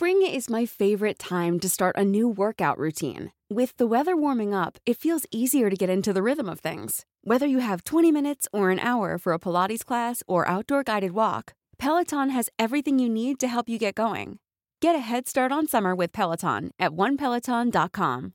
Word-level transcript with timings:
Spring 0.00 0.22
is 0.22 0.48
my 0.48 0.64
favorite 0.64 1.18
time 1.18 1.60
to 1.60 1.68
start 1.68 1.94
a 1.98 2.02
new 2.02 2.26
workout 2.26 2.78
routine. 2.78 3.32
With 3.50 3.76
the 3.76 3.86
weather 3.86 4.16
warming 4.16 4.54
up, 4.54 4.78
it 4.86 4.96
feels 4.96 5.26
easier 5.30 5.68
to 5.68 5.76
get 5.76 5.90
into 5.90 6.14
the 6.14 6.22
rhythm 6.22 6.48
of 6.48 6.60
things. 6.60 7.04
Whether 7.22 7.46
you 7.46 7.58
have 7.58 7.84
20 7.84 8.10
minutes 8.10 8.48
or 8.50 8.70
an 8.70 8.78
hour 8.78 9.18
for 9.18 9.34
a 9.34 9.38
Pilates 9.38 9.84
class 9.84 10.22
or 10.26 10.48
outdoor 10.48 10.84
guided 10.84 11.12
walk, 11.12 11.52
Peloton 11.76 12.30
has 12.30 12.48
everything 12.58 12.98
you 12.98 13.10
need 13.10 13.38
to 13.40 13.46
help 13.46 13.68
you 13.68 13.78
get 13.78 13.94
going. 13.94 14.38
Get 14.80 14.94
a 14.94 15.00
head 15.00 15.28
start 15.28 15.52
on 15.52 15.68
summer 15.68 15.94
with 15.94 16.12
Peloton 16.14 16.70
at 16.78 16.92
onepeloton.com. 16.92 18.32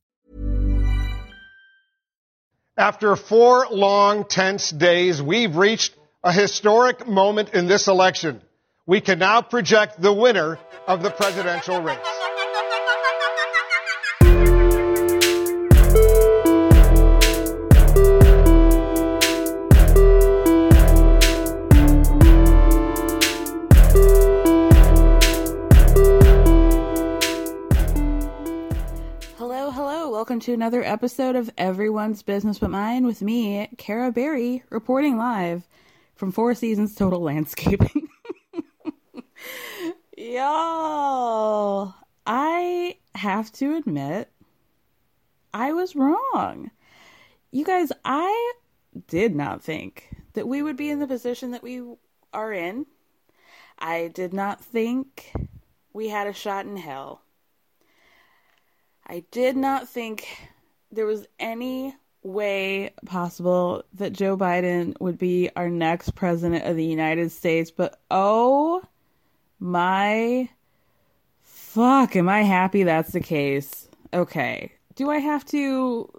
After 2.77 3.16
four 3.16 3.69
long, 3.72 4.25
tense 4.25 4.69
days, 4.69 5.19
we've 5.19 5.55
reached 5.55 5.95
a 6.23 6.31
historic 6.31 7.07
moment 7.07 7.55
in 7.55 7.66
this 7.66 7.88
election. 7.88 8.44
We 8.88 9.02
can 9.02 9.17
now 9.17 9.41
project 9.41 10.00
the 10.00 10.14
winner 10.14 10.59
of 10.86 11.02
the 11.02 11.09
presidential 11.09 11.81
race. 11.81 11.97
Hello, 29.36 29.72
hello. 29.72 30.11
Welcome 30.11 30.39
to 30.41 30.53
another 30.53 30.83
episode 30.83 31.36
of 31.36 31.50
Everyone's 31.58 32.22
Business 32.22 32.59
But 32.59 32.69
Mine 32.69 33.08
with 33.08 33.23
me, 33.23 33.67
Kara 33.80 34.11
Berry, 34.11 34.61
reporting 34.69 35.17
live 35.17 35.67
from 36.13 36.31
Four 36.31 36.53
Seasons 36.53 36.94
Total 36.94 37.19
Landscaping. 37.19 38.04
Y'all, 40.18 41.94
I 42.26 42.96
have 43.16 43.52
to 43.53 43.76
admit, 43.76 44.31
I 45.53 45.74
was 45.74 45.94
wrong. 45.94 46.72
You 47.52 47.66
guys, 47.66 47.92
I 48.06 48.53
did 49.08 49.36
not 49.36 49.62
think 49.62 50.16
that 50.31 50.48
we 50.48 50.62
would 50.62 50.78
be 50.78 50.90
in 50.90 51.00
the 51.00 51.08
position 51.08 51.52
that 51.52 51.64
we 51.64 51.84
are 52.34 52.53
in. 52.53 52.86
I 53.78 54.09
did 54.14 54.34
not 54.34 54.64
think 54.64 55.34
we 55.92 56.08
had 56.08 56.28
a 56.28 56.34
shot 56.34 56.66
in 56.66 56.78
hell. 56.78 57.22
I 59.06 59.26
did 59.32 59.58
not 59.58 59.90
think 59.90 60.50
there 60.94 61.06
was 61.06 61.28
any 61.40 61.94
way 62.24 62.94
possible 63.06 63.84
that 63.96 64.14
Joe 64.14 64.38
Biden 64.38 64.96
would 65.02 65.18
be 65.18 65.50
our 65.58 65.70
next 65.70 66.16
president 66.16 66.64
of 66.64 66.78
the 66.78 66.86
United 66.86 67.34
States, 67.34 67.70
but 67.70 68.00
oh 68.09 68.82
my 69.66 70.48
fuck, 71.42 72.16
am 72.16 72.30
I 72.30 72.44
happy 72.44 72.84
that's 72.84 73.12
the 73.12 73.20
case? 73.20 73.90
Okay. 74.14 74.72
Do 74.96 75.09
I 75.09 75.18
have 75.18 75.44
to 75.46 76.09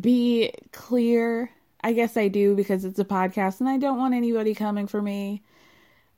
be 0.00 0.52
clear? 0.72 1.50
I 1.82 1.92
guess 1.92 2.16
I 2.16 2.28
do 2.28 2.56
because 2.56 2.84
it's 2.84 2.98
a 2.98 3.04
podcast 3.04 3.60
and 3.60 3.68
I 3.68 3.76
don't 3.76 3.98
want 3.98 4.14
anybody 4.14 4.54
coming 4.54 4.86
for 4.86 5.00
me. 5.00 5.42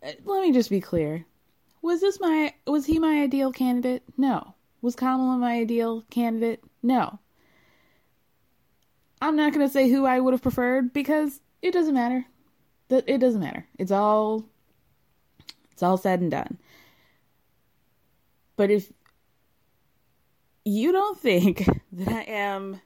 Uh, 0.03 0.13
let 0.25 0.43
me 0.43 0.53
just 0.53 0.71
be 0.71 0.81
clear. 0.81 1.27
Was 1.83 2.01
this 2.01 2.21
my 2.21 2.55
was 2.67 2.87
he 2.87 2.99
my 3.01 3.23
ideal 3.23 3.53
candidate? 3.53 4.05
No. 4.17 4.55
Was 4.83 4.95
Kamala 4.95 5.39
my 5.39 5.55
ideal 5.55 6.05
candidate? 6.11 6.63
No. 6.83 7.19
I'm 9.21 9.37
not 9.37 9.53
going 9.53 9.67
to 9.67 9.73
say 9.73 9.89
who 9.89 10.05
I 10.05 10.21
would 10.21 10.35
have 10.35 10.43
preferred 10.43 10.93
because 10.93 11.41
it 11.61 11.73
doesn't 11.73 11.95
matter. 11.95 12.25
It 12.89 13.19
doesn't 13.19 13.41
matter. 13.41 13.67
It's 13.79 13.93
all 13.93 14.45
it's 15.83 15.89
all 15.89 15.97
said 15.97 16.21
and 16.21 16.31
done. 16.31 16.59
But 18.55 18.71
if 18.71 18.93
you 20.65 20.93
don't 20.93 21.19
think 21.19 21.69
that 21.93 22.09
I 22.09 22.23
am 22.23 22.81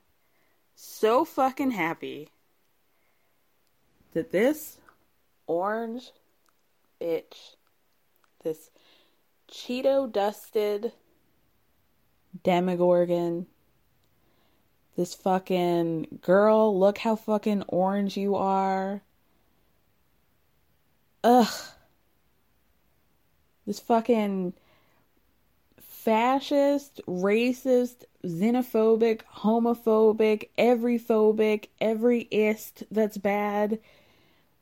so 0.74 1.26
fucking 1.26 1.72
happy 1.72 2.30
that 4.14 4.32
this 4.32 4.78
orange 5.46 6.10
bitch, 6.98 7.56
this 8.42 8.70
Cheeto 9.52 10.10
dusted 10.10 10.92
Demogorgon, 12.42 13.46
this 14.96 15.14
fucking 15.14 16.20
girl, 16.22 16.78
look 16.78 16.96
how 16.96 17.14
fucking 17.14 17.62
orange 17.68 18.16
you 18.16 18.36
are. 18.36 19.02
Ugh 21.22 21.75
this 23.66 23.80
fucking 23.80 24.52
fascist, 25.80 27.00
racist, 27.08 28.04
xenophobic, 28.24 29.22
homophobic, 29.38 30.48
every 30.56 30.98
phobic, 30.98 31.66
every 31.80 32.20
ist 32.30 32.84
that's 32.90 33.18
bad, 33.18 33.80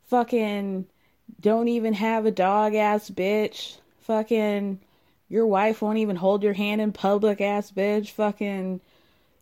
fucking 0.07 0.87
don't 1.39 1.67
even 1.67 1.93
have 1.93 2.25
a 2.25 2.31
dog 2.31 2.73
ass 2.73 3.09
bitch, 3.09 3.77
fucking 4.01 4.79
your 5.29 5.45
wife 5.47 5.81
won't 5.81 5.97
even 5.97 6.15
hold 6.15 6.43
your 6.43 6.53
hand 6.53 6.81
in 6.81 6.91
public 6.91 7.41
ass 7.41 7.71
bitch, 7.71 8.09
fucking 8.09 8.81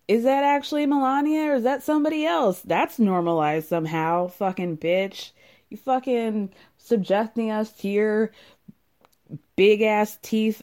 is 0.08 0.24
that 0.24 0.44
actually 0.44 0.86
Melania 0.86 1.52
or 1.52 1.56
is 1.56 1.64
that 1.64 1.84
somebody 1.84 2.26
else? 2.26 2.62
That's 2.62 3.00
normalized 3.00 3.70
somehow, 3.70 4.28
fucking 4.28 4.78
bitch. 4.78 5.32
You 5.70 5.78
fucking 5.78 6.52
subjecting 6.78 7.50
us 7.50 7.72
to 7.78 7.88
your 7.88 8.32
big 9.56 9.82
ass 9.82 10.18
teeth 10.22 10.62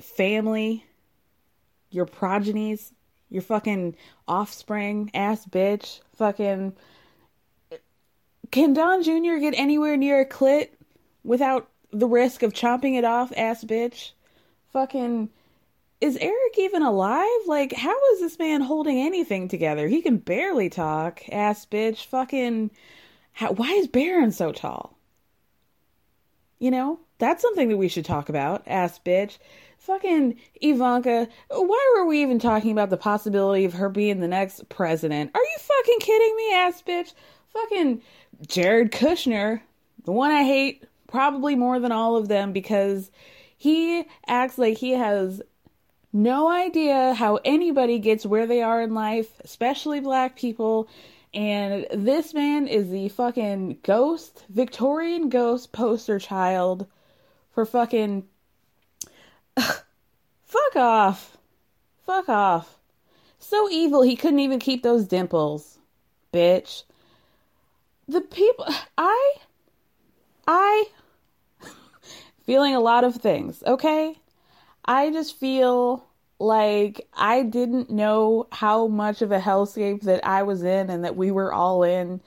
family, 0.00 0.84
your 1.90 2.06
progenies, 2.06 2.92
your 3.30 3.42
fucking 3.42 3.96
offspring 4.26 5.10
ass 5.14 5.44
bitch, 5.46 6.00
fucking. 6.16 6.74
Can 8.50 8.72
Don 8.72 9.02
Jr. 9.02 9.36
get 9.40 9.54
anywhere 9.56 9.96
near 9.96 10.20
a 10.20 10.26
clit 10.26 10.70
without 11.22 11.68
the 11.92 12.06
risk 12.06 12.42
of 12.42 12.54
chomping 12.54 12.96
it 12.96 13.04
off, 13.04 13.32
ass 13.36 13.64
bitch? 13.64 14.12
Fucking. 14.72 15.30
Is 16.00 16.16
Eric 16.16 16.58
even 16.58 16.82
alive? 16.82 17.26
Like, 17.46 17.72
how 17.72 17.96
is 18.12 18.20
this 18.20 18.38
man 18.38 18.60
holding 18.60 18.98
anything 18.98 19.48
together? 19.48 19.88
He 19.88 20.00
can 20.00 20.18
barely 20.18 20.70
talk, 20.70 21.22
ass 21.30 21.66
bitch. 21.66 22.06
Fucking. 22.06 22.70
How, 23.32 23.52
why 23.52 23.72
is 23.72 23.88
Barron 23.88 24.32
so 24.32 24.52
tall? 24.52 24.96
You 26.58 26.70
know? 26.70 27.00
That's 27.18 27.42
something 27.42 27.68
that 27.68 27.76
we 27.76 27.88
should 27.88 28.04
talk 28.04 28.28
about, 28.28 28.62
ass 28.66 29.00
bitch. 29.04 29.38
Fucking 29.78 30.38
Ivanka, 30.60 31.28
why 31.50 31.94
were 31.96 32.06
we 32.06 32.22
even 32.22 32.38
talking 32.38 32.72
about 32.72 32.90
the 32.90 32.96
possibility 32.96 33.64
of 33.64 33.74
her 33.74 33.88
being 33.88 34.20
the 34.20 34.28
next 34.28 34.68
president? 34.68 35.30
Are 35.34 35.40
you 35.40 35.56
fucking 35.58 35.98
kidding 36.00 36.36
me, 36.36 36.54
ass 36.54 36.82
bitch? 36.82 37.14
Fucking 37.52 38.02
Jared 38.46 38.92
Kushner, 38.92 39.60
the 40.04 40.12
one 40.12 40.30
I 40.30 40.44
hate 40.44 40.84
probably 41.06 41.56
more 41.56 41.80
than 41.80 41.92
all 41.92 42.16
of 42.16 42.28
them 42.28 42.52
because 42.52 43.10
he 43.56 44.04
acts 44.26 44.58
like 44.58 44.76
he 44.78 44.92
has 44.92 45.42
no 46.12 46.50
idea 46.50 47.14
how 47.14 47.36
anybody 47.44 47.98
gets 47.98 48.24
where 48.24 48.46
they 48.46 48.62
are 48.62 48.82
in 48.82 48.94
life, 48.94 49.28
especially 49.44 50.00
black 50.00 50.36
people. 50.36 50.88
And 51.34 51.86
this 51.92 52.32
man 52.32 52.68
is 52.68 52.90
the 52.90 53.08
fucking 53.08 53.78
ghost, 53.82 54.44
Victorian 54.48 55.28
ghost 55.28 55.72
poster 55.72 56.18
child 56.18 56.86
for 57.58 57.66
fucking. 57.66 58.22
fuck 59.58 60.76
off. 60.76 61.36
Fuck 62.06 62.28
off. 62.28 62.78
So 63.40 63.68
evil 63.68 64.02
he 64.02 64.14
couldn't 64.14 64.38
even 64.38 64.60
keep 64.60 64.84
those 64.84 65.08
dimples. 65.08 65.80
Bitch. 66.32 66.84
The 68.06 68.20
people. 68.20 68.64
I. 68.96 69.34
I. 70.46 70.84
feeling 72.46 72.76
a 72.76 72.80
lot 72.80 73.02
of 73.02 73.16
things, 73.16 73.60
okay? 73.66 74.14
I 74.84 75.10
just 75.10 75.36
feel 75.36 76.06
like 76.38 77.08
I 77.12 77.42
didn't 77.42 77.90
know 77.90 78.46
how 78.52 78.86
much 78.86 79.20
of 79.20 79.32
a 79.32 79.40
hellscape 79.40 80.02
that 80.02 80.24
I 80.24 80.44
was 80.44 80.62
in 80.62 80.90
and 80.90 81.02
that 81.02 81.16
we 81.16 81.32
were 81.32 81.52
all 81.52 81.82
in 81.82 82.20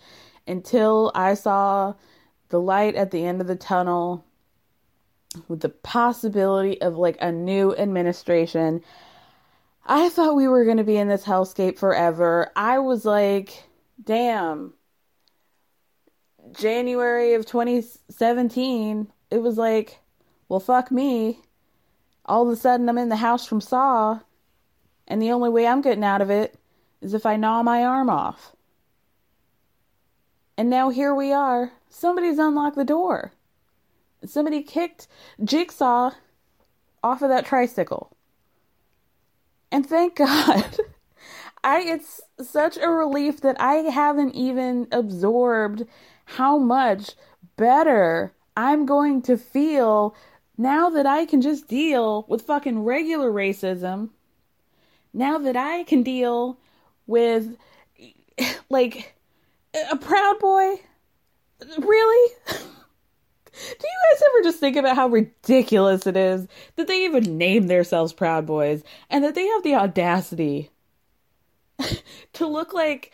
until 0.45 1.10
I 1.16 1.36
saw 1.36 1.94
the 2.50 2.60
light 2.60 2.95
at 2.95 3.12
the 3.12 3.24
end 3.25 3.39
of 3.39 3.48
the 3.48 3.56
tunnel 3.56 4.25
with 5.48 5.62
the 5.62 5.69
possibility 5.69 6.81
of 6.81 6.95
like 6.95 7.18
a 7.22 7.31
new 7.31 7.75
administration. 7.75 8.83
I 9.86 10.10
thought 10.10 10.36
we 10.36 10.48
were 10.48 10.66
going 10.66 10.78
to 10.78 10.83
be 10.83 10.98
in 10.98 11.07
this 11.07 11.25
hellscape 11.25 11.78
forever. 11.78 12.51
I 12.56 12.80
was 12.80 13.06
like, 13.06 13.63
damn. 14.04 14.74
January 16.51 17.33
of 17.33 17.45
2017, 17.45 19.07
it 19.30 19.42
was 19.42 19.57
like, 19.57 20.00
well, 20.50 20.60
fuck 20.60 20.92
me 20.92 21.42
all 22.25 22.48
of 22.48 22.54
a 22.54 22.56
sudden 22.56 22.88
I'm 22.88 22.98
in 22.98 23.10
the 23.10 23.18
house 23.18 23.45
from 23.45 23.62
Saw, 23.62 24.19
and 25.07 25.22
the 25.22 25.31
only 25.31 25.50
way 25.50 25.68
I'm 25.68 25.81
getting 25.81 26.04
out 26.04 26.22
of 26.22 26.30
it 26.30 26.57
is 27.01 27.13
if 27.13 27.25
I 27.25 27.36
gnaw 27.36 27.63
my 27.63 27.84
arm 27.84 28.10
off. 28.10 28.56
And 30.57 30.69
now 30.69 30.89
here 30.89 31.16
we 31.16 31.34
are. 31.34 31.72
Somebody's 31.89 32.38
unlocked 32.38 32.75
the 32.75 32.86
door. 32.86 33.34
Somebody 34.25 34.62
kicked 34.62 35.07
Jigsaw 35.44 36.12
off 37.03 37.21
of 37.21 37.29
that 37.29 37.45
tricycle. 37.45 38.15
And 39.71 39.85
thank 39.88 40.15
God. 40.18 40.77
I 41.63 41.81
it's 41.81 42.21
such 42.41 42.77
a 42.77 42.89
relief 42.89 43.41
that 43.41 43.59
I 43.59 43.75
haven't 43.75 44.35
even 44.35 44.88
absorbed 44.91 45.83
how 46.25 46.57
much 46.57 47.12
better 47.56 48.33
I'm 48.57 48.85
going 48.85 49.21
to 49.23 49.38
feel 49.38 50.15
now 50.57 50.89
that 50.89 51.06
I 51.06 51.25
can 51.25 51.41
just 51.41 51.67
deal 51.67 52.25
with 52.27 52.44
fucking 52.44 52.83
regular 52.83 53.31
racism, 53.31 54.09
now 55.13 55.38
that 55.39 55.56
I 55.56 55.83
can 55.83 56.03
deal 56.03 56.57
with 57.07 57.56
like 58.69 59.15
a 59.91 59.95
proud 59.97 60.39
boy, 60.39 60.75
really? 61.79 62.33
Do 63.53 63.59
you 63.88 64.13
guys 64.13 64.24
ever 64.30 64.44
just 64.44 64.59
think 64.59 64.77
about 64.77 64.95
how 64.95 65.07
ridiculous 65.07 66.07
it 66.07 66.15
is 66.15 66.48
that 66.75 66.88
they 66.88 67.06
even 67.06 67.38
name 67.38 67.68
themselves 67.68 68.13
Proud 68.13 68.45
Boys 68.45 68.83
and 69.09 69.24
that 69.24 69.36
they 69.36 69.45
have 69.45 69.63
the 69.63 69.75
audacity 69.75 70.69
to 72.33 72.48
look 72.48 72.74
like 72.74 73.12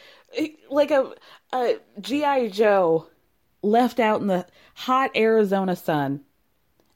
like 0.69 0.91
a, 0.91 1.13
a 1.53 1.77
GI 2.01 2.49
Joe 2.49 3.07
left 3.63 3.99
out 3.99 4.21
in 4.21 4.27
the 4.27 4.45
hot 4.75 5.11
Arizona 5.15 5.75
sun? 5.75 6.21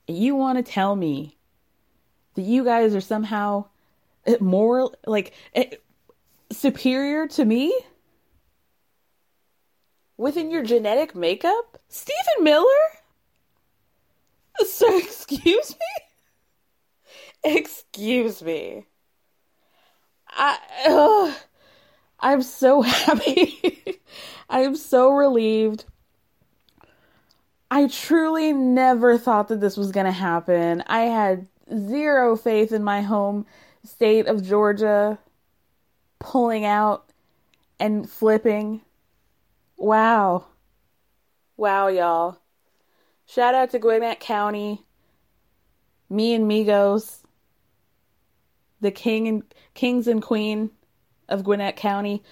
you 0.07 0.35
want 0.35 0.63
to 0.63 0.71
tell 0.71 0.95
me 0.95 1.37
that 2.35 2.43
you 2.43 2.63
guys 2.63 2.95
are 2.95 3.01
somehow 3.01 3.65
more 4.39 4.91
like 5.05 5.33
eh, 5.53 5.75
superior 6.51 7.27
to 7.27 7.45
me 7.45 7.77
within 10.17 10.51
your 10.51 10.63
genetic 10.63 11.15
makeup? 11.15 11.79
Stephen 11.87 12.43
Miller? 12.43 12.65
So, 14.65 14.97
excuse 14.97 15.75
me? 17.43 17.51
Excuse 17.55 18.41
me. 18.41 18.87
I, 20.29 20.57
ugh, 20.87 21.33
I'm 22.19 22.41
so 22.41 22.81
happy. 22.83 23.99
I 24.49 24.61
am 24.61 24.75
so 24.75 25.11
relieved 25.11 25.85
I 27.71 27.87
truly 27.87 28.51
never 28.51 29.17
thought 29.17 29.47
that 29.47 29.61
this 29.61 29.77
was 29.77 29.93
going 29.93 30.05
to 30.05 30.11
happen. 30.11 30.83
I 30.87 31.03
had 31.03 31.47
zero 31.73 32.35
faith 32.35 32.73
in 32.73 32.83
my 32.83 33.01
home 33.01 33.45
state 33.85 34.27
of 34.27 34.43
Georgia 34.43 35.17
pulling 36.19 36.65
out 36.65 37.09
and 37.79 38.09
flipping. 38.09 38.81
Wow. 39.77 40.47
Wow, 41.55 41.87
y'all. 41.87 42.40
Shout 43.33 43.55
out 43.55 43.69
to 43.71 43.79
Gwinnett 43.79 44.19
County, 44.19 44.83
me 46.09 46.33
and 46.33 46.49
Migos, 46.49 47.19
the 48.81 48.91
king 48.91 49.27
and 49.27 49.43
kings 49.73 50.07
and 50.07 50.21
queen 50.21 50.71
of 51.29 51.45
Gwinnett 51.45 51.77
County, 51.77 52.23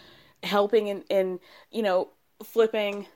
helping 0.43 0.89
and, 0.89 1.03
and 1.09 1.39
you 1.71 1.83
know, 1.83 2.09
flipping 2.43 3.07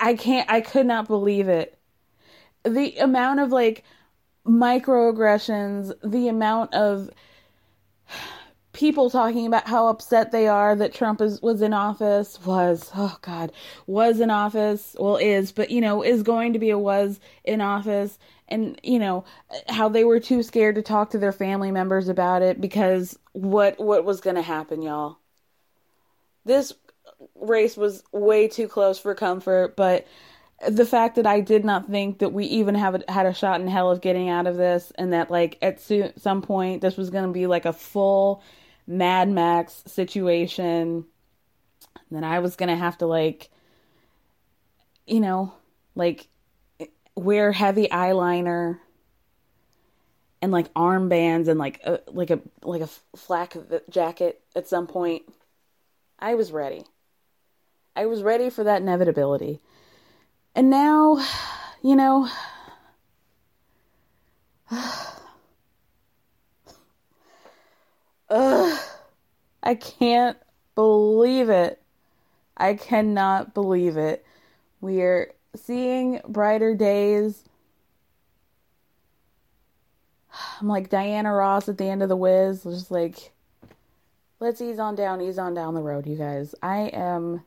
I, 0.00 0.14
can't, 0.14 0.50
I 0.50 0.60
could 0.60 0.86
not 0.86 1.06
believe 1.06 1.48
it. 1.48 1.78
The 2.64 2.96
amount 2.96 3.40
of 3.40 3.52
like 3.52 3.84
microaggressions, 4.46 5.92
the 6.02 6.28
amount 6.28 6.74
of 6.74 7.10
people 8.74 9.08
talking 9.08 9.46
about 9.46 9.66
how 9.66 9.86
upset 9.86 10.32
they 10.32 10.46
are 10.46 10.76
that 10.76 10.92
Trump 10.92 11.20
is, 11.20 11.40
was 11.40 11.62
in 11.62 11.72
office 11.72 12.38
was, 12.44 12.90
oh 12.94 13.16
God, 13.22 13.52
was 13.86 14.20
in 14.20 14.30
office, 14.30 14.94
well, 14.98 15.16
is, 15.16 15.52
but 15.52 15.70
you 15.70 15.80
know, 15.80 16.02
is 16.02 16.22
going 16.22 16.52
to 16.52 16.58
be 16.58 16.70
a 16.70 16.78
was 16.78 17.20
in 17.44 17.60
office. 17.60 18.18
And, 18.48 18.78
you 18.82 18.98
know, 18.98 19.24
how 19.68 19.88
they 19.88 20.04
were 20.04 20.20
too 20.20 20.42
scared 20.42 20.74
to 20.74 20.82
talk 20.82 21.10
to 21.10 21.18
their 21.18 21.32
family 21.32 21.70
members 21.70 22.08
about 22.08 22.42
it 22.42 22.60
because 22.60 23.18
what, 23.32 23.80
what 23.80 24.04
was 24.04 24.20
going 24.20 24.36
to 24.36 24.42
happen, 24.42 24.82
y'all? 24.82 25.16
This 26.44 26.74
race 27.34 27.74
was 27.74 28.02
way 28.12 28.48
too 28.48 28.68
close 28.68 28.98
for 28.98 29.14
comfort, 29.14 29.76
but 29.76 30.06
the 30.68 30.86
fact 30.86 31.16
that 31.16 31.26
I 31.26 31.40
did 31.40 31.64
not 31.64 31.86
think 31.86 32.18
that 32.18 32.32
we 32.32 32.44
even 32.46 32.74
have 32.74 32.94
a, 32.96 33.12
had 33.12 33.26
a 33.26 33.34
shot 33.34 33.60
in 33.60 33.66
hell 33.66 33.90
of 33.90 34.00
getting 34.00 34.28
out 34.28 34.46
of 34.46 34.56
this, 34.56 34.92
and 34.96 35.12
that 35.12 35.30
like 35.30 35.58
at 35.62 35.80
so, 35.80 36.12
some 36.16 36.42
point 36.42 36.80
this 36.80 36.96
was 36.96 37.10
going 37.10 37.26
to 37.26 37.32
be 37.32 37.46
like 37.46 37.64
a 37.64 37.72
full 37.72 38.42
Mad 38.86 39.28
Max 39.28 39.82
situation, 39.86 41.04
then 42.10 42.24
I 42.24 42.38
was 42.40 42.56
going 42.56 42.68
to 42.68 42.76
have 42.76 42.98
to 42.98 43.06
like, 43.06 43.50
you 45.06 45.20
know, 45.20 45.54
like 45.94 46.28
wear 47.14 47.52
heavy 47.52 47.88
eyeliner 47.88 48.78
and 50.42 50.52
like 50.52 50.72
armbands 50.74 51.48
and 51.48 51.58
like 51.58 51.80
a, 51.84 52.00
like 52.08 52.30
a 52.30 52.40
like 52.62 52.82
a 52.82 52.88
flak 53.16 53.56
jacket 53.88 54.40
at 54.54 54.68
some 54.68 54.86
point. 54.86 55.22
I 56.18 56.34
was 56.34 56.52
ready. 56.52 56.84
I 57.96 58.06
was 58.06 58.22
ready 58.22 58.50
for 58.50 58.64
that 58.64 58.82
inevitability. 58.82 59.60
And 60.54 60.70
now, 60.70 61.24
you 61.82 61.96
know, 61.96 62.28
Ugh, 68.34 68.80
I 69.62 69.76
can't 69.76 70.36
believe 70.74 71.50
it. 71.50 71.80
I 72.56 72.74
cannot 72.74 73.54
believe 73.54 73.96
it. 73.96 74.26
We 74.80 75.02
are 75.02 75.32
seeing 75.54 76.20
brighter 76.26 76.74
days. 76.74 77.44
I'm 80.60 80.66
like 80.66 80.90
Diana 80.90 81.32
Ross 81.32 81.68
at 81.68 81.78
the 81.78 81.84
end 81.84 82.02
of 82.02 82.08
the 82.08 82.16
Wiz, 82.16 82.64
just 82.64 82.90
like, 82.90 83.30
let's 84.40 84.60
ease 84.60 84.80
on 84.80 84.96
down, 84.96 85.20
ease 85.20 85.38
on 85.38 85.54
down 85.54 85.74
the 85.74 85.82
road, 85.82 86.04
you 86.04 86.16
guys. 86.16 86.56
I 86.60 86.88
am 86.88 87.44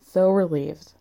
so 0.00 0.30
relieved. 0.30 0.92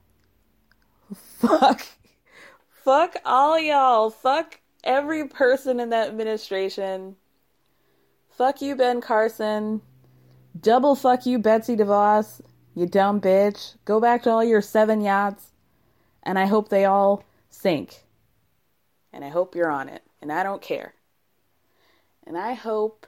Fuck. 1.16 1.88
Fuck 2.84 3.16
all 3.24 3.58
y'all. 3.58 4.10
Fuck 4.10 4.60
every 4.84 5.26
person 5.26 5.80
in 5.80 5.90
that 5.92 6.10
administration. 6.10 7.16
Fuck 8.38 8.62
you, 8.62 8.76
Ben 8.76 9.02
Carson. 9.02 9.82
Double 10.62 10.94
fuck 10.94 11.26
you, 11.26 11.40
Betsy 11.40 11.76
DeVos. 11.76 12.40
You 12.76 12.86
dumb 12.86 13.20
bitch. 13.20 13.74
Go 13.84 14.00
back 14.00 14.22
to 14.24 14.30
all 14.30 14.44
your 14.44 14.62
seven 14.62 15.02
yachts. 15.02 15.54
And 16.22 16.38
I 16.38 16.46
hope 16.46 16.70
they 16.70 16.86
all 16.86 17.24
sink. 17.50 18.04
And 19.12 19.26
I 19.26 19.30
hope 19.30 19.56
you're 19.56 19.72
on 19.72 19.90
it. 19.90 20.04
And 20.22 20.32
I 20.32 20.44
don't 20.44 20.62
care. 20.62 20.94
And 22.28 22.38
I 22.38 22.54
hope 22.54 23.08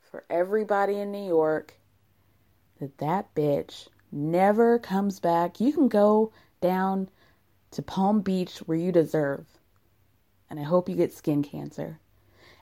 for 0.00 0.22
everybody 0.30 1.00
in 1.00 1.10
New 1.10 1.26
York 1.26 1.74
that 2.78 2.98
that 2.98 3.34
bitch 3.34 3.88
never 4.12 4.78
comes 4.78 5.18
back. 5.18 5.58
You 5.58 5.72
can 5.72 5.88
go 5.88 6.30
down 6.60 7.08
to 7.72 7.82
Palm 7.82 8.20
Beach 8.20 8.58
where 8.58 8.78
you 8.78 8.92
deserve. 8.92 9.44
And 10.48 10.60
I 10.60 10.62
hope 10.62 10.88
you 10.88 10.94
get 10.94 11.12
skin 11.12 11.42
cancer. 11.42 11.98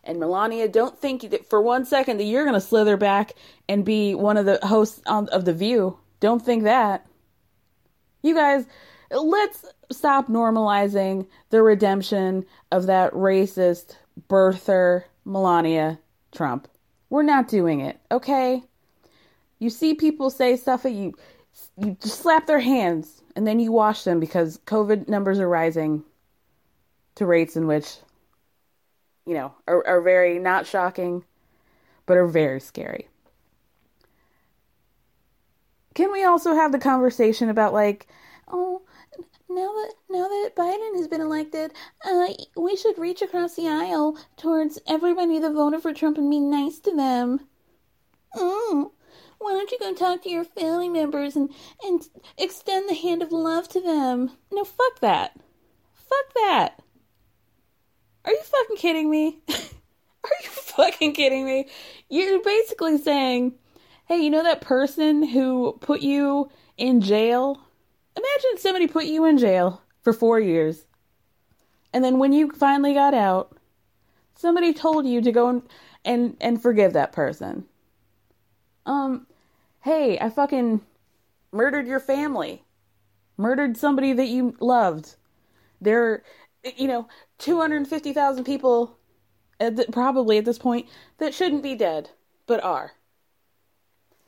And 0.06 0.20
Melania, 0.20 0.68
don't 0.68 0.98
think 0.98 1.30
that 1.30 1.50
for 1.50 1.60
one 1.60 1.84
second 1.84 2.18
that 2.18 2.25
you're 2.25 2.44
going 2.44 2.54
to 2.54 2.60
slither 2.60 2.96
back 2.96 3.32
and 3.68 3.84
be 3.84 4.14
one 4.14 4.36
of 4.36 4.46
the 4.46 4.60
hosts 4.62 5.02
on, 5.06 5.28
of 5.30 5.44
The 5.44 5.52
View. 5.52 5.98
Don't 6.20 6.42
think 6.44 6.62
that. 6.62 7.04
You 8.22 8.34
guys, 8.34 8.66
let's 9.10 9.64
stop 9.90 10.28
normalizing 10.28 11.26
the 11.50 11.62
redemption 11.62 12.46
of 12.70 12.86
that 12.86 13.12
racist 13.12 13.96
birther 14.28 15.04
Melania 15.25 15.98
Trump. 16.32 16.68
We're 17.10 17.22
not 17.22 17.48
doing 17.48 17.80
it, 17.80 17.98
okay? 18.10 18.62
You 19.58 19.70
see 19.70 19.94
people 19.94 20.30
say 20.30 20.56
stuff 20.56 20.84
you, 20.84 21.14
you 21.76 21.96
just 22.00 22.20
slap 22.20 22.46
their 22.46 22.60
hands 22.60 23.22
and 23.34 23.46
then 23.46 23.60
you 23.60 23.72
wash 23.72 24.04
them 24.04 24.20
because 24.20 24.58
COVID 24.66 25.08
numbers 25.08 25.38
are 25.38 25.48
rising 25.48 26.04
to 27.16 27.26
rates 27.26 27.56
in 27.56 27.66
which, 27.66 27.96
you 29.26 29.35
know, 29.35 29.52
are, 29.66 29.87
are 29.87 30.00
very 30.00 30.38
not 30.38 30.66
shocking, 30.66 31.25
but 32.06 32.16
are 32.16 32.26
very 32.26 32.61
scary. 32.61 33.09
Can 35.95 36.12
we 36.12 36.25
also 36.25 36.54
have 36.54 36.73
the 36.73 36.78
conversation 36.78 37.49
about 37.49 37.73
like, 37.73 38.06
oh, 38.49 38.83
now 39.49 39.73
that 39.73 39.95
now 40.11 40.28
that 40.28 40.52
Biden 40.56 40.97
has 40.97 41.09
been 41.09 41.21
elected, 41.21 41.73
uh, 42.04 42.28
we 42.56 42.76
should 42.76 42.99
reach 42.99 43.23
across 43.23 43.54
the 43.54 43.68
aisle 43.68 44.16
towards 44.37 44.78
everybody 44.87 45.38
that 45.38 45.52
voted 45.52 45.83
for 45.83 45.92
Trump 45.92 46.18
and 46.18 46.30
be 46.30 46.40
nice 46.40 46.78
to 46.80 46.95
them. 46.95 47.40
Mm. 48.35 48.90
Why 49.38 49.52
don't 49.52 49.71
you 49.71 49.78
go 49.78 49.95
talk 49.95 50.23
to 50.23 50.30
your 50.30 50.45
family 50.45 50.88
members 50.88 51.37
and 51.37 51.50
and 51.83 52.06
extend 52.37 52.88
the 52.88 52.95
hand 52.95 53.23
of 53.23 53.33
love 53.33 53.68
to 53.71 53.80
them? 53.80 54.33
No, 54.52 54.64
fuck 54.64 55.00
that. 55.00 55.38
Fuck 55.95 56.35
that. 56.35 56.83
Are 58.26 58.33
you 58.33 58.42
fucking 58.42 58.76
kidding 58.76 59.11
me? 59.11 59.38
Are 59.49 60.37
you 60.42 60.50
fucking 60.50 61.14
kidding 61.14 61.47
me? 61.47 61.68
You're 62.11 62.42
basically 62.42 62.99
saying, 62.99 63.54
hey, 64.06 64.18
you 64.18 64.30
know 64.30 64.42
that 64.42 64.61
person 64.61 65.23
who 65.23 65.78
put 65.80 66.02
you 66.02 66.50
in 66.76 67.00
jail 67.00 67.66
Imagine 68.16 68.59
somebody 68.59 68.87
put 68.87 69.04
you 69.04 69.26
in 69.26 69.37
jail 69.37 69.83
for 70.02 70.12
four 70.12 70.40
years, 70.40 70.87
and 71.92 72.02
then 72.02 72.18
when 72.18 72.33
you 72.33 72.50
finally 72.50 72.95
got 72.95 73.12
out, 73.12 73.54
somebody 74.35 74.73
told 74.73 75.06
you 75.06 75.21
to 75.21 75.33
go 75.33 75.49
and 75.49 75.62
and, 76.04 76.37
and 76.40 76.62
forgive 76.62 76.92
that 76.95 77.12
person. 77.12 77.66
Um, 78.87 79.26
hey, 79.83 80.18
I 80.18 80.30
fucking 80.30 80.80
murdered 81.52 81.87
your 81.87 82.00
family, 82.00 82.64
murdered 83.37 83.76
somebody 83.76 84.12
that 84.14 84.28
you 84.28 84.56
loved. 84.61 85.16
There, 85.80 86.23
you 86.76 86.88
know, 86.88 87.09
two 87.38 87.61
hundred 87.61 87.87
fifty 87.87 88.12
thousand 88.12 88.45
people, 88.45 88.99
at 89.61 89.76
the, 89.76 89.87
probably 89.90 90.38
at 90.38 90.45
this 90.45 90.59
point, 90.59 90.87
that 91.19 91.35
shouldn't 91.35 91.62
be 91.62 91.75
dead, 91.75 92.11
but 92.47 92.62
are. 92.62 92.93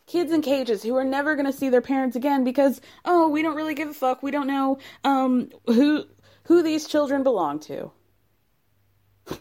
Kids 0.06 0.32
in 0.32 0.40
cages 0.40 0.82
who 0.82 0.96
are 0.96 1.04
never 1.04 1.34
going 1.34 1.46
to 1.46 1.52
see 1.52 1.68
their 1.68 1.82
parents 1.82 2.16
again 2.16 2.42
because 2.42 2.80
oh 3.04 3.28
we 3.28 3.42
don't 3.42 3.56
really 3.56 3.74
give 3.74 3.88
a 3.88 3.94
fuck 3.94 4.22
we 4.22 4.30
don't 4.30 4.46
know 4.46 4.78
um 5.04 5.50
who 5.66 6.04
who 6.44 6.62
these 6.62 6.88
children 6.88 7.22
belong 7.22 7.60
to. 7.60 7.90
Do 9.28 9.38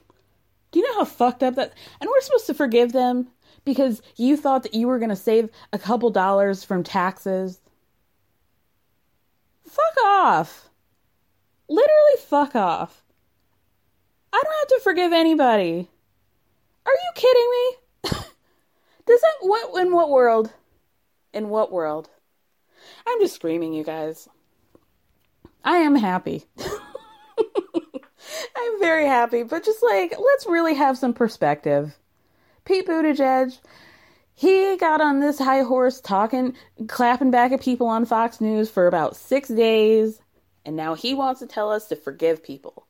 you 0.73 0.83
know 0.83 0.99
how 0.99 1.05
fucked 1.05 1.41
up 1.41 1.55
that 1.55 1.73
and 2.01 2.09
we're 2.09 2.21
supposed 2.21 2.47
to 2.47 2.53
forgive 2.53 2.91
them 2.91 3.29
because 3.63 4.01
you 4.17 4.35
thought 4.35 4.63
that 4.63 4.73
you 4.73 4.87
were 4.87 4.99
going 4.99 5.09
to 5.09 5.15
save 5.15 5.49
a 5.71 5.79
couple 5.79 6.09
dollars 6.09 6.65
from 6.65 6.83
taxes? 6.83 7.61
Fuck 9.65 10.03
off. 10.05 10.69
Literally 11.69 12.17
fuck 12.19 12.55
off 12.55 13.03
i 14.33 14.41
don't 14.43 14.55
have 14.59 14.67
to 14.67 14.79
forgive 14.83 15.13
anybody 15.13 15.89
are 16.85 16.93
you 16.93 17.11
kidding 17.15 17.51
me 17.51 18.23
Does 19.07 19.21
that 19.21 19.33
what 19.39 19.81
in 19.81 19.93
what 19.93 20.09
world? 20.09 20.51
In 21.33 21.47
what 21.47 21.71
world? 21.71 22.09
I'm 23.07 23.21
just 23.21 23.35
screaming, 23.35 23.73
you 23.73 23.85
guys. 23.85 24.27
I 25.63 25.77
am 25.77 25.95
happy. 25.95 26.43
I'm 26.59 28.79
very 28.79 29.05
happy, 29.05 29.43
but 29.43 29.63
just 29.63 29.81
like 29.81 30.11
let's 30.11 30.45
really 30.45 30.73
have 30.73 30.97
some 30.97 31.13
perspective. 31.13 31.97
Pete 32.65 32.85
Buttigieg, 32.85 33.57
he 34.35 34.75
got 34.75 34.99
on 34.99 35.21
this 35.21 35.39
high 35.39 35.61
horse 35.61 36.01
talking, 36.01 36.53
clapping 36.87 37.31
back 37.31 37.53
at 37.53 37.61
people 37.61 37.87
on 37.87 38.05
Fox 38.05 38.41
News 38.41 38.69
for 38.69 38.87
about 38.87 39.15
six 39.15 39.47
days, 39.47 40.19
and 40.65 40.75
now 40.75 40.95
he 40.95 41.13
wants 41.13 41.39
to 41.39 41.47
tell 41.47 41.71
us 41.71 41.87
to 41.87 41.95
forgive 41.95 42.43
people. 42.43 42.86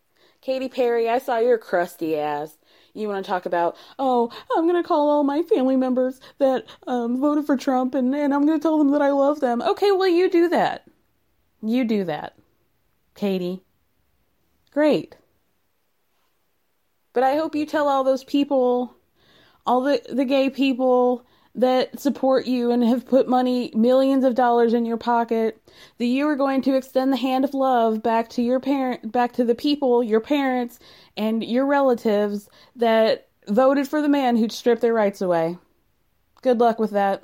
Katy 0.48 0.70
Perry, 0.70 1.10
I 1.10 1.18
saw 1.18 1.40
your 1.40 1.58
crusty 1.58 2.18
ass 2.18 2.58
you 2.94 3.10
want 3.10 3.26
to 3.26 3.30
talk 3.30 3.46
about, 3.46 3.76
oh, 4.00 4.32
I'm 4.56 4.66
going 4.66 4.82
to 4.82 4.88
call 4.88 5.10
all 5.10 5.26
my 5.26 5.44
family 5.44 5.76
members 5.76 6.22
that 6.40 6.64
um, 6.88 7.20
voted 7.20 7.46
for 7.46 7.58
Trump 7.58 7.94
and, 7.94 8.16
and 8.16 8.34
I'm 8.34 8.46
going 8.46 8.58
to 8.58 8.64
tell 8.64 8.78
them 8.78 8.92
that 8.92 9.02
I 9.02 9.10
love 9.10 9.42
them. 9.42 9.62
Okay, 9.62 9.92
well, 9.92 10.08
you 10.08 10.30
do 10.30 10.48
that. 10.48 10.88
You 11.62 11.84
do 11.84 12.06
that, 12.06 12.38
Katy. 13.14 13.62
Great. 14.72 15.18
But 17.12 17.24
I 17.24 17.36
hope 17.36 17.54
you 17.54 17.66
tell 17.66 17.90
all 17.90 18.06
those 18.06 18.24
people, 18.24 18.96
all 19.66 19.82
the, 19.82 20.02
the 20.10 20.24
gay 20.24 20.50
people 20.50 21.26
that 21.58 22.00
support 22.00 22.46
you 22.46 22.72
and 22.72 22.84
have 22.84 23.06
put 23.06 23.28
money, 23.28 23.72
millions 23.76 24.24
of 24.24 24.36
dollars 24.36 24.74
in 24.74 24.86
your 24.86 24.98
pocket, 24.98 25.60
that 25.98 26.06
you 26.06 26.28
are 26.28 26.36
going 26.36 26.62
to 26.62 26.76
extend 26.76 27.12
the 27.12 27.18
hand 27.18 27.44
of 27.44 27.56
love 27.56 28.04
back 28.04 28.30
to 28.30 28.44
your 28.44 28.60
parent, 28.60 29.12
back 29.12 29.34
to 29.34 29.44
the 29.44 29.56
people, 29.56 30.04
your 30.04 30.22
parents, 30.22 30.80
and 31.18 31.44
your 31.44 31.66
relatives 31.66 32.48
that 32.76 33.28
voted 33.48 33.88
for 33.88 34.04
the 34.04 34.08
man 34.08 34.38
who'd 34.38 34.52
strip 34.52 34.80
their 34.80 34.94
rights 34.94 35.20
away. 35.20 35.58
Good 36.44 36.60
luck 36.60 36.78
with 36.78 36.92
that. 36.92 37.24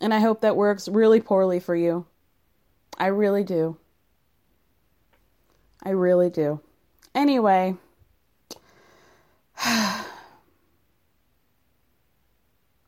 And 0.00 0.12
I 0.12 0.18
hope 0.18 0.40
that 0.40 0.56
works 0.56 0.88
really 0.88 1.20
poorly 1.20 1.60
for 1.60 1.76
you. 1.76 2.06
I 2.98 3.06
really 3.06 3.44
do. 3.44 3.76
I 5.82 5.90
really 5.90 6.30
do. 6.30 6.60
Anyway. 7.14 7.76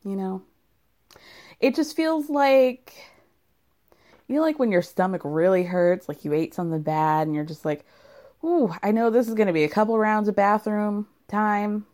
you 0.05 0.17
know, 0.17 0.43
it 1.61 1.75
just 1.75 1.97
feels 1.97 2.31
like, 2.31 2.95
you 4.27 4.37
know, 4.37 4.43
like 4.43 4.59
when 4.59 4.73
your 4.73 4.83
stomach 4.83 5.23
really 5.25 5.65
hurts, 5.65 6.09
like 6.09 6.25
you 6.25 6.33
ate 6.33 6.55
something 6.55 6.83
bad 6.83 7.27
and 7.27 7.35
you're 7.35 7.45
just 7.45 7.65
like, 7.65 7.85
ooh, 8.45 8.75
I 8.83 8.93
know 8.93 9.11
this 9.11 9.29
is 9.29 9.35
going 9.35 9.49
to 9.49 9.53
be 9.53 9.65
a 9.65 9.69
couple 9.69 9.99
rounds 9.99 10.29
of 10.29 10.37
bathroom 10.37 11.07
time, 11.29 11.87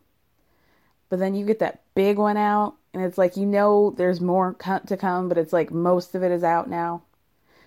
but 1.09 1.19
then 1.19 1.35
you 1.35 1.47
get 1.47 1.61
that 1.61 1.83
big 1.95 2.19
one 2.19 2.37
out, 2.37 2.77
and 2.93 3.05
it's 3.05 3.19
like 3.19 3.37
you 3.37 3.47
know 3.47 3.91
there's 3.97 4.21
more 4.21 4.55
to 4.87 4.97
come, 4.97 5.29
but 5.29 5.39
it's 5.39 5.53
like 5.53 5.71
most 5.71 6.15
of 6.15 6.23
it 6.23 6.33
is 6.33 6.45
out 6.45 6.69
now. 6.69 7.03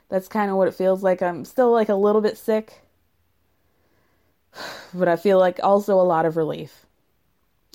That's 0.09 0.27
kind 0.27 0.49
of 0.49 0.57
what 0.57 0.67
it 0.67 0.73
feels 0.73 1.03
like. 1.03 1.21
I'm 1.21 1.45
still 1.45 1.71
like 1.71 1.89
a 1.89 1.95
little 1.95 2.21
bit 2.21 2.37
sick, 2.37 2.81
but 4.93 5.07
I 5.07 5.15
feel 5.15 5.39
like 5.39 5.59
also 5.63 5.99
a 5.99 6.03
lot 6.03 6.25
of 6.25 6.37
relief. 6.37 6.85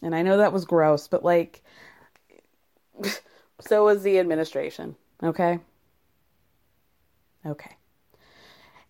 And 0.03 0.15
I 0.15 0.23
know 0.23 0.37
that 0.39 0.53
was 0.53 0.65
gross, 0.67 1.09
but 1.09 1.25
like, 1.25 1.63
so 3.61 3.85
was 3.85 4.03
the 4.03 4.19
administration, 4.19 4.97
okay? 5.23 5.59
Okay. 7.47 7.77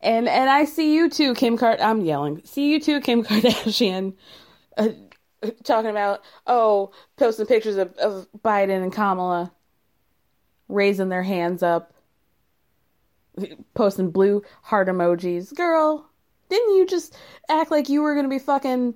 And 0.01 0.29
and 0.29 0.51
I 0.51 0.65
see 0.65 0.95
you 0.95 1.09
too, 1.09 1.35
Kim 1.35 1.57
Card. 1.57 1.81
I'm 1.81 2.03
yelling. 2.03 2.43
See 2.45 2.71
you 2.71 2.79
too, 2.79 3.01
Kim 3.01 3.25
Kardashian, 3.25 4.15
uh, 4.77 4.89
talking 5.65 5.91
about 5.91 6.21
oh, 6.47 6.93
posting 7.17 7.47
pictures 7.47 7.77
of, 7.77 7.95
of 7.97 8.29
Biden 8.45 8.83
and 8.83 8.93
Kamala 8.93 9.51
raising 10.69 11.09
their 11.09 11.23
hands 11.23 11.63
up, 11.63 11.95
posting 13.75 14.11
blue 14.11 14.43
heart 14.63 14.89
emojis. 14.89 15.55
Girl, 15.55 16.07
didn't 16.51 16.77
you 16.77 16.87
just 16.87 17.17
act 17.49 17.71
like 17.71 17.89
you 17.89 18.03
were 18.03 18.15
gonna 18.15 18.29
be 18.29 18.39
fucking 18.39 18.95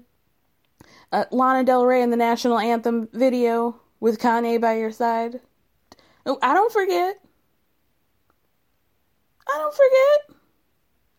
uh, 1.10 1.24
Lana 1.30 1.64
Del 1.64 1.86
Rey 1.86 2.02
in 2.02 2.10
the 2.10 2.16
national 2.16 2.58
anthem 2.58 3.08
video 3.12 3.80
with 4.00 4.18
Kanye 4.18 4.60
by 4.60 4.76
your 4.76 4.92
side? 4.92 5.40
Oh, 6.26 6.38
I 6.42 6.54
don't 6.54 6.72
forget. 6.72 7.18
I 9.48 9.58
don't 9.58 9.74
forget. 9.74 10.36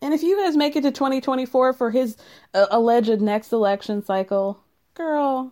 And 0.02 0.14
if 0.14 0.24
you 0.24 0.38
guys 0.38 0.56
make 0.56 0.76
it 0.76 0.82
to 0.84 0.92
2024 0.92 1.74
for 1.74 1.92
his 1.92 2.16
uh, 2.54 2.68
alleged 2.72 3.22
next 3.22 3.52
election 3.52 4.04
cycle, 4.04 4.64
girl, 4.94 5.52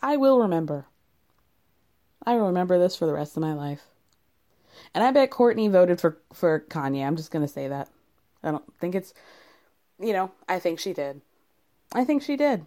I 0.00 0.16
will 0.16 0.40
remember. 0.40 0.86
I 2.24 2.34
will 2.34 2.46
remember 2.46 2.78
this 2.78 2.96
for 2.96 3.06
the 3.06 3.12
rest 3.12 3.36
of 3.36 3.42
my 3.42 3.52
life. 3.52 3.82
And 4.94 5.02
I 5.04 5.10
bet 5.10 5.30
Kourtney 5.30 5.70
voted 5.70 6.00
for 6.00 6.18
for 6.32 6.60
Kanye. 6.68 7.04
I'm 7.04 7.16
just 7.16 7.30
going 7.30 7.44
to 7.44 7.52
say 7.52 7.68
that. 7.68 7.88
I 8.42 8.50
don't 8.50 8.64
think 8.78 8.94
it's 8.94 9.12
you 10.00 10.12
know, 10.12 10.32
I 10.48 10.58
think 10.58 10.78
she 10.78 10.92
did. 10.92 11.20
I 11.92 12.04
think 12.04 12.22
she 12.22 12.36
did. 12.36 12.66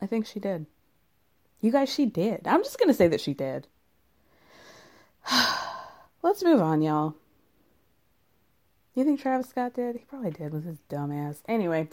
I 0.00 0.06
think 0.06 0.26
she 0.26 0.40
did. 0.40 0.66
You 1.60 1.70
guys, 1.70 1.92
she 1.92 2.06
did. 2.06 2.46
I'm 2.46 2.62
just 2.62 2.78
going 2.78 2.88
to 2.88 2.94
say 2.94 3.08
that 3.08 3.20
she 3.20 3.34
did. 3.34 3.66
Let's 6.22 6.42
move 6.42 6.60
on, 6.60 6.82
y'all. 6.82 7.14
You 8.94 9.04
think 9.04 9.20
Travis 9.20 9.48
Scott 9.48 9.74
did? 9.74 9.96
He 9.96 10.04
probably 10.04 10.30
did 10.30 10.52
with 10.52 10.64
his 10.64 10.78
dumb 10.88 11.12
ass. 11.12 11.42
Anyway, 11.48 11.88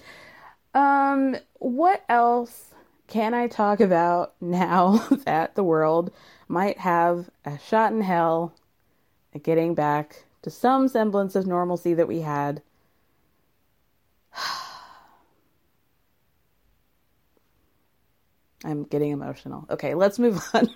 Um, 0.74 1.38
what 1.60 2.04
else 2.10 2.74
can 3.08 3.34
I 3.34 3.48
talk 3.48 3.80
about 3.80 4.34
now 4.42 4.98
that 5.26 5.56
the 5.56 5.64
world 5.64 6.12
might 6.48 6.78
have 6.80 7.30
a 7.46 7.58
shot 7.60 7.92
in 7.92 8.02
hell 8.02 8.54
at 9.34 9.44
getting 9.44 9.74
back 9.76 10.26
to 10.44 10.50
some 10.50 10.88
semblance 10.88 11.36
of 11.36 11.46
normalcy 11.48 11.94
that 11.94 12.08
we 12.08 12.22
had? 12.22 12.62
I'm 18.64 18.84
getting 18.84 19.12
emotional. 19.12 19.66
Okay, 19.70 19.94
let's 19.94 20.20
move 20.20 20.42
on. 20.54 20.70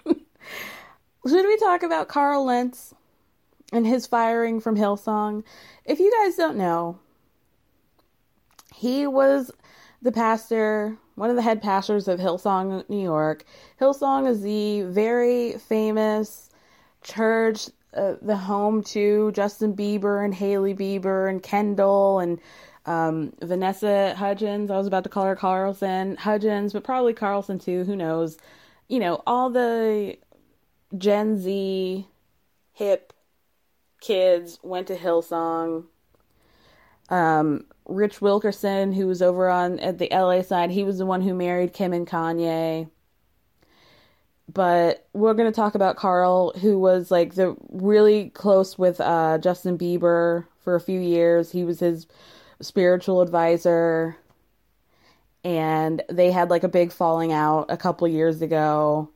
Should 1.27 1.47
we 1.47 1.57
talk 1.57 1.83
about 1.83 2.07
Carl 2.07 2.45
Lentz 2.45 2.93
and 3.71 3.85
his 3.85 4.07
firing 4.07 4.59
from 4.59 4.75
Hillsong? 4.75 5.43
If 5.85 5.99
you 5.99 6.11
guys 6.23 6.35
don't 6.35 6.57
know, 6.57 6.99
he 8.75 9.05
was 9.07 9.51
the 10.01 10.11
pastor, 10.11 10.97
one 11.15 11.29
of 11.29 11.35
the 11.35 11.41
head 11.41 11.61
pastors 11.61 12.07
of 12.07 12.19
Hillsong, 12.19 12.87
New 12.89 13.01
York. 13.01 13.45
Hillsong 13.79 14.27
is 14.27 14.41
the 14.41 14.81
very 14.83 15.53
famous 15.53 16.49
church, 17.03 17.69
uh, 17.93 18.13
the 18.21 18.35
home 18.37 18.83
to 18.83 19.31
Justin 19.33 19.75
Bieber 19.75 20.23
and 20.23 20.33
Hailey 20.33 20.73
Bieber 20.73 21.29
and 21.29 21.43
Kendall 21.43 22.19
and 22.19 22.39
um, 22.85 23.33
Vanessa 23.41 24.15
Hudgens. 24.15 24.71
I 24.71 24.77
was 24.77 24.87
about 24.87 25.03
to 25.03 25.09
call 25.09 25.25
her 25.25 25.35
Carlson 25.35 26.15
Hudgens, 26.17 26.73
but 26.73 26.83
probably 26.83 27.13
Carlson 27.13 27.59
too. 27.59 27.83
Who 27.83 27.95
knows? 27.95 28.37
You 28.87 28.99
know, 28.99 29.21
all 29.25 29.49
the 29.49 30.17
Gen 30.97 31.39
Z 31.39 32.07
hip 32.73 33.13
kids 34.01 34.59
went 34.63 34.87
to 34.87 34.97
Hillsong. 34.97 35.85
Um, 37.09 37.65
Rich 37.85 38.21
Wilkerson, 38.21 38.93
who 38.93 39.07
was 39.07 39.21
over 39.21 39.49
on 39.49 39.79
at 39.79 39.97
the 39.97 40.09
LA 40.11 40.41
side, 40.41 40.71
he 40.71 40.83
was 40.83 40.97
the 40.97 41.05
one 41.05 41.21
who 41.21 41.33
married 41.33 41.73
Kim 41.73 41.93
and 41.93 42.07
Kanye. 42.07 42.89
But 44.51 45.07
we're 45.13 45.33
going 45.33 45.49
to 45.49 45.55
talk 45.55 45.75
about 45.75 45.95
Carl, 45.95 46.51
who 46.59 46.77
was 46.79 47.11
like 47.11 47.35
the 47.35 47.55
really 47.69 48.29
close 48.31 48.77
with 48.77 48.99
uh, 48.99 49.37
Justin 49.37 49.77
Bieber 49.77 50.45
for 50.59 50.75
a 50.75 50.81
few 50.81 50.99
years. 50.99 51.51
He 51.51 51.63
was 51.63 51.79
his 51.79 52.07
spiritual 52.61 53.21
advisor 53.21 54.17
and 55.43 56.03
they 56.09 56.31
had 56.31 56.49
like 56.49 56.63
a 56.63 56.69
big 56.69 56.91
falling 56.91 57.31
out 57.31 57.65
a 57.69 57.77
couple 57.77 58.07
years 58.07 58.41
ago. 58.41 59.09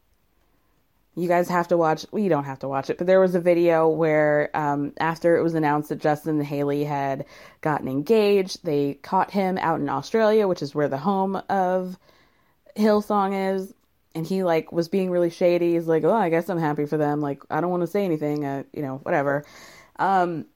You 1.15 1.29
guys 1.29 1.47
have 1.47 1.69
to 1.69 1.77
watch. 1.77 2.05
Well, 2.11 2.21
you 2.21 2.29
don't 2.29 2.43
have 2.43 2.59
to 2.59 2.67
watch 2.67 2.89
it, 2.89 2.97
but 2.97 3.07
there 3.07 3.21
was 3.21 3.35
a 3.35 3.39
video 3.39 3.87
where 3.87 4.49
um, 4.53 4.91
after 4.99 5.37
it 5.37 5.43
was 5.43 5.53
announced 5.53 5.89
that 5.89 6.01
Justin 6.01 6.37
and 6.37 6.45
Hailey 6.45 6.83
had 6.83 7.25
gotten 7.61 7.87
engaged, 7.87 8.65
they 8.65 8.95
caught 8.95 9.31
him 9.31 9.57
out 9.57 9.79
in 9.79 9.87
Australia, 9.87 10.47
which 10.47 10.61
is 10.61 10.75
where 10.75 10.89
the 10.89 10.97
home 10.97 11.41
of 11.47 11.97
Hillsong 12.75 13.55
is, 13.55 13.73
and 14.13 14.27
he 14.27 14.43
like 14.43 14.73
was 14.73 14.89
being 14.89 15.09
really 15.09 15.29
shady. 15.29 15.73
He's 15.75 15.87
like, 15.87 16.03
"Oh, 16.03 16.13
I 16.13 16.29
guess 16.29 16.49
I'm 16.49 16.59
happy 16.59 16.85
for 16.85 16.97
them. 16.97 17.21
Like, 17.21 17.43
I 17.49 17.61
don't 17.61 17.71
want 17.71 17.83
to 17.83 17.87
say 17.87 18.03
anything. 18.03 18.43
Uh, 18.43 18.63
you 18.73 18.81
know, 18.81 18.97
whatever." 18.97 19.45
Um, 19.97 20.47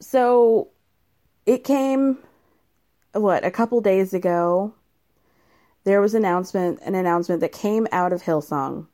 so 0.00 0.68
it 1.46 1.64
came 1.64 2.18
what 3.12 3.44
a 3.44 3.50
couple 3.50 3.80
days 3.80 4.14
ago. 4.14 4.74
There 5.84 6.00
was 6.00 6.14
announcement 6.14 6.80
an 6.82 6.94
announcement 6.94 7.40
that 7.40 7.52
came 7.52 7.86
out 7.92 8.12
of 8.12 8.22
hillsong. 8.22 8.86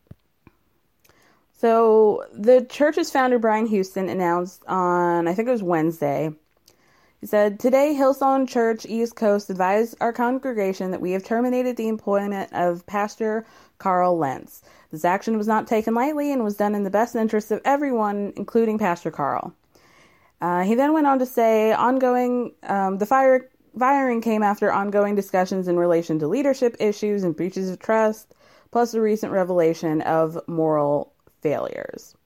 So 1.52 2.24
the 2.32 2.64
church's 2.64 3.10
founder 3.10 3.38
brian 3.38 3.66
houston 3.66 4.08
announced 4.08 4.64
on 4.66 5.28
i 5.28 5.34
think 5.34 5.46
it 5.46 5.52
was 5.52 5.62
wednesday 5.62 6.30
he 7.20 7.26
said 7.26 7.60
today 7.60 7.94
hillsong 7.94 8.48
church 8.48 8.86
east 8.86 9.14
coast 9.14 9.50
advised 9.50 9.94
our 10.00 10.12
congregation 10.12 10.90
that 10.90 11.02
we 11.02 11.12
have 11.12 11.22
terminated 11.22 11.76
the 11.76 11.88
employment 11.88 12.50
of 12.54 12.86
pastor 12.86 13.44
carl 13.78 14.16
lentz. 14.16 14.62
This 14.90 15.04
action 15.04 15.36
was 15.36 15.46
not 15.46 15.66
taken 15.66 15.94
lightly 15.94 16.32
and 16.32 16.42
was 16.42 16.56
done 16.56 16.74
in 16.74 16.84
the 16.84 16.90
best 16.90 17.14
interest 17.14 17.50
of 17.50 17.60
everyone 17.64 18.32
including 18.36 18.78
pastor 18.78 19.10
carl 19.10 19.54
uh, 20.40 20.62
he 20.62 20.74
then 20.74 20.92
went 20.92 21.06
on 21.06 21.18
to 21.18 21.26
say, 21.26 21.72
ongoing 21.72 22.54
um, 22.62 22.98
the 22.98 23.06
fire, 23.06 23.50
firing 23.78 24.20
came 24.20 24.42
after 24.42 24.72
ongoing 24.72 25.14
discussions 25.14 25.68
in 25.68 25.76
relation 25.76 26.18
to 26.18 26.28
leadership 26.28 26.76
issues 26.80 27.22
and 27.22 27.36
breaches 27.36 27.68
of 27.70 27.78
trust, 27.78 28.34
plus 28.70 28.92
the 28.92 29.00
recent 29.00 29.32
revelation 29.32 30.00
of 30.02 30.38
moral 30.48 31.12
failures. 31.42 32.16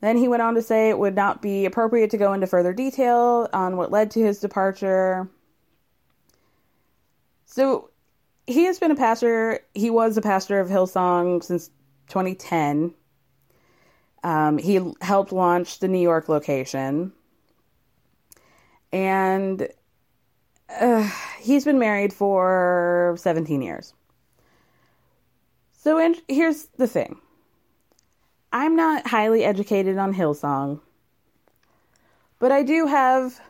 Then 0.00 0.16
he 0.16 0.28
went 0.28 0.42
on 0.42 0.54
to 0.54 0.62
say 0.62 0.88
it 0.90 0.98
would 0.98 1.14
not 1.14 1.42
be 1.42 1.64
appropriate 1.66 2.10
to 2.10 2.18
go 2.18 2.32
into 2.32 2.46
further 2.46 2.72
detail 2.72 3.48
on 3.52 3.76
what 3.76 3.90
led 3.90 4.10
to 4.12 4.22
his 4.22 4.38
departure. 4.38 5.28
So 7.46 7.90
he 8.46 8.64
has 8.64 8.78
been 8.78 8.90
a 8.90 8.96
pastor. 8.96 9.60
He 9.74 9.90
was 9.90 10.16
a 10.16 10.22
pastor 10.22 10.60
of 10.60 10.68
Hillsong 10.68 11.42
since 11.42 11.68
2010. 12.08 12.94
Um, 14.22 14.58
he 14.58 14.80
helped 15.00 15.32
launch 15.32 15.78
the 15.78 15.88
New 15.88 16.00
York 16.00 16.28
location 16.28 17.12
and 18.94 19.68
uh, 20.80 21.10
he's 21.40 21.64
been 21.64 21.80
married 21.80 22.12
for 22.12 23.16
17 23.18 23.60
years. 23.60 23.92
So 25.72 25.98
in, 25.98 26.14
here's 26.28 26.66
the 26.78 26.86
thing 26.86 27.18
I'm 28.52 28.76
not 28.76 29.08
highly 29.08 29.44
educated 29.44 29.98
on 29.98 30.14
Hillsong, 30.14 30.80
but 32.38 32.52
I 32.52 32.62
do 32.62 32.86
have, 32.86 33.40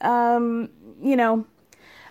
um, 0.00 0.70
you 1.02 1.16
know, 1.16 1.46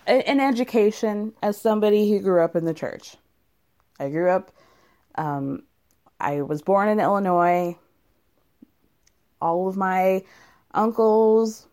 a, 0.07 0.29
an 0.29 0.39
education 0.39 1.33
as 1.41 1.59
somebody 1.59 2.11
who 2.11 2.19
grew 2.19 2.43
up 2.43 2.55
in 2.55 2.65
the 2.65 2.75
church. 2.75 3.17
I 3.99 4.09
grew 4.09 4.29
up, 4.29 4.51
um, 5.15 5.63
I 6.19 6.43
was 6.43 6.61
born 6.61 6.89
in 6.89 6.99
Illinois. 6.99 7.75
All 9.41 9.67
of 9.67 9.75
my 9.75 10.23
uncles, 10.73 11.68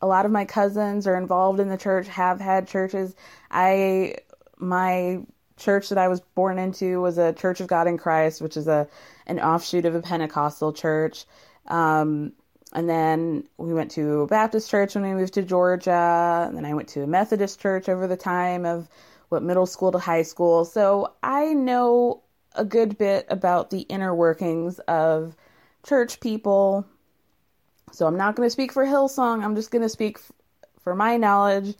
a 0.00 0.06
lot 0.06 0.26
of 0.26 0.32
my 0.32 0.44
cousins 0.44 1.06
are 1.06 1.16
involved 1.16 1.60
in 1.60 1.68
the 1.68 1.76
church, 1.76 2.08
have 2.08 2.40
had 2.40 2.68
churches. 2.68 3.14
I, 3.50 4.16
my 4.58 5.20
church 5.56 5.88
that 5.88 5.98
I 5.98 6.08
was 6.08 6.20
born 6.20 6.58
into 6.58 7.00
was 7.00 7.18
a 7.18 7.32
Church 7.32 7.60
of 7.60 7.66
God 7.66 7.86
in 7.86 7.98
Christ, 7.98 8.40
which 8.40 8.56
is 8.56 8.66
a 8.66 8.88
an 9.26 9.40
offshoot 9.40 9.84
of 9.84 9.94
a 9.94 10.02
Pentecostal 10.02 10.72
church. 10.72 11.24
Um, 11.68 12.32
and 12.72 12.88
then 12.88 13.44
we 13.56 13.72
went 13.72 13.92
to 13.92 14.22
a 14.22 14.26
Baptist 14.26 14.68
church 14.70 14.94
when 14.94 15.04
we 15.04 15.14
moved 15.14 15.34
to 15.34 15.42
Georgia. 15.42 16.44
And 16.46 16.56
then 16.56 16.64
I 16.64 16.74
went 16.74 16.88
to 16.90 17.02
a 17.02 17.06
Methodist 17.06 17.60
church 17.60 17.88
over 17.88 18.06
the 18.06 18.16
time 18.16 18.66
of 18.66 18.88
what 19.28 19.42
middle 19.42 19.66
school 19.66 19.92
to 19.92 19.98
high 19.98 20.22
school. 20.22 20.64
So 20.64 21.14
I 21.22 21.54
know 21.54 22.22
a 22.54 22.64
good 22.64 22.98
bit 22.98 23.26
about 23.30 23.70
the 23.70 23.80
inner 23.82 24.14
workings 24.14 24.78
of 24.80 25.36
church 25.84 26.20
people 26.20 26.84
so 27.92 28.06
I'm 28.06 28.16
not 28.16 28.36
going 28.36 28.46
to 28.46 28.50
speak 28.50 28.72
for 28.72 28.84
Hillsong. 28.84 29.44
I'm 29.44 29.54
just 29.54 29.70
going 29.70 29.82
to 29.82 29.88
speak 29.88 30.18
f- 30.18 30.32
for 30.80 30.94
my 30.94 31.16
knowledge 31.16 31.74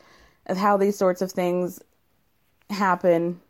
of 0.47 0.57
how 0.57 0.77
these 0.77 0.97
sorts 0.97 1.23
of 1.23 1.33
things 1.33 1.81
happen 2.71 3.40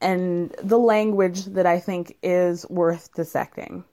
and 0.00 0.54
the 0.62 0.78
language 0.78 1.44
that 1.46 1.66
I 1.66 1.78
think 1.78 2.16
is 2.22 2.66
worth 2.68 3.14
dissecting. 3.14 3.84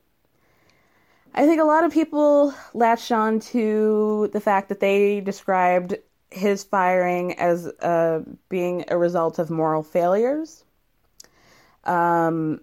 I 1.34 1.46
think 1.46 1.62
a 1.62 1.66
lot 1.66 1.84
of 1.84 1.92
people 1.92 2.54
latched 2.74 3.12
on 3.12 3.40
to 3.52 4.30
the 4.34 4.40
fact 4.40 4.70
that 4.70 4.80
they 4.80 5.22
described 5.22 5.96
his 6.32 6.64
firing 6.64 7.38
as 7.40 7.68
uh, 7.82 8.22
being 8.50 8.86
a 8.88 8.98
result 8.98 9.40
of 9.40 9.50
moral 9.50 9.84
failures, 9.84 10.64
um, 11.84 12.62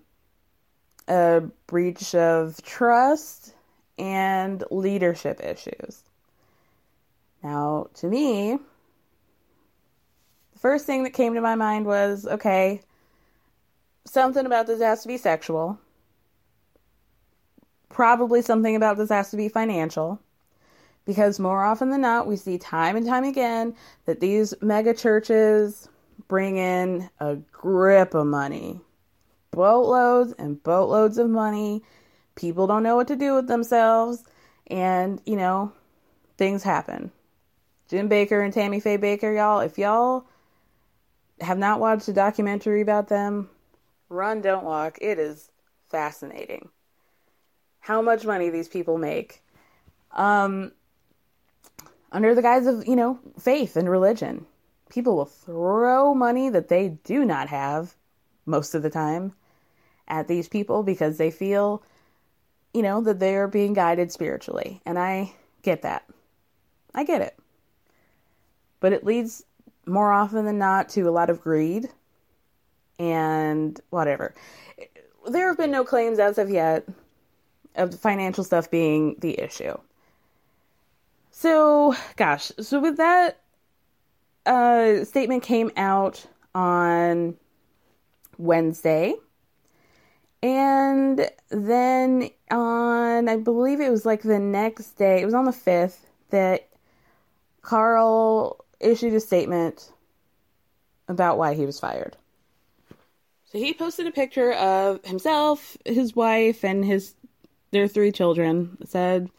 a 1.09 1.43
breach 1.67 2.15
of 2.15 2.61
trust, 2.63 3.54
and 3.99 4.65
leadership 4.71 5.41
issues. 5.43 6.03
Now, 7.43 7.89
to 7.95 8.07
me, 8.07 8.59
the 10.53 10.59
first 10.59 10.87
thing 10.87 11.05
that 11.05 11.13
came 11.13 11.35
to 11.35 11.41
my 11.41 11.55
mind 11.55 11.87
was 11.87 12.27
okay, 12.27 12.81
something 14.07 14.47
about 14.47 14.67
this 14.67 14.81
has 14.81 15.03
to 15.03 15.09
be 15.09 15.19
sexual. 15.19 15.79
Probably 17.91 18.43
something 18.43 18.75
about 18.75 18.97
this 18.97 19.11
has 19.11 19.31
to 19.31 19.37
be 19.37 19.49
financial. 19.49 20.21
Because 21.05 21.39
more 21.39 21.63
often 21.63 21.91
than 21.91 22.01
not, 22.01 22.27
we 22.27 22.37
see 22.37 22.57
time 22.57 22.97
and 22.97 23.07
time 23.07 23.25
again 23.25 23.75
that 24.07 24.21
these 24.21 24.55
mega 24.63 24.95
churches 24.95 25.89
bring 26.29 26.57
in 26.57 27.11
a 27.21 27.37
grip 27.53 28.15
of 28.15 28.27
money 28.27 28.81
boatloads 29.55 30.33
and 30.39 30.63
boatloads 30.63 31.17
of 31.19 31.31
money 31.31 31.83
people 32.37 32.66
don't 32.66 32.83
know 32.83 32.97
what 32.97 33.09
to 33.09 33.16
do 33.16 33.35
with 33.35 33.47
themselves 33.47 34.25
and 34.66 35.20
you 35.27 35.37
know 35.37 35.73
things 36.37 36.62
happen 36.62 37.11
jim 37.88 38.09
Bakker 38.09 38.44
and 38.44 38.53
tammy 38.53 38.81
faye 38.81 38.99
Bakker, 38.99 39.35
y'all 39.37 39.61
if 39.61 39.79
y'all 39.79 40.27
have 41.40 41.59
not 41.59 41.81
watched 41.81 42.09
a 42.09 42.12
documentary 42.12 42.81
about 42.81 43.09
them 43.09 43.49
run 44.09 44.40
don't 44.40 44.64
walk 44.64 44.99
it 45.01 45.18
is 45.18 45.51
fascinating 45.90 46.68
how 47.81 48.01
much 48.01 48.25
money 48.25 48.51
these 48.51 48.68
people 48.68 48.99
make 48.99 49.42
um 50.12 50.73
under 52.14 52.35
the 52.35 52.42
guise 52.42 52.66
of, 52.66 52.87
you 52.87 52.94
know, 52.94 53.18
faith 53.38 53.77
and 53.77 53.90
religion. 53.90 54.47
People 54.88 55.16
will 55.16 55.25
throw 55.25 56.14
money 56.14 56.49
that 56.49 56.68
they 56.68 56.90
do 57.03 57.25
not 57.25 57.49
have 57.49 57.97
most 58.47 58.75
of 58.75 58.83
the 58.83 58.88
time 58.88 59.33
at 60.07 60.29
these 60.29 60.49
people 60.49 60.85
because 60.85 61.18
they 61.18 61.31
feel, 61.31 61.83
you 62.75 62.83
know, 62.83 63.01
that 63.01 63.21
they're 63.21 63.49
being 63.49 63.73
guided 63.73 64.13
spiritually. 64.13 64.83
And 64.85 64.99
I 64.99 65.33
get 65.63 65.83
that. 65.83 66.05
I 66.95 67.05
get 67.05 67.23
it. 67.23 67.39
But 68.81 68.93
it 68.93 69.05
leads 69.05 69.45
more 69.87 70.13
often 70.13 70.45
than 70.45 70.59
not 70.59 70.89
to 70.91 71.03
a 71.03 71.11
lot 71.13 71.31
of 71.31 71.41
greed 71.41 71.89
and 72.99 73.81
whatever. 73.91 74.35
There 75.29 75.49
have 75.49 75.57
been 75.57 75.71
no 75.71 75.85
claims 75.85 76.19
as 76.19 76.37
of 76.37 76.51
yet 76.51 76.87
of 77.77 77.99
financial 77.99 78.45
stuff 78.45 78.71
being 78.71 79.17
the 79.21 79.41
issue. 79.41 79.77
So, 81.31 81.95
gosh, 82.17 82.53
so 82.61 82.79
with 82.79 82.97
that 82.99 83.41
uh, 84.47 85.05
statement 85.05 85.43
came 85.43 85.71
out 85.77 86.27
on 86.55 87.37
Wednesday. 88.39 89.15
And 90.45 91.31
then 91.49 92.29
on, 92.51 93.31
I 93.31 93.39
believe 93.39 93.81
it 93.81 93.91
was 93.91 94.05
like 94.05 94.21
the 94.21 94.39
next 94.39 94.93
day, 94.99 95.23
it 95.23 95.25
was 95.25 95.33
on 95.33 95.47
the 95.47 95.53
5th, 95.53 96.01
that 96.29 96.69
Carl 97.63 98.63
issued 98.79 99.15
a 99.15 99.21
statement 99.21 99.91
about 101.09 101.39
why 101.39 101.55
he 101.55 101.65
was 101.65 101.81
fired. 101.81 102.19
So 103.47 103.57
he 103.59 103.73
posted 103.73 104.07
a 104.07 104.11
picture 104.11 104.53
of 104.53 105.03
himself, 105.07 105.79
his 105.87 106.15
wife, 106.15 106.63
and 106.63 106.85
his 106.85 107.15
their 107.71 107.89
three 107.89 108.13
children. 108.13 108.77
It 108.83 108.89
said, 108.89 109.31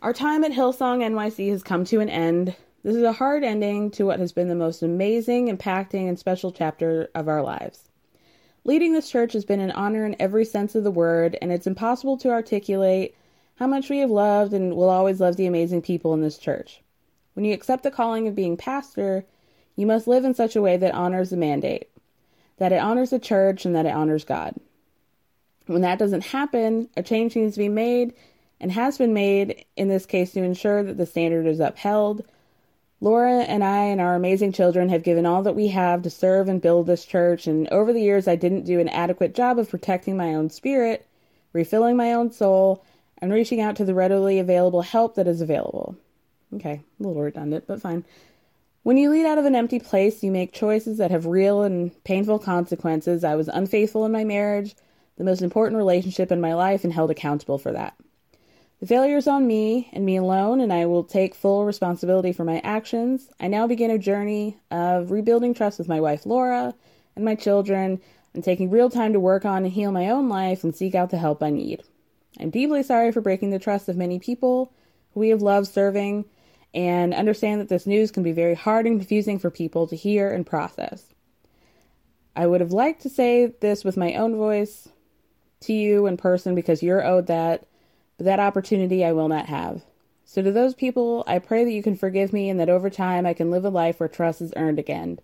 "Our 0.00 0.14
time 0.14 0.42
at 0.42 0.52
Hillsong 0.52 1.02
NYC 1.02 1.50
has 1.50 1.62
come 1.62 1.84
to 1.84 2.00
an 2.00 2.08
end. 2.08 2.56
This 2.82 2.96
is 2.96 3.02
a 3.02 3.12
hard 3.12 3.44
ending 3.44 3.90
to 3.92 4.06
what 4.06 4.20
has 4.20 4.32
been 4.32 4.48
the 4.48 4.54
most 4.54 4.82
amazing, 4.82 5.54
impacting, 5.54 6.08
and 6.08 6.18
special 6.18 6.50
chapter 6.50 7.10
of 7.14 7.28
our 7.28 7.42
lives. 7.42 7.90
Leading 8.64 8.92
this 8.92 9.10
church 9.10 9.34
has 9.34 9.44
been 9.44 9.60
an 9.60 9.70
honor 9.72 10.06
in 10.06 10.16
every 10.18 10.44
sense 10.44 10.74
of 10.74 10.84
the 10.84 10.90
word, 10.90 11.36
and 11.42 11.52
it's 11.52 11.66
impossible 11.66 12.16
to 12.16 12.30
articulate 12.30 13.14
how 13.56 13.66
much 13.66 13.90
we 13.90 13.98
have 13.98 14.10
loved 14.10 14.52
and 14.52 14.74
will 14.74 14.88
always 14.88 15.20
love 15.20 15.36
the 15.36 15.46
amazing 15.46 15.82
people 15.82 16.14
in 16.14 16.22
this 16.22 16.38
church. 16.38 16.80
When 17.34 17.44
you 17.44 17.52
accept 17.52 17.82
the 17.82 17.90
calling 17.90 18.26
of 18.26 18.34
being 18.34 18.56
pastor, 18.56 19.24
you 19.76 19.86
must 19.86 20.06
live 20.06 20.24
in 20.24 20.34
such 20.34 20.56
a 20.56 20.62
way 20.62 20.76
that 20.76 20.94
honors 20.94 21.30
the 21.30 21.36
mandate 21.36 21.88
that 22.58 22.72
it 22.72 22.80
honors 22.80 23.10
the 23.10 23.18
church 23.18 23.64
and 23.64 23.74
that 23.74 23.86
it 23.86 23.94
honors 23.94 24.24
God. 24.24 24.54
When 25.66 25.82
that 25.82 25.98
doesn't 25.98 26.26
happen, 26.26 26.88
a 26.96 27.02
change 27.02 27.36
needs 27.36 27.54
to 27.54 27.58
be 27.58 27.68
made 27.68 28.14
and 28.60 28.70
has 28.72 28.98
been 28.98 29.14
made 29.14 29.64
in 29.76 29.88
this 29.88 30.06
case 30.06 30.32
to 30.32 30.42
ensure 30.42 30.82
that 30.82 30.96
the 30.96 31.06
standard 31.06 31.46
is 31.46 31.60
upheld. 31.60 32.24
Laura 33.04 33.40
and 33.42 33.62
I 33.62 33.84
and 33.84 34.00
our 34.00 34.14
amazing 34.14 34.52
children 34.52 34.88
have 34.88 35.02
given 35.02 35.26
all 35.26 35.42
that 35.42 35.54
we 35.54 35.68
have 35.68 36.00
to 36.04 36.08
serve 36.08 36.48
and 36.48 36.62
build 36.62 36.86
this 36.86 37.04
church, 37.04 37.46
and 37.46 37.68
over 37.68 37.92
the 37.92 38.00
years 38.00 38.26
I 38.26 38.34
didn't 38.34 38.64
do 38.64 38.80
an 38.80 38.88
adequate 38.88 39.34
job 39.34 39.58
of 39.58 39.68
protecting 39.68 40.16
my 40.16 40.34
own 40.34 40.48
spirit, 40.48 41.06
refilling 41.52 41.98
my 41.98 42.14
own 42.14 42.32
soul, 42.32 42.82
and 43.18 43.30
reaching 43.30 43.60
out 43.60 43.76
to 43.76 43.84
the 43.84 43.92
readily 43.92 44.38
available 44.38 44.80
help 44.80 45.16
that 45.16 45.26
is 45.26 45.42
available. 45.42 45.98
Okay, 46.54 46.80
a 46.98 47.02
little 47.02 47.20
redundant, 47.20 47.66
but 47.66 47.82
fine. 47.82 48.06
When 48.84 48.96
you 48.96 49.10
lead 49.10 49.26
out 49.26 49.36
of 49.36 49.44
an 49.44 49.54
empty 49.54 49.80
place, 49.80 50.22
you 50.22 50.30
make 50.30 50.54
choices 50.54 50.96
that 50.96 51.10
have 51.10 51.26
real 51.26 51.62
and 51.62 51.92
painful 52.04 52.38
consequences. 52.38 53.22
I 53.22 53.34
was 53.34 53.48
unfaithful 53.48 54.06
in 54.06 54.12
my 54.12 54.24
marriage, 54.24 54.74
the 55.18 55.24
most 55.24 55.42
important 55.42 55.76
relationship 55.76 56.32
in 56.32 56.40
my 56.40 56.54
life, 56.54 56.84
and 56.84 56.92
held 56.94 57.10
accountable 57.10 57.58
for 57.58 57.72
that. 57.72 57.96
The 58.80 58.86
failure 58.86 59.16
is 59.16 59.28
on 59.28 59.46
me 59.46 59.88
and 59.92 60.04
me 60.04 60.16
alone, 60.16 60.60
and 60.60 60.72
I 60.72 60.86
will 60.86 61.04
take 61.04 61.34
full 61.34 61.64
responsibility 61.64 62.32
for 62.32 62.44
my 62.44 62.60
actions. 62.64 63.28
I 63.40 63.48
now 63.48 63.66
begin 63.66 63.90
a 63.90 63.98
journey 63.98 64.58
of 64.70 65.10
rebuilding 65.10 65.54
trust 65.54 65.78
with 65.78 65.88
my 65.88 66.00
wife 66.00 66.26
Laura 66.26 66.74
and 67.16 67.24
my 67.24 67.34
children, 67.34 68.00
and 68.34 68.42
taking 68.42 68.68
real 68.68 68.90
time 68.90 69.12
to 69.12 69.20
work 69.20 69.44
on 69.44 69.64
and 69.64 69.72
heal 69.72 69.92
my 69.92 70.10
own 70.10 70.28
life 70.28 70.64
and 70.64 70.74
seek 70.74 70.94
out 70.94 71.10
the 71.10 71.18
help 71.18 71.42
I 71.42 71.50
need. 71.50 71.82
I'm 72.40 72.50
deeply 72.50 72.82
sorry 72.82 73.12
for 73.12 73.20
breaking 73.20 73.50
the 73.50 73.60
trust 73.60 73.88
of 73.88 73.96
many 73.96 74.18
people 74.18 74.72
who 75.12 75.20
we 75.20 75.28
have 75.28 75.40
loved 75.40 75.68
serving 75.68 76.24
and 76.74 77.14
understand 77.14 77.60
that 77.60 77.68
this 77.68 77.86
news 77.86 78.10
can 78.10 78.24
be 78.24 78.32
very 78.32 78.54
hard 78.54 78.86
and 78.86 78.98
confusing 78.98 79.38
for 79.38 79.50
people 79.50 79.86
to 79.86 79.94
hear 79.94 80.28
and 80.28 80.44
process. 80.44 81.14
I 82.34 82.48
would 82.48 82.60
have 82.60 82.72
liked 82.72 83.02
to 83.02 83.08
say 83.08 83.54
this 83.60 83.84
with 83.84 83.96
my 83.96 84.14
own 84.14 84.34
voice 84.34 84.88
to 85.60 85.72
you 85.72 86.06
in 86.06 86.16
person 86.16 86.56
because 86.56 86.82
you're 86.82 87.06
owed 87.06 87.28
that, 87.28 87.66
but 88.16 88.24
that 88.24 88.40
opportunity 88.40 89.04
I 89.04 89.12
will 89.12 89.28
not 89.28 89.46
have. 89.46 89.82
So, 90.24 90.42
to 90.42 90.50
those 90.50 90.74
people, 90.74 91.24
I 91.26 91.38
pray 91.38 91.64
that 91.64 91.72
you 91.72 91.82
can 91.82 91.96
forgive 91.96 92.32
me 92.32 92.48
and 92.48 92.58
that 92.60 92.70
over 92.70 92.88
time 92.88 93.26
I 93.26 93.34
can 93.34 93.50
live 93.50 93.64
a 93.64 93.70
life 93.70 94.00
where 94.00 94.08
trust 94.08 94.40
is 94.40 94.52
earned 94.56 94.78
again. 94.78 95.18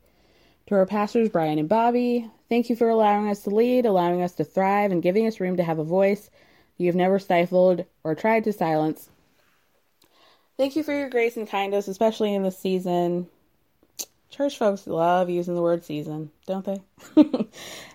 To 0.66 0.74
our 0.74 0.87
pastors, 0.87 1.29
Brian 1.29 1.59
and 1.59 1.68
Bobbie, 1.68 2.31
thank 2.48 2.68
you 2.68 2.76
for 2.76 2.88
allowing 2.88 3.29
us 3.29 3.42
to 3.44 3.50
lead, 3.50 3.87
allowing 3.87 4.22
us 4.22 4.33
to 4.35 4.44
thrive, 4.44 4.92
and 4.92 5.03
giving 5.03 5.26
us 5.26 5.40
room 5.40 5.57
to 5.57 5.64
have 5.64 5.79
a 5.79 5.85
voice 5.85 6.31
you 6.81 6.87
have 6.87 6.96
never 6.96 7.18
stifled 7.18 7.85
or 8.05 8.14
tried 8.14 8.44
to 8.44 8.53
silence. 8.53 9.11
Thank 10.57 10.76
you 10.76 10.83
for 10.83 10.92
your 10.92 11.11
grace 11.11 11.37
and 11.37 11.48
kindness, 11.48 11.88
especially 11.88 12.35
in 12.35 12.42
this 12.42 12.59
season. 12.59 13.29
Church 14.31 14.59
folks 14.59 14.87
love 14.87 15.29
using 15.29 15.57
the 15.57 15.62
word 15.62 15.85
season, 15.85 16.31
don't 16.47 16.64
they? 16.64 16.81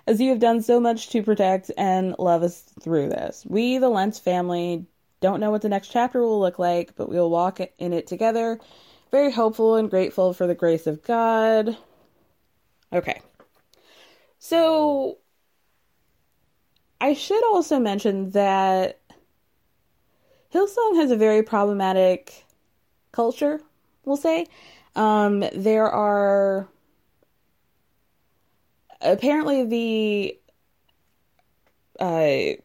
As 0.08 0.20
you 0.20 0.30
have 0.30 0.40
done 0.40 0.62
so 0.62 0.82
much 0.82 1.10
to 1.10 1.24
protect 1.24 1.72
and 1.78 2.14
love 2.20 2.44
us 2.44 2.62
through 2.82 3.10
this. 3.10 3.46
We, 3.48 3.78
the 3.78 3.88
Lentz 3.88 4.20
family, 4.20 4.86
don't 5.22 5.40
know 5.40 5.50
what 5.50 5.62
the 5.62 5.70
next 5.70 5.88
chapter 5.88 6.22
will 6.22 6.42
look 6.42 6.60
like, 6.60 6.94
but 6.98 7.10
we 7.10 7.16
will 7.16 7.30
walk 7.30 7.62
in 7.80 7.94
it 7.94 8.06
together. 8.06 8.60
Very 9.12 9.32
hopeful 9.32 9.76
and 9.76 9.90
grateful 9.90 10.34
for 10.34 10.46
the 10.46 10.56
grace 10.56 10.88
of 10.88 11.02
God. 11.04 11.78
Okay. 12.92 13.22
So, 14.38 15.20
I 17.00 17.14
should 17.14 17.44
also 17.46 17.80
mention 17.80 18.32
that 18.32 19.00
Hillsong 20.54 20.98
has 20.98 21.12
a 21.12 21.18
very 21.18 21.44
problematic 21.44 22.46
culture, 23.12 23.62
we'll 24.04 24.18
say. 24.18 24.48
Um, 24.96 25.44
there 25.54 25.90
are 25.90 26.68
apparently 29.02 29.66
the 29.66 30.40
uh, 32.00 32.62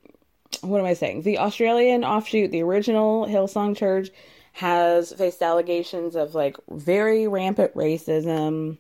what 0.63 0.81
am 0.81 0.87
I 0.87 0.95
saying? 0.95 1.23
The 1.23 1.39
Australian 1.39 2.05
offshoot, 2.05 2.51
the 2.51 2.63
original 2.63 3.27
Hillsong 3.27 3.77
Church, 3.77 4.11
has 4.53 5.13
faced 5.13 5.43
allegations 5.43 6.17
of 6.17 6.35
like 6.35 6.57
very 6.69 7.29
rampant 7.29 7.75
racism, 7.75 8.79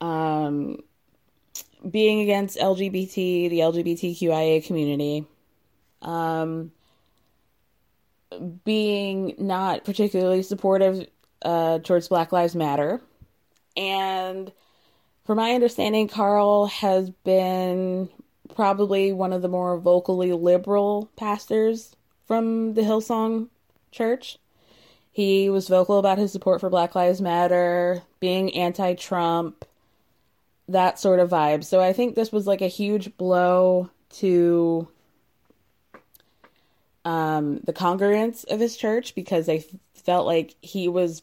um, 0.00 0.78
being 1.88 2.20
against 2.20 2.58
LGBT, 2.58 3.50
the 3.50 3.60
LGBTQIA 3.60 4.64
community, 4.66 5.24
um, 6.02 6.72
being 8.64 9.34
not 9.38 9.84
particularly 9.84 10.42
supportive 10.42 11.06
uh, 11.42 11.78
towards 11.80 12.08
Black 12.08 12.32
Lives 12.32 12.54
Matter. 12.54 13.00
And 13.76 14.52
from 15.24 15.36
my 15.36 15.52
understanding, 15.52 16.08
Carl 16.08 16.66
has 16.66 17.10
been 17.10 18.08
probably 18.54 19.12
one 19.12 19.32
of 19.32 19.42
the 19.42 19.48
more 19.48 19.78
vocally 19.78 20.32
liberal 20.32 21.10
pastors 21.16 21.94
from 22.26 22.74
the 22.74 22.82
Hillsong 22.82 23.48
Church. 23.92 24.38
He 25.12 25.50
was 25.50 25.68
vocal 25.68 25.98
about 25.98 26.18
his 26.18 26.32
support 26.32 26.60
for 26.60 26.70
Black 26.70 26.94
Lives 26.94 27.20
Matter, 27.20 28.02
being 28.20 28.54
anti 28.54 28.94
Trump, 28.94 29.64
that 30.68 30.98
sort 30.98 31.20
of 31.20 31.30
vibe. 31.30 31.64
So 31.64 31.80
I 31.80 31.92
think 31.92 32.14
this 32.14 32.30
was 32.30 32.46
like 32.46 32.60
a 32.60 32.68
huge 32.68 33.16
blow 33.16 33.90
to 34.16 34.88
um, 37.04 37.60
the 37.64 37.72
congregants 37.72 38.44
of 38.50 38.60
his 38.60 38.76
church 38.76 39.14
because 39.14 39.46
they 39.46 39.64
felt 39.94 40.26
like 40.26 40.54
he 40.60 40.88
was 40.88 41.22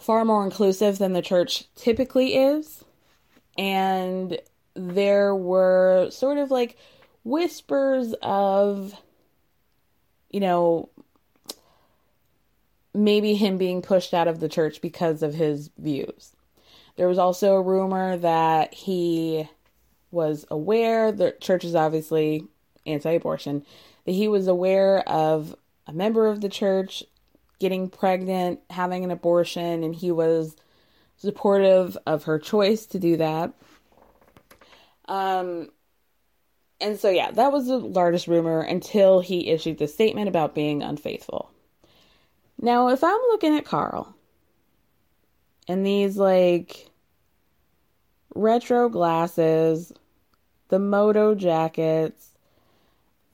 far 0.00 0.24
more 0.24 0.44
inclusive 0.44 0.98
than 0.98 1.12
the 1.12 1.22
church 1.22 1.64
typically 1.76 2.34
is. 2.34 2.84
And 3.58 4.38
there 4.74 5.34
were 5.34 6.08
sort 6.10 6.38
of 6.38 6.50
like 6.50 6.76
whispers 7.24 8.14
of, 8.22 8.94
you 10.30 10.40
know, 10.40 10.88
maybe 12.94 13.34
him 13.34 13.58
being 13.58 13.82
pushed 13.82 14.14
out 14.14 14.28
of 14.28 14.40
the 14.40 14.48
church 14.48 14.80
because 14.80 15.22
of 15.22 15.34
his 15.34 15.70
views. 15.78 16.32
There 16.96 17.08
was 17.08 17.18
also 17.18 17.54
a 17.54 17.62
rumor 17.62 18.16
that 18.16 18.74
he 18.74 19.48
was 20.10 20.44
aware, 20.50 21.12
the 21.12 21.32
church 21.40 21.64
is 21.64 21.74
obviously 21.74 22.44
anti 22.86 23.12
abortion, 23.12 23.64
that 24.04 24.12
he 24.12 24.28
was 24.28 24.48
aware 24.48 25.08
of 25.08 25.54
a 25.86 25.92
member 25.92 26.26
of 26.26 26.40
the 26.40 26.48
church 26.48 27.04
getting 27.60 27.88
pregnant, 27.88 28.58
having 28.70 29.04
an 29.04 29.12
abortion, 29.12 29.84
and 29.84 29.94
he 29.94 30.10
was 30.10 30.56
supportive 31.16 31.96
of 32.06 32.24
her 32.24 32.38
choice 32.38 32.86
to 32.86 32.98
do 32.98 33.16
that. 33.18 33.52
Um, 35.06 35.68
and 36.80 36.98
so, 36.98 37.10
yeah, 37.10 37.30
that 37.30 37.52
was 37.52 37.66
the 37.66 37.76
largest 37.76 38.26
rumor 38.26 38.60
until 38.60 39.20
he 39.20 39.50
issued 39.50 39.78
the 39.78 39.86
statement 39.86 40.28
about 40.28 40.54
being 40.54 40.82
unfaithful. 40.82 41.50
Now, 42.60 42.88
if 42.88 43.04
I'm 43.04 43.20
looking 43.28 43.56
at 43.56 43.64
Carl 43.64 44.14
and 45.68 45.84
these 45.84 46.16
like 46.16 46.88
retro 48.34 48.88
glasses, 48.88 49.92
the 50.68 50.78
moto 50.78 51.34
jackets, 51.34 52.30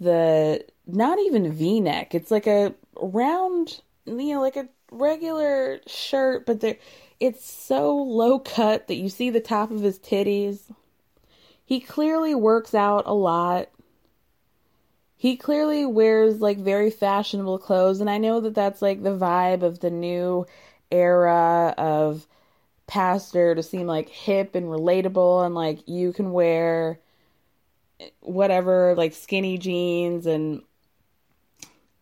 the 0.00 0.64
not 0.86 1.18
even 1.20 1.52
v 1.52 1.80
neck, 1.80 2.14
it's 2.14 2.30
like 2.30 2.46
a 2.46 2.74
round, 3.00 3.80
you 4.06 4.34
know, 4.34 4.40
like 4.40 4.56
a 4.56 4.68
regular 4.90 5.80
shirt, 5.86 6.46
but 6.46 6.60
there 6.60 6.76
it's 7.18 7.50
so 7.50 7.96
low 7.96 8.38
cut 8.38 8.88
that 8.88 8.96
you 8.96 9.08
see 9.08 9.30
the 9.30 9.40
top 9.40 9.70
of 9.70 9.80
his 9.80 9.98
titties. 9.98 10.70
He 11.64 11.80
clearly 11.80 12.34
works 12.34 12.74
out 12.74 13.04
a 13.06 13.14
lot. 13.14 13.68
He 15.16 15.36
clearly 15.36 15.86
wears 15.86 16.40
like 16.40 16.58
very 16.58 16.90
fashionable 16.90 17.58
clothes, 17.58 18.00
and 18.00 18.10
I 18.10 18.18
know 18.18 18.40
that 18.40 18.54
that's 18.54 18.82
like 18.82 19.02
the 19.02 19.16
vibe 19.16 19.62
of 19.62 19.80
the 19.80 19.90
new 19.90 20.46
era 20.90 21.74
of 21.76 22.26
pastor 22.86 23.54
to 23.54 23.62
seem 23.62 23.86
like 23.86 24.08
hip 24.08 24.54
and 24.54 24.66
relatable, 24.66 25.44
and 25.44 25.54
like 25.54 25.88
you 25.88 26.12
can 26.12 26.32
wear 26.32 27.00
whatever, 28.20 28.94
like 28.94 29.14
skinny 29.14 29.56
jeans 29.56 30.26
and 30.26 30.62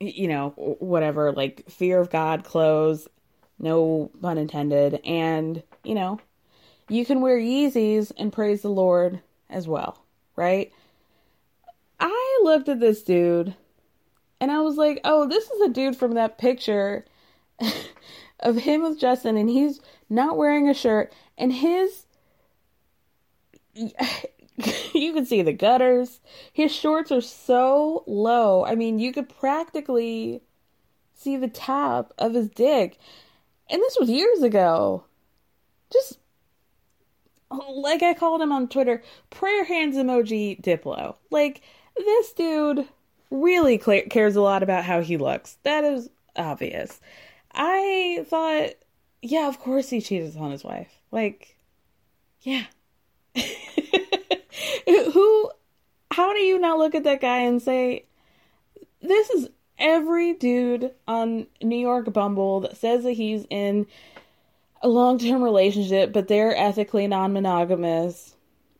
you 0.00 0.28
know, 0.28 0.50
whatever, 0.80 1.32
like 1.32 1.68
fear 1.68 2.00
of 2.00 2.10
God 2.10 2.44
clothes, 2.44 3.08
no 3.58 4.10
pun 4.20 4.38
intended. 4.38 5.00
And, 5.04 5.62
you 5.82 5.94
know, 5.94 6.20
you 6.88 7.04
can 7.04 7.20
wear 7.20 7.38
Yeezys 7.38 8.12
and 8.16 8.32
praise 8.32 8.62
the 8.62 8.68
Lord 8.68 9.20
as 9.48 9.66
well, 9.66 10.04
right? 10.36 10.72
I 12.00 12.40
looked 12.42 12.68
at 12.68 12.80
this 12.80 13.02
dude 13.02 13.54
and 14.40 14.50
I 14.50 14.60
was 14.60 14.76
like, 14.76 15.00
oh, 15.04 15.26
this 15.28 15.50
is 15.50 15.60
a 15.62 15.68
dude 15.70 15.96
from 15.96 16.14
that 16.14 16.38
picture 16.38 17.04
of 18.40 18.56
him 18.56 18.82
with 18.82 19.00
Justin, 19.00 19.36
and 19.36 19.48
he's 19.48 19.80
not 20.10 20.36
wearing 20.36 20.68
a 20.68 20.74
shirt, 20.74 21.12
and 21.38 21.52
his 21.52 22.04
you 24.94 25.12
can 25.12 25.26
see 25.26 25.42
the 25.42 25.52
gutters. 25.52 26.20
His 26.52 26.72
shorts 26.72 27.10
are 27.10 27.20
so 27.20 28.04
low. 28.06 28.64
I 28.64 28.74
mean, 28.74 28.98
you 28.98 29.12
could 29.12 29.28
practically 29.28 30.42
see 31.14 31.36
the 31.36 31.48
top 31.48 32.12
of 32.18 32.34
his 32.34 32.48
dick. 32.48 32.98
And 33.68 33.80
this 33.80 33.96
was 33.98 34.10
years 34.10 34.42
ago. 34.42 35.04
Just 35.92 36.18
like 37.50 38.02
I 38.02 38.14
called 38.14 38.42
him 38.42 38.52
on 38.52 38.68
Twitter, 38.68 39.02
prayer 39.30 39.64
hands 39.64 39.96
emoji 39.96 40.60
Diplo. 40.60 41.16
Like, 41.30 41.62
this 41.96 42.32
dude 42.32 42.88
really 43.30 43.78
cares 43.78 44.36
a 44.36 44.42
lot 44.42 44.62
about 44.62 44.84
how 44.84 45.00
he 45.00 45.16
looks. 45.16 45.58
That 45.62 45.84
is 45.84 46.10
obvious. 46.36 47.00
I 47.52 48.24
thought, 48.28 48.70
yeah, 49.22 49.48
of 49.48 49.60
course 49.60 49.90
he 49.90 50.00
cheated 50.00 50.36
on 50.36 50.50
his 50.50 50.64
wife. 50.64 50.90
Like, 51.10 51.56
yeah. 52.42 52.64
Who, 54.86 55.50
how 56.10 56.32
do 56.32 56.40
you 56.40 56.58
not 56.58 56.78
look 56.78 56.94
at 56.94 57.04
that 57.04 57.20
guy 57.20 57.38
and 57.38 57.60
say, 57.60 58.04
this 59.00 59.30
is 59.30 59.48
every 59.78 60.34
dude 60.34 60.92
on 61.06 61.46
New 61.62 61.78
York 61.78 62.12
Bumble 62.12 62.60
that 62.60 62.76
says 62.76 63.04
that 63.04 63.12
he's 63.12 63.46
in 63.50 63.86
a 64.82 64.88
long 64.88 65.18
term 65.18 65.42
relationship, 65.42 66.12
but 66.12 66.28
they're 66.28 66.56
ethically 66.56 67.06
non 67.06 67.32
monogamous. 67.32 68.34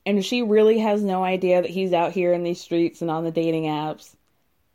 And 0.06 0.24
she 0.24 0.42
really 0.42 0.78
has 0.80 1.02
no 1.02 1.24
idea 1.24 1.62
that 1.62 1.70
he's 1.70 1.94
out 1.94 2.12
here 2.12 2.34
in 2.34 2.42
these 2.42 2.60
streets 2.60 3.00
and 3.00 3.10
on 3.10 3.24
the 3.24 3.30
dating 3.30 3.64
apps, 3.64 4.14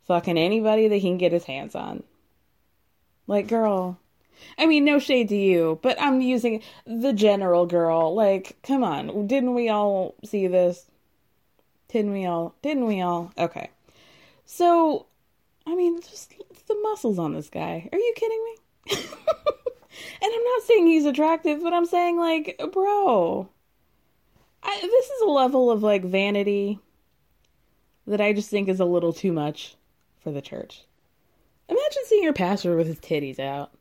fucking 0.08 0.36
anybody 0.36 0.88
that 0.88 0.96
he 0.96 1.08
can 1.08 1.18
get 1.18 1.30
his 1.30 1.44
hands 1.44 1.76
on. 1.76 2.02
Like, 3.28 3.46
girl. 3.46 3.98
I 4.58 4.66
mean, 4.66 4.84
no 4.84 4.98
shade 4.98 5.28
to 5.28 5.36
you, 5.36 5.78
but 5.82 6.00
I'm 6.00 6.20
using 6.20 6.62
the 6.84 7.12
general 7.12 7.66
girl. 7.66 8.14
Like, 8.14 8.56
come 8.64 8.82
on. 8.82 9.28
Didn't 9.28 9.54
we 9.54 9.68
all 9.68 10.16
see 10.24 10.48
this? 10.48 10.86
Didn't 11.92 12.12
we 12.12 12.24
all? 12.24 12.54
Didn't 12.62 12.86
we 12.86 13.00
all? 13.00 13.32
Okay. 13.36 13.70
So, 14.44 15.06
I 15.66 15.74
mean, 15.74 16.00
just 16.00 16.32
the 16.68 16.78
muscles 16.82 17.18
on 17.18 17.34
this 17.34 17.48
guy. 17.48 17.88
Are 17.92 17.98
you 17.98 18.12
kidding 18.16 18.44
me? 18.44 18.96
and 20.22 20.32
I'm 20.34 20.44
not 20.44 20.62
saying 20.62 20.86
he's 20.86 21.04
attractive, 21.04 21.62
but 21.62 21.72
I'm 21.72 21.86
saying, 21.86 22.16
like, 22.16 22.60
bro, 22.72 23.48
I, 24.62 24.78
this 24.80 25.06
is 25.06 25.22
a 25.22 25.30
level 25.30 25.70
of, 25.70 25.82
like, 25.82 26.04
vanity 26.04 26.78
that 28.06 28.20
I 28.20 28.32
just 28.32 28.50
think 28.50 28.68
is 28.68 28.80
a 28.80 28.84
little 28.84 29.12
too 29.12 29.32
much 29.32 29.76
for 30.20 30.30
the 30.30 30.42
church. 30.42 30.84
Imagine 31.68 32.02
seeing 32.06 32.22
your 32.22 32.32
pastor 32.32 32.76
with 32.76 32.86
his 32.86 33.00
titties 33.00 33.40
out. 33.40 33.72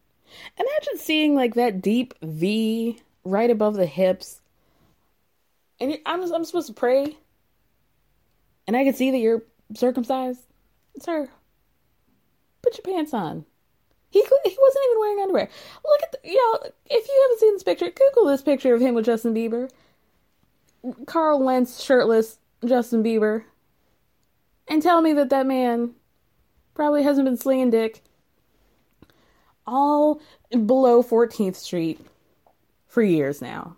Imagine 0.57 0.97
seeing, 0.97 1.35
like, 1.35 1.53
that 1.55 1.81
deep 1.81 2.15
V 2.23 2.99
right 3.23 3.49
above 3.49 3.75
the 3.75 3.85
hips. 3.85 4.41
And 5.79 5.97
I'm, 6.07 6.33
I'm 6.33 6.45
supposed 6.45 6.67
to 6.67 6.73
pray 6.73 7.17
and 8.69 8.77
I 8.77 8.83
can 8.83 8.93
see 8.93 9.09
that 9.09 9.17
you're 9.17 9.41
circumcised, 9.73 10.41
sir, 11.01 11.27
put 12.61 12.77
your 12.77 12.83
pants 12.83 13.15
on. 13.15 13.43
He 14.11 14.19
he 14.19 14.57
wasn't 14.61 14.85
even 14.85 14.99
wearing 14.99 15.19
underwear. 15.23 15.49
Look 15.83 16.03
at 16.03 16.11
the, 16.11 16.19
you 16.29 16.35
know 16.35 16.69
if 16.85 17.07
you 17.07 17.21
haven't 17.23 17.39
seen 17.39 17.53
this 17.53 17.63
picture, 17.63 17.89
Google 17.89 18.29
this 18.29 18.43
picture 18.43 18.75
of 18.75 18.79
him 18.79 18.93
with 18.93 19.05
Justin 19.05 19.33
Bieber. 19.33 19.71
Carl 21.07 21.43
Lentz 21.43 21.83
shirtless 21.83 22.37
Justin 22.63 23.03
Bieber, 23.03 23.43
and 24.67 24.83
tell 24.83 25.01
me 25.01 25.13
that 25.13 25.31
that 25.31 25.47
man 25.47 25.95
probably 26.75 27.01
hasn't 27.01 27.25
been 27.25 27.37
slinging 27.37 27.71
dick 27.71 28.03
all 29.65 30.21
below 30.51 31.01
14th 31.01 31.55
Street 31.55 31.99
for 32.85 33.01
years 33.01 33.41
now. 33.41 33.77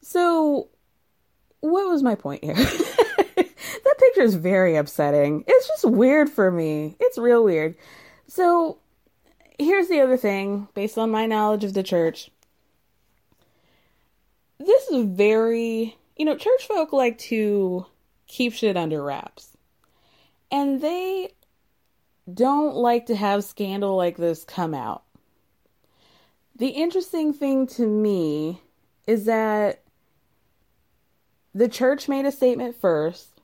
So, 0.00 0.66
what 1.60 1.88
was 1.88 2.02
my 2.02 2.16
point 2.16 2.42
here? 2.42 2.56
picture 3.98 4.22
is 4.22 4.34
very 4.34 4.76
upsetting. 4.76 5.44
It's 5.46 5.66
just 5.68 5.84
weird 5.84 6.28
for 6.28 6.50
me. 6.50 6.96
It's 7.00 7.18
real 7.18 7.44
weird. 7.44 7.76
So, 8.26 8.78
here's 9.58 9.88
the 9.88 10.00
other 10.00 10.16
thing 10.16 10.68
based 10.74 10.98
on 10.98 11.10
my 11.10 11.26
knowledge 11.26 11.64
of 11.64 11.74
the 11.74 11.82
church. 11.82 12.30
This 14.58 14.88
is 14.88 15.04
very, 15.06 15.96
you 16.16 16.24
know, 16.24 16.36
church 16.36 16.66
folk 16.66 16.92
like 16.92 17.18
to 17.18 17.86
keep 18.26 18.52
shit 18.52 18.76
under 18.76 19.02
wraps. 19.02 19.56
And 20.50 20.80
they 20.80 21.30
don't 22.32 22.74
like 22.74 23.06
to 23.06 23.16
have 23.16 23.44
scandal 23.44 23.96
like 23.96 24.16
this 24.16 24.44
come 24.44 24.74
out. 24.74 25.04
The 26.56 26.68
interesting 26.68 27.32
thing 27.32 27.66
to 27.68 27.86
me 27.86 28.62
is 29.06 29.26
that 29.26 29.82
the 31.54 31.68
church 31.68 32.08
made 32.08 32.26
a 32.26 32.32
statement 32.32 32.76
first 32.76 33.37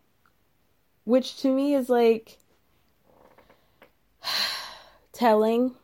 which 1.04 1.36
to 1.42 1.48
me 1.48 1.74
is 1.74 1.88
like 1.88 2.38
telling. 5.12 5.74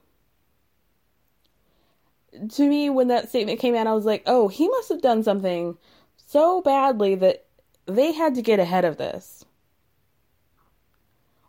To 2.52 2.68
me, 2.68 2.88
when 2.90 3.08
that 3.08 3.28
statement 3.28 3.60
came 3.60 3.74
out, 3.74 3.86
I 3.86 3.92
was 3.92 4.04
like, 4.04 4.22
oh, 4.26 4.48
he 4.48 4.68
must 4.68 4.88
have 4.88 5.02
done 5.02 5.22
something 5.22 5.76
so 6.26 6.62
badly 6.62 7.14
that 7.16 7.44
they 7.86 8.12
had 8.12 8.34
to 8.36 8.42
get 8.42 8.60
ahead 8.60 8.84
of 8.84 8.96
this. 8.96 9.44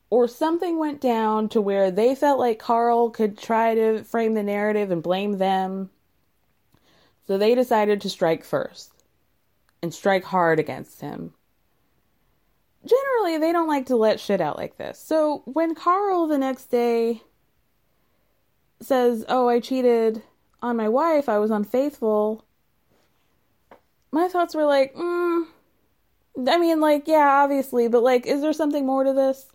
Or 0.09 0.27
something 0.27 0.77
went 0.77 0.99
down 0.99 1.47
to 1.49 1.61
where 1.61 1.89
they 1.91 2.15
felt 2.15 2.39
like 2.39 2.59
Carl 2.59 3.11
could 3.11 3.37
try 3.37 3.75
to 3.75 4.03
frame 4.03 4.33
the 4.33 4.43
narrative 4.43 4.91
and 4.91 5.01
blame 5.01 5.37
them. 5.37 5.91
So 7.27 7.37
they 7.37 7.55
decided 7.55 8.01
to 8.01 8.09
strike 8.09 8.43
first 8.43 8.91
and 9.81 9.93
strike 9.93 10.25
hard 10.25 10.59
against 10.59 10.99
him 10.99 11.33
generally 12.85 13.37
they 13.37 13.51
don't 13.51 13.67
like 13.67 13.85
to 13.87 13.95
let 13.95 14.19
shit 14.19 14.41
out 14.41 14.57
like 14.57 14.77
this. 14.77 14.99
So 14.99 15.43
when 15.45 15.75
Carl 15.75 16.27
the 16.27 16.37
next 16.37 16.65
day 16.65 17.21
says, 18.81 19.25
"Oh, 19.29 19.47
I 19.47 19.59
cheated 19.59 20.23
on 20.61 20.77
my 20.77 20.89
wife. 20.89 21.29
I 21.29 21.39
was 21.39 21.51
unfaithful." 21.51 22.45
My 24.11 24.27
thoughts 24.27 24.53
were 24.55 24.65
like, 24.65 24.93
mm, 24.93 25.45
I 26.47 26.57
mean, 26.57 26.79
like, 26.79 27.07
yeah, 27.07 27.41
obviously, 27.43 27.87
but 27.87 28.03
like, 28.03 28.25
is 28.25 28.41
there 28.41 28.53
something 28.53 28.85
more 28.85 29.03
to 29.03 29.13
this? 29.13 29.47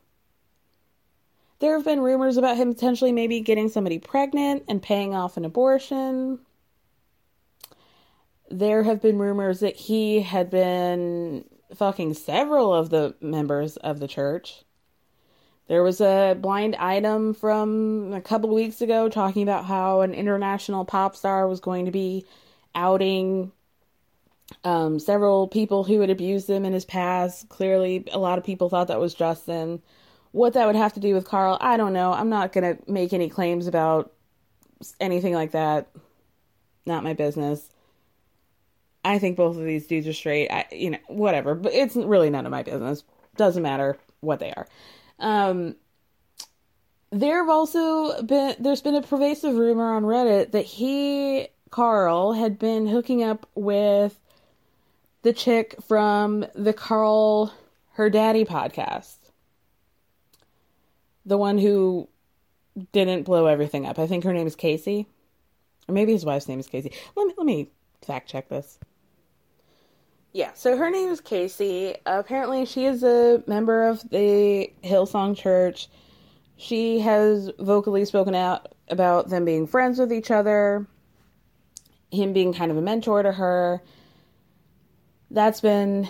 There 1.58 1.74
have 1.74 1.84
been 1.84 2.00
rumors 2.00 2.36
about 2.36 2.56
him 2.56 2.74
potentially 2.74 3.12
maybe 3.12 3.40
getting 3.40 3.68
somebody 3.68 3.98
pregnant 3.98 4.64
and 4.68 4.82
paying 4.82 5.14
off 5.14 5.36
an 5.36 5.44
abortion. 5.44 6.40
There 8.50 8.82
have 8.82 9.00
been 9.00 9.18
rumors 9.18 9.60
that 9.60 9.76
he 9.76 10.20
had 10.20 10.50
been 10.50 11.44
fucking 11.74 12.14
several 12.14 12.74
of 12.74 12.90
the 12.90 13.14
members 13.20 13.76
of 13.76 14.00
the 14.00 14.08
church. 14.08 14.64
There 15.68 15.82
was 15.82 16.00
a 16.00 16.36
blind 16.40 16.76
item 16.76 17.34
from 17.34 18.12
a 18.12 18.20
couple 18.20 18.54
weeks 18.54 18.80
ago 18.80 19.08
talking 19.08 19.42
about 19.42 19.64
how 19.64 20.02
an 20.02 20.14
international 20.14 20.84
pop 20.84 21.16
star 21.16 21.48
was 21.48 21.58
going 21.58 21.86
to 21.86 21.90
be 21.90 22.24
outing 22.74 23.50
um, 24.62 25.00
several 25.00 25.48
people 25.48 25.82
who 25.82 26.00
had 26.00 26.10
abused 26.10 26.46
them 26.46 26.64
in 26.64 26.72
his 26.72 26.84
past. 26.84 27.48
Clearly, 27.48 28.04
a 28.12 28.18
lot 28.18 28.38
of 28.38 28.44
people 28.44 28.68
thought 28.68 28.88
that 28.88 29.00
was 29.00 29.14
Justin. 29.14 29.82
What 30.30 30.52
that 30.52 30.66
would 30.66 30.76
have 30.76 30.92
to 30.92 31.00
do 31.00 31.14
with 31.14 31.24
Carl, 31.24 31.58
I 31.60 31.76
don't 31.76 31.92
know. 31.92 32.12
I'm 32.12 32.28
not 32.28 32.52
going 32.52 32.76
to 32.76 32.90
make 32.90 33.12
any 33.12 33.28
claims 33.28 33.66
about 33.66 34.12
anything 35.00 35.34
like 35.34 35.52
that. 35.52 35.88
Not 36.84 37.02
my 37.02 37.14
business. 37.14 37.68
I 39.06 39.20
think 39.20 39.36
both 39.36 39.56
of 39.56 39.64
these 39.64 39.86
dudes 39.86 40.08
are 40.08 40.12
straight. 40.12 40.50
I, 40.50 40.66
you 40.72 40.90
know, 40.90 40.98
whatever. 41.06 41.54
But 41.54 41.72
it's 41.72 41.94
really 41.94 42.28
none 42.28 42.44
of 42.44 42.50
my 42.50 42.64
business. 42.64 43.04
Doesn't 43.36 43.62
matter 43.62 43.96
what 44.20 44.40
they 44.40 44.52
are. 44.52 44.66
Um, 45.20 45.76
there 47.10 47.38
have 47.38 47.48
also 47.48 48.20
been 48.22 48.56
there's 48.58 48.82
been 48.82 48.96
a 48.96 49.02
pervasive 49.02 49.54
rumor 49.54 49.94
on 49.94 50.02
Reddit 50.02 50.50
that 50.50 50.64
he 50.64 51.46
Carl 51.70 52.32
had 52.32 52.58
been 52.58 52.88
hooking 52.88 53.22
up 53.22 53.48
with 53.54 54.18
the 55.22 55.32
chick 55.32 55.76
from 55.86 56.44
the 56.54 56.72
Call 56.72 57.52
Her 57.92 58.10
Daddy 58.10 58.44
podcast. 58.44 59.16
The 61.24 61.38
one 61.38 61.58
who 61.58 62.08
didn't 62.92 63.22
blow 63.22 63.46
everything 63.46 63.86
up. 63.86 63.98
I 64.00 64.08
think 64.08 64.24
her 64.24 64.32
name 64.32 64.46
is 64.46 64.56
Casey. 64.56 65.06
Or 65.88 65.92
maybe 65.94 66.12
his 66.12 66.24
wife's 66.24 66.48
name 66.48 66.58
is 66.58 66.66
Casey. 66.66 66.92
Let 67.14 67.28
me 67.28 67.34
let 67.36 67.46
me 67.46 67.70
fact 68.04 68.28
check 68.28 68.48
this. 68.48 68.78
Yeah, 70.36 70.52
so 70.52 70.76
her 70.76 70.90
name 70.90 71.08
is 71.08 71.22
Casey. 71.22 71.96
apparently, 72.04 72.66
she 72.66 72.84
is 72.84 73.02
a 73.02 73.42
member 73.46 73.84
of 73.84 74.06
the 74.10 74.70
Hillsong 74.84 75.34
Church. 75.34 75.88
She 76.58 76.98
has 76.98 77.50
vocally 77.58 78.04
spoken 78.04 78.34
out 78.34 78.74
about 78.88 79.30
them 79.30 79.46
being 79.46 79.66
friends 79.66 79.98
with 79.98 80.12
each 80.12 80.30
other, 80.30 80.86
him 82.12 82.34
being 82.34 82.52
kind 82.52 82.70
of 82.70 82.76
a 82.76 82.82
mentor 82.82 83.22
to 83.22 83.32
her. 83.32 83.82
That's 85.30 85.62
been 85.62 86.06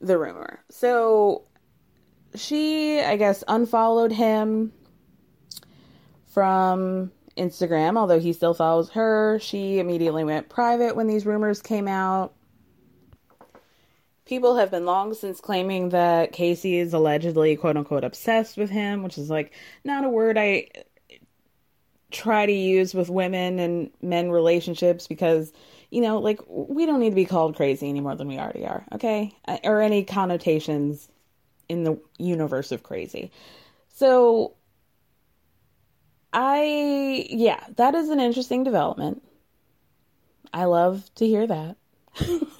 the 0.00 0.18
rumor. 0.18 0.58
So 0.70 1.44
she, 2.34 2.98
I 2.98 3.16
guess, 3.16 3.44
unfollowed 3.46 4.10
him 4.10 4.72
from 6.26 7.12
Instagram, 7.36 7.96
although 7.96 8.18
he 8.18 8.32
still 8.32 8.54
follows 8.54 8.90
her. 8.90 9.38
She 9.40 9.78
immediately 9.78 10.24
went 10.24 10.48
private 10.48 10.96
when 10.96 11.06
these 11.06 11.24
rumors 11.24 11.62
came 11.62 11.86
out. 11.86 12.34
People 14.28 14.56
have 14.56 14.70
been 14.70 14.84
long 14.84 15.14
since 15.14 15.40
claiming 15.40 15.88
that 15.88 16.32
Casey 16.32 16.76
is 16.76 16.92
allegedly 16.92 17.56
quote 17.56 17.78
unquote 17.78 18.04
obsessed 18.04 18.58
with 18.58 18.68
him, 18.68 19.02
which 19.02 19.16
is 19.16 19.30
like 19.30 19.52
not 19.84 20.04
a 20.04 20.08
word 20.08 20.36
I 20.36 20.68
try 22.10 22.46
to 22.46 22.52
use 22.52 22.94
with 22.94 23.08
women 23.08 23.58
and 23.58 23.90
men 24.00 24.30
relationships 24.30 25.06
because 25.06 25.52
you 25.90 26.02
know, 26.02 26.18
like 26.18 26.40
we 26.46 26.84
don't 26.84 27.00
need 27.00 27.10
to 27.10 27.16
be 27.16 27.24
called 27.24 27.56
crazy 27.56 27.88
any 27.88 28.00
more 28.00 28.14
than 28.14 28.28
we 28.28 28.38
already 28.38 28.66
are, 28.66 28.84
okay? 28.92 29.34
Or 29.64 29.80
any 29.80 30.04
connotations 30.04 31.08
in 31.68 31.84
the 31.84 31.98
universe 32.18 32.72
of 32.72 32.82
crazy. 32.82 33.30
So 33.94 34.54
I 36.34 37.26
yeah, 37.30 37.64
that 37.76 37.94
is 37.94 38.10
an 38.10 38.20
interesting 38.20 38.64
development. 38.64 39.22
I 40.52 40.64
love 40.64 41.08
to 41.16 41.26
hear 41.26 41.46
that. 41.46 41.76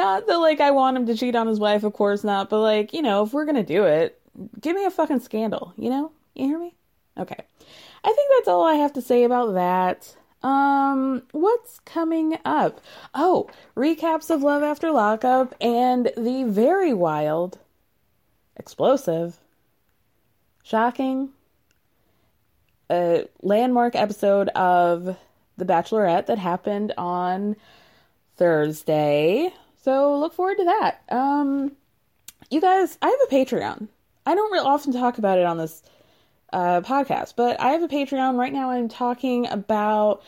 not 0.00 0.26
that 0.26 0.38
like 0.38 0.60
I 0.60 0.70
want 0.70 0.96
him 0.96 1.06
to 1.06 1.16
cheat 1.16 1.36
on 1.36 1.46
his 1.46 1.60
wife, 1.60 1.84
of 1.84 1.92
course 1.92 2.24
not, 2.24 2.48
but 2.48 2.60
like, 2.60 2.92
you 2.92 3.02
know, 3.02 3.22
if 3.22 3.32
we're 3.32 3.44
gonna 3.44 3.62
do 3.62 3.84
it, 3.84 4.18
give 4.60 4.74
me 4.74 4.84
a 4.84 4.90
fucking 4.90 5.20
scandal, 5.20 5.74
you 5.76 5.90
know? 5.90 6.12
You 6.34 6.46
hear 6.46 6.58
me? 6.58 6.74
Okay. 7.18 7.44
I 8.02 8.12
think 8.12 8.30
that's 8.34 8.48
all 8.48 8.64
I 8.64 8.74
have 8.74 8.94
to 8.94 9.02
say 9.02 9.24
about 9.24 9.52
that. 9.54 10.16
Um, 10.42 11.22
what's 11.32 11.80
coming 11.80 12.38
up? 12.46 12.80
Oh, 13.14 13.50
recaps 13.76 14.30
of 14.30 14.42
Love 14.42 14.62
After 14.62 14.90
Lockup 14.90 15.54
and 15.60 16.10
the 16.16 16.44
very 16.44 16.94
wild, 16.94 17.58
explosive, 18.56 19.38
shocking, 20.62 21.30
uh, 22.88 23.22
landmark 23.42 23.94
episode 23.94 24.48
of 24.50 25.18
The 25.58 25.64
Bachelorette 25.66 26.26
that 26.26 26.38
happened 26.38 26.94
on 26.96 27.56
Thursday. 28.36 29.52
So 29.82 30.18
look 30.18 30.34
forward 30.34 30.58
to 30.58 30.64
that. 30.64 31.02
Um, 31.08 31.72
you 32.50 32.60
guys, 32.60 32.98
I 33.00 33.06
have 33.06 33.18
a 33.30 33.34
Patreon. 33.34 33.88
I 34.26 34.34
don't 34.34 34.52
real 34.52 34.64
often 34.64 34.92
talk 34.92 35.18
about 35.18 35.38
it 35.38 35.46
on 35.46 35.56
this 35.56 35.82
uh, 36.52 36.82
podcast, 36.82 37.34
but 37.36 37.60
I 37.60 37.70
have 37.70 37.82
a 37.82 37.88
Patreon 37.88 38.36
right 38.36 38.52
now. 38.52 38.70
I'm 38.70 38.88
talking 38.88 39.46
about 39.46 40.22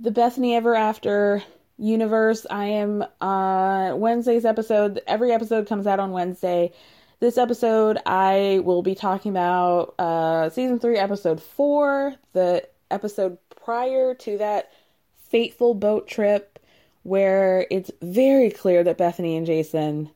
the 0.00 0.10
Bethany 0.10 0.54
Ever 0.54 0.74
After 0.74 1.42
universe. 1.76 2.46
I 2.48 2.66
am 2.66 3.04
uh, 3.20 3.94
Wednesday's 3.96 4.44
episode. 4.44 5.00
Every 5.06 5.32
episode 5.32 5.66
comes 5.66 5.86
out 5.86 5.98
on 5.98 6.12
Wednesday. 6.12 6.72
This 7.18 7.38
episode, 7.38 7.98
I 8.06 8.60
will 8.64 8.82
be 8.82 8.94
talking 8.94 9.30
about 9.30 9.94
uh, 9.98 10.50
season 10.50 10.78
three, 10.78 10.98
episode 10.98 11.42
four, 11.42 12.14
the 12.32 12.68
episode 12.90 13.38
prior 13.64 14.14
to 14.14 14.38
that 14.38 14.70
fateful 15.30 15.74
boat 15.74 16.06
trip 16.06 16.53
where 17.04 17.66
it's 17.70 17.90
very 18.02 18.50
clear 18.50 18.82
that 18.82 18.98
Bethany 18.98 19.36
and 19.36 19.46
Jason 19.46 20.10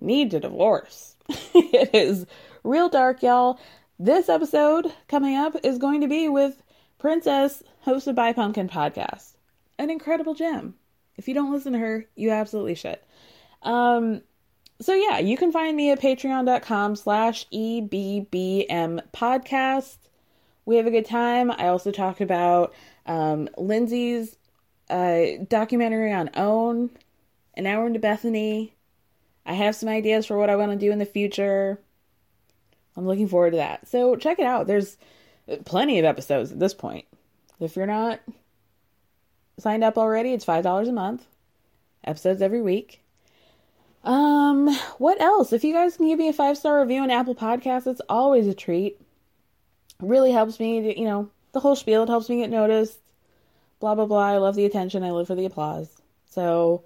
need 0.00 0.30
to 0.30 0.40
divorce. 0.40 1.16
it 1.54 1.94
is 1.94 2.26
real 2.62 2.88
dark, 2.88 3.22
y'all. 3.22 3.60
This 3.98 4.28
episode 4.28 4.92
coming 5.08 5.36
up 5.36 5.56
is 5.62 5.78
going 5.78 6.00
to 6.00 6.08
be 6.08 6.28
with 6.28 6.62
Princess, 6.98 7.62
hosted 7.84 8.14
by 8.14 8.32
Pumpkin 8.32 8.68
Podcast. 8.68 9.34
An 9.78 9.90
incredible 9.90 10.34
gem. 10.34 10.74
If 11.16 11.28
you 11.28 11.34
don't 11.34 11.52
listen 11.52 11.72
to 11.74 11.78
her, 11.78 12.06
you 12.14 12.30
absolutely 12.30 12.76
should. 12.76 12.98
Um, 13.62 14.22
so 14.80 14.94
yeah, 14.94 15.18
you 15.18 15.36
can 15.36 15.52
find 15.52 15.76
me 15.76 15.90
at 15.90 16.00
patreon.com 16.00 16.96
slash 16.96 17.46
EBBM 17.52 19.00
podcast. 19.12 19.96
We 20.64 20.76
have 20.76 20.86
a 20.86 20.90
good 20.90 21.06
time. 21.06 21.50
I 21.50 21.68
also 21.68 21.90
talked 21.90 22.20
about 22.20 22.72
um, 23.06 23.48
Lindsay's 23.56 24.36
a 24.90 25.44
documentary 25.48 26.12
on 26.12 26.30
Own, 26.34 26.90
an 27.54 27.66
hour 27.66 27.86
into 27.86 27.98
Bethany. 27.98 28.74
I 29.46 29.54
have 29.54 29.76
some 29.76 29.88
ideas 29.88 30.26
for 30.26 30.38
what 30.38 30.50
I 30.50 30.56
want 30.56 30.72
to 30.72 30.78
do 30.78 30.92
in 30.92 30.98
the 30.98 31.06
future. 31.06 31.80
I'm 32.96 33.06
looking 33.06 33.28
forward 33.28 33.52
to 33.52 33.56
that. 33.58 33.88
So 33.88 34.16
check 34.16 34.38
it 34.38 34.46
out. 34.46 34.66
There's 34.66 34.96
plenty 35.64 35.98
of 35.98 36.04
episodes 36.04 36.52
at 36.52 36.60
this 36.60 36.74
point. 36.74 37.06
If 37.60 37.76
you're 37.76 37.86
not 37.86 38.20
signed 39.58 39.84
up 39.84 39.98
already, 39.98 40.32
it's 40.32 40.44
$5 40.44 40.88
a 40.88 40.92
month. 40.92 41.26
Episodes 42.04 42.42
every 42.42 42.62
week. 42.62 43.02
Um, 44.04 44.68
what 44.98 45.20
else? 45.20 45.52
If 45.52 45.64
you 45.64 45.72
guys 45.72 45.96
can 45.96 46.06
give 46.06 46.18
me 46.18 46.28
a 46.28 46.32
five 46.32 46.58
star 46.58 46.80
review 46.80 47.00
on 47.00 47.10
Apple 47.10 47.34
Podcasts, 47.34 47.86
it's 47.86 48.02
always 48.08 48.46
a 48.46 48.54
treat. 48.54 49.00
It 50.00 50.06
really 50.06 50.32
helps 50.32 50.60
me, 50.60 50.82
to, 50.82 50.98
you 50.98 51.06
know, 51.06 51.30
the 51.52 51.60
whole 51.60 51.76
spiel. 51.76 52.02
It 52.02 52.10
helps 52.10 52.28
me 52.28 52.40
get 52.40 52.50
noticed 52.50 52.98
blah 53.80 53.94
blah 53.94 54.06
blah. 54.06 54.26
I 54.26 54.38
love 54.38 54.56
the 54.56 54.64
attention. 54.64 55.02
I 55.02 55.10
live 55.10 55.26
for 55.26 55.34
the 55.34 55.46
applause. 55.46 55.90
So 56.30 56.84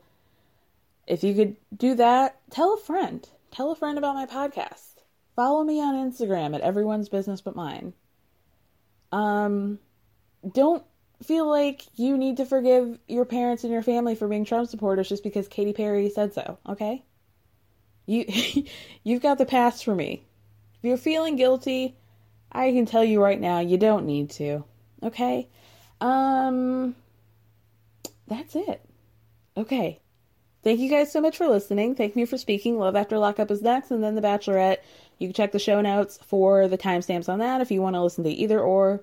if 1.06 1.24
you 1.24 1.34
could 1.34 1.56
do 1.76 1.94
that, 1.96 2.38
tell 2.50 2.74
a 2.74 2.78
friend. 2.78 3.26
Tell 3.50 3.70
a 3.70 3.76
friend 3.76 3.98
about 3.98 4.14
my 4.14 4.26
podcast. 4.26 5.02
Follow 5.34 5.64
me 5.64 5.80
on 5.80 6.10
Instagram 6.10 6.54
at 6.54 6.60
everyone's 6.60 7.08
business 7.08 7.40
but 7.40 7.56
mine. 7.56 7.92
Um 9.12 9.78
don't 10.52 10.84
feel 11.22 11.48
like 11.48 11.82
you 11.96 12.16
need 12.16 12.36
to 12.36 12.46
forgive 12.46 12.98
your 13.08 13.24
parents 13.24 13.64
and 13.64 13.72
your 13.72 13.82
family 13.82 14.14
for 14.14 14.28
being 14.28 14.44
Trump 14.44 14.68
supporters 14.68 15.08
just 15.08 15.24
because 15.24 15.48
Katy 15.48 15.72
Perry 15.72 16.10
said 16.10 16.32
so, 16.34 16.58
okay? 16.68 17.04
You 18.06 18.24
you've 19.02 19.22
got 19.22 19.38
the 19.38 19.46
past 19.46 19.84
for 19.84 19.94
me. 19.94 20.24
If 20.78 20.84
you're 20.84 20.96
feeling 20.96 21.36
guilty, 21.36 21.96
I 22.52 22.70
can 22.72 22.86
tell 22.86 23.04
you 23.04 23.22
right 23.22 23.40
now 23.40 23.60
you 23.60 23.76
don't 23.76 24.06
need 24.06 24.30
to. 24.30 24.64
Okay? 25.02 25.48
Um, 26.00 26.94
that's 28.26 28.54
it. 28.56 28.82
Okay. 29.56 30.00
Thank 30.62 30.80
you 30.80 30.90
guys 30.90 31.10
so 31.12 31.20
much 31.20 31.36
for 31.36 31.48
listening. 31.48 31.94
Thank 31.94 32.16
you 32.16 32.26
for 32.26 32.36
speaking. 32.36 32.78
Love 32.78 32.96
After 32.96 33.16
Lockup 33.18 33.50
is 33.50 33.62
next, 33.62 33.90
and 33.90 34.02
then 34.02 34.14
The 34.14 34.20
Bachelorette. 34.20 34.78
You 35.18 35.28
can 35.28 35.34
check 35.34 35.52
the 35.52 35.58
show 35.58 35.80
notes 35.80 36.18
for 36.26 36.68
the 36.68 36.78
timestamps 36.78 37.28
on 37.28 37.38
that 37.38 37.60
if 37.60 37.70
you 37.70 37.80
want 37.80 37.94
to 37.96 38.02
listen 38.02 38.24
to 38.24 38.30
either 38.30 38.60
or. 38.60 39.02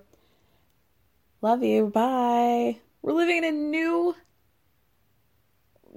Love 1.42 1.62
you. 1.62 1.88
Bye. 1.88 2.78
We're 3.02 3.12
living 3.12 3.38
in 3.38 3.44
a 3.44 3.52
new, 3.52 4.14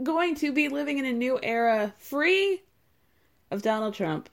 going 0.03 0.35
to 0.35 0.51
be 0.51 0.69
living 0.69 0.97
in 0.97 1.05
a 1.05 1.13
new 1.13 1.39
era 1.41 1.93
free 1.97 2.61
of 3.51 3.61
Donald 3.61 3.93
Trump. 3.93 4.29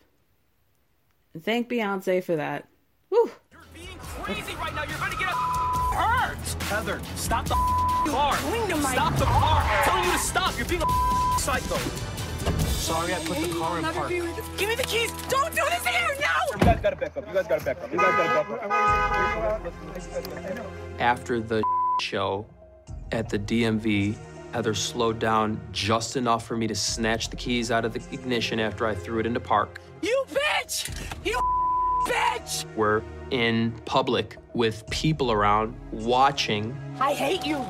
And 1.34 1.44
thank 1.44 1.68
Beyonce 1.68 2.22
for 2.22 2.36
that. 2.36 2.68
Woo. 3.10 3.30
You're 3.52 3.60
being 3.72 3.98
crazy 3.98 4.54
right 4.56 4.74
now. 4.74 4.84
You're 4.84 5.05
Heather, 6.66 7.00
stop 7.14 7.44
the 7.44 7.54
car. 7.54 8.34
Stop 8.36 9.16
the 9.16 9.24
car. 9.24 9.62
I'm 9.62 9.84
telling 9.84 10.04
you 10.04 10.12
to 10.12 10.18
stop. 10.18 10.56
You're 10.56 10.66
being 10.66 10.82
a 10.82 11.38
psycho. 11.38 11.76
Sorry, 12.66 13.14
I 13.14 13.18
put 13.20 13.38
the 13.38 13.56
car 13.56 13.78
in 13.78 13.84
park. 13.84 14.08
Give 14.08 14.68
me 14.68 14.74
the 14.74 14.82
keys. 14.82 15.12
Don't 15.28 15.54
do 15.54 15.62
this 15.70 15.86
here. 15.86 16.16
No. 16.20 16.58
You 16.58 16.64
guys 16.64 16.80
gotta 16.82 16.96
back 16.96 17.16
up. 17.16 17.26
You 17.28 17.34
guys 17.34 17.46
gotta 17.46 17.64
back 17.64 17.82
up. 17.82 17.92
You 17.92 17.98
guys 17.98 18.34
gotta 18.34 18.50
back 18.50 18.70
up. 19.62 21.00
After 21.00 21.40
the 21.40 21.62
show 22.00 22.44
at 23.12 23.28
the 23.28 23.38
DMV, 23.38 24.16
Heather 24.52 24.74
slowed 24.74 25.20
down 25.20 25.60
just 25.70 26.16
enough 26.16 26.46
for 26.46 26.56
me 26.56 26.66
to 26.66 26.74
snatch 26.74 27.28
the 27.30 27.36
keys 27.36 27.70
out 27.70 27.84
of 27.84 27.92
the 27.92 28.02
ignition 28.12 28.58
after 28.58 28.86
I 28.86 28.94
threw 28.94 29.20
it 29.20 29.26
into 29.26 29.38
park. 29.38 29.80
You 30.02 30.24
bitch! 30.30 30.90
You 31.24 31.40
bitch! 32.06 32.62
Where 32.76 33.02
in 33.30 33.72
public 33.84 34.36
with 34.54 34.88
people 34.90 35.32
around 35.32 35.74
watching. 35.90 36.76
I 37.00 37.12
hate 37.12 37.44
you. 37.44 37.64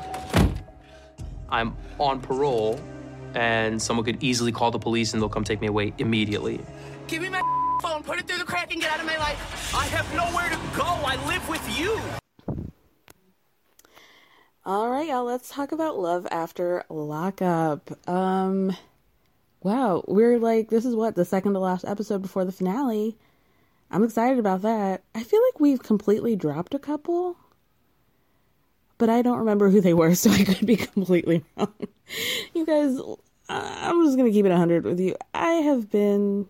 I'm 1.49 1.75
on 1.99 2.21
parole, 2.21 2.79
and 3.33 3.81
someone 3.81 4.05
could 4.05 4.23
easily 4.23 4.51
call 4.51 4.71
the 4.71 4.79
police 4.79 5.13
and 5.13 5.21
they'll 5.21 5.29
come 5.29 5.43
take 5.43 5.61
me 5.61 5.67
away 5.67 5.93
immediately. 5.97 6.59
Give 7.07 7.21
me 7.21 7.29
my 7.29 7.41
phone, 7.81 8.03
put 8.03 8.19
it 8.19 8.27
through 8.27 8.39
the 8.39 8.45
crack, 8.45 8.71
and 8.71 8.81
get 8.81 8.91
out 8.91 8.99
of 8.99 9.05
my 9.05 9.17
life. 9.17 9.73
I 9.73 9.85
have 9.85 10.13
nowhere 10.15 10.49
to 10.49 10.77
go. 10.77 10.85
I 10.85 11.15
live 11.27 11.47
with 11.49 11.79
you. 11.79 11.99
All 14.65 14.89
right, 14.89 15.07
y'all, 15.07 15.23
let's 15.23 15.49
talk 15.49 15.71
about 15.71 15.97
love 15.97 16.27
after 16.29 16.83
lockup. 16.89 17.89
Um 18.07 18.75
wow, 19.63 20.03
we're 20.07 20.39
like 20.39 20.69
this 20.69 20.85
is 20.85 20.93
what 20.93 21.15
the 21.15 21.23
second 21.23 21.53
to 21.53 21.59
last 21.59 21.85
episode 21.85 22.21
before 22.21 22.43
the 22.43 22.51
finale. 22.51 23.17
I'm 23.89 24.03
excited 24.03 24.39
about 24.39 24.61
that. 24.63 25.03
I 25.15 25.23
feel 25.23 25.41
like 25.47 25.59
we've 25.59 25.81
completely 25.81 26.35
dropped 26.35 26.73
a 26.73 26.79
couple, 26.79 27.37
but 28.97 29.09
I 29.09 29.21
don't 29.21 29.39
remember 29.39 29.69
who 29.69 29.81
they 29.81 29.93
were, 29.93 30.13
so 30.15 30.29
I 30.29 30.43
could 30.43 30.65
be 30.65 30.75
completely 30.75 31.43
wrong. 31.55 31.73
You 32.53 32.65
guys, 32.65 32.99
I'm 33.49 34.03
just 34.05 34.17
gonna 34.17 34.31
keep 34.31 34.45
it 34.45 34.49
100 34.49 34.83
with 34.83 34.99
you. 34.99 35.15
I 35.33 35.51
have 35.51 35.89
been, 35.89 36.47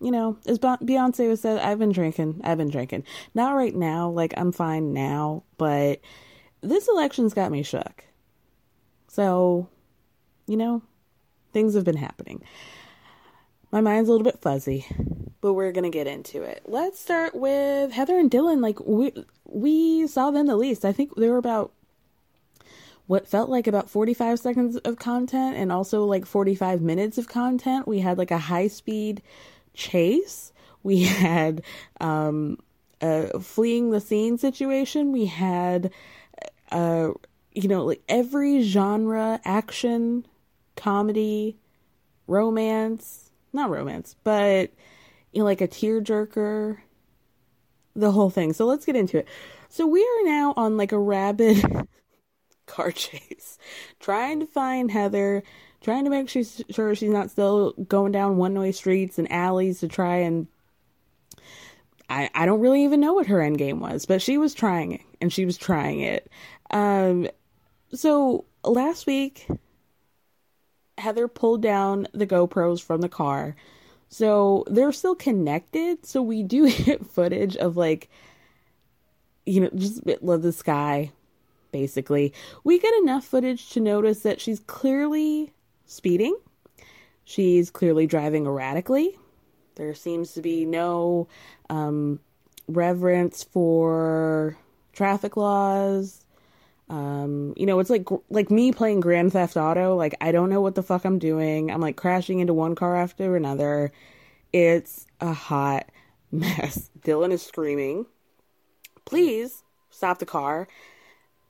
you 0.00 0.10
know, 0.10 0.36
as 0.46 0.58
Beyonce 0.58 1.28
was 1.28 1.40
said, 1.40 1.60
I've 1.60 1.78
been 1.78 1.92
drinking. 1.92 2.40
I've 2.44 2.58
been 2.58 2.70
drinking. 2.70 3.04
Not 3.34 3.54
right 3.54 3.74
now, 3.74 4.10
like 4.10 4.34
I'm 4.36 4.52
fine 4.52 4.92
now, 4.92 5.44
but 5.58 6.00
this 6.60 6.88
election's 6.88 7.34
got 7.34 7.52
me 7.52 7.62
shook. 7.62 8.04
So, 9.08 9.68
you 10.46 10.56
know, 10.56 10.82
things 11.52 11.74
have 11.74 11.84
been 11.84 11.96
happening. 11.96 12.42
My 13.70 13.80
mind's 13.80 14.08
a 14.08 14.12
little 14.12 14.24
bit 14.24 14.40
fuzzy, 14.40 14.86
but 15.40 15.54
we're 15.54 15.72
gonna 15.72 15.90
get 15.90 16.06
into 16.06 16.42
it. 16.42 16.62
Let's 16.66 16.98
start 16.98 17.34
with 17.34 17.92
Heather 17.92 18.18
and 18.18 18.30
Dylan. 18.30 18.60
Like 18.60 18.80
we 18.80 19.12
we 19.44 20.06
saw 20.06 20.30
them 20.30 20.46
the 20.46 20.56
least. 20.56 20.84
I 20.84 20.92
think 20.92 21.16
they 21.16 21.28
were 21.28 21.36
about 21.36 21.72
what 23.06 23.28
felt 23.28 23.48
like 23.48 23.66
about 23.66 23.88
45 23.88 24.40
seconds 24.40 24.76
of 24.78 24.98
content 24.98 25.56
and 25.56 25.70
also 25.70 26.04
like 26.04 26.26
45 26.26 26.80
minutes 26.80 27.18
of 27.18 27.28
content. 27.28 27.86
We 27.86 28.00
had 28.00 28.18
like 28.18 28.32
a 28.32 28.38
high 28.38 28.68
speed 28.68 29.22
chase. 29.74 30.52
We 30.82 31.02
had 31.04 31.62
um 32.00 32.58
a 33.00 33.40
fleeing 33.40 33.90
the 33.90 34.00
scene 34.00 34.38
situation. 34.38 35.12
We 35.12 35.26
had 35.26 35.90
uh, 36.70 37.10
you 37.52 37.68
know, 37.68 37.84
like 37.84 38.02
every 38.08 38.62
genre, 38.62 39.40
action, 39.44 40.26
comedy, 40.76 41.56
romance, 42.26 43.25
not 43.56 43.70
romance, 43.70 44.14
but 44.22 44.70
you 45.32 45.40
know, 45.40 45.44
like 45.44 45.60
a 45.60 45.68
tearjerker, 45.68 46.78
the 47.94 48.12
whole 48.12 48.30
thing. 48.30 48.52
So 48.52 48.66
let's 48.66 48.86
get 48.86 48.96
into 48.96 49.18
it. 49.18 49.28
So 49.68 49.86
we 49.86 50.00
are 50.02 50.24
now 50.24 50.54
on 50.56 50.76
like 50.76 50.92
a 50.92 50.98
rabid 50.98 51.88
car 52.66 52.92
chase, 52.92 53.58
trying 54.00 54.40
to 54.40 54.46
find 54.46 54.90
Heather, 54.90 55.42
trying 55.80 56.04
to 56.04 56.10
make 56.10 56.28
sure 56.28 56.94
she's 56.94 57.10
not 57.10 57.30
still 57.30 57.72
going 57.72 58.12
down 58.12 58.36
one 58.36 58.58
way 58.58 58.72
streets 58.72 59.18
and 59.18 59.30
alleys 59.30 59.80
to 59.80 59.88
try 59.88 60.16
and 60.16 60.46
I, 62.08 62.30
I 62.34 62.46
don't 62.46 62.60
really 62.60 62.84
even 62.84 63.00
know 63.00 63.14
what 63.14 63.26
her 63.26 63.40
end 63.40 63.58
game 63.58 63.80
was, 63.80 64.06
but 64.06 64.22
she 64.22 64.38
was 64.38 64.54
trying 64.54 64.92
it 64.92 65.00
and 65.20 65.32
she 65.32 65.44
was 65.44 65.58
trying 65.58 66.00
it. 66.00 66.30
Um, 66.70 67.28
so 67.92 68.44
last 68.64 69.06
week, 69.06 69.48
Heather 70.98 71.28
pulled 71.28 71.62
down 71.62 72.08
the 72.12 72.26
GoPros 72.26 72.82
from 72.82 73.00
the 73.00 73.08
car. 73.08 73.54
So 74.08 74.64
they're 74.68 74.92
still 74.92 75.14
connected. 75.14 76.06
So 76.06 76.22
we 76.22 76.42
do 76.42 76.70
get 76.84 77.06
footage 77.06 77.56
of 77.56 77.76
like, 77.76 78.08
you 79.44 79.60
know, 79.60 79.70
just 79.74 80.02
of 80.06 80.42
the 80.42 80.52
sky, 80.52 81.12
basically. 81.72 82.32
We 82.64 82.78
get 82.78 82.94
enough 83.02 83.24
footage 83.24 83.70
to 83.70 83.80
notice 83.80 84.20
that 84.20 84.40
she's 84.40 84.60
clearly 84.60 85.52
speeding. 85.86 86.36
She's 87.24 87.70
clearly 87.70 88.06
driving 88.06 88.46
erratically. 88.46 89.16
There 89.74 89.94
seems 89.94 90.32
to 90.32 90.42
be 90.42 90.64
no 90.64 91.28
um, 91.68 92.20
reverence 92.68 93.42
for 93.42 94.56
traffic 94.92 95.36
laws. 95.36 96.24
Um, 96.88 97.54
you 97.56 97.66
know, 97.66 97.80
it's 97.80 97.90
like 97.90 98.08
like 98.30 98.50
me 98.50 98.72
playing 98.72 99.00
Grand 99.00 99.32
Theft 99.32 99.56
Auto. 99.56 99.96
Like 99.96 100.14
I 100.20 100.32
don't 100.32 100.50
know 100.50 100.60
what 100.60 100.74
the 100.74 100.82
fuck 100.82 101.04
I'm 101.04 101.18
doing. 101.18 101.70
I'm 101.70 101.80
like 101.80 101.96
crashing 101.96 102.38
into 102.38 102.54
one 102.54 102.74
car 102.74 102.96
after 102.96 103.36
another. 103.36 103.92
It's 104.52 105.06
a 105.20 105.32
hot 105.32 105.86
mess. 106.30 106.90
Dylan 107.00 107.32
is 107.32 107.42
screaming, 107.42 108.06
"Please 109.04 109.64
stop 109.90 110.18
the 110.18 110.26
car." 110.26 110.68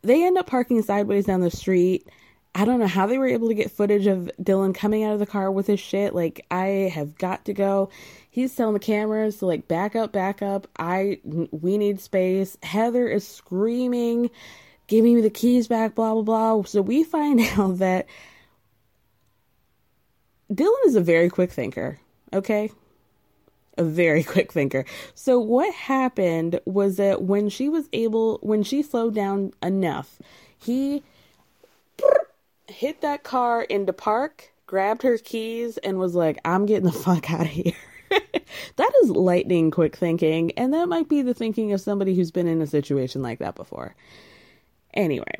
They 0.02 0.24
end 0.24 0.38
up 0.38 0.46
parking 0.46 0.82
sideways 0.82 1.26
down 1.26 1.40
the 1.40 1.50
street. 1.50 2.08
I 2.54 2.64
don't 2.64 2.80
know 2.80 2.86
how 2.86 3.06
they 3.06 3.18
were 3.18 3.26
able 3.26 3.48
to 3.48 3.54
get 3.54 3.70
footage 3.70 4.06
of 4.06 4.30
Dylan 4.40 4.74
coming 4.74 5.04
out 5.04 5.12
of 5.12 5.18
the 5.18 5.26
car 5.26 5.50
with 5.50 5.66
his 5.66 5.78
shit. 5.78 6.14
Like, 6.14 6.46
I 6.50 6.90
have 6.94 7.18
got 7.18 7.44
to 7.44 7.52
go. 7.52 7.90
He's 8.30 8.54
telling 8.56 8.72
the 8.72 8.80
cameras 8.80 9.36
to 9.38 9.46
like 9.46 9.68
back 9.68 9.94
up, 9.94 10.12
back 10.12 10.40
up. 10.40 10.66
I 10.78 11.20
we 11.50 11.76
need 11.76 12.00
space. 12.00 12.56
Heather 12.62 13.08
is 13.08 13.28
screaming 13.28 14.30
give 14.86 15.04
me 15.04 15.20
the 15.20 15.30
keys 15.30 15.68
back, 15.68 15.94
blah, 15.94 16.14
blah, 16.14 16.22
blah. 16.22 16.62
So 16.64 16.82
we 16.82 17.04
find 17.04 17.40
out 17.56 17.78
that 17.78 18.06
Dylan 20.52 20.86
is 20.86 20.94
a 20.94 21.00
very 21.00 21.28
quick 21.28 21.50
thinker, 21.50 21.98
okay? 22.32 22.70
A 23.76 23.84
very 23.84 24.22
quick 24.24 24.52
thinker. 24.52 24.84
So 25.14 25.38
what 25.38 25.72
happened 25.74 26.60
was 26.64 26.96
that 26.96 27.22
when 27.22 27.48
she 27.48 27.68
was 27.68 27.88
able, 27.92 28.38
when 28.42 28.62
she 28.62 28.82
slowed 28.82 29.14
down 29.14 29.52
enough, 29.62 30.18
he 30.58 31.02
hit 32.68 33.00
that 33.00 33.24
car 33.24 33.62
into 33.62 33.92
park, 33.92 34.52
grabbed 34.66 35.02
her 35.02 35.18
keys, 35.18 35.78
and 35.78 35.98
was 35.98 36.14
like, 36.14 36.38
I'm 36.44 36.66
getting 36.66 36.86
the 36.86 36.92
fuck 36.92 37.30
out 37.30 37.42
of 37.42 37.46
here. 37.48 37.72
that 38.10 38.92
is 39.02 39.10
lightning 39.10 39.72
quick 39.72 39.96
thinking, 39.96 40.52
and 40.52 40.72
that 40.72 40.88
might 40.88 41.08
be 41.08 41.22
the 41.22 41.34
thinking 41.34 41.72
of 41.72 41.80
somebody 41.80 42.14
who's 42.14 42.30
been 42.30 42.46
in 42.46 42.62
a 42.62 42.66
situation 42.68 43.20
like 43.20 43.40
that 43.40 43.56
before. 43.56 43.96
Anyway, 44.96 45.38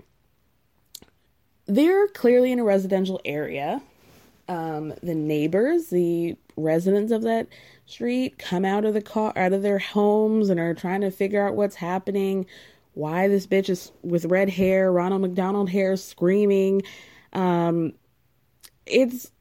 they're 1.66 2.08
clearly 2.08 2.52
in 2.52 2.58
a 2.58 2.64
residential 2.64 3.20
area. 3.24 3.82
Um, 4.48 4.94
the 5.02 5.14
neighbors, 5.14 5.88
the 5.88 6.36
residents 6.56 7.10
of 7.10 7.22
that 7.22 7.48
street, 7.86 8.38
come 8.38 8.64
out 8.64 8.84
of 8.84 8.94
the 8.94 9.02
car, 9.02 9.32
out 9.34 9.52
of 9.52 9.62
their 9.62 9.78
homes, 9.78 10.50
and 10.50 10.60
are 10.60 10.74
trying 10.74 11.00
to 11.00 11.10
figure 11.10 11.44
out 11.44 11.56
what's 11.56 11.74
happening. 11.74 12.46
Why 12.94 13.28
this 13.28 13.46
bitch 13.46 13.68
is 13.68 13.90
with 14.02 14.26
red 14.26 14.48
hair, 14.48 14.92
Ronald 14.92 15.22
McDonald 15.22 15.68
hair, 15.68 15.96
screaming. 15.96 16.82
Um, 17.32 17.94
it's 18.86 19.32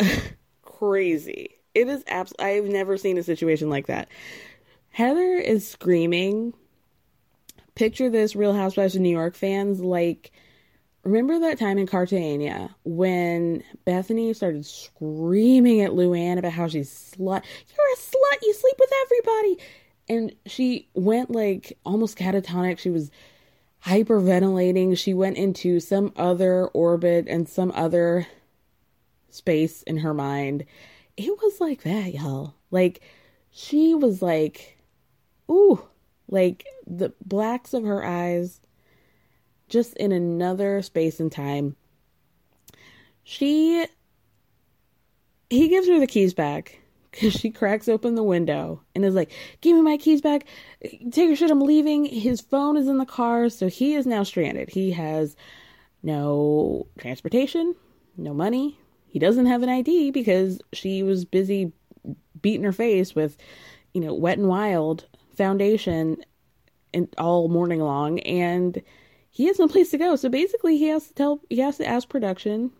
crazy. 0.62 1.56
It 1.74 1.88
is 1.88 2.02
absolutely. 2.08 2.56
I've 2.56 2.64
never 2.64 2.96
seen 2.96 3.18
a 3.18 3.22
situation 3.22 3.70
like 3.70 3.86
that. 3.86 4.08
Heather 4.90 5.34
is 5.34 5.68
screaming 5.68 6.54
picture 7.78 8.10
this 8.10 8.34
Real 8.34 8.54
Housewives 8.54 8.96
of 8.96 9.02
New 9.02 9.08
York 9.08 9.36
fans 9.36 9.80
like 9.80 10.32
remember 11.04 11.38
that 11.38 11.60
time 11.60 11.78
in 11.78 11.86
Cartagena 11.86 12.74
when 12.84 13.62
Bethany 13.84 14.34
started 14.34 14.66
screaming 14.66 15.80
at 15.80 15.92
Luann 15.92 16.38
about 16.38 16.52
how 16.52 16.66
she's 16.66 16.90
slut. 16.90 17.44
You're 17.68 17.92
a 17.92 17.96
slut. 17.96 18.42
You 18.42 18.52
sleep 18.52 18.74
with 18.80 18.90
everybody. 19.04 19.58
And 20.08 20.34
she 20.46 20.88
went 20.94 21.30
like 21.30 21.78
almost 21.84 22.18
catatonic. 22.18 22.80
She 22.80 22.90
was 22.90 23.12
hyperventilating. 23.86 24.98
She 24.98 25.14
went 25.14 25.36
into 25.36 25.78
some 25.78 26.12
other 26.16 26.66
orbit 26.68 27.26
and 27.28 27.48
some 27.48 27.70
other 27.76 28.26
space 29.30 29.84
in 29.84 29.98
her 29.98 30.14
mind. 30.14 30.64
It 31.16 31.30
was 31.30 31.60
like 31.60 31.82
that, 31.84 32.12
y'all. 32.12 32.54
Like 32.72 33.02
she 33.52 33.94
was 33.94 34.20
like, 34.20 34.78
ooh, 35.48 35.80
like 36.28 36.66
the 36.86 37.12
blacks 37.24 37.74
of 37.74 37.84
her 37.84 38.04
eyes, 38.04 38.60
just 39.68 39.96
in 39.96 40.12
another 40.12 40.82
space 40.82 41.20
and 41.20 41.32
time. 41.32 41.76
She, 43.24 43.86
he 45.50 45.68
gives 45.68 45.88
her 45.88 45.98
the 45.98 46.06
keys 46.06 46.34
back 46.34 46.80
because 47.10 47.34
she 47.34 47.50
cracks 47.50 47.88
open 47.88 48.14
the 48.14 48.22
window 48.22 48.82
and 48.94 49.04
is 49.04 49.14
like, 49.14 49.30
Give 49.60 49.76
me 49.76 49.82
my 49.82 49.96
keys 49.96 50.20
back. 50.20 50.46
Take 50.82 51.16
your 51.16 51.36
shit. 51.36 51.50
I'm 51.50 51.60
leaving. 51.60 52.04
His 52.04 52.40
phone 52.40 52.76
is 52.76 52.88
in 52.88 52.98
the 52.98 53.06
car. 53.06 53.48
So 53.48 53.68
he 53.68 53.94
is 53.94 54.06
now 54.06 54.22
stranded. 54.22 54.70
He 54.70 54.92
has 54.92 55.36
no 56.02 56.86
transportation, 56.98 57.74
no 58.16 58.32
money. 58.32 58.78
He 59.06 59.18
doesn't 59.18 59.46
have 59.46 59.62
an 59.62 59.68
ID 59.68 60.10
because 60.10 60.60
she 60.72 61.02
was 61.02 61.24
busy 61.24 61.72
beating 62.40 62.64
her 62.64 62.72
face 62.72 63.14
with, 63.14 63.36
you 63.92 64.00
know, 64.00 64.14
wet 64.14 64.38
and 64.38 64.48
wild 64.48 65.06
foundation 65.38 66.18
and 66.92 67.08
all 67.16 67.48
morning 67.48 67.80
long 67.80 68.18
and 68.20 68.82
he 69.30 69.46
has 69.46 69.58
no 69.58 69.68
place 69.68 69.90
to 69.92 69.98
go. 69.98 70.16
So 70.16 70.28
basically 70.28 70.76
he 70.76 70.88
has 70.88 71.08
to 71.08 71.14
tell 71.14 71.40
he 71.48 71.60
has 71.60 71.78
to 71.78 71.86
ask 71.86 72.08
production 72.08 72.72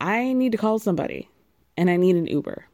I 0.00 0.32
need 0.32 0.52
to 0.52 0.58
call 0.58 0.80
somebody 0.80 1.28
and 1.76 1.88
I 1.88 1.96
need 1.96 2.16
an 2.16 2.26
Uber. 2.26 2.66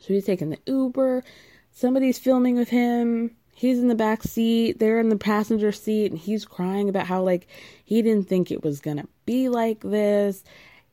So 0.00 0.14
he's 0.14 0.24
taking 0.24 0.50
the 0.50 0.58
Uber. 0.66 1.22
somebody's 1.70 2.18
filming 2.18 2.56
with 2.56 2.70
him. 2.70 3.32
He's 3.52 3.78
in 3.78 3.88
the 3.88 3.94
back 3.94 4.22
seat, 4.22 4.78
they're 4.78 5.00
in 5.00 5.08
the 5.08 5.16
passenger 5.16 5.72
seat, 5.72 6.12
and 6.12 6.18
he's 6.18 6.44
crying 6.44 6.88
about 6.88 7.08
how, 7.08 7.22
like, 7.22 7.48
he 7.84 8.02
didn't 8.02 8.28
think 8.28 8.52
it 8.52 8.62
was 8.62 8.80
gonna 8.80 9.06
be 9.26 9.48
like 9.48 9.80
this. 9.80 10.44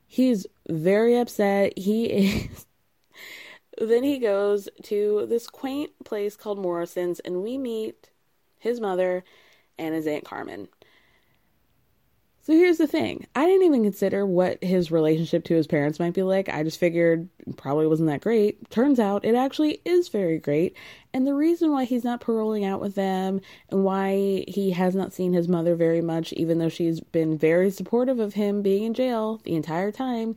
He's 0.07 0.47
very 0.68 1.16
upset. 1.16 1.78
He 1.78 2.05
is. 2.47 2.66
Then 3.80 4.04
he 4.04 4.20
goes 4.20 4.70
to 4.84 5.26
this 5.28 5.48
quaint 5.48 5.92
place 6.04 6.36
called 6.36 6.60
Morrison's, 6.60 7.20
and 7.20 7.44
we 7.44 7.58
meet 7.58 8.10
his 8.60 8.80
mother 8.80 9.24
and 9.78 9.94
his 9.94 10.08
Aunt 10.08 10.26
Carmen. 10.26 10.68
So 12.46 12.54
here's 12.54 12.78
the 12.78 12.86
thing. 12.86 13.26
I 13.34 13.48
didn't 13.48 13.66
even 13.66 13.82
consider 13.82 14.24
what 14.24 14.64
his 14.64 14.92
relationship 14.92 15.46
to 15.46 15.56
his 15.56 15.66
parents 15.66 16.00
might 16.00 16.14
be 16.14 16.22
like. 16.22 16.48
I 16.48 16.62
just 16.62 16.80
figured 16.80 17.28
probably 17.58 17.88
wasn't 17.88 18.10
that 18.10 18.22
great. 18.22 18.70
Turns 18.70 19.00
out 19.00 19.26
it 19.26 19.34
actually 19.34 19.82
is 19.84 20.10
very 20.10 20.38
great. 20.38 20.78
And 21.12 21.26
the 21.26 21.34
reason 21.34 21.72
why 21.72 21.86
he's 21.86 22.04
not 22.04 22.22
paroling 22.22 22.64
out 22.64 22.82
with 22.82 22.94
them 22.94 23.42
and 23.72 23.84
why 23.84 24.46
he 24.48 24.70
has 24.72 24.94
not 24.94 25.12
seen 25.12 25.34
his 25.34 25.48
mother 25.48 25.76
very 25.76 26.02
much, 26.02 26.34
even 26.34 26.60
though 26.60 26.70
she's 26.70 27.00
been 27.00 27.36
very 27.36 27.72
supportive 27.72 28.20
of 28.20 28.36
him 28.36 28.62
being 28.62 28.84
in 28.84 28.94
jail 28.94 29.42
the 29.44 29.56
entire 29.56 29.92
time, 29.92 30.36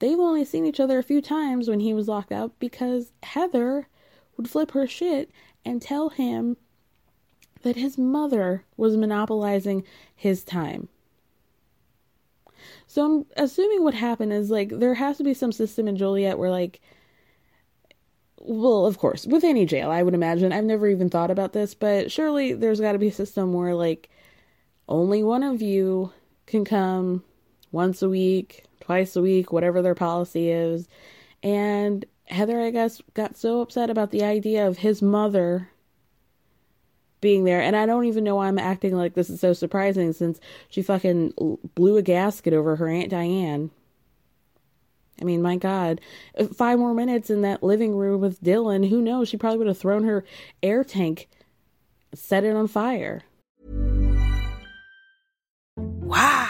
they've 0.00 0.18
only 0.18 0.44
seen 0.44 0.66
each 0.66 0.80
other 0.80 0.98
a 0.98 1.04
few 1.04 1.22
times 1.22 1.68
when 1.68 1.80
he 1.80 1.94
was 1.94 2.08
locked 2.08 2.32
up 2.32 2.52
because 2.58 3.12
Heather 3.22 3.88
would 4.36 4.50
flip 4.50 4.72
her 4.72 4.86
shit 4.86 5.30
and 5.64 5.80
tell 5.80 6.08
him 6.08 6.56
that 7.62 7.76
his 7.76 7.96
mother 7.96 8.64
was 8.76 8.96
monopolizing 8.96 9.84
his 10.16 10.42
time. 10.42 10.88
So 12.86 13.04
I'm 13.04 13.26
assuming 13.36 13.84
what 13.84 13.94
happened 13.94 14.32
is 14.32 14.50
like 14.50 14.70
there 14.70 14.94
has 14.94 15.16
to 15.18 15.24
be 15.24 15.34
some 15.34 15.52
system 15.52 15.86
in 15.86 15.96
Joliet 15.96 16.38
where 16.38 16.50
like 16.50 16.80
well, 18.42 18.86
of 18.86 18.96
course, 18.98 19.26
with 19.26 19.44
any 19.44 19.66
jail, 19.66 19.90
I 19.90 20.02
would 20.02 20.14
imagine. 20.14 20.50
I've 20.50 20.64
never 20.64 20.88
even 20.88 21.10
thought 21.10 21.30
about 21.30 21.52
this, 21.52 21.74
but 21.74 22.10
surely 22.10 22.54
there's 22.54 22.80
got 22.80 22.92
to 22.92 22.98
be 22.98 23.08
a 23.08 23.12
system 23.12 23.52
where 23.52 23.74
like 23.74 24.08
only 24.88 25.22
one 25.22 25.42
of 25.42 25.60
you 25.60 26.12
can 26.46 26.64
come 26.64 27.22
once 27.70 28.00
a 28.00 28.08
week, 28.08 28.64
twice 28.80 29.16
a 29.16 29.22
week, 29.22 29.52
whatever 29.52 29.82
their 29.82 29.94
policy 29.94 30.50
is. 30.50 30.88
And 31.42 32.04
Heather, 32.26 32.60
I 32.60 32.70
guess, 32.70 33.00
got 33.14 33.36
so 33.36 33.60
upset 33.60 33.90
about 33.90 34.10
the 34.10 34.24
idea 34.24 34.66
of 34.66 34.78
his 34.78 35.02
mother 35.02 35.68
being 37.20 37.44
there. 37.44 37.60
And 37.60 37.76
I 37.76 37.86
don't 37.86 38.06
even 38.06 38.24
know 38.24 38.36
why 38.36 38.48
I'm 38.48 38.58
acting 38.58 38.96
like 38.96 39.14
this 39.14 39.30
is 39.30 39.40
so 39.40 39.52
surprising 39.52 40.12
since 40.12 40.40
she 40.68 40.82
fucking 40.82 41.34
blew 41.74 41.96
a 41.96 42.02
gasket 42.02 42.52
over 42.52 42.76
her 42.76 42.88
Aunt 42.88 43.10
Diane. 43.10 43.70
I 45.20 45.24
mean, 45.24 45.42
my 45.42 45.56
God, 45.56 46.00
uh, 46.38 46.46
five 46.46 46.78
more 46.78 46.94
minutes 46.94 47.28
in 47.28 47.42
that 47.42 47.62
living 47.62 47.94
room 47.94 48.22
with 48.22 48.42
Dylan, 48.42 48.88
who 48.88 49.02
knows? 49.02 49.28
She 49.28 49.36
probably 49.36 49.58
would 49.58 49.66
have 49.66 49.76
thrown 49.78 50.04
her 50.04 50.24
air 50.62 50.82
tank, 50.82 51.28
set 52.14 52.44
it 52.44 52.56
on 52.56 52.68
fire. 52.68 53.22
Wow. 55.76 56.49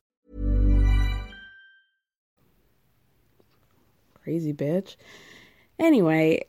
Crazy 4.23 4.53
bitch. 4.53 4.95
Anyway, 5.79 6.45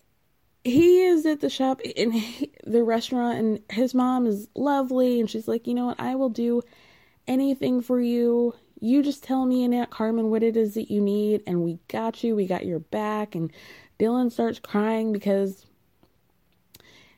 he 0.64 1.02
is 1.02 1.26
at 1.26 1.40
the 1.40 1.50
shop 1.50 1.80
in 1.80 2.22
the 2.64 2.84
restaurant, 2.84 3.38
and 3.38 3.60
his 3.70 3.94
mom 3.94 4.26
is 4.26 4.48
lovely, 4.54 5.20
and 5.20 5.28
she's 5.28 5.48
like, 5.48 5.66
you 5.66 5.74
know 5.74 5.86
what, 5.86 6.00
I 6.00 6.14
will 6.14 6.28
do 6.28 6.62
anything 7.26 7.80
for 7.80 8.00
you. 8.00 8.54
You 8.80 9.02
just 9.02 9.22
tell 9.22 9.46
me 9.46 9.64
and 9.64 9.74
Aunt 9.74 9.90
Carmen 9.90 10.30
what 10.30 10.42
it 10.42 10.56
is 10.56 10.74
that 10.74 10.90
you 10.90 11.00
need, 11.00 11.42
and 11.46 11.62
we 11.62 11.78
got 11.88 12.22
you. 12.22 12.36
We 12.36 12.46
got 12.46 12.66
your 12.66 12.80
back. 12.80 13.34
And 13.34 13.52
Dylan 13.98 14.30
starts 14.30 14.58
crying 14.58 15.12
because 15.12 15.64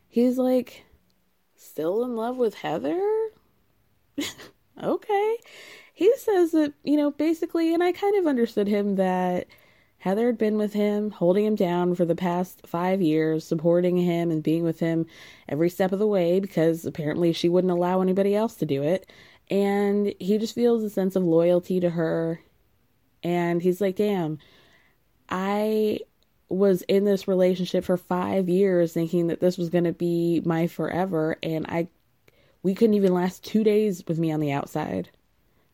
he's 0.09 0.37
like 0.39 0.85
still 1.57 2.05
in 2.05 2.17
love 2.17 2.37
with 2.37 2.55
Heather. 2.55 3.01
okay. 4.83 5.37
He 5.95 6.15
says 6.17 6.53
that, 6.53 6.75
you 6.83 6.97
know, 6.97 7.11
basically, 7.11 7.73
and 7.73 7.83
I 7.83 7.93
kind 7.93 8.17
of 8.17 8.27
understood 8.27 8.69
him 8.69 8.97
that 8.97 9.47
Heather 10.05 10.27
had 10.27 10.37
been 10.37 10.59
with 10.59 10.75
him, 10.75 11.13
holding 11.13 11.47
him 11.47 11.55
down 11.55 11.95
for 11.95 12.05
the 12.05 12.15
past 12.15 12.67
five 12.67 13.01
years, 13.01 13.43
supporting 13.43 13.97
him 13.97 14.31
and 14.31 14.43
being 14.43 14.63
with 14.63 14.79
him 14.79 15.07
every 15.49 15.71
step 15.71 15.93
of 15.93 15.99
the 15.99 16.07
way 16.07 16.41
because 16.41 16.85
apparently 16.85 17.33
she 17.33 17.49
wouldn't 17.49 17.71
allow 17.71 18.03
anybody 18.03 18.35
else 18.37 18.55
to 18.57 18.67
do 18.67 18.83
it. 18.83 19.11
And 19.51 20.13
he 20.21 20.37
just 20.37 20.55
feels 20.55 20.83
a 20.83 20.91
sense 20.91 21.17
of 21.17 21.25
loyalty 21.25 21.81
to 21.81 21.89
her. 21.89 22.39
And 23.23 23.63
he's 23.63 23.81
like, 23.81 23.97
damn, 23.97 24.41
I 25.31 26.01
was 26.51 26.83
in 26.83 27.07
this 27.07 27.27
relationship 27.27 27.87
for 27.87 27.97
five 27.97 28.47
years 28.47 28.93
thinking 28.93 29.29
that 29.29 29.41
this 29.41 29.57
was 29.57 29.71
going 29.71 29.85
to 29.85 29.95
be 29.95 30.43
my 30.45 30.67
forever. 30.67 31.39
And 31.43 31.65
I, 31.67 31.89
we 32.63 32.75
couldn't 32.75 32.93
even 32.93 33.15
last 33.15 33.43
two 33.43 33.65
days 33.65 34.05
with 34.07 34.19
me 34.19 34.31
on 34.31 34.41
the 34.41 34.53
outside. 34.53 35.09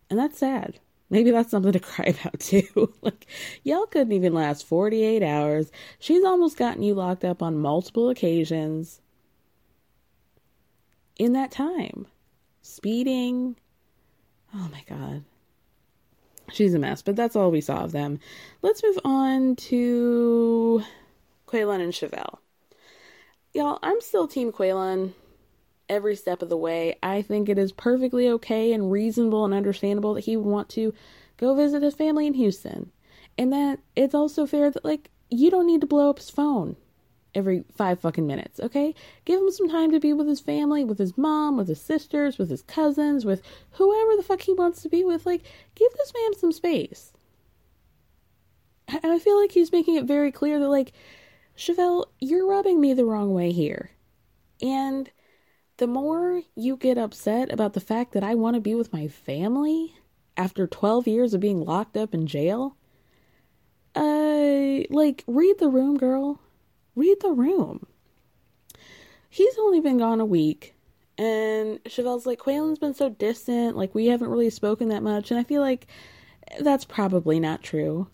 And 0.09 0.16
that's 0.16 0.39
sad. 0.39 0.78
Maybe 1.11 1.33
that's 1.33 1.51
something 1.51 1.73
to 1.73 1.81
cry 1.81 2.07
about 2.07 2.41
too. 2.41 2.95
like, 3.03 3.27
y'all 3.65 3.87
couldn't 3.87 4.13
even 4.13 4.33
last 4.33 4.67
48 4.67 5.23
hours. 5.23 5.71
She's 5.99 6.25
almost 6.25 6.57
gotten 6.57 6.83
you 6.83 6.95
locked 6.95 7.25
up 7.25 7.43
on 7.43 7.59
multiple 7.59 8.09
occasions 8.09 9.01
in 11.19 11.33
that 11.35 11.51
time. 11.51 12.07
Speeding. 12.63 13.57
Oh 14.55 14.69
my 14.73 14.85
God. 14.89 15.25
She's 16.53 16.75
a 16.75 16.79
mess, 16.79 17.03
but 17.03 17.17
that's 17.17 17.37
all 17.37 17.51
we 17.51 17.61
saw 17.61 17.85
of 17.85 17.93
them. 17.93 18.19
Let's 18.63 18.83
move 18.83 18.99
on 19.05 19.57
to 19.57 20.83
Quaylon 21.47 21.81
and 21.81 21.93
Chevelle. 21.93 22.39
Y'all, 23.53 23.79
I'm 23.83 24.01
still 24.01 24.27
Team 24.27 24.53
Quaylon 24.53 25.13
every 25.91 26.16
step 26.16 26.41
of 26.41 26.49
the 26.49 26.57
way. 26.57 26.97
I 27.03 27.20
think 27.20 27.49
it 27.49 27.59
is 27.59 27.72
perfectly 27.72 28.28
okay 28.30 28.72
and 28.72 28.91
reasonable 28.91 29.45
and 29.45 29.53
understandable 29.53 30.14
that 30.14 30.24
he 30.24 30.36
would 30.36 30.47
want 30.47 30.70
to 30.70 30.95
go 31.36 31.55
visit 31.55 31.82
his 31.82 31.95
family 31.95 32.26
in 32.26 32.34
Houston. 32.34 32.93
And 33.36 33.53
that 33.53 33.80
it's 33.97 34.14
also 34.14 34.47
fair 34.47 34.70
that, 34.70 34.84
like, 34.84 35.11
you 35.28 35.51
don't 35.51 35.66
need 35.66 35.80
to 35.82 35.86
blow 35.86 36.09
up 36.09 36.18
his 36.18 36.30
phone 36.30 36.76
every 37.34 37.64
five 37.76 38.01
fucking 38.01 38.26
minutes, 38.26 38.59
okay? 38.61 38.95
Give 39.24 39.41
him 39.41 39.51
some 39.51 39.68
time 39.68 39.91
to 39.93 40.01
be 40.01 40.12
with 40.12 40.26
his 40.26 40.41
family, 40.41 40.84
with 40.84 40.99
his 40.99 41.16
mom, 41.16 41.57
with 41.57 41.68
his 41.68 41.80
sisters, 41.80 42.38
with 42.38 42.51
his 42.51 42.62
cousins, 42.62 43.24
with 43.24 43.43
whoever 43.72 44.16
the 44.16 44.22
fuck 44.22 44.41
he 44.43 44.53
wants 44.53 44.82
to 44.82 44.88
be 44.88 45.05
with. 45.05 45.26
Like, 45.26 45.43
give 45.74 45.93
this 45.97 46.12
man 46.14 46.38
some 46.38 46.53
space. 46.53 47.12
And 48.88 49.12
I 49.12 49.18
feel 49.18 49.41
like 49.41 49.53
he's 49.53 49.70
making 49.72 49.95
it 49.97 50.05
very 50.05 50.32
clear 50.32 50.59
that, 50.59 50.68
like, 50.68 50.93
Chevelle, 51.57 52.07
you're 52.18 52.49
rubbing 52.49 52.80
me 52.80 52.95
the 52.95 53.05
wrong 53.05 53.32
way 53.32 53.53
here. 53.53 53.91
And 54.61 55.11
the 55.81 55.87
more 55.87 56.43
you 56.55 56.76
get 56.76 56.99
upset 56.99 57.51
about 57.51 57.72
the 57.72 57.81
fact 57.81 58.12
that 58.12 58.22
I 58.22 58.35
want 58.35 58.55
to 58.55 58.61
be 58.61 58.74
with 58.74 58.93
my 58.93 59.09
family 59.09 59.95
after 60.37 60.66
12 60.66 61.09
years 61.09 61.35
of 61.35 61.41
being 61.41 61.64
locked 61.64 61.97
up 61.97 62.12
in 62.14 62.26
jail, 62.26 62.76
uh, 63.95 64.85
like, 64.91 65.24
read 65.26 65.59
the 65.59 65.68
room, 65.68 65.97
girl 65.97 66.39
read 66.95 67.18
the 67.20 67.33
room. 67.33 67.87
He's 69.31 69.57
only 69.59 69.81
been 69.81 69.97
gone 69.97 70.20
a 70.20 70.26
week, 70.26 70.74
and 71.16 71.78
Chevelle's 71.87 72.26
like, 72.26 72.39
Quaylon's 72.39 72.78
been 72.78 72.95
so 72.95 73.09
distant, 73.09 73.74
like, 73.74 73.95
we 73.95 74.07
haven't 74.07 74.28
really 74.28 74.51
spoken 74.51 74.89
that 74.89 75.03
much, 75.03 75.31
and 75.31 75.41
I 75.41 75.45
feel 75.45 75.62
like 75.62 75.87
that's 76.61 76.85
probably 76.85 77.41
not 77.41 77.62
true. 77.62 78.09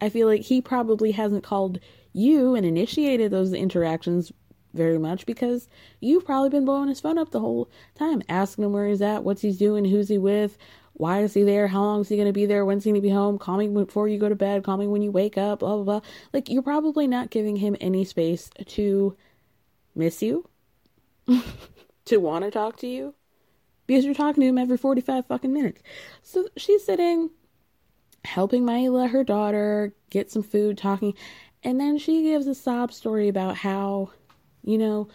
I 0.00 0.08
feel 0.08 0.26
like 0.26 0.42
he 0.42 0.60
probably 0.60 1.12
hasn't 1.12 1.44
called 1.44 1.78
you 2.12 2.56
and 2.56 2.66
initiated 2.66 3.30
those 3.30 3.52
interactions 3.52 4.32
very 4.76 4.98
much 4.98 5.26
because 5.26 5.68
you've 6.00 6.24
probably 6.24 6.50
been 6.50 6.64
blowing 6.64 6.88
his 6.88 7.00
phone 7.00 7.18
up 7.18 7.30
the 7.30 7.40
whole 7.40 7.70
time, 7.94 8.22
asking 8.28 8.64
him 8.64 8.72
where 8.72 8.86
he's 8.86 9.02
at, 9.02 9.24
what's 9.24 9.42
he's 9.42 9.58
doing, 9.58 9.84
who's 9.84 10.08
he 10.08 10.18
with, 10.18 10.58
why 10.94 11.20
is 11.20 11.34
he 11.34 11.42
there, 11.42 11.66
how 11.66 11.82
long 11.82 12.00
is 12.00 12.08
he 12.08 12.16
going 12.16 12.28
to 12.28 12.32
be 12.32 12.46
there, 12.46 12.64
when's 12.64 12.84
he 12.84 12.90
going 12.90 13.00
to 13.00 13.06
be 13.06 13.12
home, 13.12 13.38
call 13.38 13.58
me 13.58 13.68
before 13.68 14.08
you 14.08 14.18
go 14.18 14.28
to 14.28 14.34
bed, 14.34 14.64
call 14.64 14.76
me 14.76 14.86
when 14.86 15.02
you 15.02 15.10
wake 15.10 15.36
up, 15.36 15.58
blah, 15.58 15.74
blah, 15.76 15.84
blah. 15.84 16.00
Like, 16.32 16.48
you're 16.48 16.62
probably 16.62 17.06
not 17.06 17.30
giving 17.30 17.56
him 17.56 17.76
any 17.80 18.04
space 18.04 18.50
to 18.66 19.16
miss 19.94 20.22
you, 20.22 20.48
to 22.06 22.16
want 22.18 22.44
to 22.44 22.50
talk 22.50 22.76
to 22.78 22.86
you, 22.86 23.14
because 23.86 24.04
you're 24.04 24.14
talking 24.14 24.40
to 24.40 24.46
him 24.46 24.58
every 24.58 24.78
45 24.78 25.26
fucking 25.26 25.52
minutes. 25.52 25.82
So 26.22 26.48
she's 26.56 26.84
sitting, 26.84 27.30
helping 28.24 28.64
Maila, 28.64 29.10
her 29.10 29.22
daughter, 29.22 29.92
get 30.08 30.30
some 30.30 30.42
food, 30.42 30.78
talking, 30.78 31.14
and 31.62 31.78
then 31.80 31.98
she 31.98 32.22
gives 32.22 32.46
a 32.46 32.54
sob 32.54 32.92
story 32.92 33.28
about 33.28 33.56
how, 33.56 34.12
you 34.66 34.76
know, 34.76 35.08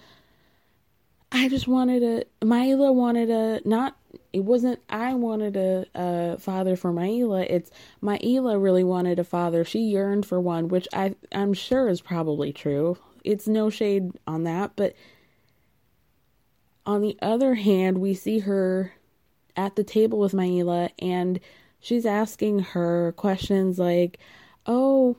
I 1.31 1.47
just 1.47 1.67
wanted 1.67 2.01
a, 2.01 2.45
Maila 2.45 2.93
wanted 2.93 3.29
a, 3.29 3.61
not, 3.63 3.95
it 4.33 4.43
wasn't, 4.43 4.79
I 4.89 5.13
wanted 5.13 5.55
a, 5.55 5.85
a 5.93 6.37
father 6.39 6.75
for 6.75 6.91
Maila. 6.91 7.45
It's, 7.49 7.69
Maila 8.01 8.61
really 8.61 8.83
wanted 8.83 9.19
a 9.19 9.23
father. 9.23 9.63
She 9.63 9.79
yearned 9.81 10.25
for 10.25 10.41
one, 10.41 10.69
which 10.69 10.87
I, 10.93 11.15
I'm 11.31 11.53
sure 11.53 11.87
is 11.87 12.01
probably 12.01 12.51
true. 12.51 12.97
It's 13.23 13.47
no 13.47 13.69
shade 13.69 14.11
on 14.25 14.45
that, 14.45 14.71
but 14.75 14.95
on 16.85 17.01
the 17.01 17.17
other 17.21 17.53
hand, 17.53 17.99
we 17.99 18.13
see 18.13 18.39
her 18.39 18.93
at 19.55 19.75
the 19.75 19.83
table 19.83 20.19
with 20.19 20.33
Maila 20.33 20.89
and 20.99 21.39
she's 21.79 22.05
asking 22.05 22.59
her 22.59 23.13
questions 23.17 23.77
like, 23.77 24.17
Oh, 24.65 25.17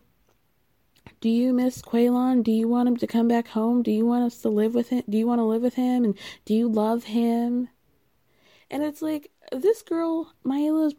do 1.22 1.28
you 1.28 1.52
miss 1.52 1.80
Quaylon? 1.80 2.42
Do 2.42 2.50
you 2.50 2.66
want 2.66 2.88
him 2.88 2.96
to 2.96 3.06
come 3.06 3.28
back 3.28 3.46
home? 3.46 3.84
Do 3.84 3.92
you 3.92 4.04
want 4.04 4.24
us 4.24 4.38
to 4.38 4.48
live 4.48 4.74
with 4.74 4.88
him? 4.88 5.04
Do 5.08 5.16
you 5.16 5.24
want 5.24 5.38
to 5.38 5.44
live 5.44 5.62
with 5.62 5.74
him? 5.74 6.04
And 6.04 6.18
do 6.44 6.52
you 6.52 6.68
love 6.68 7.04
him? 7.04 7.68
And 8.68 8.82
it's 8.82 9.00
like, 9.00 9.30
this 9.52 9.82
girl, 9.82 10.32
Maila's 10.42 10.96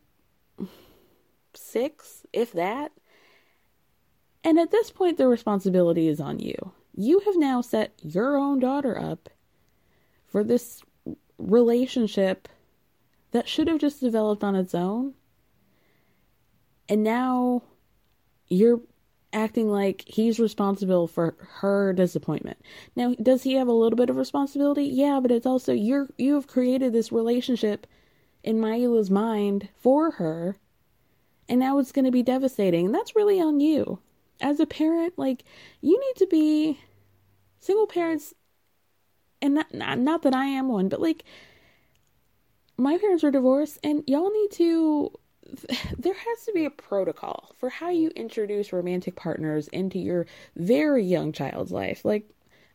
six, 1.54 2.26
if 2.32 2.54
that. 2.54 2.94
And 4.46 4.58
at 4.58 4.72
this 4.72 4.92
point, 4.92 5.18
the 5.18 5.28
responsibility 5.28 6.08
is 6.08 6.22
on 6.22 6.40
you. 6.40 6.72
You 6.96 7.20
have 7.26 7.36
now 7.36 7.60
set 7.60 7.92
your 8.02 8.38
own 8.38 8.60
daughter 8.60 8.98
up 8.98 9.30
for 10.26 10.42
this 10.42 10.82
relationship 11.38 12.48
that 13.32 13.50
should 13.50 13.68
have 13.68 13.80
just 13.80 14.00
developed 14.00 14.44
on 14.44 14.56
its 14.56 14.74
own. 14.74 15.16
And 16.88 17.04
now 17.04 17.64
you're 18.48 18.80
acting 19.34 19.70
like 19.70 20.04
he's 20.08 20.40
responsible 20.40 21.08
for 21.08 21.36
her 21.60 21.94
disappointment. 21.94 22.58
Now, 22.96 23.16
does 23.22 23.44
he 23.44 23.54
have 23.56 23.68
a 23.68 23.74
little 23.74 23.98
bit 23.98 24.10
of 24.10 24.16
responsibility? 24.16 24.86
Yeah, 24.86 25.20
but 25.22 25.32
it's 25.32 25.46
also 25.46 25.74
you're 25.74 26.08
you 26.18 26.36
have 26.36 26.48
created 26.48 26.94
this 26.94 27.12
relationship 27.12 27.88
in 28.44 28.60
Maila's 28.60 29.10
mind 29.10 29.70
for 29.76 30.12
her, 30.12 30.58
and 31.50 31.60
now 31.60 31.80
it's 31.80 31.92
going 31.92 32.06
to 32.06 32.12
be 32.12 32.24
devastating. 32.24 32.92
That's 32.92 33.16
really 33.16 33.42
on 33.42 33.60
you. 33.60 34.00
As 34.42 34.60
a 34.60 34.66
parent, 34.66 35.18
like 35.18 35.44
you 35.82 36.00
need 36.00 36.16
to 36.18 36.28
be 36.28 36.80
single 37.60 37.88
parents 37.88 38.34
and 39.42 39.56
not, 39.56 39.74
not 39.74 40.00
not 40.00 40.22
that 40.24 40.36
I 40.36 40.46
am 40.46 40.70
one, 40.70 40.90
but 40.90 41.02
like 41.02 41.24
my 42.78 42.98
parents 42.98 43.24
were 43.24 43.32
divorced 43.32 43.80
and 43.84 44.04
y'all 44.08 44.32
need 44.32 44.52
to 44.52 45.12
there 45.98 46.14
has 46.14 46.46
to 46.46 46.52
be 46.54 46.66
a 46.66 46.70
protocol 46.70 47.52
for 47.58 47.70
how 47.70 47.90
you 47.90 48.10
introduce 48.10 48.74
romantic 48.74 49.16
partners 49.16 49.68
into 49.70 50.00
your 50.00 50.26
very 50.56 51.04
young 51.04 51.32
child's 51.32 51.72
life. 51.72 52.04
Like 52.06 52.30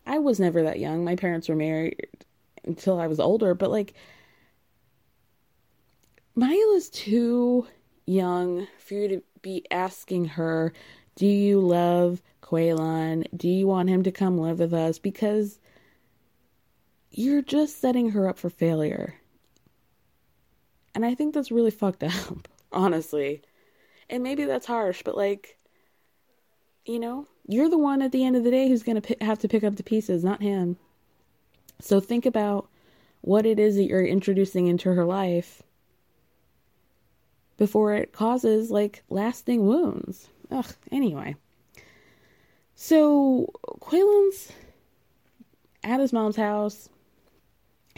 I 0.07 0.19
was 0.19 0.41
never 0.41 0.63
that 0.63 0.79
young. 0.79 1.05
My 1.05 1.17
parents 1.17 1.49
were 1.49 1.57
married 1.57 2.09
until 2.65 2.99
I 2.99 3.07
was 3.07 3.21
older, 3.21 3.55
but 3.55 3.71
like 3.71 3.95
Maya 6.35 6.55
is 6.75 6.89
too 6.91 7.67
young 8.07 8.69
for 8.79 8.95
you 8.95 9.09
to 9.09 9.23
be 9.43 9.65
asking 9.71 10.27
her, 10.27 10.73
"Do 11.17 11.27
you 11.27 11.61
love 11.61 12.23
Quaylon? 12.43 13.27
Do 13.37 13.49
you 13.49 13.67
want 13.67 13.89
him 13.89 14.05
to 14.05 14.13
come 14.13 14.39
live 14.39 14.61
with 14.61 14.73
us?" 14.73 14.99
because 14.99 15.59
you're 17.11 17.43
just 17.43 17.81
setting 17.81 18.11
her 18.11 18.29
up 18.29 18.39
for 18.39 18.51
failure. 18.51 19.15
And 20.95 21.05
I 21.05 21.15
think 21.15 21.35
that's 21.35 21.51
really 21.51 21.71
fucked 21.71 22.03
up, 22.03 22.49
honestly. 22.73 23.43
And 24.11 24.23
maybe 24.23 24.45
that's 24.45 24.67
harsh, 24.67 25.03
but 25.05 25.17
like, 25.17 25.59
you 26.85 26.99
know, 26.99 27.27
you're 27.47 27.69
the 27.69 27.79
one 27.79 28.03
at 28.03 28.13
the 28.13 28.25
end 28.25 28.37
of 28.37 28.45
the 28.45 28.51
day 28.51 28.69
who's 28.69 28.83
going 28.83 29.01
to 29.01 29.15
p- 29.15 29.25
have 29.25 29.39
to 29.41 29.49
pick 29.49 29.65
up 29.65 29.77
the 29.77 29.83
pieces, 29.83 30.25
not 30.25 30.43
him. 30.43 30.77
So 31.81 32.01
think 32.01 32.27
about 32.27 32.69
what 33.21 33.47
it 33.47 33.59
is 33.59 33.77
that 33.77 33.85
you're 33.85 34.05
introducing 34.05 34.67
into 34.67 34.93
her 34.93 35.05
life 35.05 35.63
before 37.57 37.95
it 37.95 38.13
causes 38.13 38.71
like 38.71 39.03
lasting 39.11 39.67
wounds. 39.67 40.29
Ugh, 40.51 40.75
anyway. 40.91 41.37
So 42.75 43.53
Quaylon's 43.81 44.53
at 45.85 46.01
his 46.01 46.13
mom's 46.13 46.37
house 46.37 46.89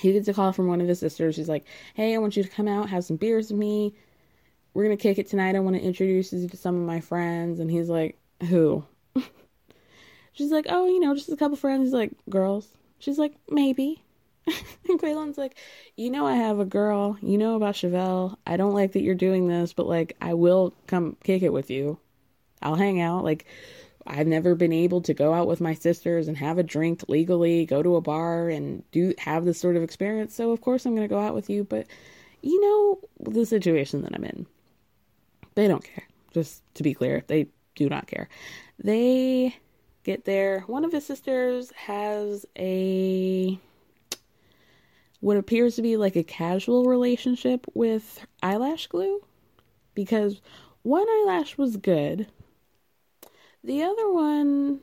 he 0.01 0.13
gets 0.13 0.29
a 0.29 0.35
call 0.35 0.53
from 0.53 0.67
one 0.67 0.81
of 0.81 0.89
his 0.89 0.99
sisters. 0.99 1.35
She's 1.35 1.49
like, 1.49 1.65
Hey, 1.95 2.15
I 2.15 2.19
want 2.19 2.37
you 2.37 2.43
to 2.43 2.49
come 2.49 2.67
out, 2.67 2.89
have 2.89 3.05
some 3.05 3.17
beers 3.17 3.51
with 3.51 3.61
me. 3.61 3.95
We're 4.75 4.89
to 4.89 4.97
kick 4.97 5.19
it 5.19 5.29
tonight. 5.29 5.57
I 5.57 5.61
want 5.61 5.77
to 5.77 5.83
introduce 5.83 6.33
you 6.33 6.49
to 6.49 6.57
some 6.57 6.77
of 6.77 6.87
my 6.87 7.01
friends. 7.01 7.61
And 7.61 7.71
he's 7.71 7.89
like, 7.89 8.19
Who? 8.49 8.85
She's 10.33 10.51
like, 10.51 10.67
Oh, 10.69 10.87
you 10.87 11.01
know, 11.01 11.15
just 11.15 11.29
a 11.29 11.37
couple 11.37 11.57
friends. 11.57 11.85
He's 11.85 11.95
like, 11.95 12.13
Girls. 12.29 12.69
She's 12.99 13.19
like, 13.19 13.35
Maybe. 13.49 14.03
and 14.89 15.39
like, 15.39 15.57
You 15.97 16.11
know, 16.11 16.27
I 16.27 16.35
have 16.37 16.61
a 16.61 16.65
girl. 16.65 17.19
You 17.21 17.39
know 17.39 17.57
about 17.57 17.75
Chevelle. 17.75 18.37
I 18.47 18.57
don't 18.57 18.75
like 18.75 18.93
that 18.93 19.03
you're 19.03 19.15
doing 19.15 19.49
this, 19.49 19.73
but 19.73 19.87
like, 19.87 20.17
I 20.21 20.35
will 20.35 20.75
come 20.87 21.17
kick 21.25 21.43
it 21.43 21.53
with 21.53 21.71
you. 21.71 21.99
I'll 22.63 22.77
hang 22.77 23.01
out. 23.01 23.25
Like, 23.25 23.47
I've 24.07 24.27
never 24.27 24.55
been 24.55 24.73
able 24.73 25.03
to 25.03 25.15
go 25.15 25.35
out 25.35 25.47
with 25.47 25.61
my 25.61 25.75
sisters 25.75 26.29
and 26.29 26.37
have 26.37 26.59
a 26.59 26.63
drink 26.63 27.05
legally, 27.09 27.67
go 27.67 27.83
to 27.83 27.97
a 27.97 28.01
bar 28.01 28.49
and 28.49 28.83
do 28.93 29.15
have 29.19 29.45
this 29.45 29.61
sort 29.61 29.77
of 29.77 29.83
experience. 29.83 30.35
So 30.35 30.51
of 30.53 30.61
course 30.61 30.87
I'm 30.87 30.95
going 30.95 31.09
to 31.09 31.15
go 31.15 31.21
out 31.21 31.35
with 31.35 31.51
you, 31.51 31.65
but 31.65 31.87
you 32.43 32.61
know 32.61 33.33
the 33.33 33.45
situation 33.45 34.03
that 34.03 34.15
I'm 34.15 34.25
in. 34.25 34.47
They 35.61 35.69
don't 35.69 35.85
care. 35.85 36.05
Just 36.33 36.63
to 36.77 36.83
be 36.83 36.95
clear, 36.95 37.23
they 37.27 37.49
do 37.75 37.91
not 37.91 38.07
care. 38.07 38.31
They 38.83 39.55
get 40.05 40.25
there. 40.25 40.61
One 40.61 40.87
of 40.87 40.93
his 40.93 41.05
sisters 41.05 41.71
has 41.73 42.47
a 42.59 43.59
what 45.21 45.37
appears 45.37 45.77
to 45.77 45.83
be 45.83 45.99
like 45.99 46.17
a 46.17 46.23
casual 46.23 46.87
relationship 46.87 47.67
with 47.75 48.25
eyelash 48.43 48.87
glue 48.87 49.21
because 49.95 50.41
one 50.81 51.07
eyelash 51.07 51.59
was 51.59 51.77
good 51.77 52.27
the 53.63 53.83
other 53.83 54.11
one 54.11 54.81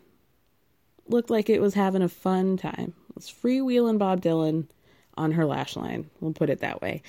looked 1.07 1.31
like 1.31 1.49
it 1.49 1.59
was 1.59 1.73
having 1.73 2.03
a 2.03 2.07
fun 2.07 2.55
time. 2.55 2.93
It 3.09 3.15
was 3.15 3.25
freewheeling 3.25 3.97
Bob 3.97 4.21
Dylan 4.21 4.67
on 5.15 5.31
her 5.31 5.47
lash 5.47 5.75
line. 5.75 6.07
We'll 6.19 6.33
put 6.33 6.51
it 6.51 6.59
that 6.59 6.83
way. 6.83 7.01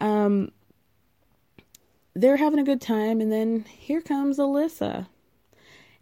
Um, 0.00 0.50
they're 2.16 2.38
having 2.38 2.58
a 2.58 2.64
good 2.64 2.80
time, 2.80 3.20
and 3.20 3.30
then 3.30 3.64
here 3.64 4.00
comes 4.00 4.38
Alyssa. 4.38 5.06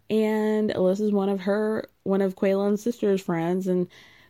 And 0.09 0.69
Alyssa's 0.69 1.11
one 1.11 1.29
of 1.29 1.41
her, 1.41 1.89
one 2.03 2.21
of 2.21 2.35
Quaylon's 2.35 2.81
sister's 2.81 3.21
friends, 3.21 3.67
and 3.67 3.87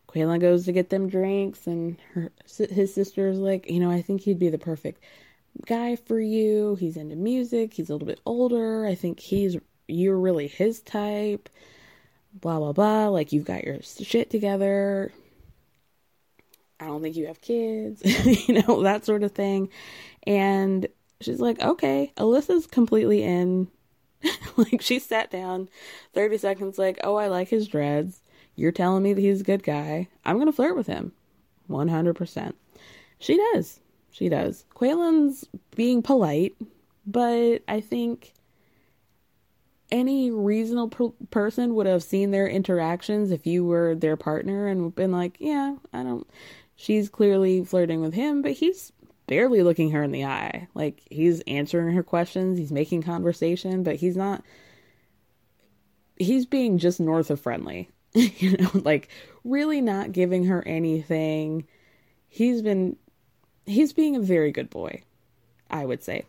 Quaylon 0.07 0.39
goes 0.39 0.65
to 0.65 0.71
get 0.71 0.89
them 0.89 1.07
drinks, 1.07 1.67
and 1.67 1.97
her 2.13 2.31
his 2.57 2.93
sister's 2.93 3.38
like, 3.38 3.69
you 3.69 3.79
know, 3.79 3.91
I 3.91 4.01
think 4.01 4.21
he'd 4.21 4.39
be 4.39 4.49
the 4.49 4.57
perfect 4.57 5.03
guy 5.67 5.95
for 5.95 6.19
you. 6.19 6.75
He's 6.75 6.97
into 6.97 7.15
music. 7.15 7.73
He's 7.73 7.89
a 7.89 7.93
little 7.93 8.07
bit 8.07 8.21
older. 8.25 8.86
I 8.86 8.95
think 8.95 9.19
he's 9.19 9.57
you're 9.88 10.17
really 10.17 10.47
his 10.47 10.81
type, 10.81 11.49
blah, 12.33 12.57
blah, 12.57 12.73
blah. 12.73 13.09
Like, 13.09 13.31
you've 13.31 13.45
got 13.45 13.63
your 13.63 13.81
shit 13.83 14.31
together. 14.31 15.11
I 16.79 16.86
don't 16.86 17.03
think 17.03 17.15
you 17.15 17.27
have 17.27 17.41
kids, 17.41 18.01
you 18.47 18.61
know, 18.61 18.81
that 18.81 19.05
sort 19.05 19.23
of 19.23 19.33
thing. 19.33 19.69
And 20.25 20.88
she's 21.22 21.39
like, 21.39 21.61
okay, 21.61 22.13
Alyssa's 22.18 22.68
completely 22.68 23.24
in. 23.24 23.68
like, 24.57 24.82
she 24.82 24.99
sat 24.99 25.30
down 25.30 25.70
30 26.13 26.38
seconds, 26.38 26.78
like, 26.78 26.99
oh, 27.03 27.16
I 27.16 27.28
like 27.28 27.49
his 27.49 27.68
dreads. 27.68 28.22
You're 28.55 28.72
telling 28.72 29.03
me 29.03 29.13
that 29.13 29.22
he's 29.22 29.41
a 29.41 29.45
good 29.45 29.63
guy. 29.63 30.07
I'm 30.24 30.38
going 30.38 30.47
to 30.47 30.53
flirt 30.53 30.76
with 30.76 30.88
him. 30.88 31.11
100%. 31.70 32.53
She 33.20 33.38
does. 33.38 33.80
She 34.11 34.30
does. 34.30 34.66
Quaylon's 34.76 35.45
being 35.76 36.01
polite, 36.01 36.55
but 37.05 37.63
I 37.68 37.82
think 37.82 38.34
any 39.91 40.32
reasonable 40.32 41.16
person 41.32 41.76
would 41.76 41.86
have 41.86 42.03
seen 42.03 42.32
their 42.32 42.47
interactions 42.47 43.32
if 43.32 43.45
you 43.45 43.66
were 43.66 43.95
their 43.95 44.18
partner 44.18 44.68
and 44.68 44.95
been 44.95 45.11
like, 45.11 45.38
yeah, 45.39 45.76
I 45.93 46.03
don't. 46.03 46.28
She's 46.76 47.09
clearly 47.09 47.63
flirting 47.63 48.01
with 48.01 48.13
him, 48.13 48.41
but 48.41 48.53
he's 48.53 48.91
barely 49.28 49.63
looking 49.63 49.91
her 49.91 50.03
in 50.03 50.11
the 50.11 50.26
eye. 50.26 50.67
Like 50.73 51.01
he's 51.09 51.41
answering 51.41 51.95
her 51.95 52.03
questions, 52.03 52.57
he's 52.57 52.71
making 52.71 53.03
conversation, 53.03 53.84
but 53.84 53.95
he's 53.95 54.15
not. 54.15 54.43
He's 56.17 56.45
being 56.45 56.78
just 56.78 56.99
north 56.99 57.30
of 57.30 57.39
friendly. 57.41 57.89
you 58.13 58.57
know, 58.57 58.69
like 58.73 59.09
really 59.43 59.82
not 59.82 60.11
giving 60.11 60.45
her 60.45 60.65
anything. 60.65 61.67
He's 62.28 62.61
been 62.61 62.97
he's 63.65 63.93
being 63.93 64.15
a 64.15 64.21
very 64.21 64.51
good 64.51 64.69
boy, 64.69 65.03
I 65.69 65.86
would 65.86 66.03
say. 66.03 66.23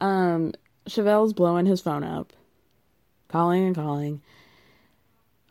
Um 0.00 0.52
Chevelle's 0.86 1.32
blowing 1.32 1.64
his 1.64 1.80
phone 1.80 2.04
up, 2.04 2.34
calling 3.28 3.64
and 3.64 3.74
calling. 3.74 4.20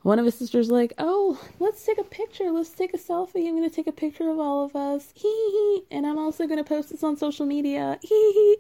One 0.03 0.19
of 0.19 0.25
his 0.25 0.35
sisters 0.35 0.69
like, 0.69 0.93
"Oh, 0.97 1.39
let's 1.59 1.85
take 1.85 1.97
a 1.97 2.03
picture. 2.03 2.51
Let's 2.51 2.69
take 2.69 2.93
a 2.93 2.97
selfie. 2.97 3.47
I'm 3.47 3.55
going 3.55 3.69
to 3.69 3.75
take 3.75 3.87
a 3.87 3.91
picture 3.91 4.29
of 4.29 4.39
all 4.39 4.65
of 4.65 4.75
us. 4.75 5.11
Hee. 5.15 5.83
And 5.91 6.05
I'm 6.05 6.17
also 6.17 6.45
going 6.45 6.63
to 6.63 6.63
post 6.63 6.89
this 6.89 7.03
on 7.03 7.17
social 7.17 7.45
media. 7.45 7.99
Hee." 8.01 8.57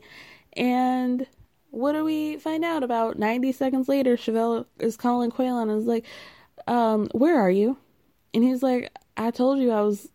And 0.53 1.27
what 1.73 1.93
do 1.93 2.05
we 2.05 2.37
find 2.37 2.63
out 2.63 2.83
about 2.83 3.17
90 3.17 3.51
seconds 3.51 3.89
later? 3.89 4.15
Chevelle 4.15 4.67
is 4.77 4.95
calling 4.95 5.31
Quaylon 5.31 5.63
and 5.63 5.81
is 5.81 5.87
like, 5.87 6.05
um, 6.67 7.09
where 7.13 7.39
are 7.39 7.49
you? 7.49 7.77
And 8.33 8.43
he's 8.43 8.61
like, 8.61 8.91
I 9.17 9.31
told 9.31 9.57
you 9.57 9.71
I 9.71 9.81
was 9.81 10.07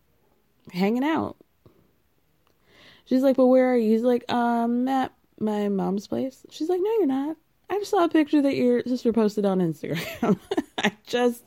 hanging 0.71 1.03
out. 1.03 1.35
She's 3.03 3.23
like, 3.23 3.35
but 3.35 3.47
where 3.47 3.73
are 3.73 3.77
you? 3.77 3.91
He's 3.91 4.03
like, 4.03 4.23
um, 4.31 4.87
at 4.87 5.11
my 5.37 5.67
mom's 5.67 6.07
place. 6.07 6.45
She's 6.49 6.69
like, 6.69 6.79
no, 6.81 6.91
you're 6.91 7.07
not. 7.07 7.35
I 7.69 7.77
just 7.77 7.91
saw 7.91 8.03
a 8.03 8.09
picture 8.09 8.41
that 8.41 8.55
your 8.55 8.81
sister 8.83 9.13
posted 9.13 9.45
on 9.45 9.59
Instagram. 9.59 10.39
I 10.77 10.91
just 11.05 11.43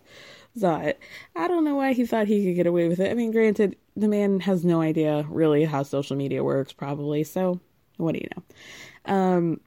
saw 0.58 0.78
it. 0.80 1.00
I 1.34 1.48
don't 1.48 1.64
know 1.64 1.74
why 1.74 1.92
he 1.92 2.06
thought 2.06 2.26
he 2.26 2.44
could 2.44 2.56
get 2.56 2.66
away 2.66 2.88
with 2.88 3.00
it. 3.00 3.10
I 3.10 3.14
mean, 3.14 3.32
granted, 3.32 3.76
the 3.96 4.08
man 4.08 4.40
has 4.40 4.64
no 4.64 4.80
idea 4.80 5.26
really 5.28 5.64
how 5.64 5.82
social 5.82 6.16
media 6.16 6.44
works, 6.44 6.72
probably. 6.72 7.24
So, 7.24 7.60
what 7.96 8.12
do 8.14 8.20
you 8.20 8.28
know? 8.36 9.14
Um, 9.14 9.60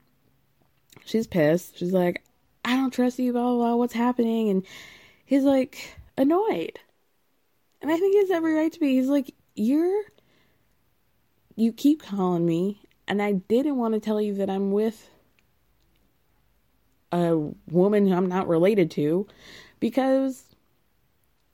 she's 1.04 1.26
pissed. 1.26 1.78
She's 1.78 1.92
like, 1.92 2.24
I 2.64 2.76
don't 2.76 2.92
trust 2.92 3.18
you, 3.18 3.32
blah, 3.32 3.42
blah, 3.42 3.56
blah. 3.56 3.76
What's 3.76 3.94
happening? 3.94 4.48
And 4.48 4.66
he's 5.24 5.44
like, 5.44 5.96
annoyed. 6.16 6.78
And 7.82 7.90
I 7.90 7.96
think 7.98 8.14
he 8.14 8.20
has 8.20 8.30
every 8.30 8.54
right 8.54 8.72
to 8.72 8.80
be. 8.80 8.94
He's 8.94 9.08
like, 9.08 9.34
You're. 9.54 10.02
You 11.58 11.72
keep 11.72 12.02
calling 12.02 12.44
me, 12.44 12.82
and 13.08 13.22
I 13.22 13.32
didn't 13.32 13.78
want 13.78 13.94
to 13.94 14.00
tell 14.00 14.20
you 14.20 14.34
that 14.34 14.50
I'm 14.50 14.72
with 14.72 15.08
a 17.12 17.36
woman 17.70 18.12
I'm 18.12 18.26
not 18.26 18.48
related 18.48 18.90
to 18.92 19.26
because 19.80 20.44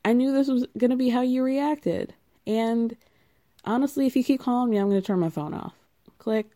I 0.05 0.13
knew 0.13 0.33
this 0.33 0.49
was 0.49 0.67
going 0.77 0.91
to 0.91 0.97
be 0.97 1.11
how 1.11 1.21
you 1.21 1.43
reacted. 1.43 2.15
And 2.47 2.97
honestly, 3.65 4.07
if 4.07 4.17
you 4.17 4.25
keep 4.25 4.41
calling 4.41 4.71
me, 4.71 4.79
I'm 4.79 4.89
going 4.89 5.01
to 5.01 5.07
turn 5.07 5.21
my 5.21 5.31
phone 5.31 5.55
off. 5.55 5.75
Click. 6.19 6.47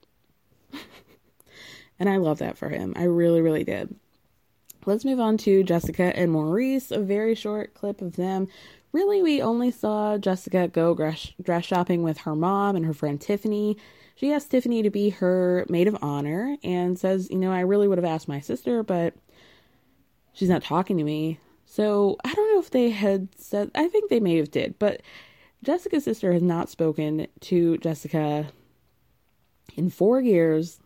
and 1.99 2.09
I 2.09 2.17
love 2.17 2.39
that 2.39 2.59
for 2.59 2.69
him. 2.69 2.93
I 2.97 3.05
really, 3.05 3.41
really 3.41 3.65
did. 3.65 3.95
Let's 4.85 5.05
move 5.05 5.21
on 5.21 5.37
to 5.39 5.65
Jessica 5.65 6.17
and 6.17 6.31
Maurice. 6.31 6.91
A 6.91 7.01
very 7.01 7.35
short 7.35 7.75
clip 7.75 8.01
of 8.01 8.17
them. 8.17 8.49
Really, 8.93 9.21
we 9.21 9.43
only 9.43 9.71
saw 9.71 10.17
Jessica 10.17 10.69
go 10.69 10.95
dress, 10.95 11.33
dress 11.43 11.65
shopping 11.65 12.03
with 12.03 12.19
her 12.19 12.37
mom 12.37 12.77
and 12.77 12.87
her 12.87 12.95
friend 12.95 13.21
Tiffany. 13.21 13.77
She 14.17 14.33
asked 14.33 14.51
Tiffany 14.51 14.83
to 14.83 14.91
be 14.91 15.11
her 15.11 15.67
maid 15.69 15.87
of 15.87 15.99
honor 16.01 16.57
and 16.65 16.99
says, 16.99 17.29
You 17.31 17.39
know, 17.39 17.53
I 17.53 17.61
really 17.61 17.87
would 17.87 17.99
have 17.99 18.05
asked 18.05 18.29
my 18.29 18.41
sister, 18.41 18.83
but 18.83 19.15
she's 20.33 20.49
not 20.49 20.65
talking 20.65 20.97
to 20.97 21.05
me. 21.05 21.39
So 21.67 22.17
I 22.25 22.33
don't 22.33 22.55
know 22.55 22.61
if 22.61 22.71
they 22.71 22.91
had 22.91 23.29
said, 23.37 23.71
I 23.75 23.89
think 23.89 24.09
they 24.09 24.21
may 24.21 24.37
have 24.39 24.51
did, 24.51 24.79
but 24.79 25.03
Jessica's 25.63 26.05
sister 26.05 26.33
has 26.33 26.43
not 26.43 26.71
spoken 26.71 27.27
to 27.41 27.77
Jessica 27.79 28.49
in 29.77 29.91
four 29.91 30.21
years. 30.21 30.81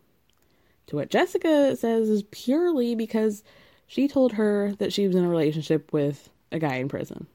To 0.89 0.97
what 0.97 1.11
Jessica 1.11 1.77
says 1.77 2.09
is 2.09 2.25
purely 2.33 2.97
because 2.97 3.45
she 3.87 4.09
told 4.09 4.33
her 4.33 4.73
that 4.79 4.93
she 4.93 5.07
was 5.07 5.15
in 5.15 5.25
a 5.25 5.29
relationship 5.29 5.93
with 5.93 6.31
a 6.51 6.59
guy 6.59 6.77
in 6.77 6.89
prison. 6.89 7.29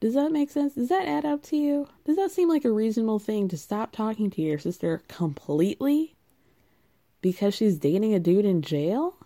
Does 0.00 0.14
that 0.14 0.30
make 0.30 0.50
sense? 0.50 0.74
Does 0.74 0.88
that 0.90 1.06
add 1.06 1.24
up 1.24 1.42
to 1.44 1.56
you? 1.56 1.88
Does 2.04 2.16
that 2.16 2.30
seem 2.30 2.48
like 2.48 2.64
a 2.64 2.70
reasonable 2.70 3.18
thing 3.18 3.48
to 3.48 3.56
stop 3.56 3.92
talking 3.92 4.30
to 4.30 4.42
your 4.42 4.58
sister 4.58 5.02
completely 5.08 6.14
because 7.22 7.54
she's 7.54 7.78
dating 7.78 8.14
a 8.14 8.18
dude 8.18 8.44
in 8.44 8.60
jail? 8.60 9.16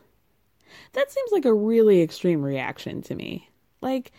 That 0.93 1.11
seems 1.11 1.33
like 1.33 1.45
a 1.45 1.53
really 1.53 2.03
extreme 2.03 2.43
reaction 2.43 3.03
to 3.03 3.15
me. 3.15 3.51
Like, 3.81 4.13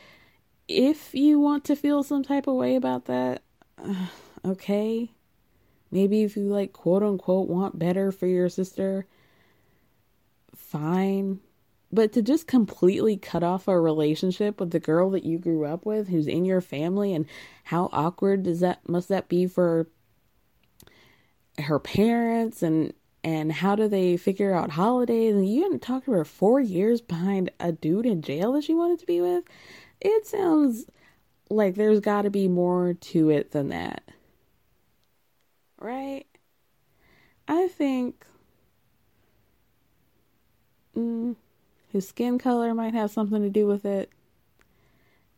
if 0.67 1.13
you 1.13 1.39
want 1.39 1.63
to 1.65 1.75
feel 1.75 2.03
some 2.03 2.23
type 2.23 2.47
of 2.47 2.55
way 2.55 2.75
about 2.75 3.05
that, 3.05 3.41
okay. 4.45 5.11
Maybe 5.89 6.23
if 6.23 6.35
you, 6.37 6.43
like, 6.43 6.73
quote 6.73 7.03
unquote, 7.03 7.49
want 7.49 7.79
better 7.79 8.11
for 8.11 8.27
your 8.27 8.49
sister, 8.49 9.05
fine. 10.55 11.39
But 11.93 12.13
to 12.13 12.21
just 12.21 12.47
completely 12.47 13.17
cut 13.17 13.43
off 13.43 13.67
a 13.67 13.79
relationship 13.79 14.59
with 14.59 14.71
the 14.71 14.79
girl 14.79 15.09
that 15.11 15.25
you 15.25 15.37
grew 15.37 15.65
up 15.65 15.85
with 15.85 16.07
who's 16.07 16.27
in 16.27 16.45
your 16.45 16.61
family 16.61 17.13
and 17.13 17.25
how 17.65 17.89
awkward 17.91 18.43
does 18.43 18.61
that 18.61 18.87
must 18.87 19.09
that 19.09 19.27
be 19.27 19.45
for 19.45 19.87
her 21.59 21.79
parents? 21.79 22.63
And 22.63 22.93
and 23.23 23.51
how 23.51 23.75
do 23.75 23.87
they 23.87 24.17
figure 24.17 24.53
out 24.53 24.71
holidays? 24.71 25.35
And 25.35 25.47
you 25.47 25.63
haven't 25.63 25.81
talked 25.81 26.05
to 26.05 26.11
her 26.11 26.25
four 26.25 26.59
years 26.59 27.01
behind 27.01 27.51
a 27.59 27.71
dude 27.71 28.05
in 28.05 28.21
jail 28.21 28.53
that 28.53 28.63
she 28.63 28.73
wanted 28.73 28.99
to 28.99 29.05
be 29.05 29.21
with? 29.21 29.43
It 29.99 30.25
sounds 30.25 30.85
like 31.49 31.75
there's 31.75 31.99
got 31.99 32.23
to 32.23 32.29
be 32.29 32.47
more 32.47 32.93
to 32.93 33.29
it 33.29 33.51
than 33.51 33.69
that. 33.69 34.03
Right? 35.79 36.25
I 37.47 37.67
think 37.67 38.25
mm, 40.95 41.35
his 41.91 42.07
skin 42.07 42.39
color 42.39 42.73
might 42.73 42.93
have 42.93 43.11
something 43.11 43.41
to 43.41 43.49
do 43.49 43.67
with 43.67 43.85
it. 43.85 44.09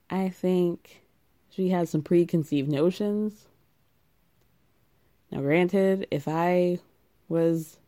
I 0.09 0.29
think 0.29 1.01
she 1.49 1.69
has 1.69 1.89
some 1.89 2.03
preconceived 2.03 2.69
notions. 2.69 3.47
Now, 5.31 5.41
granted, 5.41 6.07
if 6.11 6.27
I 6.27 6.79
was 7.27 7.79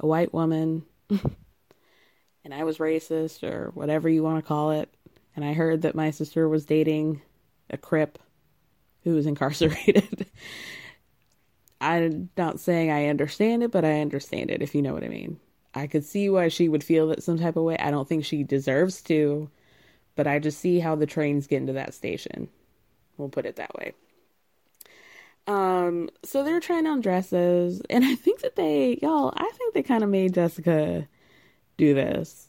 a 0.00 0.06
white 0.06 0.34
woman 0.34 0.84
and 1.08 2.52
I 2.52 2.64
was 2.64 2.78
racist 2.78 3.44
or 3.44 3.70
whatever 3.74 4.08
you 4.08 4.24
want 4.24 4.42
to 4.42 4.48
call 4.48 4.72
it, 4.72 4.92
and 5.36 5.44
I 5.44 5.52
heard 5.52 5.82
that 5.82 5.94
my 5.94 6.10
sister 6.10 6.48
was 6.48 6.64
dating 6.64 7.22
a 7.70 7.76
Crip 7.76 8.18
who 9.04 9.14
was 9.14 9.26
incarcerated, 9.28 10.26
I'm 11.80 12.30
not 12.36 12.58
saying 12.58 12.90
I 12.90 13.06
understand 13.06 13.62
it, 13.62 13.70
but 13.70 13.84
I 13.84 14.00
understand 14.00 14.50
it, 14.50 14.62
if 14.62 14.74
you 14.74 14.82
know 14.82 14.94
what 14.94 15.04
I 15.04 15.08
mean. 15.08 15.38
I 15.74 15.86
could 15.86 16.04
see 16.04 16.30
why 16.30 16.48
she 16.48 16.68
would 16.68 16.84
feel 16.84 17.08
that 17.08 17.22
some 17.22 17.38
type 17.38 17.56
of 17.56 17.64
way. 17.64 17.76
I 17.78 17.90
don't 17.90 18.08
think 18.08 18.24
she 18.24 18.44
deserves 18.44 19.02
to, 19.02 19.50
but 20.14 20.26
I 20.26 20.38
just 20.38 20.60
see 20.60 20.78
how 20.78 20.94
the 20.94 21.06
trains 21.06 21.46
get 21.46 21.58
into 21.58 21.72
that 21.72 21.94
station. 21.94 22.48
We'll 23.16 23.28
put 23.28 23.46
it 23.46 23.56
that 23.56 23.74
way. 23.74 23.92
Um, 25.46 26.08
so 26.24 26.42
they're 26.42 26.60
trying 26.60 26.86
on 26.86 27.00
dresses, 27.00 27.82
and 27.90 28.04
I 28.04 28.14
think 28.14 28.40
that 28.40 28.56
they, 28.56 28.98
y'all, 29.02 29.32
I 29.36 29.50
think 29.56 29.74
they 29.74 29.82
kind 29.82 30.02
of 30.02 30.08
made 30.08 30.34
Jessica 30.34 31.06
do 31.76 31.92
this. 31.92 32.48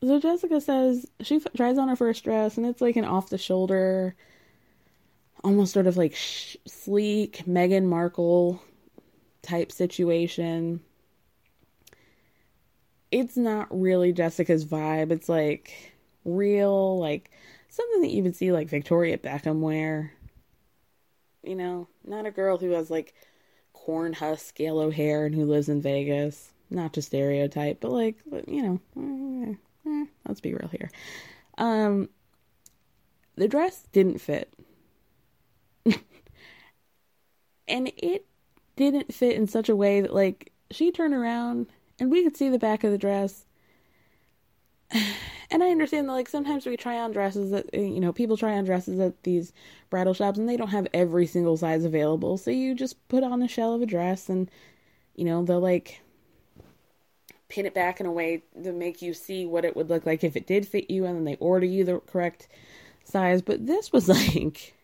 So 0.00 0.20
Jessica 0.20 0.60
says 0.60 1.06
she 1.22 1.36
f- 1.36 1.46
tries 1.56 1.78
on 1.78 1.88
her 1.88 1.96
first 1.96 2.22
dress, 2.22 2.56
and 2.56 2.66
it's 2.66 2.80
like 2.80 2.96
an 2.96 3.04
off 3.04 3.30
the 3.30 3.38
shoulder, 3.38 4.14
almost 5.42 5.72
sort 5.72 5.86
of 5.86 5.96
like 5.96 6.14
sh- 6.14 6.56
sleek 6.66 7.42
Meghan 7.46 7.84
Markle 7.84 8.62
type 9.42 9.72
situation 9.72 10.80
it's 13.10 13.36
not 13.36 13.68
really 13.70 14.12
Jessica's 14.12 14.64
vibe. 14.64 15.10
It's 15.10 15.28
like 15.28 15.92
real, 16.24 16.98
like 16.98 17.30
something 17.68 18.02
that 18.02 18.10
you 18.10 18.22
would 18.22 18.36
see 18.36 18.52
like 18.52 18.68
Victoria 18.68 19.18
Beckham 19.18 19.60
wear. 19.60 20.12
You 21.42 21.54
know, 21.54 21.88
not 22.04 22.26
a 22.26 22.30
girl 22.30 22.58
who 22.58 22.70
has 22.70 22.90
like 22.90 23.14
corn 23.72 24.12
husk 24.12 24.58
yellow 24.58 24.90
hair 24.90 25.26
and 25.26 25.34
who 25.34 25.44
lives 25.44 25.68
in 25.68 25.80
Vegas. 25.80 26.52
Not 26.68 26.94
to 26.94 27.02
stereotype, 27.02 27.80
but 27.80 27.92
like 27.92 28.16
you 28.48 28.62
know, 28.62 28.80
eh, 28.96 29.54
eh, 29.88 30.06
let's 30.26 30.40
be 30.40 30.52
real 30.52 30.68
here. 30.68 30.90
Um, 31.58 32.08
the 33.36 33.46
dress 33.46 33.86
didn't 33.92 34.18
fit, 34.18 34.52
and 37.68 37.92
it 37.96 38.26
didn't 38.74 39.14
fit 39.14 39.36
in 39.36 39.46
such 39.46 39.68
a 39.68 39.76
way 39.76 40.00
that 40.00 40.12
like 40.12 40.52
she 40.72 40.90
turned 40.90 41.14
around 41.14 41.68
and 41.98 42.10
we 42.10 42.22
could 42.22 42.36
see 42.36 42.48
the 42.48 42.58
back 42.58 42.84
of 42.84 42.90
the 42.90 42.98
dress. 42.98 43.46
And 45.48 45.62
I 45.62 45.70
understand 45.70 46.08
that, 46.08 46.12
like, 46.12 46.28
sometimes 46.28 46.66
we 46.66 46.76
try 46.76 46.98
on 46.98 47.12
dresses 47.12 47.52
that, 47.52 47.70
eh, 47.72 47.80
you 47.80 48.00
know, 48.00 48.12
people 48.12 48.36
try 48.36 48.56
on 48.58 48.64
dresses 48.64 48.98
at 48.98 49.22
these 49.22 49.52
bridal 49.90 50.12
shops 50.12 50.38
and 50.38 50.48
they 50.48 50.56
don't 50.56 50.70
have 50.70 50.88
every 50.92 51.24
single 51.24 51.56
size 51.56 51.84
available. 51.84 52.36
So 52.36 52.50
you 52.50 52.74
just 52.74 53.06
put 53.06 53.22
on 53.22 53.38
the 53.38 53.46
shell 53.46 53.72
of 53.72 53.80
a 53.80 53.86
dress 53.86 54.28
and, 54.28 54.50
you 55.14 55.24
know, 55.24 55.44
they'll, 55.44 55.60
like, 55.60 56.00
pin 57.48 57.64
it 57.64 57.74
back 57.74 58.00
in 58.00 58.06
a 58.06 58.12
way 58.12 58.42
to 58.62 58.72
make 58.72 59.00
you 59.02 59.14
see 59.14 59.46
what 59.46 59.64
it 59.64 59.76
would 59.76 59.88
look 59.88 60.04
like 60.04 60.24
if 60.24 60.36
it 60.36 60.48
did 60.48 60.66
fit 60.66 60.90
you 60.90 61.04
and 61.04 61.16
then 61.16 61.24
they 61.24 61.36
order 61.36 61.66
you 61.66 61.84
the 61.84 62.00
correct 62.00 62.48
size. 63.04 63.40
But 63.40 63.66
this 63.66 63.92
was, 63.92 64.08
like, 64.08 64.74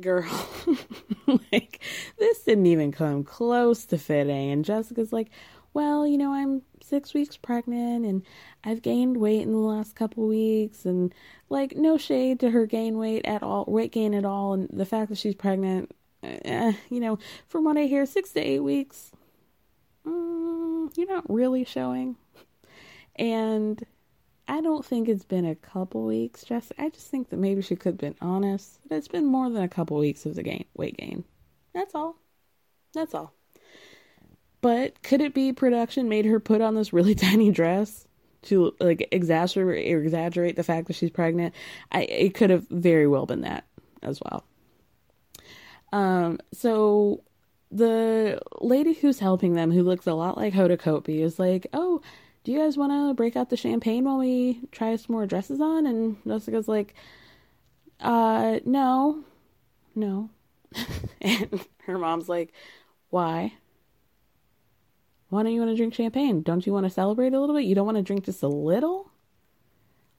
girl, 0.00 0.24
like, 1.52 1.80
this 2.18 2.42
didn't 2.44 2.66
even 2.66 2.90
come 2.90 3.22
close 3.22 3.84
to 3.86 3.98
fitting. 3.98 4.50
And 4.50 4.64
Jessica's 4.64 5.12
like, 5.12 5.30
well, 5.74 6.06
you 6.06 6.18
know, 6.18 6.32
I'm 6.32 6.62
six 6.82 7.14
weeks 7.14 7.36
pregnant 7.36 8.04
and 8.04 8.22
I've 8.64 8.82
gained 8.82 9.16
weight 9.16 9.42
in 9.42 9.52
the 9.52 9.58
last 9.58 9.94
couple 9.96 10.26
weeks. 10.26 10.84
And, 10.84 11.14
like, 11.48 11.76
no 11.76 11.96
shade 11.96 12.40
to 12.40 12.50
her 12.50 12.66
gain 12.66 12.98
weight 12.98 13.24
at 13.24 13.42
all, 13.42 13.64
weight 13.66 13.92
gain 13.92 14.14
at 14.14 14.24
all. 14.24 14.52
And 14.54 14.68
the 14.72 14.86
fact 14.86 15.08
that 15.08 15.18
she's 15.18 15.34
pregnant, 15.34 15.92
eh, 16.22 16.72
you 16.90 17.00
know, 17.00 17.18
from 17.48 17.64
what 17.64 17.76
I 17.76 17.84
hear, 17.84 18.04
six 18.06 18.32
to 18.32 18.40
eight 18.40 18.60
weeks, 18.60 19.12
mm, 20.06 20.96
you're 20.96 21.08
not 21.08 21.28
really 21.28 21.64
showing. 21.64 22.16
And 23.16 23.82
I 24.48 24.60
don't 24.60 24.84
think 24.84 25.08
it's 25.08 25.24
been 25.24 25.46
a 25.46 25.54
couple 25.54 26.04
weeks, 26.04 26.44
Jessica. 26.44 26.82
I 26.82 26.88
just 26.90 27.08
think 27.08 27.30
that 27.30 27.38
maybe 27.38 27.62
she 27.62 27.76
could 27.76 27.92
have 27.92 27.98
been 27.98 28.16
honest. 28.20 28.80
It's 28.90 29.08
been 29.08 29.26
more 29.26 29.48
than 29.48 29.62
a 29.62 29.68
couple 29.68 29.96
weeks 29.98 30.26
of 30.26 30.34
the 30.34 30.42
gain, 30.42 30.64
weight 30.74 30.96
gain. 30.96 31.24
That's 31.74 31.94
all. 31.94 32.16
That's 32.92 33.14
all. 33.14 33.32
But 34.62 35.02
could 35.02 35.20
it 35.20 35.34
be 35.34 35.52
production 35.52 36.08
made 36.08 36.24
her 36.24 36.40
put 36.40 36.62
on 36.62 36.74
this 36.74 36.92
really 36.92 37.14
tiny 37.16 37.50
dress 37.50 38.06
to 38.42 38.74
like 38.80 39.08
exacerbate 39.12 39.92
or 39.92 40.00
exaggerate 40.00 40.56
the 40.56 40.62
fact 40.62 40.86
that 40.86 40.94
she's 40.94 41.10
pregnant? 41.10 41.54
I 41.90 42.02
it 42.02 42.34
could 42.34 42.48
have 42.48 42.66
very 42.68 43.06
well 43.06 43.26
been 43.26 43.42
that 43.42 43.64
as 44.02 44.20
well. 44.24 44.44
Um, 45.92 46.38
so 46.52 47.22
the 47.70 48.40
lady 48.60 48.94
who's 48.94 49.18
helping 49.18 49.54
them, 49.54 49.70
who 49.70 49.82
looks 49.82 50.06
a 50.06 50.14
lot 50.14 50.38
like 50.38 50.54
Hoda 50.54 50.78
Kotb, 50.78 51.08
is 51.08 51.38
like, 51.38 51.66
"Oh, 51.72 52.00
do 52.44 52.52
you 52.52 52.58
guys 52.58 52.78
want 52.78 52.92
to 52.92 53.14
break 53.14 53.36
out 53.36 53.50
the 53.50 53.56
champagne 53.56 54.04
while 54.04 54.18
we 54.18 54.60
try 54.70 54.94
some 54.96 55.14
more 55.14 55.26
dresses 55.26 55.60
on?" 55.60 55.86
And 55.86 56.16
Jessica's 56.26 56.68
like, 56.68 56.94
"Uh, 58.00 58.60
no, 58.64 59.24
no." 59.94 60.30
and 61.20 61.66
her 61.86 61.98
mom's 61.98 62.28
like, 62.28 62.52
"Why?" 63.10 63.54
Why 65.32 65.42
don't 65.42 65.54
you 65.54 65.60
want 65.60 65.70
to 65.70 65.76
drink 65.78 65.94
champagne? 65.94 66.42
Don't 66.42 66.66
you 66.66 66.74
want 66.74 66.84
to 66.84 66.90
celebrate 66.90 67.32
a 67.32 67.40
little 67.40 67.56
bit? 67.56 67.64
You 67.64 67.74
don't 67.74 67.86
want 67.86 67.96
to 67.96 68.02
drink 68.02 68.26
just 68.26 68.42
a 68.42 68.48
little? 68.48 69.10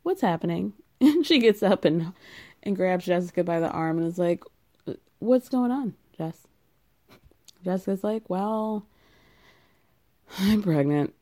What's 0.01 0.22
happening? 0.22 0.74
And 0.99 1.24
she 1.28 1.38
gets 1.38 1.61
up 1.61 1.86
and 1.86 2.14
and 2.64 2.76
grabs 2.76 3.05
Jessica 3.05 3.43
by 3.43 3.59
the 3.59 3.70
arm 3.70 3.99
and 3.99 4.07
is 4.07 4.18
like, 4.18 4.43
uh, 4.88 4.93
"What's 5.20 5.49
going 5.49 5.70
on, 5.70 5.93
Jess?" 6.18 6.47
Jessica's 7.64 8.03
like, 8.03 8.28
"Well, 8.28 8.88
I'm 10.39 10.64
pregnant." 10.64 11.14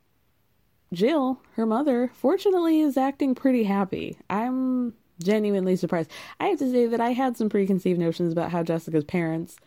Jill, 0.94 1.42
her 1.56 1.66
mother, 1.66 2.10
fortunately 2.14 2.80
is 2.80 2.96
acting 2.96 3.34
pretty 3.34 3.64
happy. 3.64 4.16
I'm 4.30 4.94
genuinely 5.22 5.76
surprised. 5.76 6.10
I 6.40 6.46
have 6.46 6.58
to 6.60 6.72
say 6.72 6.86
that 6.86 7.00
I 7.02 7.12
had 7.12 7.36
some 7.36 7.50
preconceived 7.50 8.00
notions 8.00 8.32
about 8.32 8.52
how 8.52 8.62
Jessica's 8.62 9.04
parents 9.04 9.58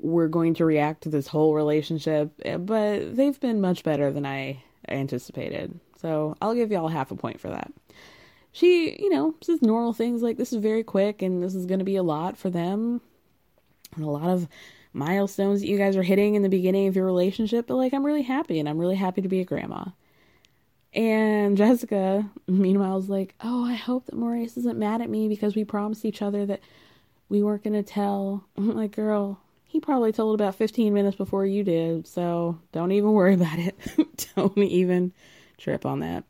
were 0.00 0.28
going 0.28 0.54
to 0.54 0.64
react 0.64 1.02
to 1.02 1.08
this 1.08 1.26
whole 1.26 1.54
relationship, 1.54 2.32
eh, 2.44 2.56
but 2.56 3.16
they've 3.16 3.38
been 3.38 3.60
much 3.60 3.84
better 3.84 4.10
than 4.10 4.26
I 4.26 4.62
anticipated. 4.88 5.78
So 6.00 6.36
I'll 6.40 6.54
give 6.54 6.72
y'all 6.72 6.88
half 6.88 7.10
a 7.10 7.16
point 7.16 7.40
for 7.40 7.48
that. 7.48 7.72
She, 8.52 8.96
you 9.00 9.10
know, 9.10 9.34
says 9.42 9.62
normal 9.62 9.92
things 9.92 10.22
like 10.22 10.36
this 10.36 10.52
is 10.52 10.60
very 10.60 10.82
quick 10.82 11.22
and 11.22 11.42
this 11.42 11.54
is 11.54 11.66
going 11.66 11.78
to 11.78 11.84
be 11.84 11.96
a 11.96 12.02
lot 12.02 12.36
for 12.36 12.50
them. 12.50 13.00
And 13.94 14.04
a 14.04 14.10
lot 14.10 14.30
of 14.30 14.48
milestones 14.92 15.60
that 15.60 15.68
you 15.68 15.78
guys 15.78 15.96
are 15.96 16.02
hitting 16.02 16.34
in 16.34 16.42
the 16.42 16.48
beginning 16.48 16.88
of 16.88 16.96
your 16.96 17.04
relationship, 17.04 17.66
but 17.66 17.76
like 17.76 17.92
I'm 17.92 18.04
really 18.04 18.22
happy 18.22 18.58
and 18.58 18.68
I'm 18.68 18.78
really 18.78 18.96
happy 18.96 19.22
to 19.22 19.28
be 19.28 19.40
a 19.40 19.44
grandma. 19.44 19.84
And 20.92 21.56
Jessica, 21.56 22.28
meanwhile, 22.48 22.98
is 22.98 23.08
like, 23.08 23.34
Oh, 23.40 23.64
I 23.64 23.74
hope 23.74 24.06
that 24.06 24.16
Maurice 24.16 24.56
isn't 24.56 24.78
mad 24.78 25.00
at 25.00 25.10
me 25.10 25.28
because 25.28 25.54
we 25.54 25.64
promised 25.64 26.04
each 26.04 26.22
other 26.22 26.46
that 26.46 26.60
we 27.28 27.42
weren't 27.42 27.62
going 27.62 27.74
to 27.74 27.82
tell. 27.82 28.44
I'm 28.56 28.74
like, 28.74 28.92
Girl, 28.92 29.38
he 29.70 29.78
probably 29.78 30.10
told 30.10 30.34
about 30.34 30.56
15 30.56 30.92
minutes 30.92 31.16
before 31.16 31.46
you 31.46 31.62
did, 31.62 32.04
so 32.04 32.58
don't 32.72 32.90
even 32.90 33.12
worry 33.12 33.34
about 33.34 33.56
it. 33.56 33.78
don't 34.34 34.58
even 34.58 35.12
trip 35.58 35.86
on 35.86 36.00
that. 36.00 36.24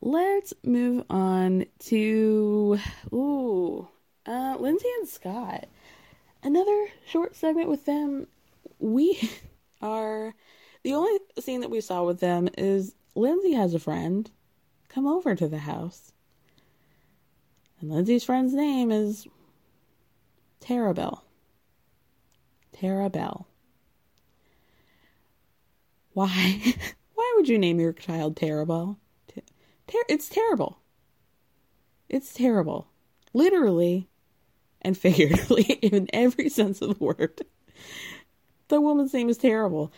Let's 0.00 0.54
move 0.64 1.04
on 1.10 1.66
to 1.88 2.78
ooh, 3.12 3.86
uh, 4.24 4.56
Lindsay 4.58 4.88
and 5.00 5.08
Scott. 5.08 5.68
Another 6.42 6.86
short 7.06 7.36
segment 7.36 7.68
with 7.68 7.84
them. 7.84 8.26
We 8.78 9.30
are 9.82 10.34
the 10.84 10.94
only 10.94 11.18
scene 11.40 11.60
that 11.60 11.70
we 11.70 11.82
saw 11.82 12.04
with 12.04 12.20
them 12.20 12.48
is 12.56 12.94
Lindsay 13.14 13.52
has 13.52 13.74
a 13.74 13.78
friend 13.78 14.30
come 14.88 15.06
over 15.06 15.34
to 15.34 15.46
the 15.46 15.58
house. 15.58 16.12
And 17.82 17.90
Lindsay's 17.90 18.24
friend's 18.24 18.54
name 18.54 18.90
is 18.90 19.26
Tara 20.58 20.94
Bell. 22.82 23.46
Why? 26.12 26.74
Why 27.14 27.32
would 27.36 27.48
you 27.48 27.58
name 27.58 27.80
your 27.80 27.92
child 27.92 28.36
Tara 28.36 28.66
Bell? 28.66 28.98
Ter- 29.86 30.04
it's 30.08 30.28
terrible. 30.28 30.78
It's 32.08 32.34
terrible. 32.34 32.88
Literally 33.32 34.08
and 34.82 34.96
figuratively, 34.98 35.62
in 35.82 36.08
every 36.12 36.48
sense 36.48 36.82
of 36.82 36.98
the 36.98 37.04
word. 37.04 37.42
The 38.68 38.80
woman's 38.80 39.14
name 39.14 39.28
is 39.28 39.38
terrible. 39.38 39.92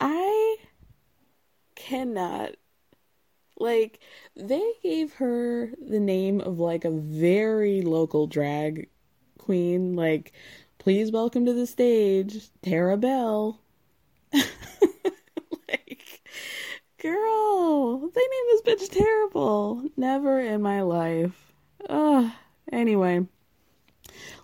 I 0.00 0.56
cannot. 1.74 2.52
Like, 3.56 4.00
they 4.34 4.72
gave 4.82 5.14
her 5.14 5.70
the 5.80 6.00
name 6.00 6.40
of 6.40 6.58
like 6.58 6.84
a 6.84 6.90
very 6.90 7.82
local 7.82 8.26
drag 8.26 8.88
queen. 9.38 9.94
Like, 9.94 10.32
please 10.84 11.10
welcome 11.10 11.46
to 11.46 11.54
the 11.54 11.66
stage, 11.66 12.50
Tara 12.60 12.98
Bell. 12.98 13.58
like, 14.34 16.20
girl, 17.00 18.00
they 18.00 18.20
named 18.20 18.48
this 18.50 18.60
bitch 18.60 18.90
terrible. 18.90 19.82
Never 19.96 20.38
in 20.40 20.60
my 20.60 20.82
life. 20.82 21.54
Ugh. 21.88 22.30
Anyway. 22.70 23.26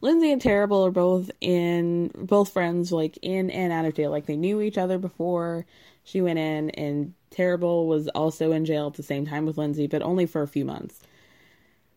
Lindsay 0.01 0.33
and 0.33 0.41
Terrible 0.41 0.87
are 0.87 0.91
both 0.91 1.31
in 1.43 2.11
both 2.15 2.55
friends 2.55 2.91
like 2.91 3.19
in 3.21 3.51
and 3.51 3.71
out 3.71 3.85
of 3.85 3.93
jail. 3.93 4.11
Like 4.11 4.25
they 4.25 4.37
knew 4.37 4.63
each 4.63 4.79
other 4.79 4.97
before 4.97 5.67
she 6.05 6.23
went 6.23 6.39
in 6.39 6.71
and 6.71 7.13
Terrible 7.29 7.87
was 7.87 8.09
also 8.09 8.53
in 8.53 8.65
jail 8.65 8.87
at 8.87 8.95
the 8.95 9.03
same 9.03 9.27
time 9.27 9.45
with 9.45 9.59
Lindsay, 9.59 9.87
but 9.89 10.01
only 10.01 10.25
for 10.25 10.41
a 10.41 10.49
few 10.49 10.65
months. 10.65 11.01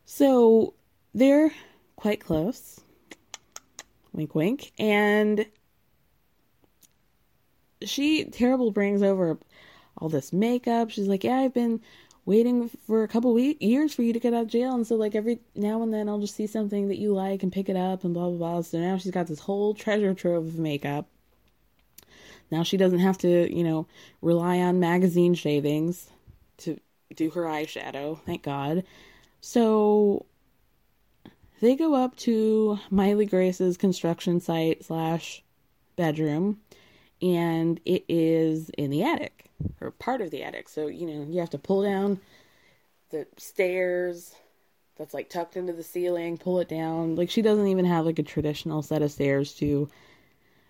So 0.03 0.73
they're 1.13 1.53
quite 1.95 2.19
close. 2.19 2.82
Wink 4.13 4.35
wink. 4.35 4.71
And 4.79 5.45
she 7.83 8.25
Terrible 8.25 8.71
brings 8.71 9.01
over 9.01 9.37
all 9.97 10.09
this 10.09 10.31
makeup. 10.31 10.89
She's 10.89 11.07
like, 11.07 11.23
"Yeah, 11.23 11.39
I've 11.39 11.53
been 11.53 11.81
waiting 12.25 12.69
for 12.87 13.03
a 13.03 13.07
couple 13.07 13.33
week 13.33 13.57
years 13.61 13.93
for 13.93 14.01
you 14.01 14.13
to 14.13 14.19
get 14.19 14.33
out 14.33 14.43
of 14.43 14.47
jail. 14.47 14.73
And 14.73 14.87
so 14.87 14.95
like 14.95 15.15
every 15.15 15.39
now 15.55 15.81
and 15.83 15.93
then 15.93 16.07
I'll 16.07 16.19
just 16.19 16.35
see 16.35 16.47
something 16.47 16.87
that 16.87 16.97
you 16.97 17.13
like 17.13 17.43
and 17.43 17.51
pick 17.51 17.69
it 17.69 17.75
up 17.75 18.03
and 18.03 18.13
blah 18.13 18.29
blah 18.29 18.37
blah. 18.37 18.61
So 18.61 18.79
now 18.79 18.97
she's 18.97 19.11
got 19.11 19.27
this 19.27 19.39
whole 19.39 19.73
treasure 19.73 20.13
trove 20.13 20.47
of 20.47 20.59
makeup. 20.59 21.07
Now 22.51 22.63
she 22.63 22.77
doesn't 22.77 22.99
have 22.99 23.17
to 23.19 23.53
you 23.53 23.63
know 23.63 23.87
rely 24.21 24.59
on 24.59 24.79
magazine 24.79 25.33
shavings 25.33 26.09
to 26.59 26.79
do 27.15 27.29
her 27.31 27.43
eyeshadow. 27.43 28.19
Thank 28.25 28.43
god. 28.43 28.83
So 29.41 30.25
they 31.63 31.75
go 31.77 31.95
up 31.95 32.13
to 32.17 32.77
Miley 32.89 33.25
Grace's 33.25 33.77
construction 33.77 34.41
site 34.41 34.83
slash 34.83 35.41
bedroom 35.95 36.59
and 37.21 37.79
it 37.85 38.03
is 38.09 38.69
in 38.71 38.89
the 38.89 39.03
attic 39.03 39.45
or 39.79 39.91
part 39.91 40.19
of 40.19 40.29
the 40.29 40.43
attic. 40.43 40.67
So, 40.67 40.87
you 40.87 41.07
know, 41.07 41.25
you 41.29 41.39
have 41.39 41.51
to 41.51 41.57
pull 41.57 41.83
down 41.83 42.19
the 43.11 43.25
stairs 43.37 44.35
that's 44.97 45.13
like 45.13 45.29
tucked 45.29 45.55
into 45.55 45.71
the 45.71 45.83
ceiling, 45.83 46.37
pull 46.37 46.59
it 46.59 46.67
down. 46.67 47.15
Like 47.15 47.29
she 47.29 47.41
doesn't 47.41 47.67
even 47.67 47.85
have 47.85 48.05
like 48.05 48.19
a 48.19 48.23
traditional 48.23 48.81
set 48.81 49.01
of 49.01 49.13
stairs 49.13 49.53
to 49.55 49.89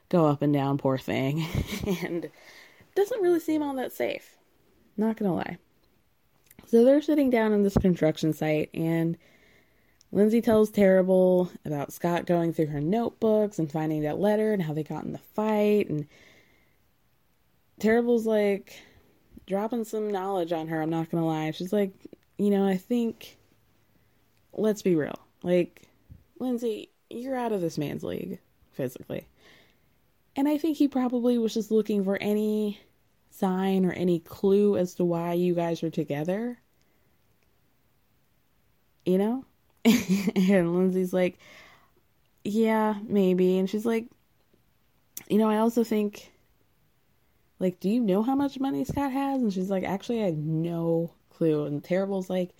go 0.09 0.27
up 0.27 0.43
and 0.43 0.53
down, 0.53 0.77
poor 0.77 0.99
thing. 0.99 1.43
and 2.03 2.29
doesn't 2.93 3.21
really 3.21 3.39
seem 3.39 3.63
all 3.63 3.73
that 3.77 3.93
safe. 3.93 4.37
Not 4.95 5.17
gonna 5.17 5.33
lie. 5.33 5.57
So 6.67 6.85
they're 6.85 7.01
sitting 7.01 7.31
down 7.31 7.51
on 7.51 7.63
this 7.63 7.77
construction 7.77 8.31
site 8.31 8.69
and 8.75 9.17
Lindsay 10.14 10.41
tells 10.41 10.70
Terrible 10.70 11.49
about 11.66 11.91
Scott 11.91 12.28
going 12.28 12.53
through 12.53 12.68
her 12.68 12.80
notebooks 12.80 13.57
and 13.57 13.72
finding 13.72 14.03
that 14.03 14.20
letter 14.20 14.53
and 14.53 14.61
how 14.61 14.72
they 14.72 14.84
got 14.84 15.03
in 15.03 15.11
the 15.11 15.18
fight 15.18 15.89
and 15.89 16.07
Terrible's 17.80 18.28
like 18.28 18.80
dropping 19.47 19.86
some 19.86 20.11
knowledge 20.11 20.51
on 20.51 20.68
her, 20.68 20.80
I'm 20.80 20.91
not 20.91 21.09
gonna 21.09 21.26
lie. 21.26 21.49
She's 21.49 21.74
like, 21.74 21.91
you 22.38 22.51
know, 22.51 22.66
I 22.66 22.78
think 22.78 23.38
let's 24.53 24.84
be 24.84 24.95
real. 24.95 25.18
Like, 25.41 25.82
Lindsay, 26.39 26.91
you're 27.09 27.36
out 27.36 27.51
of 27.51 27.61
this 27.61 27.80
man's 27.80 28.03
league, 28.03 28.39
physically. 28.72 29.28
And 30.36 30.47
I 30.47 30.59
think 30.59 30.78
he 30.78 30.88
probably 30.88 31.39
was 31.39 31.55
just 31.55 31.72
looking 31.72 32.03
for 32.03 32.18
any 32.22 32.80
sign 33.32 33.84
or 33.84 33.91
any 33.91 34.20
clue 34.20 34.78
as 34.78 34.93
to 34.95 35.03
why 35.03 35.34
you 35.34 35.55
guys 35.55 35.82
are 35.82 35.89
together. 35.89 36.59
You 39.05 39.18
know? 39.18 39.45
and 40.36 40.75
Lindsay's 40.75 41.13
like, 41.13 41.38
yeah, 42.43 42.95
maybe. 43.07 43.57
And 43.57 43.69
she's 43.69 43.86
like, 43.86 44.07
you 45.29 45.38
know, 45.38 45.49
I 45.49 45.57
also 45.57 45.84
think, 45.84 46.31
like, 47.59 47.79
do 47.79 47.89
you 47.89 47.99
know 47.99 48.23
how 48.23 48.36
much 48.36 48.59
money 48.59 48.84
Scott 48.84 49.11
has? 49.11 49.41
And 49.41 49.53
she's 49.53 49.69
like, 49.69 49.84
actually, 49.84 50.21
I 50.21 50.27
have 50.27 50.38
no 50.38 51.11
clue. 51.29 51.65
And 51.65 51.84
Terrible's 51.84 52.29
like, 52.29 52.51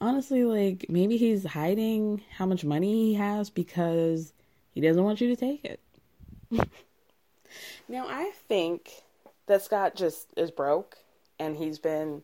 honestly, 0.00 0.44
like, 0.44 0.86
maybe 0.88 1.16
he's 1.16 1.44
hiding 1.44 2.22
how 2.36 2.46
much 2.46 2.64
money 2.64 3.10
he 3.10 3.14
has 3.14 3.50
because 3.50 4.32
he 4.72 4.80
doesn't 4.80 5.04
want 5.04 5.20
you 5.20 5.28
to 5.28 5.36
take 5.36 5.64
it. 5.64 5.80
now, 7.88 8.06
I 8.08 8.32
think 8.48 8.90
that 9.46 9.62
Scott 9.62 9.94
just 9.94 10.28
is 10.36 10.50
broke 10.50 10.96
and 11.38 11.56
he's 11.56 11.78
been 11.78 12.22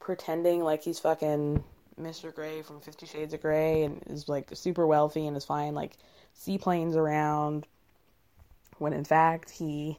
pretending 0.00 0.64
like 0.64 0.82
he's 0.82 0.98
fucking 0.98 1.62
Mr. 2.00 2.34
Grey 2.34 2.62
from 2.62 2.80
Fifty 2.80 3.06
Shades 3.06 3.34
of 3.34 3.40
Grey 3.40 3.84
and 3.84 4.02
is 4.06 4.28
like 4.28 4.50
super 4.54 4.86
wealthy 4.86 5.26
and 5.26 5.36
is 5.36 5.44
flying 5.44 5.74
like 5.74 5.96
seaplanes 6.34 6.96
around 6.96 7.66
when 8.78 8.92
in 8.92 9.04
fact 9.04 9.50
he 9.50 9.98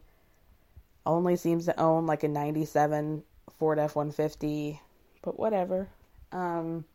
only 1.06 1.36
seems 1.36 1.66
to 1.66 1.80
own 1.80 2.06
like 2.06 2.24
a 2.24 2.28
97 2.28 3.24
Ford 3.58 3.80
F 3.80 3.96
150, 3.96 4.80
but 5.22 5.40
whatever. 5.40 5.88
Um, 6.32 6.86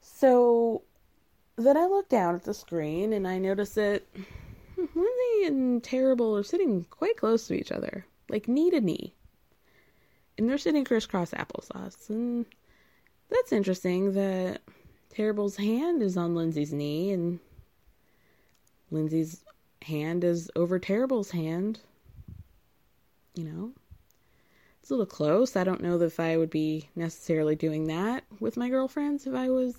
so 0.00 0.82
then 1.56 1.76
I 1.76 1.86
look 1.86 2.08
down 2.08 2.34
at 2.34 2.44
the 2.44 2.54
screen 2.54 3.12
and 3.12 3.26
I 3.26 3.38
notice 3.38 3.74
that 3.74 4.02
Lindsay 4.76 5.46
and 5.46 5.82
Terrible 5.82 6.36
are 6.36 6.42
sitting 6.42 6.84
quite 6.90 7.16
close 7.16 7.46
to 7.48 7.54
each 7.54 7.72
other, 7.72 8.06
like 8.28 8.48
knee 8.48 8.70
to 8.70 8.80
knee. 8.80 9.14
And 10.38 10.48
they're 10.48 10.58
sitting 10.58 10.84
crisscross 10.84 11.32
applesauce. 11.32 12.08
And 12.08 12.46
that's 13.30 13.52
interesting 13.52 14.12
that 14.14 14.60
Terrible's 15.10 15.56
hand 15.56 16.02
is 16.02 16.16
on 16.16 16.34
Lindsay's 16.34 16.72
knee 16.72 17.10
and 17.12 17.38
Lindsay's 18.90 19.44
hand 19.82 20.24
is 20.24 20.50
over 20.56 20.78
Terrible's 20.78 21.30
hand. 21.30 21.80
You 23.34 23.44
know? 23.44 23.72
It's 24.80 24.90
a 24.90 24.94
little 24.94 25.06
close. 25.06 25.56
I 25.56 25.64
don't 25.64 25.82
know 25.82 26.00
if 26.00 26.18
I 26.18 26.36
would 26.36 26.50
be 26.50 26.88
necessarily 26.96 27.54
doing 27.54 27.86
that 27.86 28.24
with 28.40 28.56
my 28.56 28.68
girlfriends 28.68 29.26
if 29.26 29.34
I 29.34 29.48
was 29.50 29.76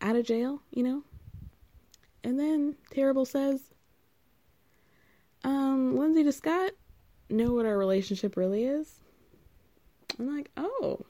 out 0.00 0.16
of 0.16 0.26
jail, 0.26 0.60
you 0.70 0.82
know? 0.82 1.02
And 2.24 2.38
then 2.38 2.76
Terrible 2.90 3.24
says, 3.24 3.60
um, 5.44 5.96
Lindsay 5.96 6.22
to 6.24 6.32
Scott 6.32 6.72
know 7.28 7.54
what 7.54 7.66
our 7.66 7.76
relationship 7.76 8.36
really 8.36 8.64
is? 8.64 9.00
I'm 10.18 10.36
like, 10.36 10.50
oh, 10.56 11.00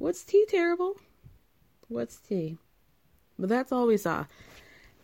what's 0.00 0.24
tea, 0.24 0.44
Terrible? 0.48 0.96
What's 1.88 2.16
tea? 2.16 2.56
But 3.38 3.48
that's 3.48 3.70
all 3.70 3.86
we 3.86 3.96
saw. 3.96 4.24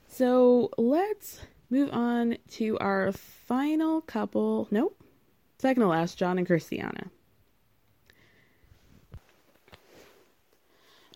So 0.09 0.71
let's 0.79 1.41
move 1.71 1.91
on 1.93 2.39
to 2.53 2.79
our 2.79 3.13
final 3.13 4.01
couple. 4.01 4.67
Nope. 4.71 5.01
Second 5.59 5.83
to 5.83 5.89
last, 5.89 6.19
John 6.19 6.39
and 6.39 6.47
Christiana. 6.47 7.11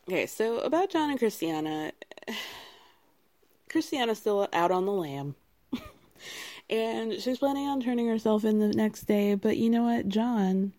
Okay, 0.08 0.26
so 0.26 0.58
about 0.58 0.90
John 0.90 1.10
and 1.10 1.18
Christiana, 1.18 1.92
Christiana's 3.70 4.18
still 4.18 4.48
out 4.52 4.70
on 4.70 4.84
the 4.84 4.92
lam. 4.92 5.36
and 6.70 7.14
she's 7.20 7.38
planning 7.38 7.68
on 7.68 7.80
turning 7.80 8.08
herself 8.08 8.44
in 8.44 8.58
the 8.58 8.68
next 8.68 9.02
day, 9.02 9.34
but 9.36 9.56
you 9.56 9.70
know 9.70 9.84
what? 9.84 10.08
John 10.08 10.72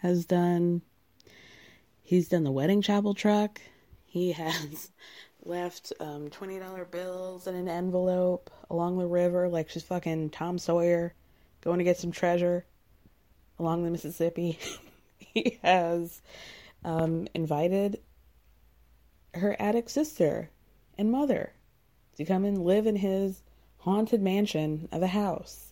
has 0.00 0.24
done 0.24 0.82
he's 2.08 2.28
done 2.28 2.42
the 2.42 2.50
wedding 2.50 2.80
chapel 2.80 3.12
truck. 3.12 3.60
He 4.06 4.32
has 4.32 4.90
left 5.44 5.92
um, 6.00 6.30
$20 6.30 6.90
bills 6.90 7.46
in 7.46 7.54
an 7.54 7.68
envelope 7.68 8.50
along 8.70 8.96
the 8.96 9.06
river 9.06 9.46
like 9.46 9.68
she's 9.68 9.82
fucking 9.82 10.30
Tom 10.30 10.56
Sawyer 10.56 11.12
going 11.60 11.76
to 11.76 11.84
get 11.84 11.98
some 11.98 12.10
treasure 12.10 12.64
along 13.58 13.84
the 13.84 13.90
Mississippi. 13.90 14.58
he 15.18 15.58
has 15.62 16.22
um, 16.82 17.28
invited 17.34 18.00
her 19.34 19.54
attic 19.60 19.90
sister 19.90 20.48
and 20.96 21.12
mother 21.12 21.52
to 22.16 22.24
come 22.24 22.46
and 22.46 22.64
live 22.64 22.86
in 22.86 22.96
his 22.96 23.42
haunted 23.80 24.22
mansion 24.22 24.88
of 24.92 25.02
a 25.02 25.08
house. 25.08 25.67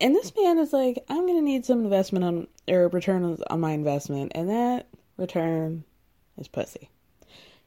And 0.00 0.14
this 0.14 0.32
man 0.36 0.58
is 0.58 0.72
like, 0.72 1.04
I'm 1.08 1.26
to 1.38 1.42
need 1.42 1.64
some 1.64 1.82
investment 1.82 2.24
on, 2.24 2.46
or 2.68 2.88
return 2.88 3.38
on 3.50 3.60
my 3.60 3.72
investment. 3.72 4.32
And 4.34 4.48
that 4.48 4.86
return 5.16 5.84
is 6.36 6.46
pussy. 6.46 6.88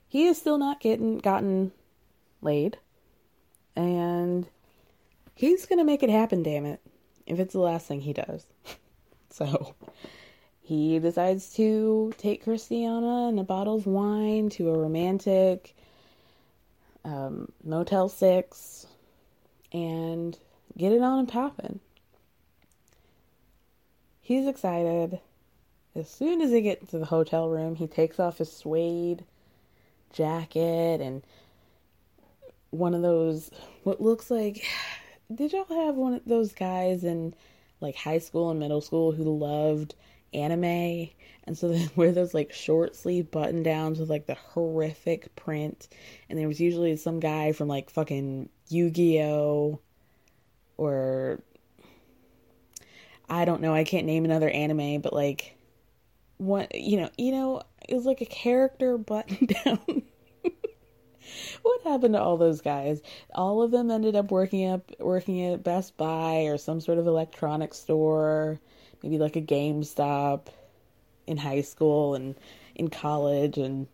He 0.07 0.27
is 0.27 0.37
still 0.37 0.57
not 0.57 0.79
getting, 0.79 1.17
gotten 1.19 1.71
laid. 2.41 2.77
And 3.75 4.47
he's 5.35 5.65
to 5.79 5.83
make 5.83 6.03
it 6.03 6.09
happen, 6.09 6.43
damn 6.43 6.65
it. 6.65 6.79
If 7.25 7.39
it's 7.39 7.53
the 7.53 7.59
last 7.59 7.87
thing 7.87 8.01
he 8.01 8.13
does. 8.13 8.45
so 9.29 9.75
he 10.61 10.99
decides 10.99 11.53
to 11.55 12.13
take 12.17 12.43
Christiana 12.43 13.27
and 13.27 13.39
a 13.39 13.43
bottle 13.43 13.75
of 13.75 13.87
wine 13.87 14.49
to 14.51 14.69
a 14.69 14.77
romantic 14.77 15.75
um, 17.03 17.51
Motel 17.63 18.07
6 18.09 18.85
and 19.73 20.37
get 20.77 20.93
it 20.93 21.01
on 21.01 21.19
and 21.19 21.27
popping. 21.27 21.79
He's 24.21 24.47
excited. 24.47 25.19
As 25.95 26.09
soon 26.09 26.41
as 26.41 26.51
they 26.51 26.61
get 26.61 26.89
to 26.89 26.99
the 26.99 27.05
hotel 27.05 27.49
room, 27.49 27.75
he 27.75 27.87
takes 27.87 28.19
off 28.19 28.37
his 28.37 28.51
suede 28.51 29.25
jacket 30.13 31.01
and 31.01 31.23
one 32.69 32.93
of 32.93 33.01
those, 33.01 33.51
what 33.83 34.01
looks 34.01 34.31
like. 34.31 34.65
Did 35.33 35.53
y'all 35.53 35.65
have 35.85 35.95
one 35.95 36.13
of 36.13 36.25
those 36.25 36.53
guys 36.53 37.03
in 37.03 37.33
like 37.81 37.95
high 37.95 38.19
school 38.19 38.49
and 38.51 38.59
middle 38.59 38.81
school 38.81 39.11
who 39.11 39.37
loved 39.37 39.95
anime? 40.33 41.09
And 41.45 41.57
so 41.57 41.69
they 41.69 41.87
wear 41.95 42.11
those 42.11 42.33
like 42.33 42.53
short 42.53 42.95
sleeve 42.95 43.31
button 43.31 43.63
downs 43.63 43.99
with 43.99 44.09
like 44.09 44.27
the 44.27 44.35
horrific 44.35 45.35
print. 45.35 45.89
And 46.29 46.37
there 46.37 46.47
was 46.47 46.61
usually 46.61 46.95
some 46.95 47.19
guy 47.19 47.51
from 47.51 47.67
like 47.67 47.89
fucking 47.89 48.49
Yu 48.69 48.89
Gi 48.91 49.21
Oh! 49.23 49.79
or 50.77 51.41
I 53.31 53.45
don't 53.45 53.61
know, 53.61 53.73
I 53.73 53.85
can't 53.85 54.05
name 54.05 54.25
another 54.25 54.49
anime, 54.49 54.99
but 54.99 55.13
like 55.13 55.55
what 56.35 56.75
you 56.75 56.97
know, 56.97 57.09
you 57.17 57.31
know, 57.31 57.61
it 57.87 57.95
was 57.95 58.05
like 58.05 58.19
a 58.19 58.25
character 58.25 58.97
button 58.97 59.47
down. 59.65 60.03
what 61.61 61.81
happened 61.83 62.15
to 62.15 62.21
all 62.21 62.35
those 62.35 62.59
guys? 62.59 63.01
All 63.33 63.61
of 63.61 63.71
them 63.71 63.89
ended 63.89 64.17
up 64.17 64.31
working 64.31 64.69
up 64.69 64.91
working 64.99 65.45
at 65.45 65.63
Best 65.63 65.95
Buy 65.95 66.41
or 66.41 66.57
some 66.57 66.81
sort 66.81 66.97
of 66.97 67.07
electronics 67.07 67.77
store, 67.77 68.59
maybe 69.01 69.17
like 69.17 69.37
a 69.37 69.41
GameStop 69.41 70.47
in 71.25 71.37
high 71.37 71.61
school 71.61 72.15
and 72.15 72.35
in 72.75 72.89
college 72.89 73.57
and 73.57 73.87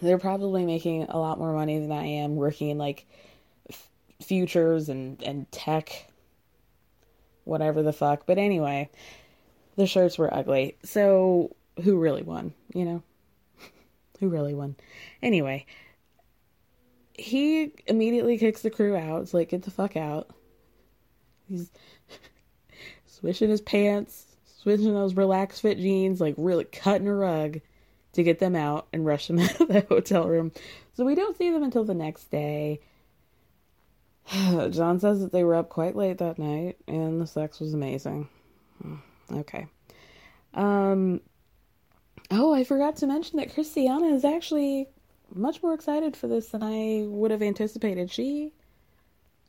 they're 0.00 0.18
probably 0.18 0.64
making 0.64 1.02
a 1.02 1.18
lot 1.18 1.38
more 1.38 1.52
money 1.52 1.78
than 1.78 1.92
I 1.92 2.04
am 2.04 2.36
working 2.36 2.70
in 2.70 2.78
like 2.78 3.06
f- 3.68 3.90
futures 4.22 4.88
and 4.88 5.22
and 5.22 5.50
tech 5.52 6.09
whatever 7.44 7.82
the 7.82 7.92
fuck. 7.92 8.26
But 8.26 8.38
anyway, 8.38 8.90
the 9.76 9.86
shirts 9.86 10.18
were 10.18 10.32
ugly. 10.32 10.76
So 10.84 11.54
who 11.82 11.98
really 11.98 12.22
won, 12.22 12.52
you 12.74 12.84
know? 12.84 13.02
who 14.20 14.28
really 14.28 14.54
won? 14.54 14.76
Anyway, 15.22 15.66
he 17.14 17.72
immediately 17.86 18.38
kicks 18.38 18.62
the 18.62 18.70
crew 18.70 18.96
out. 18.96 19.22
It's 19.22 19.34
like, 19.34 19.50
get 19.50 19.62
the 19.62 19.70
fuck 19.70 19.96
out. 19.96 20.28
He's 21.48 21.70
swishing 23.06 23.50
his 23.50 23.60
pants, 23.60 24.24
switching 24.62 24.94
those 24.94 25.14
relaxed 25.14 25.62
fit 25.62 25.78
jeans, 25.78 26.20
like 26.20 26.34
really 26.36 26.64
cutting 26.64 27.08
a 27.08 27.14
rug 27.14 27.60
to 28.12 28.22
get 28.22 28.38
them 28.38 28.56
out 28.56 28.88
and 28.92 29.06
rush 29.06 29.26
them 29.26 29.38
out 29.40 29.60
of 29.60 29.68
the 29.68 29.80
hotel 29.88 30.28
room. 30.28 30.52
So 30.94 31.04
we 31.04 31.14
don't 31.14 31.36
see 31.36 31.50
them 31.50 31.62
until 31.62 31.84
the 31.84 31.94
next 31.94 32.30
day. 32.30 32.80
John 34.70 35.00
says 35.00 35.20
that 35.20 35.32
they 35.32 35.42
were 35.42 35.56
up 35.56 35.68
quite 35.68 35.96
late 35.96 36.18
that 36.18 36.38
night 36.38 36.76
and 36.86 37.20
the 37.20 37.26
sex 37.26 37.60
was 37.60 37.74
amazing. 37.74 38.28
Okay. 39.32 39.68
Um 40.54 41.20
Oh, 42.32 42.52
I 42.52 42.64
forgot 42.64 42.96
to 42.96 43.06
mention 43.06 43.38
that 43.38 43.54
Christiana 43.54 44.06
is 44.06 44.24
actually 44.24 44.88
much 45.32 45.62
more 45.62 45.72
excited 45.72 46.16
for 46.16 46.26
this 46.26 46.48
than 46.48 46.64
I 46.64 47.04
would 47.06 47.30
have 47.30 47.40
anticipated. 47.40 48.10
She 48.10 48.52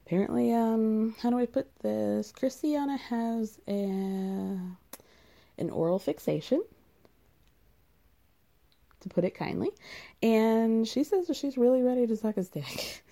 apparently 0.06 0.54
um 0.54 1.16
how 1.20 1.32
do 1.32 1.40
I 1.40 1.48
put 1.48 1.68
this? 1.80 2.32
Christiana 2.32 2.98
has 2.98 3.60
a 3.68 3.72
an 5.58 5.70
oral 5.72 5.98
fixation 5.98 6.62
to 9.00 9.10
put 9.10 9.24
it 9.24 9.34
kindly. 9.34 9.72
And 10.22 10.88
she 10.88 11.04
says 11.04 11.26
that 11.26 11.36
she's 11.36 11.58
really 11.58 11.82
ready 11.82 12.06
to 12.06 12.16
suck 12.16 12.36
his 12.36 12.50
dick. 12.50 13.04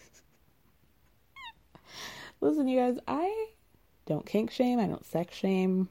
Listen, 2.41 2.67
you 2.67 2.79
guys, 2.79 2.97
I 3.07 3.47
don't 4.05 4.25
kink 4.25 4.51
shame, 4.51 4.79
I 4.79 4.87
don't 4.87 5.05
sex 5.05 5.35
shame. 5.35 5.89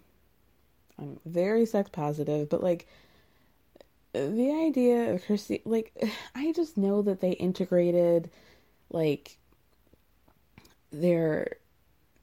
I'm 0.98 1.20
very 1.24 1.66
sex 1.66 1.90
positive, 1.90 2.48
but 2.48 2.62
like 2.62 2.86
the 4.12 4.50
idea 4.66 5.12
of 5.12 5.24
Christy, 5.24 5.62
like, 5.64 5.92
I 6.34 6.52
just 6.52 6.76
know 6.76 7.02
that 7.02 7.20
they 7.20 7.32
integrated, 7.32 8.30
like, 8.90 9.36
their 10.90 11.56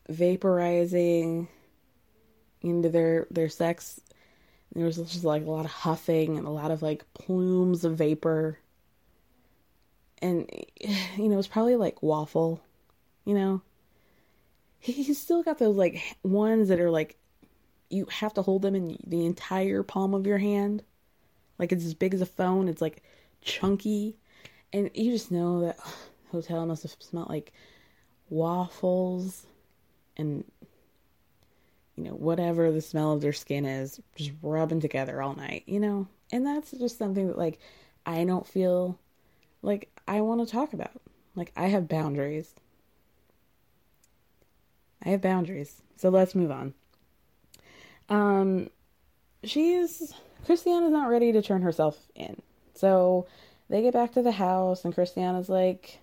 vaporizing 0.09 1.47
into 2.61 2.89
their 2.89 3.27
their 3.29 3.49
sex. 3.49 3.99
There 4.73 4.85
was 4.85 4.97
just 4.97 5.23
like 5.23 5.45
a 5.45 5.49
lot 5.49 5.65
of 5.65 5.71
huffing 5.71 6.37
and 6.37 6.47
a 6.47 6.51
lot 6.51 6.71
of 6.71 6.81
like 6.81 7.05
plumes 7.13 7.85
of 7.85 7.97
vapor. 7.97 8.57
And 10.21 10.49
you 11.17 11.29
know, 11.29 11.37
it's 11.37 11.47
probably 11.47 11.75
like 11.75 12.01
waffle, 12.01 12.61
you 13.23 13.33
know. 13.33 13.61
He, 14.85 14.91
he's 14.91 15.19
still 15.19 15.41
got 15.41 15.57
those 15.57 15.75
like 15.75 15.99
ones 16.21 16.69
that 16.69 16.79
are 16.79 16.91
like 16.91 17.17
you 17.89 18.05
have 18.05 18.35
to 18.35 18.43
hold 18.43 18.61
them 18.61 18.75
in 18.75 18.97
the 19.07 19.25
entire 19.25 19.81
palm 19.81 20.13
of 20.13 20.27
your 20.27 20.37
hand. 20.37 20.83
Like 21.57 21.71
it's 21.71 21.85
as 21.85 21.95
big 21.95 22.13
as 22.13 22.21
a 22.21 22.25
phone. 22.27 22.67
It's 22.67 22.81
like 22.81 23.01
chunky. 23.41 24.15
And 24.71 24.91
you 24.93 25.11
just 25.11 25.31
know 25.31 25.61
that 25.61 25.77
ugh, 25.83 25.93
hotel 26.31 26.65
must 26.67 26.83
have 26.83 26.95
smelled 26.99 27.29
like 27.29 27.51
waffles 28.29 29.47
and 30.17 30.43
you 31.95 32.03
know 32.03 32.11
whatever 32.11 32.71
the 32.71 32.81
smell 32.81 33.13
of 33.13 33.21
their 33.21 33.33
skin 33.33 33.65
is 33.65 33.99
just 34.15 34.31
rubbing 34.41 34.81
together 34.81 35.21
all 35.21 35.35
night 35.35 35.63
you 35.67 35.79
know 35.79 36.07
and 36.31 36.45
that's 36.45 36.71
just 36.71 36.97
something 36.97 37.27
that 37.27 37.37
like 37.37 37.59
i 38.05 38.23
don't 38.23 38.47
feel 38.47 38.97
like 39.61 39.89
i 40.07 40.21
want 40.21 40.45
to 40.45 40.51
talk 40.51 40.73
about 40.73 40.91
like 41.35 41.51
i 41.55 41.67
have 41.67 41.87
boundaries 41.87 42.55
i 45.05 45.09
have 45.09 45.21
boundaries 45.21 45.81
so 45.95 46.09
let's 46.09 46.35
move 46.35 46.51
on 46.51 46.73
um 48.09 48.69
she's 49.43 50.13
christiana's 50.45 50.91
not 50.91 51.09
ready 51.09 51.31
to 51.31 51.41
turn 51.41 51.61
herself 51.61 51.97
in 52.15 52.41
so 52.73 53.25
they 53.69 53.81
get 53.81 53.93
back 53.93 54.11
to 54.11 54.21
the 54.21 54.31
house 54.31 54.85
and 54.85 54.93
christiana's 54.93 55.49
like 55.49 55.99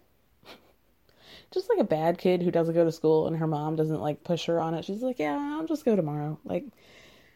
just 1.52 1.68
like 1.68 1.78
a 1.78 1.84
bad 1.84 2.18
kid 2.18 2.42
who 2.42 2.50
doesn't 2.50 2.74
go 2.74 2.84
to 2.84 2.92
school 2.92 3.26
and 3.26 3.36
her 3.36 3.46
mom 3.46 3.76
doesn't 3.76 4.00
like 4.00 4.24
push 4.24 4.46
her 4.46 4.60
on 4.60 4.74
it. 4.74 4.84
She's 4.84 5.02
like, 5.02 5.18
yeah, 5.18 5.56
I'll 5.56 5.66
just 5.66 5.84
go 5.84 5.96
tomorrow. 5.96 6.38
Like, 6.44 6.64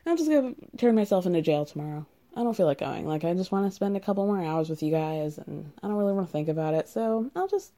I'm 0.04 0.16
just 0.16 0.30
gonna 0.30 0.54
turn 0.76 0.94
myself 0.94 1.26
into 1.26 1.42
jail 1.42 1.64
tomorrow. 1.64 2.06
I 2.36 2.42
don't 2.42 2.56
feel 2.56 2.66
like 2.66 2.78
going. 2.78 3.06
Like, 3.06 3.24
I 3.24 3.32
just 3.34 3.50
want 3.50 3.66
to 3.66 3.74
spend 3.74 3.96
a 3.96 4.00
couple 4.00 4.26
more 4.26 4.42
hours 4.42 4.68
with 4.68 4.82
you 4.82 4.90
guys, 4.90 5.38
and 5.38 5.72
I 5.82 5.88
don't 5.88 5.96
really 5.96 6.12
want 6.12 6.28
to 6.28 6.32
think 6.32 6.48
about 6.48 6.74
it. 6.74 6.88
So 6.88 7.30
I'll 7.34 7.48
just 7.48 7.72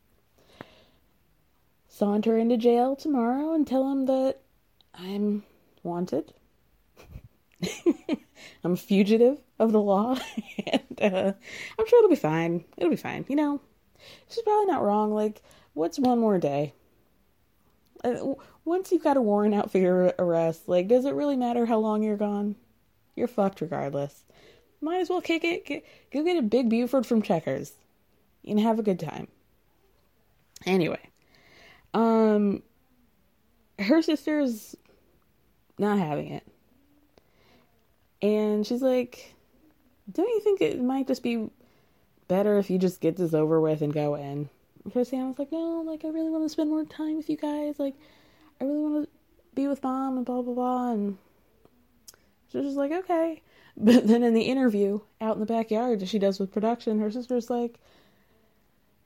saunter 1.89 2.37
into 2.37 2.57
jail 2.57 2.95
tomorrow 2.95 3.55
and 3.55 3.67
tell 3.67 3.91
him 3.91 4.07
that 4.07 4.39
I'm 4.95 5.43
wanted. 5.83 6.33
I'm 8.65 8.73
a 8.73 8.77
fugitive 8.77 9.39
of 9.59 9.73
the 9.73 9.81
law, 9.81 10.17
and 10.67 11.15
uh, 11.15 11.33
I'm 11.79 11.87
sure 11.87 11.99
it'll 11.99 12.11
be 12.11 12.17
fine. 12.17 12.65
It'll 12.77 12.91
be 12.91 12.97
fine. 12.97 13.25
You 13.29 13.37
know, 13.37 13.61
she's 14.29 14.43
probably 14.43 14.67
not 14.67 14.83
wrong. 14.83 15.13
Like, 15.13 15.43
what's 15.75 15.99
one 15.99 16.21
more 16.21 16.39
day? 16.39 16.75
Uh, 18.05 18.35
once 18.65 18.93
you've 18.93 19.03
got 19.03 19.17
a 19.17 19.23
warrant 19.23 19.55
out 19.55 19.73
for 19.73 19.79
your 19.79 20.15
arrest, 20.19 20.69
like, 20.69 20.87
does 20.87 21.05
it 21.05 21.15
really 21.15 21.37
matter 21.37 21.67
how 21.67 21.79
long 21.79 22.03
you're 22.03 22.17
gone? 22.17 22.55
You're 23.17 23.27
fucked 23.27 23.61
regardless. 23.61 24.25
Might 24.81 25.01
as 25.01 25.11
well 25.11 25.21
kick 25.21 25.43
it. 25.45 25.85
Go 26.13 26.23
get 26.23 26.37
a 26.37 26.43
big 26.43 26.69
Buford 26.69 27.05
from 27.05 27.23
Checkers 27.23 27.73
and 28.47 28.61
have 28.61 28.79
a 28.79 28.85
good 28.85 29.01
time. 29.01 29.27
Anyway, 30.65 31.01
um, 31.95 32.63
her 33.79 34.03
sister's 34.03 34.77
not 35.79 35.99
having 35.99 36.33
it. 36.33 36.47
And 38.21 38.67
she's 38.67 38.83
like, 38.83 39.35
Don't 40.11 40.29
you 40.29 40.41
think 40.41 40.61
it 40.61 40.81
might 40.83 41.07
just 41.07 41.23
be 41.23 41.51
better 42.27 42.59
if 42.59 42.71
you 42.71 42.79
just 42.79 43.01
get 43.01 43.17
this 43.17 43.35
over 43.35 43.61
with 43.61 43.83
and 43.83 43.93
go 43.93 44.17
in? 44.17 44.49
Christiana 44.93 45.29
was 45.29 45.39
like, 45.39 45.53
No, 45.53 45.83
like, 45.87 46.05
I 46.05 46.09
really 46.09 46.31
want 46.31 46.45
to 46.45 46.49
spend 46.49 46.71
more 46.71 46.85
time 46.85 47.17
with 47.17 47.31
you 47.31 47.37
guys. 47.37 47.79
Like, 47.79 47.95
I 48.61 48.65
really 48.65 48.81
want 48.81 49.05
to 49.05 49.11
be 49.55 49.69
with 49.69 49.83
mom 49.83 50.17
and 50.17 50.27
blah, 50.27 50.43
blah, 50.43 50.55
blah. 50.55 50.93
And 50.93 51.19
she 52.51 52.59
was 52.59 52.67
just 52.67 52.77
like, 52.77 52.93
Okay. 52.93 53.43
But 53.81 54.09
then 54.09 54.25
in 54.25 54.35
the 54.35 54.43
interview 54.43 54.99
out 55.21 55.35
in 55.35 55.41
the 55.41 55.47
backyard 55.47 56.01
that 56.01 56.09
she 56.09 56.19
does 56.19 56.41
with 56.41 56.51
production, 56.51 56.99
her 56.99 57.13
sister's 57.13 57.49
like, 57.49 57.79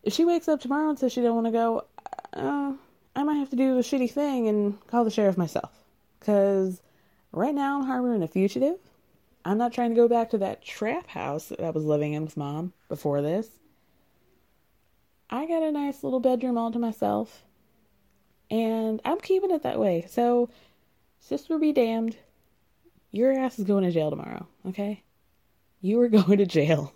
if 0.02 0.14
she 0.14 0.24
wakes 0.24 0.48
up 0.48 0.62
tomorrow 0.62 0.88
and 0.88 0.98
says 0.98 1.12
she 1.12 1.20
don't 1.20 1.34
want 1.34 1.46
to 1.46 1.52
go, 1.52 1.84
uh, 2.32 2.72
I 3.14 3.22
might 3.22 3.36
have 3.36 3.50
to 3.50 3.56
do 3.56 3.78
a 3.78 3.82
shitty 3.82 4.10
thing 4.10 4.48
and 4.48 4.86
call 4.86 5.04
the 5.04 5.10
sheriff 5.10 5.36
myself. 5.36 5.70
Because 6.18 6.80
right 7.32 7.54
now 7.54 7.78
I'm 7.78 7.86
harboring 7.86 8.22
a 8.22 8.28
fugitive. 8.28 8.78
I'm 9.44 9.58
not 9.58 9.72
trying 9.72 9.90
to 9.90 9.96
go 9.96 10.08
back 10.08 10.30
to 10.30 10.38
that 10.38 10.64
trap 10.64 11.08
house 11.08 11.46
that 11.46 11.60
I 11.60 11.70
was 11.70 11.84
living 11.84 12.12
in 12.12 12.24
with 12.24 12.36
mom 12.36 12.72
before 12.88 13.22
this. 13.22 13.48
I 15.28 15.46
got 15.46 15.62
a 15.62 15.72
nice 15.72 16.04
little 16.04 16.20
bedroom 16.20 16.58
all 16.58 16.70
to 16.70 16.78
myself. 16.78 17.42
And 18.50 19.00
I'm 19.04 19.18
keeping 19.18 19.50
it 19.50 19.62
that 19.62 19.80
way. 19.80 20.06
So, 20.08 20.50
sister 21.20 21.58
be 21.58 21.72
damned. 21.72 22.16
Your 23.10 23.32
ass 23.32 23.58
is 23.58 23.64
going 23.64 23.84
to 23.84 23.90
jail 23.90 24.10
tomorrow, 24.10 24.46
okay? 24.68 25.02
You 25.80 26.00
are 26.00 26.08
going 26.10 26.38
to 26.38 26.46
jail. 26.46 26.92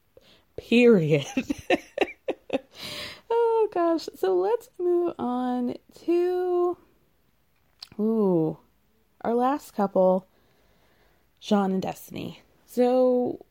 Period. 0.56 1.26
gosh. 3.72 4.08
So 4.14 4.34
let's 4.36 4.68
move 4.78 5.14
on 5.18 5.76
to 6.06 6.76
ooh, 7.98 8.58
our 9.22 9.34
last 9.34 9.74
couple, 9.74 10.26
Sean 11.38 11.72
and 11.72 11.82
Destiny. 11.82 12.42
So 12.66 13.44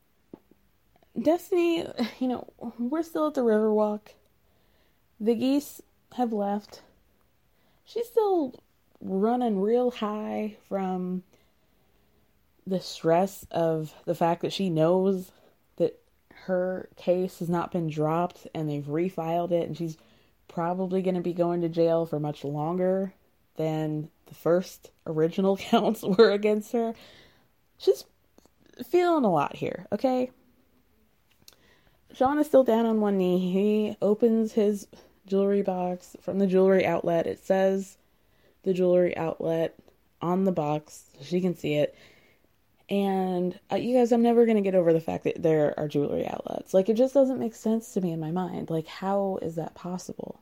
Destiny, 1.20 1.86
you 2.20 2.28
know, 2.28 2.48
we're 2.78 3.04
still 3.04 3.28
at 3.28 3.34
the 3.34 3.42
Riverwalk. 3.42 4.10
The 5.20 5.36
geese 5.36 5.82
have 6.14 6.32
left. 6.32 6.82
She's 7.84 8.08
still 8.08 8.54
running 9.02 9.62
real 9.62 9.92
high 9.92 10.58
from 10.68 11.24
the 12.68 12.80
stress 12.80 13.46
of 13.52 13.94
the 14.06 14.16
fact 14.16 14.42
that 14.42 14.54
she 14.54 14.70
knows 14.70 15.32
that 15.78 16.00
her 16.46 16.90
case 16.96 17.40
has 17.40 17.50
not 17.50 17.72
been 17.72 17.90
dropped 17.90 18.48
and 18.54 18.70
they've 18.70 18.86
refiled 18.86 19.52
it 19.52 19.68
and 19.68 19.76
she's 19.76 19.98
probably 20.50 21.02
going 21.02 21.16
to 21.16 21.22
be 21.22 21.34
going 21.34 21.62
to 21.62 21.70
jail 21.70 22.06
for 22.06 22.20
much 22.20 22.44
longer 22.44 23.14
than 23.56 24.10
the 24.26 24.36
first 24.36 24.92
original 25.06 25.56
counts 25.72 26.04
were 26.04 26.32
against 26.32 26.74
her. 26.74 26.94
She's 27.78 28.04
feeling 28.86 29.24
a 29.24 29.32
lot 29.32 29.56
here, 29.56 29.88
okay? 29.94 30.32
Sean 32.14 32.40
is 32.40 32.48
still 32.48 32.64
down 32.64 32.86
on 32.86 33.00
one 33.00 33.18
knee. 33.18 33.52
He 33.52 33.96
opens 34.02 34.54
his 34.54 34.88
jewelry 35.26 35.62
box 35.62 36.18
from 36.22 36.40
the 36.40 36.48
jewelry 36.48 36.86
outlet. 36.86 37.28
It 37.28 37.40
says 37.46 37.98
the 38.64 38.74
jewelry 38.74 39.16
outlet 39.16 39.76
on 40.22 40.44
the 40.44 40.52
box 40.52 41.06
she 41.22 41.40
can 41.40 41.56
see 41.56 41.76
it. 41.76 41.96
And 42.90 43.58
uh, 43.72 43.76
you 43.76 43.96
guys, 43.96 44.12
I'm 44.12 44.24
never 44.24 44.46
going 44.46 44.58
to 44.58 44.64
get 44.64 44.74
over 44.74 44.92
the 44.92 45.00
fact 45.00 45.24
that 45.26 45.42
there 45.42 45.76
are 45.78 45.88
jewelry 45.88 46.26
outlets. 46.28 46.74
Like, 46.74 46.90
it 46.90 46.96
just 46.96 47.14
doesn't 47.14 47.40
make 47.40 47.54
sense 47.54 47.94
to 47.94 48.02
me 48.02 48.12
in 48.12 48.20
my 48.20 48.32
mind. 48.32 48.72
Like, 48.72 48.88
how 48.88 49.38
is 49.44 49.56
that 49.56 49.76
possible? 49.76 50.42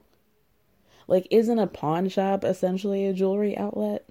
Like, 1.07 1.27
isn't 1.31 1.59
a 1.59 1.67
pawn 1.67 2.09
shop 2.09 2.43
essentially 2.43 3.05
a 3.05 3.13
jewelry 3.13 3.57
outlet? 3.57 4.05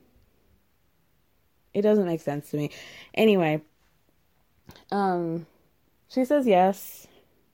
It 1.75 1.83
doesn't 1.83 2.07
make 2.07 2.23
sense 2.23 2.51
to 2.51 2.57
me. 2.57 2.71
Anyway, 3.15 3.61
um, 4.91 5.47
she 6.09 6.25
says 6.25 6.47
yes, 6.47 7.07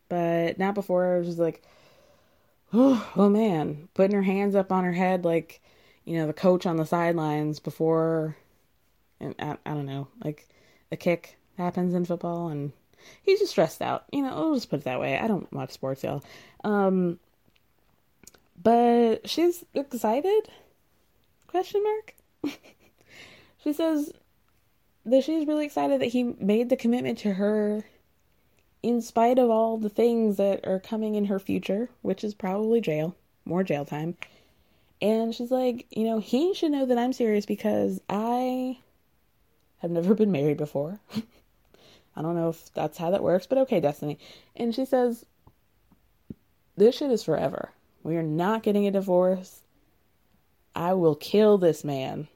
but 0.09 0.59
not 0.59 0.75
before. 0.75 1.23
She's 1.25 1.39
like, 1.39 1.63
oh, 2.73 3.11
oh 3.17 3.29
man, 3.29 3.89
putting 3.95 4.15
her 4.15 4.23
hands 4.23 4.55
up 4.55 4.71
on 4.71 4.85
her 4.85 4.93
head 4.93 5.25
like, 5.25 5.61
you 6.05 6.17
know, 6.17 6.27
the 6.27 6.33
coach 6.33 6.67
on 6.67 6.77
the 6.77 6.87
sidelines 6.87 7.61
before, 7.61 8.37
and 9.21 9.35
I, 9.39 9.57
I 9.67 9.75
don't 9.75 9.87
know, 9.87 10.09
like 10.25 10.49
a 10.91 10.97
kick 10.97 11.39
happens 11.57 11.95
in 11.95 12.05
football 12.05 12.49
and 12.49 12.73
he's 13.23 13.41
just 13.41 13.53
stressed 13.53 13.83
out. 13.83 14.05
You 14.13 14.23
know, 14.23 14.31
I'll 14.31 14.55
just 14.55 14.71
put 14.71 14.81
it 14.81 14.85
that 14.85 15.01
way. 15.01 15.19
I 15.19 15.27
don't 15.27 15.53
watch 15.53 15.71
sports, 15.71 16.03
y'all. 16.03 16.23
Um, 16.65 17.19
but 18.63 19.29
she's 19.29 19.65
excited? 19.75 20.49
Question 21.47 21.83
mark. 21.83 22.15
she 23.63 23.73
says 23.73 24.13
that 25.05 25.25
she's 25.25 25.47
really 25.47 25.65
excited 25.65 26.01
that 26.01 26.07
he 26.07 26.23
made 26.23 26.69
the 26.69 26.77
commitment 26.77 27.19
to 27.19 27.35
her 27.35 27.85
in 28.83 29.01
spite 29.01 29.39
of 29.39 29.51
all 29.51 29.79
the 29.79 29.89
things 29.89 30.37
that 30.37 30.67
are 30.67 30.81
coming 30.81 31.15
in 31.15 31.27
her 31.27 31.39
future, 31.39 31.89
which 32.03 32.25
is 32.25 32.35
probably 32.35 32.81
jail, 32.81 33.17
more 33.45 33.63
jail 33.63 33.85
time. 33.85 34.17
And 35.01 35.35
she's 35.35 35.51
like, 35.51 35.87
you 35.91 36.05
know, 36.05 36.19
he 36.19 36.55
should 36.55 36.73
know 36.73 36.87
that 36.87 36.99
I'm 36.99 37.13
serious 37.13 37.47
because 37.47 38.01
I 38.09 38.79
have 39.79 39.91
never 39.91 40.15
been 40.15 40.33
married 40.33 40.57
before. 40.57 41.01
I 42.17 42.23
don't 42.23 42.37
know 42.37 42.51
if 42.51 42.73
that's 42.75 42.99
how 42.99 43.11
that 43.11 43.23
works, 43.23 43.47
but 43.47 43.59
okay, 43.59 43.81
Destiny. 43.81 44.19
And 44.55 44.75
she 44.75 44.85
says, 44.85 45.25
This 46.77 46.97
shit 46.97 47.11
is 47.11 47.25
forever. 47.25 47.71
We 48.03 48.17
are 48.17 48.23
not 48.23 48.63
getting 48.63 48.87
a 48.87 48.91
divorce. 48.91 49.63
I 50.75 50.95
will 50.95 51.15
kill 51.15 51.59
this 51.59 51.85
man 51.85 52.29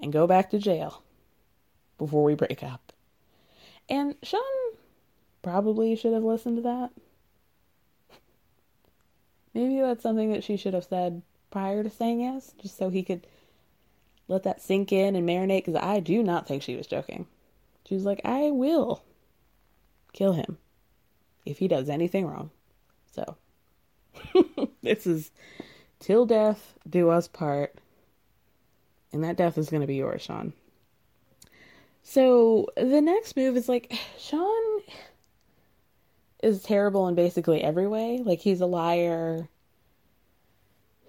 and 0.00 0.12
go 0.12 0.26
back 0.26 0.50
to 0.50 0.58
jail 0.58 1.02
before 1.98 2.24
we 2.24 2.34
break 2.34 2.62
up. 2.62 2.92
And 3.88 4.16
Sean 4.22 4.40
probably 5.42 5.96
should 5.96 6.12
have 6.12 6.24
listened 6.24 6.56
to 6.56 6.62
that. 6.62 6.90
Maybe 9.54 9.80
that's 9.80 10.02
something 10.02 10.32
that 10.32 10.44
she 10.44 10.56
should 10.56 10.74
have 10.74 10.84
said 10.84 11.22
prior 11.50 11.82
to 11.82 11.90
saying 11.90 12.20
yes, 12.20 12.52
just 12.60 12.76
so 12.76 12.90
he 12.90 13.02
could 13.02 13.26
let 14.28 14.42
that 14.44 14.62
sink 14.62 14.92
in 14.92 15.14
and 15.14 15.28
marinate, 15.28 15.64
because 15.64 15.80
I 15.80 16.00
do 16.00 16.22
not 16.22 16.46
think 16.46 16.62
she 16.62 16.76
was 16.76 16.86
joking. 16.86 17.26
She 17.86 17.94
was 17.94 18.04
like, 18.04 18.20
I 18.24 18.50
will 18.50 19.02
kill 20.12 20.32
him 20.32 20.58
if 21.44 21.58
he 21.58 21.68
does 21.68 21.88
anything 21.88 22.26
wrong. 22.26 22.50
So, 23.12 23.36
this 24.82 25.06
is 25.06 25.30
till 26.00 26.26
death 26.26 26.74
do 26.88 27.10
us 27.10 27.28
part. 27.28 27.74
And 29.12 29.24
that 29.24 29.36
death 29.36 29.58
is 29.58 29.68
going 29.68 29.82
to 29.82 29.86
be 29.86 29.96
yours, 29.96 30.22
Sean. 30.22 30.54
So, 32.02 32.66
the 32.76 33.00
next 33.00 33.36
move 33.36 33.56
is 33.56 33.68
like, 33.68 33.92
Sean 34.18 34.80
is 36.42 36.62
terrible 36.62 37.06
in 37.08 37.14
basically 37.14 37.62
every 37.62 37.86
way. 37.86 38.22
Like, 38.24 38.40
he's 38.40 38.60
a 38.60 38.66
liar. 38.66 39.48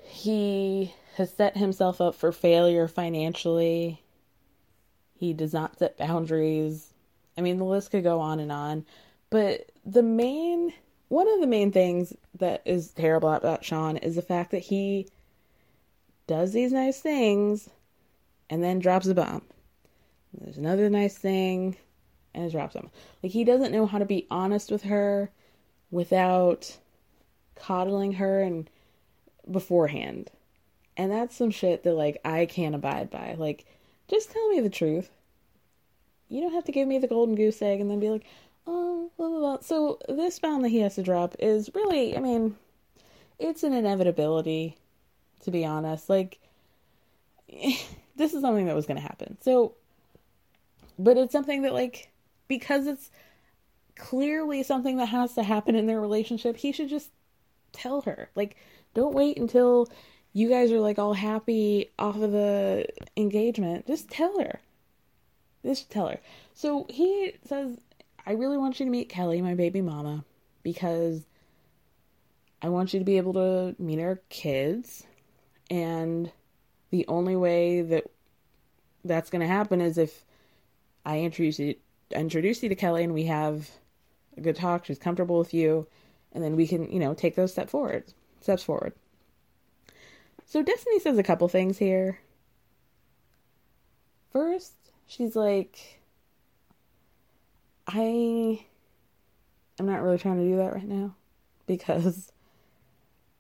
He 0.02 0.94
has 1.16 1.34
set 1.34 1.58
himself 1.58 2.02
up 2.02 2.16
for 2.16 2.32
failure 2.32 2.88
financially. 2.88 4.04
He 5.16 5.34
does 5.34 5.54
not 5.54 5.80
set 5.80 5.98
boundaries. 5.98 6.94
I 7.38 7.42
mean, 7.42 7.58
the 7.58 7.66
list 7.66 7.92
could 7.92 8.04
go 8.04 8.20
on 8.20 8.40
and 8.40 8.52
on. 8.52 8.86
But 9.30 9.72
the 9.86 10.04
main, 10.04 10.74
one 11.14 11.30
of 11.30 11.42
the 11.42 11.48
main 11.48 11.72
things 11.72 12.12
that 12.40 12.64
is 12.66 12.90
terrible 12.90 13.32
about 13.32 13.64
Sean 13.64 13.98
is 13.98 14.16
the 14.16 14.22
fact 14.24 14.50
that 14.50 14.64
he 14.64 15.08
does 16.26 16.54
these 16.54 16.74
nice 16.74 17.00
things 17.00 17.70
and 18.50 18.64
then 18.64 18.80
drops 18.80 19.06
a 19.06 19.14
bomb. 19.14 19.44
There's 20.34 20.58
another 20.58 20.90
nice 20.90 21.16
thing 21.16 21.78
and 22.34 22.52
drops 22.52 22.74
them. 22.74 22.90
Like 23.22 23.32
he 23.32 23.44
doesn't 23.44 23.72
know 23.72 23.86
how 23.86 24.00
to 24.00 24.06
be 24.06 24.26
honest 24.32 24.72
with 24.72 24.82
her 24.86 25.30
without 25.92 26.78
coddling 27.54 28.14
her 28.14 28.42
and 28.42 28.68
beforehand. 29.52 30.32
And 30.98 31.12
that's 31.12 31.36
some 31.36 31.52
shit 31.52 31.84
that 31.84 31.94
like 31.94 32.22
I 32.26 32.48
can't 32.48 32.74
abide 32.74 33.12
by. 33.12 33.36
Like 33.38 33.68
just 34.08 34.32
tell 34.32 34.50
me 34.50 34.62
the 34.62 34.70
truth. 34.72 35.12
You 36.28 36.42
don't 36.42 36.54
have 36.54 36.66
to 36.66 36.72
give 36.72 36.88
me 36.88 36.98
the 36.98 37.08
golden 37.08 37.36
goose 37.36 37.62
egg 37.62 37.82
and 37.82 37.92
then 37.92 38.00
be 38.00 38.10
like, 38.10 38.26
oh, 38.68 39.12
blah, 39.18 39.30
blah, 39.30 39.40
blah. 39.40 39.58
So 39.62 40.00
this 40.08 40.40
bomb 40.40 40.62
that 40.62 40.70
he 40.70 40.80
has 40.80 40.96
to 40.96 41.04
drop 41.04 41.36
is 41.40 41.70
really, 41.74 42.16
I 42.16 42.20
mean, 42.20 42.56
it's 43.40 43.64
an 43.64 43.74
inevitability, 43.74 44.78
to 45.42 45.52
be 45.52 45.66
honest. 45.66 46.10
Like, 46.10 46.40
this 47.50 48.34
is 48.34 48.42
something 48.42 48.66
that 48.66 48.76
was 48.76 48.86
going 48.86 48.98
to 48.98 49.04
happen. 49.04 49.38
So, 49.42 49.74
but 50.98 51.18
it's 51.18 51.32
something 51.32 51.64
that, 51.64 51.74
like, 51.74 52.12
because 52.48 52.88
it's 52.88 53.10
clearly 53.96 54.64
something 54.64 54.98
that 54.98 55.08
has 55.08 55.34
to 55.36 55.44
happen 55.44 55.76
in 55.76 55.88
their 55.88 56.02
relationship, 56.02 56.58
he 56.58 56.72
should 56.72 56.90
just 56.90 57.10
tell 57.72 58.02
her. 58.02 58.30
Like, 58.36 58.56
don't 58.94 59.14
wait 59.14 59.38
until 59.38 59.90
you 60.34 60.50
guys 60.50 60.72
are 60.72 60.80
like 60.80 61.00
all 61.00 61.14
happy 61.14 61.92
off 62.00 62.16
of 62.16 62.32
the 62.32 62.88
engagement. 63.16 63.88
Just 63.88 64.10
tell 64.10 64.40
her. 64.40 64.60
Just 65.64 65.90
tell 65.90 66.08
her. 66.08 66.20
So 66.54 66.86
he 66.90 67.34
says, 67.46 67.80
I 68.26 68.34
really 68.34 68.58
want 68.58 68.80
you 68.80 68.86
to 68.86 68.92
meet 68.92 69.10
Kelly, 69.10 69.42
my 69.42 69.54
baby 69.54 69.82
mama, 69.82 70.24
because 70.64 71.26
I 72.62 72.70
want 72.70 72.94
you 72.94 73.00
to 73.00 73.06
be 73.06 73.18
able 73.18 73.34
to 73.34 73.76
meet 73.78 74.00
our 74.00 74.22
kids. 74.30 75.04
And 75.70 76.32
the 76.92 77.06
only 77.08 77.36
way 77.36 77.82
that 77.82 78.06
that's 79.04 79.30
going 79.30 79.42
to 79.42 79.48
happen 79.48 79.82
is 79.82 79.98
if 79.98 80.24
I 81.06 81.20
introduce 81.20 81.60
you, 81.60 81.76
introduce 82.12 82.64
you 82.64 82.70
to 82.70 82.76
Kelly 82.76 83.04
and 83.04 83.14
we 83.14 83.26
have 83.26 83.70
a 84.38 84.42
good 84.42 84.56
talk. 84.56 84.86
She's 84.86 85.00
comfortable 85.00 85.40
with 85.40 85.54
you. 85.54 85.88
And 86.32 86.44
then 86.44 86.56
we 86.56 86.66
can, 86.66 86.92
you 86.92 87.00
know, 87.00 87.14
take 87.14 87.36
those 87.36 87.52
steps 87.52 87.72
forward, 87.72 88.06
steps 88.42 88.64
forward. 88.64 88.94
So 90.46 90.64
Destiny 90.64 91.00
says 91.00 91.18
a 91.18 91.24
couple 91.24 91.48
things 91.48 91.78
here. 91.78 92.20
First, 94.32 94.74
she's 95.08 95.36
like, 95.36 96.02
I 97.88 98.66
am 99.80 99.86
not 99.86 100.02
really 100.02 100.18
trying 100.18 100.38
to 100.38 100.44
do 100.44 100.58
that 100.58 100.74
right 100.74 100.88
now 100.88 101.16
because 101.68 102.32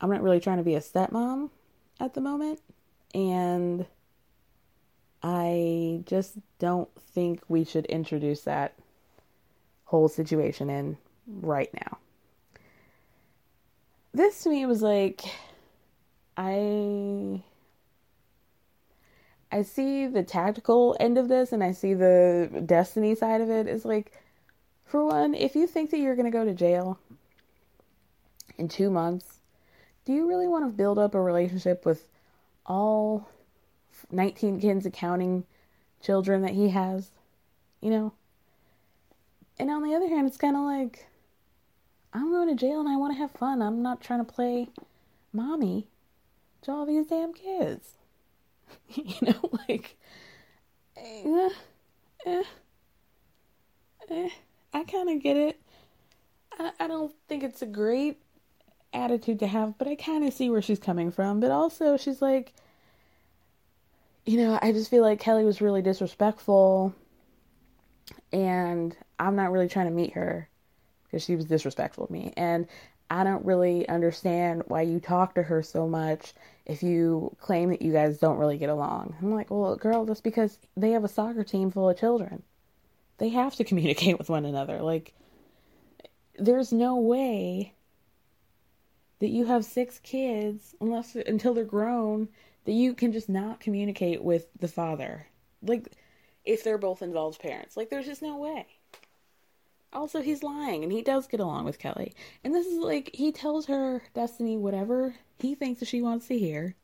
I'm 0.01 0.09
not 0.09 0.21
really 0.21 0.39
trying 0.39 0.57
to 0.57 0.63
be 0.63 0.75
a 0.75 0.81
stepmom 0.81 1.49
at 1.99 2.13
the 2.13 2.21
moment. 2.21 2.59
And 3.13 3.85
I 5.21 6.01
just 6.05 6.37
don't 6.59 6.89
think 7.13 7.41
we 7.47 7.63
should 7.63 7.85
introduce 7.85 8.41
that 8.41 8.73
whole 9.85 10.09
situation 10.09 10.69
in 10.69 10.97
right 11.27 11.73
now. 11.73 11.97
This 14.13 14.43
to 14.43 14.49
me 14.49 14.65
was 14.65 14.81
like, 14.81 15.21
I 16.35 17.41
I 19.51 19.61
see 19.61 20.07
the 20.07 20.23
tactical 20.23 20.97
end 20.99 21.17
of 21.17 21.27
this 21.27 21.51
and 21.51 21.63
I 21.63 21.71
see 21.71 21.93
the 21.93 22.63
destiny 22.65 23.13
side 23.13 23.39
of 23.39 23.51
it 23.51 23.67
is 23.67 23.85
like 23.85 24.11
for 24.93 25.03
one, 25.03 25.33
if 25.33 25.55
you 25.55 25.65
think 25.65 25.89
that 25.89 25.97
you're 25.97 26.15
going 26.15 26.31
to 26.31 26.37
go 26.37 26.45
to 26.45 26.53
jail 26.53 26.99
in 28.59 28.67
2 28.67 28.91
months, 28.91 29.39
do 30.05 30.13
you 30.13 30.29
really 30.29 30.47
want 30.47 30.63
to 30.65 30.69
build 30.69 30.99
up 30.99 31.15
a 31.15 31.19
relationship 31.19 31.83
with 31.83 32.07
all 32.63 33.27
19 34.11 34.61
kids 34.61 34.85
accounting 34.85 35.45
children 35.99 36.43
that 36.43 36.51
he 36.51 36.69
has? 36.69 37.09
You 37.81 37.89
know? 37.89 38.13
And 39.57 39.71
on 39.71 39.81
the 39.81 39.95
other 39.95 40.07
hand, 40.07 40.27
it's 40.27 40.37
kind 40.37 40.55
of 40.55 40.61
like 40.61 41.07
I'm 42.13 42.29
going 42.29 42.49
to 42.49 42.55
jail 42.55 42.79
and 42.79 42.87
I 42.87 42.95
want 42.95 43.13
to 43.13 43.17
have 43.17 43.31
fun. 43.31 43.63
I'm 43.63 43.81
not 43.81 43.99
trying 43.99 44.23
to 44.23 44.31
play 44.31 44.69
mommy 45.33 45.87
to 46.61 46.71
all 46.71 46.85
these 46.85 47.07
damn 47.07 47.33
kids. 47.33 47.93
you 48.89 49.15
know, 49.23 49.49
like, 49.67 49.97
eh, 50.95 51.49
eh, 52.27 52.43
eh, 54.11 54.29
I 54.73 54.83
kind 54.83 55.09
of 55.09 55.21
get 55.21 55.37
it. 55.37 55.61
I, 56.57 56.71
I 56.79 56.87
don't 56.87 57.13
think 57.27 57.43
it's 57.43 57.61
a 57.61 57.67
great 57.67 58.19
attitude 58.93 59.39
to 59.39 59.47
have, 59.47 59.77
but 59.77 59.87
I 59.87 59.95
kind 59.95 60.23
of 60.23 60.33
see 60.33 60.49
where 60.49 60.61
she's 60.61 60.79
coming 60.79 61.11
from. 61.11 61.39
But 61.39 61.51
also, 61.51 61.97
she's 61.97 62.21
like, 62.21 62.53
you 64.25 64.37
know, 64.37 64.57
I 64.61 64.71
just 64.71 64.89
feel 64.89 65.03
like 65.03 65.19
Kelly 65.19 65.43
was 65.43 65.61
really 65.61 65.81
disrespectful, 65.81 66.93
and 68.31 68.95
I'm 69.19 69.35
not 69.35 69.51
really 69.51 69.67
trying 69.67 69.87
to 69.87 69.91
meet 69.91 70.13
her 70.13 70.47
because 71.05 71.23
she 71.23 71.35
was 71.35 71.45
disrespectful 71.45 72.07
to 72.07 72.13
me. 72.13 72.33
And 72.37 72.67
I 73.09 73.23
don't 73.23 73.45
really 73.45 73.87
understand 73.87 74.63
why 74.67 74.81
you 74.81 74.99
talk 74.99 75.35
to 75.35 75.43
her 75.43 75.61
so 75.61 75.87
much 75.87 76.33
if 76.65 76.81
you 76.81 77.35
claim 77.39 77.69
that 77.69 77.81
you 77.81 77.91
guys 77.91 78.17
don't 78.17 78.37
really 78.37 78.57
get 78.57 78.69
along. 78.69 79.15
I'm 79.21 79.31
like, 79.33 79.51
well, 79.51 79.75
girl, 79.75 80.05
that's 80.05 80.21
because 80.21 80.57
they 80.75 80.91
have 80.91 81.03
a 81.03 81.09
soccer 81.09 81.43
team 81.43 81.69
full 81.69 81.89
of 81.89 81.99
children. 81.99 82.41
They 83.23 83.29
have 83.29 83.55
to 83.55 83.63
communicate 83.63 84.17
with 84.19 84.29
one 84.29 84.43
another. 84.43 84.81
Like, 84.81 85.13
there's 86.37 86.73
no 86.73 86.97
way 86.97 87.73
that 89.19 89.29
you 89.29 89.45
have 89.45 89.63
six 89.63 89.97
kids, 89.99 90.75
unless 90.81 91.15
until 91.15 91.53
they're 91.53 91.63
grown, 91.63 92.27
that 92.65 92.73
you 92.73 92.93
can 92.93 93.13
just 93.13 93.29
not 93.29 93.61
communicate 93.61 94.21
with 94.21 94.47
the 94.59 94.67
father. 94.67 95.27
Like, 95.61 95.93
if 96.43 96.65
they're 96.65 96.77
both 96.77 97.01
involved 97.01 97.39
parents. 97.39 97.77
Like, 97.77 97.89
there's 97.89 98.07
just 98.07 98.21
no 98.21 98.35
way. 98.35 98.67
Also, 99.93 100.21
he's 100.21 100.43
lying, 100.43 100.83
and 100.83 100.91
he 100.91 101.01
does 101.01 101.25
get 101.25 101.39
along 101.39 101.63
with 101.63 101.79
Kelly. 101.79 102.13
And 102.43 102.53
this 102.53 102.67
is 102.67 102.77
like, 102.77 103.09
he 103.13 103.31
tells 103.31 103.67
her, 103.67 104.03
Destiny, 104.13 104.57
whatever 104.57 105.15
he 105.39 105.55
thinks 105.55 105.79
that 105.79 105.87
she 105.87 106.01
wants 106.01 106.27
to 106.27 106.37
hear. 106.37 106.75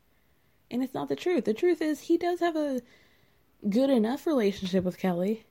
And 0.71 0.81
it's 0.81 0.93
not 0.93 1.09
the 1.09 1.17
truth. 1.17 1.43
The 1.43 1.53
truth 1.53 1.81
is, 1.81 1.99
he 1.99 2.17
does 2.17 2.39
have 2.39 2.55
a 2.55 2.81
good 3.69 3.89
enough 3.89 4.25
relationship 4.25 4.85
with 4.85 4.97
Kelly 4.97 5.43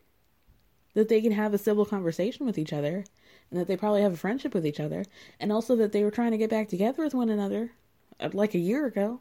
that 0.99 1.09
they 1.09 1.21
can 1.21 1.31
have 1.31 1.55
a 1.55 1.59
civil 1.59 1.87
conversation 1.87 2.45
with 2.45 2.59
each 2.59 2.73
other, 2.73 3.05
and 3.51 3.61
that 3.61 3.69
they 3.69 3.77
probably 3.77 4.03
have 4.03 4.15
a 4.15 4.17
friendship 4.17 4.53
with 4.53 4.67
each 4.67 4.81
other, 4.81 5.05
and 5.39 5.53
also 5.53 5.77
that 5.77 5.93
they 5.93 6.03
were 6.03 6.11
trying 6.11 6.33
to 6.33 6.39
get 6.39 6.51
back 6.51 6.69
together 6.69 7.05
with 7.05 7.15
one 7.15 7.31
another 7.31 7.71
uh, 8.19 8.31
like 8.33 8.53
a 8.53 8.59
year 8.59 8.85
ago. 8.85 9.21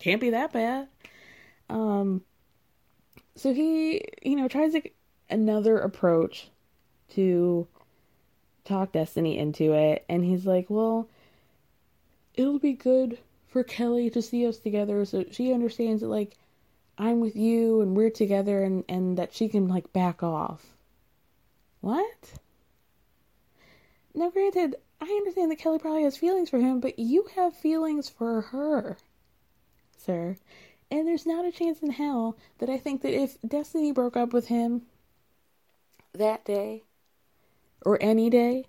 Can't 0.00 0.20
be 0.20 0.30
that 0.30 0.52
bad. 0.52 0.88
Um, 1.70 2.22
so 3.36 3.54
he, 3.54 4.02
you 4.22 4.34
know, 4.34 4.48
tries 4.48 4.74
another 5.30 5.78
approach 5.78 6.50
to 7.10 7.68
talk 8.64 8.90
Destiny 8.90 9.38
into 9.38 9.74
it. 9.74 10.04
And 10.08 10.24
he's 10.24 10.46
like, 10.46 10.66
well, 10.68 11.08
it'll 12.34 12.58
be 12.58 12.72
good 12.72 13.18
for 13.46 13.62
Kelly 13.62 14.10
to 14.10 14.20
see 14.20 14.48
us 14.48 14.58
together 14.58 15.04
so 15.04 15.24
she 15.30 15.52
understands 15.52 16.02
that, 16.02 16.08
like, 16.08 16.36
I'm 16.98 17.20
with 17.20 17.36
you 17.36 17.82
and 17.82 17.96
we're 17.96 18.10
together 18.10 18.64
and, 18.64 18.82
and 18.88 19.16
that 19.16 19.32
she 19.32 19.48
can, 19.48 19.68
like, 19.68 19.92
back 19.92 20.24
off. 20.24 20.74
What? 21.80 22.32
Now, 24.14 24.30
granted, 24.30 24.76
I 25.00 25.04
understand 25.04 25.50
that 25.50 25.58
Kelly 25.58 25.78
probably 25.78 26.02
has 26.02 26.16
feelings 26.16 26.50
for 26.50 26.58
him, 26.58 26.80
but 26.80 26.98
you 26.98 27.28
have 27.36 27.56
feelings 27.56 28.08
for 28.08 28.40
her, 28.40 28.98
sir. 29.96 30.36
And 30.90 31.06
there's 31.06 31.26
not 31.26 31.44
a 31.44 31.52
chance 31.52 31.80
in 31.80 31.90
hell 31.90 32.36
that 32.58 32.70
I 32.70 32.78
think 32.78 33.02
that 33.02 33.14
if 33.14 33.36
Destiny 33.46 33.92
broke 33.92 34.16
up 34.16 34.32
with 34.32 34.48
him 34.48 34.82
that 36.14 36.44
day, 36.44 36.82
or 37.84 37.98
any 38.00 38.28
day, 38.30 38.66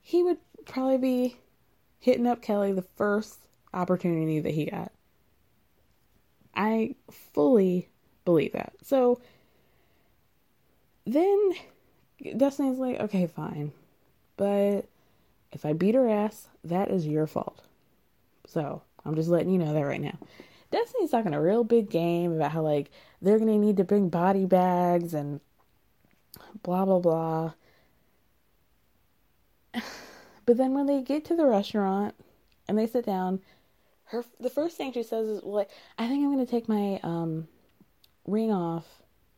he 0.00 0.22
would 0.22 0.38
probably 0.64 0.98
be 0.98 1.36
hitting 1.98 2.26
up 2.26 2.42
Kelly 2.42 2.72
the 2.72 2.82
first 2.82 3.38
opportunity 3.72 4.40
that 4.40 4.54
he 4.54 4.66
got. 4.66 4.92
I 6.54 6.94
fully 7.10 7.88
believe 8.24 8.52
that. 8.52 8.74
So 8.82 9.20
then 11.04 11.54
Destiny's 12.36 12.78
like, 12.78 13.00
okay, 13.00 13.26
fine. 13.26 13.72
But 14.36 14.82
if 15.52 15.64
I 15.64 15.72
beat 15.72 15.94
her 15.94 16.08
ass, 16.08 16.48
that 16.64 16.90
is 16.90 17.06
your 17.06 17.26
fault. 17.26 17.62
So 18.46 18.82
I'm 19.04 19.14
just 19.14 19.28
letting 19.28 19.50
you 19.50 19.58
know 19.58 19.72
that 19.72 19.82
right 19.82 20.00
now. 20.00 20.18
Destiny's 20.70 21.10
talking 21.10 21.34
a 21.34 21.40
real 21.40 21.64
big 21.64 21.90
game 21.90 22.32
about 22.32 22.50
how, 22.50 22.62
like, 22.62 22.90
they're 23.22 23.38
going 23.38 23.52
to 23.52 23.58
need 23.58 23.76
to 23.76 23.84
bring 23.84 24.08
body 24.08 24.44
bags 24.44 25.14
and 25.14 25.40
blah, 26.62 26.84
blah, 26.84 26.98
blah. 26.98 27.52
But 30.46 30.58
then 30.58 30.74
when 30.74 30.84
they 30.84 31.00
get 31.00 31.24
to 31.26 31.36
the 31.36 31.46
restaurant 31.46 32.14
and 32.68 32.76
they 32.76 32.86
sit 32.86 33.06
down, 33.06 33.40
her 34.04 34.22
the 34.38 34.50
first 34.50 34.76
thing 34.76 34.92
she 34.92 35.02
says 35.02 35.26
is, 35.26 35.40
"Well, 35.42 35.66
I 35.96 36.06
think 36.06 36.22
I'm 36.22 36.32
going 36.34 36.44
to 36.44 36.50
take 36.50 36.68
my 36.68 37.00
um 37.02 37.48
ring 38.26 38.52
off, 38.52 38.84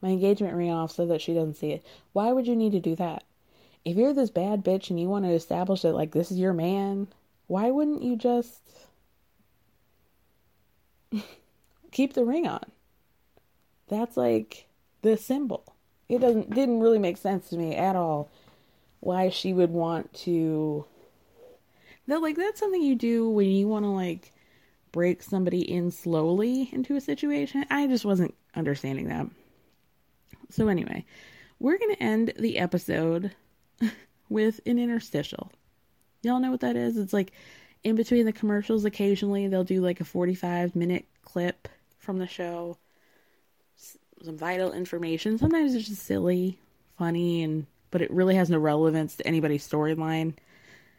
my 0.03 0.09
engagement 0.09 0.55
ring 0.55 0.71
off 0.71 0.93
so 0.93 1.07
that 1.07 1.21
she 1.21 1.35
doesn't 1.35 1.57
see 1.57 1.73
it." 1.73 1.85
Why 2.13 2.33
would 2.33 2.47
you 2.47 2.57
need 2.57 2.73
to 2.73 2.81
do 2.81 2.97
that? 2.97 3.25
If 3.85 3.97
you're 3.97 4.15
this 4.15 4.31
bad 4.31 4.65
bitch 4.65 4.91
and 4.91 4.99
you 4.99 5.09
want 5.09 5.25
to 5.25 5.31
establish 5.31 5.83
that 5.83 5.95
like 5.95 6.13
this 6.13 6.31
is 6.31 6.39
your 6.39 6.53
man, 6.53 7.09
why 7.47 7.71
wouldn't 7.71 8.03
you 8.03 8.17
just 8.17 8.61
keep 11.93 12.15
the 12.15 12.25
ring 12.25 12.47
on? 12.47 12.65
That's 13.89 14.17
like 14.17 14.67
the 15.03 15.17
symbol. 15.17 15.75
It 16.09 16.21
doesn't 16.21 16.51
didn't 16.51 16.81
really 16.81 16.99
make 16.99 17.17
sense 17.17 17.49
to 17.51 17.57
me 17.57 17.75
at 17.75 17.97
all 17.97 18.29
why 19.01 19.29
she 19.29 19.53
would 19.53 19.71
want 19.71 20.13
to 20.15 20.85
that 22.09 22.23
like 22.23 22.37
that's 22.37 22.61
something 22.61 22.83
you 22.83 22.95
do 22.95 23.29
when 23.29 23.49
you 23.49 23.69
want 23.69 23.85
to 23.85 23.91
like 23.91 24.33
break 24.93 25.23
somebody 25.23 25.61
in 25.61 25.91
slowly 25.91 26.71
into 26.73 26.97
a 26.97 27.01
situation. 27.01 27.67
I 27.71 27.87
just 27.87 28.05
wasn't 28.05 28.35
understanding 28.55 29.09
that. 29.09 29.27
So 30.51 30.69
anyway, 30.69 31.05
we're 31.59 31.79
going 31.79 31.95
to 31.95 32.03
end 32.03 32.33
the 32.39 32.59
episode 32.59 33.33
with 34.29 34.61
an 34.67 34.79
interstitial. 34.79 35.51
Y'all 36.23 36.41
know 36.41 36.51
what 36.51 36.61
that 36.61 36.77
is? 36.77 36.97
It's 36.97 37.13
like 37.13 37.33
in 37.85 37.95
between 37.95 38.27
the 38.27 38.33
commercials 38.33 38.85
occasionally 38.85 39.47
they'll 39.47 39.65
do 39.65 39.81
like 39.81 40.01
a 40.01 40.05
45 40.05 40.75
minute 40.75 41.07
clip 41.23 41.69
from 41.99 42.19
the 42.19 42.27
show. 42.27 42.79
Some 44.23 44.39
vital 44.39 44.73
information. 44.73 45.39
Sometimes 45.39 45.75
it's 45.75 45.89
just 45.89 46.03
silly, 46.03 46.59
funny 46.99 47.43
and 47.43 47.67
but 47.91 48.03
it 48.03 48.11
really 48.11 48.35
has 48.35 48.51
no 48.51 48.59
relevance 48.59 49.17
to 49.17 49.27
anybody's 49.27 49.67
storyline 49.67 50.35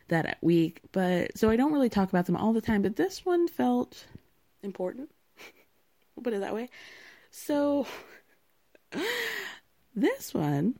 that 0.07 0.37
week. 0.41 0.81
But 0.91 1.37
so 1.37 1.49
I 1.49 1.55
don't 1.55 1.73
really 1.73 1.89
talk 1.89 2.09
about 2.09 2.25
them 2.25 2.37
all 2.37 2.53
the 2.53 2.61
time, 2.61 2.81
but 2.81 2.95
this 2.95 3.25
one 3.25 3.47
felt 3.47 4.05
important. 4.63 5.09
we'll 6.15 6.23
put 6.23 6.33
it 6.33 6.41
that 6.41 6.55
way. 6.55 6.69
So 7.31 7.85
this 9.95 10.33
one 10.33 10.77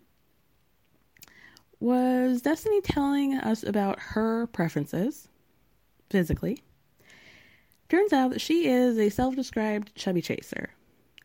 was 1.80 2.42
Destiny 2.42 2.82
telling 2.82 3.36
us 3.36 3.64
about 3.64 4.00
her 4.00 4.48
preferences 4.48 5.28
physically. 6.10 6.64
Turns 7.90 8.12
out 8.12 8.32
that 8.32 8.42
she 8.42 8.68
is 8.68 8.98
a 8.98 9.10
self 9.10 9.36
described 9.36 9.96
chubby 9.96 10.22
chaser. 10.22 10.70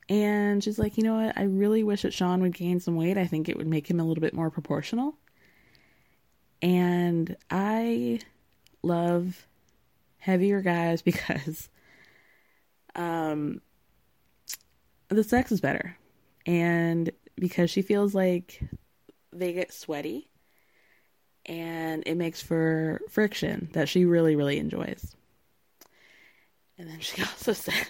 And 0.09 0.63
she's 0.63 0.79
like, 0.79 0.97
you 0.97 1.05
know 1.05 1.15
what? 1.15 1.39
I 1.39 1.45
really 1.45 1.83
wish 1.83 2.03
that 2.03 2.13
Sean 2.13 2.43
would 2.43 2.55
gain 2.55 2.81
some 2.81 2.97
weight. 2.97 3.17
I 3.17 3.27
think 3.27 3.49
it 3.49 3.57
would 3.57 3.67
make 3.67 3.89
him 3.89 3.99
a 3.99 4.05
little 4.05 4.21
bit 4.21 4.35
more 4.35 4.51
proportional. 4.51 5.17
And 6.61 7.37
I 7.51 8.21
love 8.83 9.47
heavier 10.19 10.61
guys 10.61 11.03
because 11.03 11.69
um 12.95 13.61
the 15.09 15.25
sex 15.25 15.51
is 15.53 15.61
better. 15.61 15.97
And 16.47 17.11
because 17.37 17.71
she 17.71 17.83
feels 17.83 18.15
like 18.15 18.61
they 19.33 19.53
get 19.53 19.73
sweaty 19.73 20.29
and 21.47 22.03
it 22.07 22.17
makes 22.17 22.43
for 22.43 23.01
friction 23.09 23.69
that 23.73 23.89
she 23.89 24.05
really 24.05 24.37
really 24.37 24.59
enjoys. 24.59 25.15
And 26.79 26.89
then 26.89 27.01
she 27.01 27.23
also 27.23 27.53
said 27.53 27.87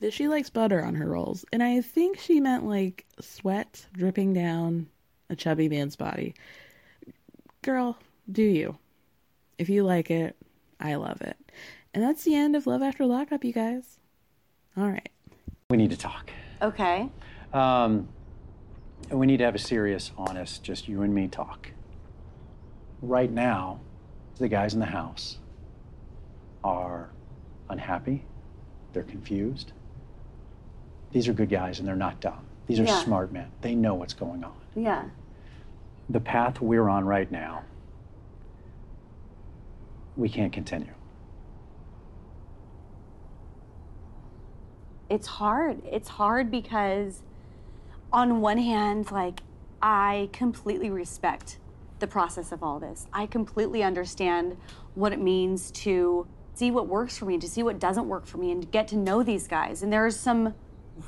that 0.00 0.12
she 0.12 0.28
likes 0.28 0.50
butter 0.50 0.84
on 0.84 0.94
her 0.94 1.06
rolls. 1.06 1.44
And 1.52 1.62
I 1.62 1.80
think 1.80 2.18
she 2.18 2.40
meant 2.40 2.66
like 2.66 3.06
sweat 3.20 3.86
dripping 3.92 4.34
down 4.34 4.88
a 5.30 5.36
chubby 5.36 5.68
man's 5.68 5.96
body 5.96 6.34
girl, 7.62 7.98
do 8.30 8.42
you. 8.42 8.78
If 9.58 9.68
you 9.68 9.82
like 9.82 10.10
it, 10.10 10.36
I 10.80 10.94
love 10.94 11.20
it. 11.20 11.36
And 11.92 12.02
that's 12.02 12.24
the 12.24 12.34
end 12.34 12.56
of 12.56 12.66
Love 12.66 12.82
After 12.82 13.04
Lockup, 13.04 13.44
you 13.44 13.52
guys. 13.52 13.98
All 14.76 14.88
right. 14.88 15.08
We 15.70 15.76
need 15.76 15.90
to 15.90 15.96
talk. 15.96 16.30
Okay. 16.60 17.08
Um, 17.52 18.08
we 19.10 19.26
need 19.26 19.38
to 19.38 19.44
have 19.44 19.54
a 19.54 19.58
serious, 19.60 20.10
honest, 20.18 20.62
just 20.62 20.88
you 20.88 21.02
and 21.02 21.14
me 21.14 21.28
talk. 21.28 21.70
Right 23.00 23.30
now, 23.30 23.80
the 24.38 24.48
guys 24.48 24.74
in 24.74 24.80
the 24.80 24.86
house 24.86 25.38
are 26.64 27.10
unhappy, 27.70 28.24
they're 28.92 29.02
confused. 29.04 29.72
These 31.12 31.28
are 31.28 31.32
good 31.32 31.48
guys 31.48 31.78
and 31.78 31.86
they're 31.88 31.96
not 31.96 32.20
dumb. 32.20 32.44
These 32.66 32.80
are 32.80 32.84
Yeah. 32.84 33.02
smart 33.02 33.32
men. 33.32 33.50
They 33.62 33.74
know 33.74 33.94
what's 33.94 34.14
going 34.14 34.44
on. 34.44 34.52
Yeah. 34.74 35.04
The 36.10 36.20
path 36.20 36.60
we're 36.60 36.88
on 36.88 37.04
right 37.06 37.30
now, 37.30 37.62
we 40.16 40.28
can't 40.28 40.52
continue. 40.52 40.92
It's 45.10 45.26
hard. 45.26 45.82
It's 45.84 46.08
hard 46.08 46.50
because, 46.50 47.22
on 48.12 48.40
one 48.40 48.58
hand, 48.58 49.10
like, 49.10 49.40
I 49.80 50.28
completely 50.32 50.90
respect 50.90 51.58
the 51.98 52.06
process 52.06 52.52
of 52.52 52.62
all 52.62 52.78
this. 52.78 53.06
I 53.12 53.26
completely 53.26 53.82
understand 53.82 54.56
what 54.94 55.12
it 55.12 55.20
means 55.20 55.70
to 55.72 56.26
see 56.54 56.70
what 56.70 56.86
works 56.86 57.16
for 57.16 57.24
me, 57.24 57.38
to 57.38 57.48
see 57.48 57.62
what 57.62 57.78
doesn't 57.78 58.08
work 58.08 58.26
for 58.26 58.38
me, 58.38 58.50
and 58.50 58.62
to 58.62 58.68
get 58.68 58.88
to 58.88 58.96
know 58.96 59.22
these 59.22 59.46
guys. 59.46 59.82
And 59.82 59.92
there's 59.92 60.16
some 60.16 60.54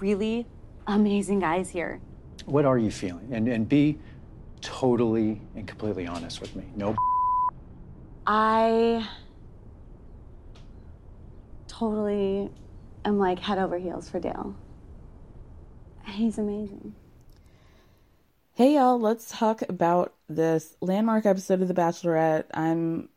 really 0.01 0.47
amazing 0.87 1.41
guys 1.41 1.71
here. 1.71 2.01
What 2.47 2.65
are 2.65 2.79
you 2.79 2.91
feeling? 2.91 3.29
And, 3.33 3.49
and 3.49 3.69
be 3.69 3.99
totally 4.61 5.41
and 5.57 5.67
completely 5.67 6.07
honest 6.07 6.41
with 6.41 6.55
me. 6.55 6.65
No 6.77 6.95
I 8.27 9.09
totally 11.67 12.51
am 13.05 13.19
like 13.19 13.39
head 13.39 13.59
over 13.59 13.79
heels 13.79 14.09
for 14.09 14.21
Dale. 14.21 14.55
He's 16.07 16.39
amazing. 16.39 16.95
Hey 18.55 18.75
y'all, 18.75 19.01
let's 19.01 19.31
talk 19.31 19.63
about 19.69 20.15
this 20.29 20.77
landmark 20.81 21.25
episode 21.25 21.63
of 21.63 21.69
The 21.69 21.75
Bachelorette. 21.75 22.45
I'm 22.53 23.09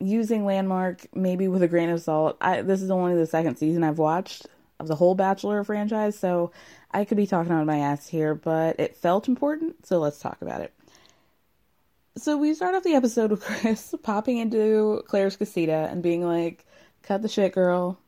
using 0.00 0.44
landmark 0.44 1.06
maybe 1.14 1.46
with 1.48 1.62
a 1.62 1.68
grain 1.68 1.90
of 1.90 2.00
salt. 2.00 2.36
I 2.40 2.62
this 2.62 2.82
is 2.82 2.90
only 2.90 3.14
the 3.14 3.26
second 3.26 3.56
season 3.56 3.84
I've 3.84 3.98
watched 3.98 4.46
of 4.80 4.88
the 4.88 4.96
whole 4.96 5.14
Bachelor 5.14 5.62
franchise, 5.62 6.18
so 6.18 6.50
I 6.90 7.04
could 7.04 7.18
be 7.18 7.26
talking 7.26 7.52
out 7.52 7.60
of 7.60 7.66
my 7.66 7.78
ass 7.78 8.08
here, 8.08 8.34
but 8.34 8.80
it 8.80 8.96
felt 8.96 9.28
important, 9.28 9.86
so 9.86 9.98
let's 9.98 10.18
talk 10.18 10.40
about 10.40 10.62
it. 10.62 10.72
So 12.16 12.36
we 12.36 12.54
start 12.54 12.74
off 12.74 12.82
the 12.82 12.94
episode 12.94 13.30
with 13.30 13.42
Chris 13.44 13.94
popping 14.02 14.38
into 14.38 15.02
Clare's 15.06 15.36
casita 15.36 15.88
and 15.90 16.02
being 16.02 16.24
like, 16.24 16.64
"Cut 17.02 17.22
the 17.22 17.28
shit, 17.28 17.52
girl. 17.52 17.98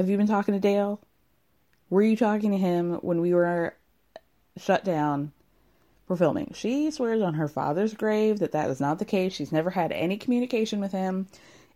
Have 0.00 0.08
you 0.08 0.16
been 0.16 0.26
talking 0.26 0.54
to 0.54 0.60
Dale? 0.60 0.98
Were 1.90 2.00
you 2.00 2.16
talking 2.16 2.52
to 2.52 2.56
him 2.56 2.94
when 3.02 3.20
we 3.20 3.34
were 3.34 3.76
shut 4.56 4.82
down 4.82 5.32
for 6.06 6.16
filming?" 6.16 6.52
She 6.54 6.90
swears 6.90 7.20
on 7.20 7.34
her 7.34 7.48
father's 7.48 7.92
grave 7.92 8.38
that 8.38 8.52
that 8.52 8.70
is 8.70 8.80
not 8.80 8.98
the 8.98 9.04
case. 9.04 9.34
She's 9.34 9.52
never 9.52 9.68
had 9.68 9.92
any 9.92 10.16
communication 10.16 10.80
with 10.80 10.92
him. 10.92 11.26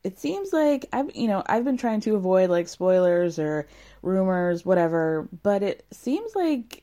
It 0.02 0.18
seems 0.18 0.54
like 0.54 0.86
I've, 0.90 1.14
you 1.14 1.28
know, 1.28 1.42
I've 1.44 1.66
been 1.66 1.76
trying 1.76 2.00
to 2.00 2.16
avoid 2.16 2.48
like 2.48 2.66
spoilers 2.68 3.38
or 3.38 3.68
rumors, 4.00 4.64
whatever, 4.64 5.28
but 5.42 5.62
it 5.62 5.84
seems 5.90 6.34
like 6.34 6.82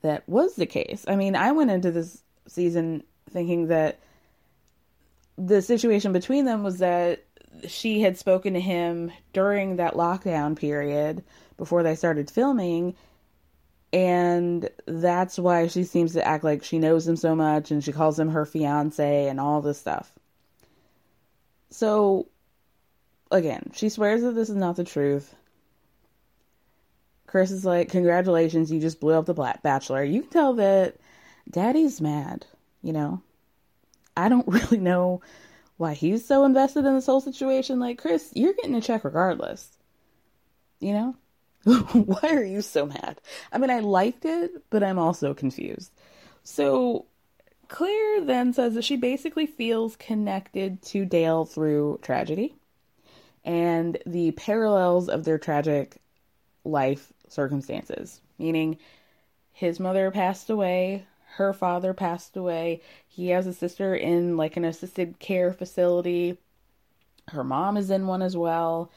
that 0.00 0.26
was 0.26 0.56
the 0.56 0.64
case. 0.64 1.04
I 1.06 1.16
mean, 1.16 1.36
I 1.36 1.52
went 1.52 1.70
into 1.70 1.90
this 1.90 2.22
season 2.46 3.04
thinking 3.28 3.66
that 3.66 4.00
the 5.36 5.60
situation 5.60 6.14
between 6.14 6.46
them 6.46 6.62
was 6.62 6.78
that 6.78 7.23
she 7.68 8.00
had 8.00 8.18
spoken 8.18 8.54
to 8.54 8.60
him 8.60 9.12
during 9.32 9.76
that 9.76 9.94
lockdown 9.94 10.56
period 10.56 11.22
before 11.56 11.82
they 11.82 11.94
started 11.94 12.30
filming 12.30 12.94
and 13.94 14.68
that's 14.86 15.38
why 15.38 15.68
she 15.68 15.84
seems 15.84 16.14
to 16.14 16.26
act 16.26 16.42
like 16.42 16.64
she 16.64 16.80
knows 16.80 17.06
him 17.06 17.14
so 17.14 17.36
much 17.36 17.70
and 17.70 17.84
she 17.84 17.92
calls 17.92 18.18
him 18.18 18.30
her 18.30 18.44
fiance 18.44 19.28
and 19.28 19.38
all 19.38 19.62
this 19.62 19.78
stuff. 19.78 20.10
So 21.70 22.26
again, 23.30 23.70
she 23.72 23.88
swears 23.88 24.22
that 24.22 24.32
this 24.32 24.50
is 24.50 24.56
not 24.56 24.74
the 24.74 24.82
truth. 24.82 25.36
Chris 27.28 27.52
is 27.52 27.64
like, 27.64 27.88
"Congratulations, 27.88 28.72
you 28.72 28.80
just 28.80 28.98
blew 28.98 29.14
up 29.14 29.26
the 29.26 29.34
Black 29.34 29.62
Bachelor." 29.62 30.02
You 30.02 30.22
can 30.22 30.30
tell 30.30 30.54
that 30.54 30.96
Daddy's 31.48 32.00
mad. 32.00 32.46
you 32.82 32.92
know? 32.92 33.22
I 34.16 34.28
don't 34.28 34.48
really 34.48 34.78
know 34.78 35.20
why 35.76 35.94
he's 35.94 36.24
so 36.24 36.44
invested 36.44 36.84
in 36.84 36.94
this 36.94 37.06
whole 37.06 37.20
situation. 37.20 37.80
Like, 37.80 37.98
Chris, 37.98 38.30
you're 38.34 38.54
getting 38.54 38.74
a 38.74 38.80
check 38.80 39.04
regardless. 39.04 39.76
You 40.80 40.92
know? 40.92 41.16
why 41.92 42.20
are 42.22 42.44
you 42.44 42.60
so 42.60 42.86
mad? 42.86 43.20
I 43.52 43.58
mean, 43.58 43.70
I 43.70 43.80
liked 43.80 44.24
it, 44.24 44.50
but 44.70 44.82
I'm 44.82 44.98
also 44.98 45.32
confused. 45.32 45.90
So, 46.42 47.06
Clare 47.68 48.20
then 48.20 48.52
says 48.52 48.74
that 48.74 48.84
she 48.84 48.96
basically 48.96 49.46
feels 49.46 49.96
connected 49.96 50.82
to 50.82 51.06
Dale 51.06 51.46
through 51.46 52.00
tragedy 52.02 52.54
and 53.44 53.98
the 54.06 54.32
parallels 54.32 55.08
of 55.08 55.24
their 55.24 55.38
tragic 55.38 55.96
life 56.64 57.12
circumstances, 57.28 58.20
meaning 58.38 58.78
his 59.52 59.80
mother 59.80 60.10
passed 60.10 60.50
away, 60.50 61.06
her 61.36 61.52
father 61.52 61.94
passed 61.94 62.36
away, 62.36 62.80
he 63.06 63.28
has 63.28 63.46
a 63.46 63.52
sister 63.52 63.94
in 63.94 64.36
like 64.36 64.56
an 64.56 64.64
assisted 64.64 65.18
care 65.18 65.52
facility, 65.52 66.38
her 67.28 67.44
mom 67.44 67.76
is 67.76 67.90
in 67.90 68.06
one 68.06 68.22
as 68.22 68.36
well. 68.36 68.90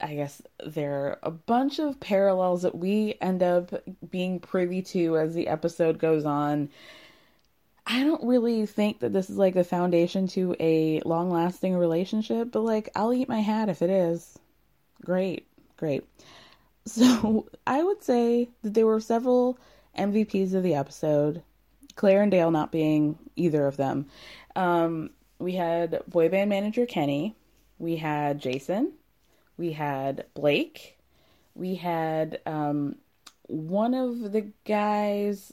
I 0.00 0.14
guess 0.14 0.40
there 0.64 0.94
are 0.94 1.18
a 1.24 1.30
bunch 1.30 1.80
of 1.80 1.98
parallels 1.98 2.62
that 2.62 2.76
we 2.76 3.14
end 3.20 3.42
up 3.42 3.72
being 4.08 4.38
privy 4.38 4.80
to 4.82 5.18
as 5.18 5.34
the 5.34 5.48
episode 5.48 5.98
goes 5.98 6.24
on. 6.24 6.70
I 7.86 8.04
don't 8.04 8.22
really 8.24 8.66
think 8.66 9.00
that 9.00 9.12
this 9.12 9.28
is 9.28 9.38
like 9.38 9.54
the 9.54 9.64
foundation 9.64 10.28
to 10.28 10.54
a 10.60 11.00
long 11.00 11.30
lasting 11.30 11.74
relationship, 11.76 12.52
but 12.52 12.60
like 12.60 12.90
I'll 12.94 13.12
eat 13.12 13.28
my 13.28 13.40
hat 13.40 13.68
if 13.68 13.82
it 13.82 13.90
is. 13.90 14.38
Great, 15.04 15.46
great. 15.76 16.04
So 16.86 17.48
I 17.66 17.82
would 17.82 18.02
say 18.02 18.50
that 18.62 18.74
there 18.74 18.86
were 18.86 19.00
several 19.00 19.58
MVPs 19.96 20.54
of 20.54 20.62
the 20.62 20.74
episode, 20.74 21.42
Clare 21.98 22.22
and 22.22 22.30
Dale 22.30 22.52
not 22.52 22.70
being 22.70 23.18
either 23.34 23.66
of 23.66 23.76
them. 23.76 24.06
Um, 24.54 25.10
we 25.40 25.54
had 25.54 26.00
boy 26.06 26.28
band 26.28 26.48
manager 26.48 26.86
Kenny, 26.86 27.34
we 27.78 27.96
had 27.96 28.40
Jason, 28.40 28.92
we 29.56 29.72
had 29.72 30.24
Blake, 30.32 30.96
we 31.56 31.74
had 31.74 32.40
um, 32.46 32.94
one 33.48 33.94
of 33.94 34.30
the 34.30 34.46
guys 34.64 35.52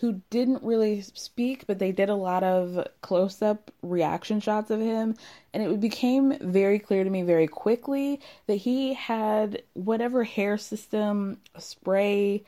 who 0.00 0.20
didn't 0.28 0.64
really 0.64 1.02
speak, 1.02 1.66
but 1.68 1.78
they 1.78 1.92
did 1.92 2.08
a 2.08 2.14
lot 2.14 2.42
of 2.42 2.86
close 3.00 3.40
up 3.40 3.70
reaction 3.80 4.40
shots 4.40 4.70
of 4.72 4.80
him. 4.80 5.14
And 5.54 5.62
it 5.62 5.80
became 5.80 6.36
very 6.40 6.80
clear 6.80 7.04
to 7.04 7.08
me 7.08 7.22
very 7.22 7.46
quickly 7.46 8.20
that 8.48 8.56
he 8.56 8.92
had 8.92 9.62
whatever 9.74 10.24
hair 10.24 10.58
system 10.58 11.38
spray 11.56 12.44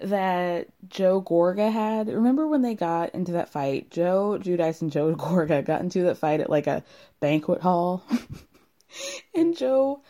that 0.00 0.68
Joe 0.88 1.20
Gorga 1.20 1.72
had. 1.72 2.08
Remember 2.08 2.46
when 2.46 2.62
they 2.62 2.74
got 2.74 3.14
into 3.14 3.32
that 3.32 3.50
fight? 3.50 3.90
Joe 3.90 4.38
Giudice 4.40 4.82
and 4.82 4.92
Joe 4.92 5.14
Gorga 5.18 5.64
got 5.64 5.80
into 5.80 6.02
that 6.04 6.18
fight 6.18 6.40
at 6.40 6.50
like 6.50 6.66
a 6.66 6.84
banquet 7.20 7.60
hall. 7.60 8.02
and 9.34 9.56
Joe 9.56 10.02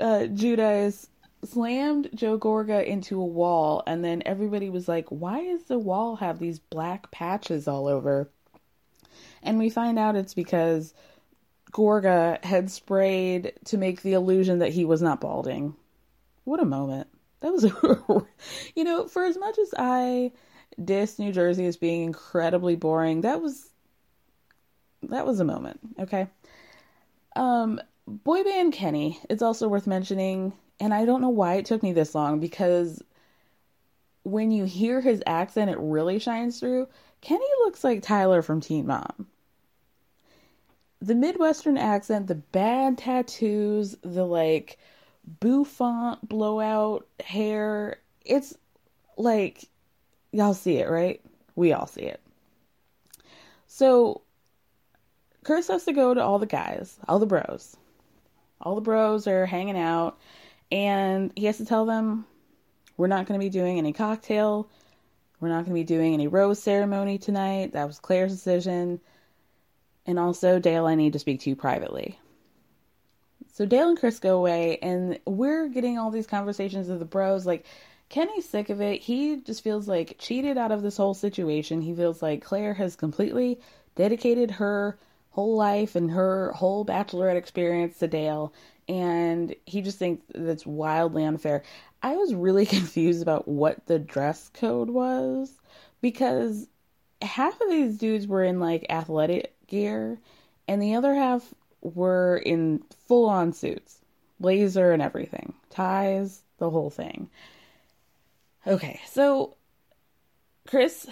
uh, 0.00 0.26
Giudice 0.30 1.08
slammed 1.44 2.08
Joe 2.14 2.38
Gorga 2.38 2.84
into 2.84 3.20
a 3.20 3.26
wall, 3.26 3.82
and 3.86 4.04
then 4.04 4.22
everybody 4.24 4.70
was 4.70 4.88
like, 4.88 5.08
Why 5.08 5.44
does 5.44 5.64
the 5.64 5.78
wall 5.78 6.16
have 6.16 6.38
these 6.38 6.58
black 6.58 7.10
patches 7.10 7.68
all 7.68 7.88
over? 7.88 8.30
And 9.42 9.58
we 9.58 9.70
find 9.70 9.98
out 9.98 10.16
it's 10.16 10.34
because 10.34 10.94
Gorga 11.72 12.42
had 12.44 12.70
sprayed 12.70 13.52
to 13.66 13.76
make 13.76 14.02
the 14.02 14.12
illusion 14.12 14.60
that 14.60 14.72
he 14.72 14.84
was 14.84 15.02
not 15.02 15.20
balding. 15.20 15.74
What 16.44 16.60
a 16.60 16.64
moment. 16.64 17.08
That 17.42 17.52
was, 17.52 17.64
you 18.76 18.84
know, 18.84 19.06
for 19.06 19.24
as 19.24 19.36
much 19.36 19.58
as 19.58 19.74
I 19.76 20.32
diss 20.82 21.18
New 21.18 21.32
Jersey 21.32 21.66
as 21.66 21.76
being 21.76 22.02
incredibly 22.02 22.76
boring, 22.76 23.22
that 23.22 23.42
was, 23.42 23.68
that 25.02 25.26
was 25.26 25.40
a 25.40 25.44
moment, 25.44 25.80
okay? 25.98 26.28
Um, 27.34 27.80
boy 28.06 28.44
band 28.44 28.72
Kenny, 28.72 29.18
it's 29.28 29.42
also 29.42 29.68
worth 29.68 29.86
mentioning, 29.86 30.52
and 30.78 30.94
I 30.94 31.04
don't 31.04 31.20
know 31.20 31.30
why 31.30 31.54
it 31.54 31.66
took 31.66 31.82
me 31.82 31.92
this 31.92 32.14
long 32.14 32.38
because 32.38 33.02
when 34.22 34.52
you 34.52 34.64
hear 34.64 35.00
his 35.00 35.22
accent, 35.26 35.70
it 35.70 35.78
really 35.80 36.20
shines 36.20 36.60
through. 36.60 36.88
Kenny 37.20 37.46
looks 37.64 37.82
like 37.82 38.02
Tyler 38.02 38.42
from 38.42 38.60
Teen 38.60 38.86
Mom. 38.86 39.26
The 41.00 41.16
Midwestern 41.16 41.76
accent, 41.76 42.28
the 42.28 42.36
bad 42.36 42.98
tattoos, 42.98 43.96
the 44.02 44.24
like 44.24 44.78
bouffant 45.24 46.28
blowout 46.28 47.06
hair. 47.24 47.98
It's 48.24 48.54
like, 49.16 49.64
y'all 50.32 50.54
see 50.54 50.76
it, 50.76 50.88
right? 50.88 51.20
We 51.54 51.72
all 51.72 51.86
see 51.86 52.02
it. 52.02 52.20
So, 53.66 54.22
Chris 55.44 55.68
has 55.68 55.84
to 55.84 55.92
go 55.92 56.14
to 56.14 56.22
all 56.22 56.38
the 56.38 56.46
guys, 56.46 56.98
all 57.08 57.18
the 57.18 57.26
bros. 57.26 57.76
All 58.60 58.74
the 58.76 58.80
bros 58.80 59.26
are 59.26 59.46
hanging 59.46 59.78
out 59.78 60.18
and 60.70 61.32
he 61.36 61.46
has 61.46 61.58
to 61.58 61.64
tell 61.64 61.84
them 61.84 62.24
we're 62.96 63.08
not 63.08 63.26
going 63.26 63.38
to 63.38 63.44
be 63.44 63.50
doing 63.50 63.78
any 63.78 63.92
cocktail. 63.92 64.68
We're 65.40 65.48
not 65.48 65.64
going 65.64 65.74
to 65.76 65.80
be 65.80 65.84
doing 65.84 66.14
any 66.14 66.28
rose 66.28 66.62
ceremony 66.62 67.18
tonight. 67.18 67.72
That 67.72 67.86
was 67.86 67.98
Clare's 67.98 68.32
decision. 68.32 69.00
And 70.06 70.18
also, 70.18 70.58
Dale, 70.58 70.86
I 70.86 70.94
need 70.94 71.12
to 71.14 71.18
speak 71.18 71.40
to 71.40 71.50
you 71.50 71.56
privately. 71.56 72.18
So 73.52 73.66
Dale 73.66 73.90
and 73.90 73.98
Chris 73.98 74.18
go 74.18 74.38
away, 74.38 74.78
and 74.80 75.18
we're 75.26 75.68
getting 75.68 75.98
all 75.98 76.10
these 76.10 76.26
conversations 76.26 76.88
of 76.88 76.98
the 76.98 77.04
bros. 77.04 77.44
Like, 77.44 77.66
Kenny's 78.08 78.48
sick 78.48 78.70
of 78.70 78.80
it. 78.80 79.02
He 79.02 79.36
just 79.36 79.62
feels 79.62 79.86
like 79.86 80.16
cheated 80.18 80.56
out 80.56 80.72
of 80.72 80.82
this 80.82 80.96
whole 80.96 81.14
situation. 81.14 81.82
He 81.82 81.94
feels 81.94 82.22
like 82.22 82.42
Clare 82.42 82.74
has 82.74 82.96
completely 82.96 83.60
dedicated 83.94 84.50
her 84.52 84.98
whole 85.30 85.56
life 85.56 85.96
and 85.96 86.10
her 86.10 86.52
whole 86.52 86.84
bachelorette 86.84 87.36
experience 87.36 87.98
to 87.98 88.08
Dale, 88.08 88.52
and 88.88 89.54
he 89.66 89.82
just 89.82 89.98
thinks 89.98 90.24
that's 90.34 90.66
wildly 90.66 91.24
unfair. 91.24 91.62
I 92.02 92.16
was 92.16 92.34
really 92.34 92.66
confused 92.78 93.22
about 93.22 93.48
what 93.48 93.86
the 93.86 93.98
dress 93.98 94.50
code 94.54 94.90
was 94.90 95.58
because 96.00 96.68
half 97.20 97.60
of 97.60 97.70
these 97.70 97.98
dudes 97.98 98.26
were 98.26 98.44
in 98.44 98.60
like 98.60 98.86
athletic 98.90 99.54
gear 99.66 100.18
and 100.68 100.82
the 100.82 100.94
other 100.94 101.14
half 101.14 101.54
were 101.82 102.38
in 102.38 102.82
full 103.06 103.28
on 103.28 103.52
suits, 103.52 103.98
blazer 104.40 104.92
and 104.92 105.02
everything, 105.02 105.52
ties, 105.70 106.42
the 106.58 106.70
whole 106.70 106.90
thing. 106.90 107.28
Okay, 108.66 109.00
so 109.06 109.56
Chris 110.66 111.06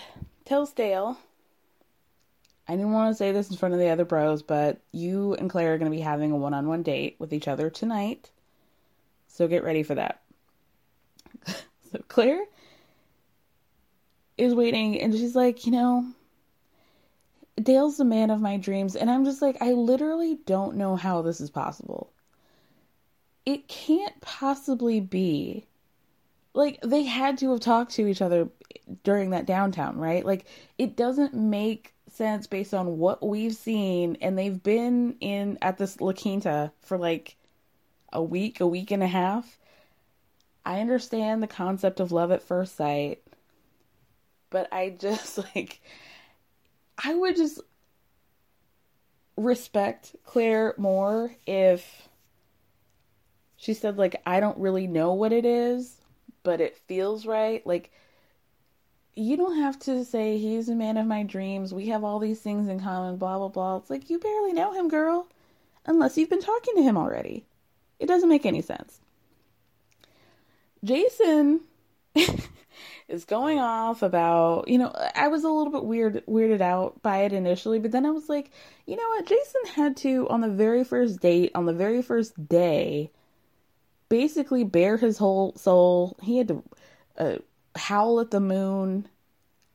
tells 0.44 0.72
Dale 0.72 1.18
I 2.70 2.76
didn't 2.76 2.92
want 2.92 3.12
to 3.12 3.16
say 3.16 3.32
this 3.32 3.50
in 3.50 3.56
front 3.56 3.74
of 3.74 3.80
the 3.80 3.88
other 3.88 4.04
bros, 4.04 4.42
but 4.42 4.80
you 4.92 5.34
and 5.34 5.50
Clare 5.50 5.74
are 5.74 5.78
going 5.78 5.90
to 5.90 5.96
be 5.96 6.02
having 6.02 6.30
a 6.30 6.36
one 6.36 6.54
on 6.54 6.68
one 6.68 6.84
date 6.84 7.16
with 7.18 7.32
each 7.32 7.48
other 7.48 7.68
tonight. 7.68 8.30
So 9.26 9.48
get 9.48 9.64
ready 9.64 9.82
for 9.82 9.96
that. 9.96 10.22
so 11.46 11.98
Clare 12.06 12.44
is 14.38 14.54
waiting 14.54 15.00
and 15.00 15.12
she's 15.12 15.34
like, 15.34 15.66
you 15.66 15.72
know, 15.72 16.06
Dale's 17.62 17.96
the 17.96 18.04
man 18.04 18.30
of 18.30 18.40
my 18.40 18.56
dreams. 18.56 18.96
And 18.96 19.10
I'm 19.10 19.24
just 19.24 19.42
like, 19.42 19.56
I 19.60 19.72
literally 19.72 20.38
don't 20.46 20.76
know 20.76 20.96
how 20.96 21.22
this 21.22 21.40
is 21.40 21.50
possible. 21.50 22.12
It 23.46 23.68
can't 23.68 24.20
possibly 24.20 25.00
be. 25.00 25.66
Like, 26.52 26.80
they 26.82 27.02
had 27.04 27.38
to 27.38 27.52
have 27.52 27.60
talked 27.60 27.92
to 27.92 28.06
each 28.06 28.22
other 28.22 28.48
during 29.04 29.30
that 29.30 29.46
downtown, 29.46 29.98
right? 29.98 30.24
Like, 30.24 30.46
it 30.78 30.96
doesn't 30.96 31.34
make 31.34 31.94
sense 32.10 32.46
based 32.46 32.74
on 32.74 32.98
what 32.98 33.26
we've 33.26 33.54
seen 33.54 34.16
and 34.20 34.36
they've 34.36 34.62
been 34.62 35.16
in 35.20 35.56
at 35.62 35.78
this 35.78 36.00
La 36.00 36.12
Quinta 36.12 36.72
for 36.82 36.98
like 36.98 37.36
a 38.12 38.22
week, 38.22 38.60
a 38.60 38.66
week 38.66 38.90
and 38.90 39.02
a 39.02 39.06
half. 39.06 39.58
I 40.64 40.80
understand 40.80 41.42
the 41.42 41.46
concept 41.46 42.00
of 42.00 42.12
love 42.12 42.32
at 42.32 42.42
first 42.42 42.76
sight, 42.76 43.22
but 44.50 44.68
I 44.72 44.90
just 44.90 45.38
like 45.54 45.80
I 47.02 47.14
would 47.14 47.36
just 47.36 47.60
respect 49.36 50.16
Clare 50.24 50.74
more 50.76 51.34
if 51.46 52.08
she 53.56 53.74
said 53.74 53.96
like 53.96 54.20
I 54.26 54.40
don't 54.40 54.58
really 54.58 54.86
know 54.86 55.14
what 55.14 55.32
it 55.32 55.44
is, 55.44 55.96
but 56.42 56.60
it 56.60 56.76
feels 56.76 57.26
right. 57.26 57.66
Like 57.66 57.90
you 59.14 59.36
don't 59.36 59.56
have 59.56 59.78
to 59.80 60.04
say 60.04 60.38
he's 60.38 60.68
a 60.68 60.74
man 60.74 60.96
of 60.96 61.06
my 61.06 61.22
dreams. 61.22 61.74
We 61.74 61.88
have 61.88 62.04
all 62.04 62.18
these 62.18 62.40
things 62.40 62.68
in 62.68 62.80
common, 62.80 63.16
blah, 63.16 63.38
blah, 63.38 63.48
blah. 63.48 63.76
It's 63.76 63.90
like 63.90 64.08
you 64.10 64.18
barely 64.18 64.52
know 64.52 64.72
him, 64.72 64.88
girl, 64.88 65.26
unless 65.86 66.16
you've 66.16 66.30
been 66.30 66.40
talking 66.40 66.74
to 66.76 66.82
him 66.82 66.96
already. 66.96 67.44
It 67.98 68.06
doesn't 68.06 68.28
make 68.28 68.46
any 68.46 68.62
sense. 68.62 69.00
Jason 70.82 71.60
is 73.08 73.24
going 73.24 73.58
off 73.58 74.02
about, 74.02 74.68
you 74.68 74.78
know, 74.78 74.92
I 75.14 75.28
was 75.28 75.44
a 75.44 75.48
little 75.48 75.72
bit 75.72 75.84
weird 75.84 76.24
weirded 76.26 76.60
out 76.60 77.02
by 77.02 77.18
it 77.24 77.32
initially, 77.32 77.78
but 77.78 77.90
then 77.92 78.06
I 78.06 78.10
was 78.10 78.28
like, 78.28 78.50
you 78.86 78.96
know 78.96 79.08
what? 79.08 79.26
Jason 79.26 79.62
had 79.74 79.96
to 79.98 80.28
on 80.28 80.40
the 80.40 80.48
very 80.48 80.84
first 80.84 81.20
date, 81.20 81.52
on 81.54 81.66
the 81.66 81.72
very 81.72 82.02
first 82.02 82.48
day, 82.48 83.10
basically 84.08 84.64
bare 84.64 84.96
his 84.96 85.18
whole 85.18 85.54
soul. 85.56 86.16
He 86.22 86.38
had 86.38 86.48
to 86.48 86.62
uh, 87.18 87.36
howl 87.76 88.20
at 88.20 88.30
the 88.30 88.40
moon, 88.40 89.08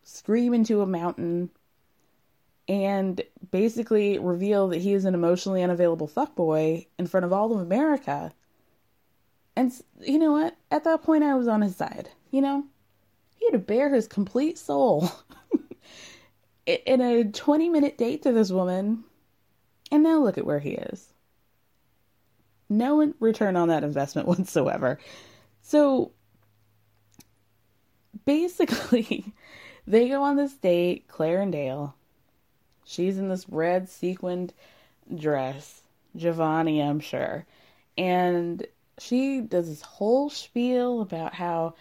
scream 0.04 0.54
into 0.54 0.82
a 0.82 0.86
mountain. 0.86 1.50
and 2.68 3.22
basically 3.52 4.18
reveal 4.18 4.70
that 4.70 4.82
he 4.82 4.94
is 4.94 5.06
an 5.06 5.14
emotionally 5.14 5.62
unavailable 5.64 6.08
fuckboy 6.08 6.88
in 6.98 7.08
front 7.08 7.26
of 7.26 7.34
all 7.34 7.54
of 7.54 7.62
America. 7.62 8.34
And 9.56 9.72
you 10.02 10.20
know 10.20 10.32
what? 10.34 10.56
At 10.72 10.84
that 10.86 11.04
point, 11.04 11.24
I 11.24 11.36
was 11.36 11.48
on 11.48 11.62
his 11.62 11.76
side. 11.76 12.10
You 12.32 12.42
know, 12.42 12.66
he 13.38 13.46
had 13.46 13.54
to 13.54 13.60
bare 13.60 13.94
his 13.94 14.08
complete 14.08 14.58
soul 14.58 15.10
in 16.66 17.02
a 17.02 17.24
20 17.24 17.70
minute 17.70 17.98
date 17.98 18.24
to 18.24 18.32
this 18.32 18.52
woman. 18.52 19.04
And 19.92 20.04
now 20.04 20.20
look 20.20 20.38
at 20.38 20.46
where 20.46 20.60
he 20.60 20.72
is. 20.72 21.14
No 22.70 23.14
return 23.20 23.56
on 23.56 23.68
that 23.68 23.84
investment 23.84 24.28
whatsoever. 24.28 25.00
So 25.62 26.12
basically, 28.26 29.34
they 29.88 30.10
go 30.10 30.24
on 30.24 30.36
this 30.36 30.54
date, 30.54 31.08
Clare 31.08 31.42
and 31.42 31.52
Dale. 31.52 31.96
She's 32.84 33.18
in 33.18 33.30
this 33.30 33.48
red 33.50 33.90
sequined 33.90 34.54
dress. 35.16 35.82
Giovanni, 36.16 36.82
I'm 36.82 37.00
sure. 37.00 37.46
And 37.98 38.66
she 39.00 39.42
does 39.42 39.68
this 39.68 39.82
whole 39.82 40.30
spiel 40.30 41.02
about 41.02 41.34
how 41.34 41.76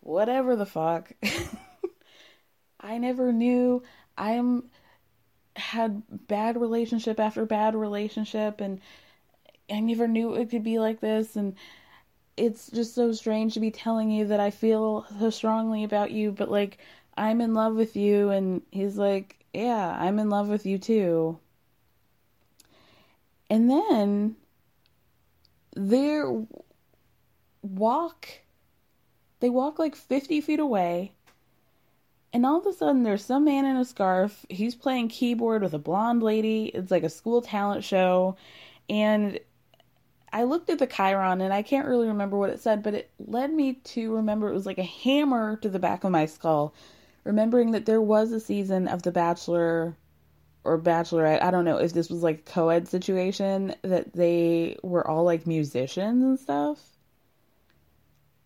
whatever 0.00 0.56
the 0.56 0.66
fuck. 0.66 1.12
I 2.80 2.98
never 2.98 3.32
knew 3.32 3.82
I'm 4.16 4.64
had 5.56 6.02
bad 6.28 6.60
relationship 6.60 7.18
after 7.18 7.44
bad 7.44 7.74
relationship 7.74 8.60
and 8.60 8.80
I 9.70 9.80
never 9.80 10.06
knew 10.06 10.34
it 10.34 10.50
could 10.50 10.62
be 10.62 10.78
like 10.78 11.00
this 11.00 11.34
and 11.36 11.54
it's 12.36 12.70
just 12.70 12.94
so 12.94 13.12
strange 13.12 13.54
to 13.54 13.60
be 13.60 13.72
telling 13.72 14.10
you 14.10 14.26
that 14.28 14.38
I 14.38 14.50
feel 14.50 15.04
so 15.18 15.30
strongly 15.30 15.82
about 15.82 16.12
you 16.12 16.30
but 16.30 16.48
like 16.50 16.78
I'm 17.16 17.40
in 17.40 17.54
love 17.54 17.74
with 17.74 17.96
you 17.96 18.30
and 18.30 18.62
he's 18.70 18.96
like 18.96 19.44
yeah 19.52 19.96
I'm 19.98 20.20
in 20.20 20.30
love 20.30 20.48
with 20.48 20.64
you 20.64 20.78
too 20.78 21.38
and 23.50 23.68
then 23.68 24.36
they 25.76 26.22
walk 27.62 28.28
they 29.40 29.50
walk 29.50 29.78
like 29.78 29.94
50 29.94 30.40
feet 30.40 30.60
away 30.60 31.12
and 32.32 32.44
all 32.44 32.58
of 32.58 32.66
a 32.66 32.72
sudden, 32.72 33.02
there's 33.02 33.24
some 33.24 33.44
man 33.44 33.64
in 33.64 33.76
a 33.76 33.84
scarf. 33.84 34.44
He's 34.50 34.74
playing 34.74 35.08
keyboard 35.08 35.62
with 35.62 35.72
a 35.74 35.78
blonde 35.78 36.22
lady. 36.22 36.66
It's 36.66 36.90
like 36.90 37.02
a 37.02 37.08
school 37.08 37.40
talent 37.40 37.84
show. 37.84 38.36
And 38.90 39.40
I 40.32 40.44
looked 40.44 40.68
at 40.68 40.78
the 40.78 40.86
chyron 40.86 41.42
and 41.42 41.52
I 41.54 41.62
can't 41.62 41.88
really 41.88 42.08
remember 42.08 42.36
what 42.36 42.50
it 42.50 42.60
said, 42.60 42.82
but 42.82 42.94
it 42.94 43.10
led 43.18 43.52
me 43.52 43.74
to 43.74 44.14
remember 44.14 44.48
it 44.48 44.54
was 44.54 44.66
like 44.66 44.78
a 44.78 44.82
hammer 44.82 45.56
to 45.56 45.70
the 45.70 45.78
back 45.78 46.04
of 46.04 46.10
my 46.10 46.26
skull, 46.26 46.74
remembering 47.24 47.70
that 47.72 47.86
there 47.86 48.02
was 48.02 48.30
a 48.32 48.40
season 48.40 48.88
of 48.88 49.02
The 49.02 49.12
Bachelor 49.12 49.96
or 50.64 50.78
Bachelorette. 50.78 51.42
I 51.42 51.50
don't 51.50 51.64
know 51.64 51.78
if 51.78 51.94
this 51.94 52.10
was 52.10 52.22
like 52.22 52.40
a 52.40 52.42
co 52.42 52.68
ed 52.68 52.88
situation 52.88 53.74
that 53.82 54.12
they 54.12 54.76
were 54.82 55.06
all 55.08 55.24
like 55.24 55.46
musicians 55.46 56.22
and 56.22 56.38
stuff. 56.38 56.78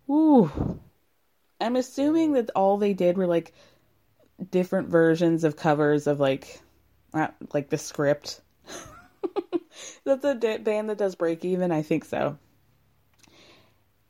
Ooh. 0.09 0.79
I'm 1.61 1.75
assuming 1.75 2.33
that 2.33 2.49
all 2.55 2.77
they 2.77 2.93
did 2.93 3.17
were 3.17 3.27
like 3.27 3.53
different 4.51 4.89
versions 4.89 5.43
of 5.43 5.55
covers 5.55 6.07
of 6.07 6.19
like 6.19 6.59
uh, 7.13 7.27
like 7.53 7.69
the 7.69 7.77
script. 7.77 8.41
That's 10.05 10.25
a 10.25 10.35
d- 10.35 10.57
band 10.57 10.89
that 10.89 10.97
does 10.97 11.15
break 11.15 11.45
even, 11.45 11.71
I 11.71 11.81
think 11.81 12.05
so. 12.05 12.37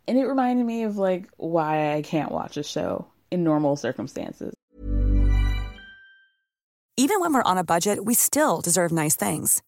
And 0.07 0.17
it 0.17 0.25
reminded 0.25 0.65
me 0.65 0.83
of 0.83 0.97
like 0.97 1.29
why 1.37 1.93
I 1.95 2.01
can't 2.01 2.31
watch 2.31 2.57
a 2.57 2.63
show 2.63 3.07
in 3.31 3.43
normal 3.43 3.75
circumstances. 3.75 4.53
Even 6.95 7.19
when 7.19 7.33
we're 7.33 7.43
on 7.43 7.57
a 7.57 7.63
budget, 7.63 8.05
we 8.05 8.13
still 8.13 8.61
deserve 8.61 8.91
nice 8.91 9.15
things. 9.15 9.63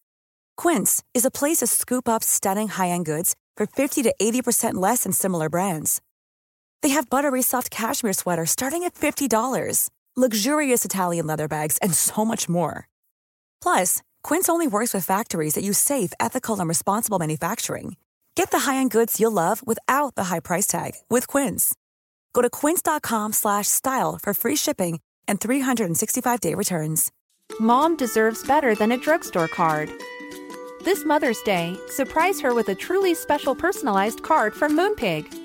Quince 0.57 1.03
is 1.13 1.25
a 1.25 1.31
place 1.31 1.57
to 1.57 1.67
scoop 1.67 2.07
up 2.07 2.23
stunning 2.23 2.67
high-end 2.67 3.05
goods 3.05 3.35
for 3.57 3.65
50 3.65 4.03
to 4.03 4.13
80% 4.21 4.75
less 4.75 5.03
than 5.03 5.11
similar 5.11 5.49
brands. 5.49 6.01
They 6.81 6.89
have 6.89 7.09
buttery 7.09 7.41
soft 7.41 7.71
cashmere 7.71 8.13
sweaters 8.13 8.51
starting 8.51 8.83
at 8.83 8.93
$50 8.93 9.27
luxurious 10.15 10.85
Italian 10.85 11.27
leather 11.27 11.47
bags, 11.47 11.77
and 11.81 11.93
so 11.93 12.23
much 12.23 12.47
more. 12.47 12.87
Plus, 13.61 14.01
Quince 14.23 14.47
only 14.47 14.67
works 14.67 14.93
with 14.93 15.05
factories 15.05 15.55
that 15.55 15.63
use 15.63 15.77
safe, 15.77 16.13
ethical, 16.19 16.59
and 16.59 16.69
responsible 16.69 17.19
manufacturing. 17.19 17.97
Get 18.35 18.51
the 18.51 18.59
high-end 18.59 18.91
goods 18.91 19.19
you'll 19.19 19.31
love 19.31 19.65
without 19.65 20.15
the 20.15 20.25
high 20.25 20.39
price 20.39 20.67
tag 20.67 20.93
with 21.09 21.27
Quince. 21.27 21.75
Go 22.33 22.41
to 22.41 22.49
quince.com/style 22.49 24.19
for 24.21 24.33
free 24.33 24.55
shipping 24.55 24.99
and 25.27 25.39
365-day 25.39 26.53
returns. 26.53 27.11
Mom 27.59 27.95
deserves 27.95 28.47
better 28.47 28.75
than 28.75 28.91
a 28.91 28.97
drugstore 28.97 29.47
card. 29.47 29.89
This 30.83 31.05
Mother's 31.05 31.41
Day, 31.43 31.77
surprise 31.89 32.39
her 32.41 32.53
with 32.53 32.69
a 32.69 32.75
truly 32.75 33.15
special 33.15 33.55
personalized 33.55 34.21
card 34.21 34.53
from 34.53 34.77
Moonpig. 34.77 35.44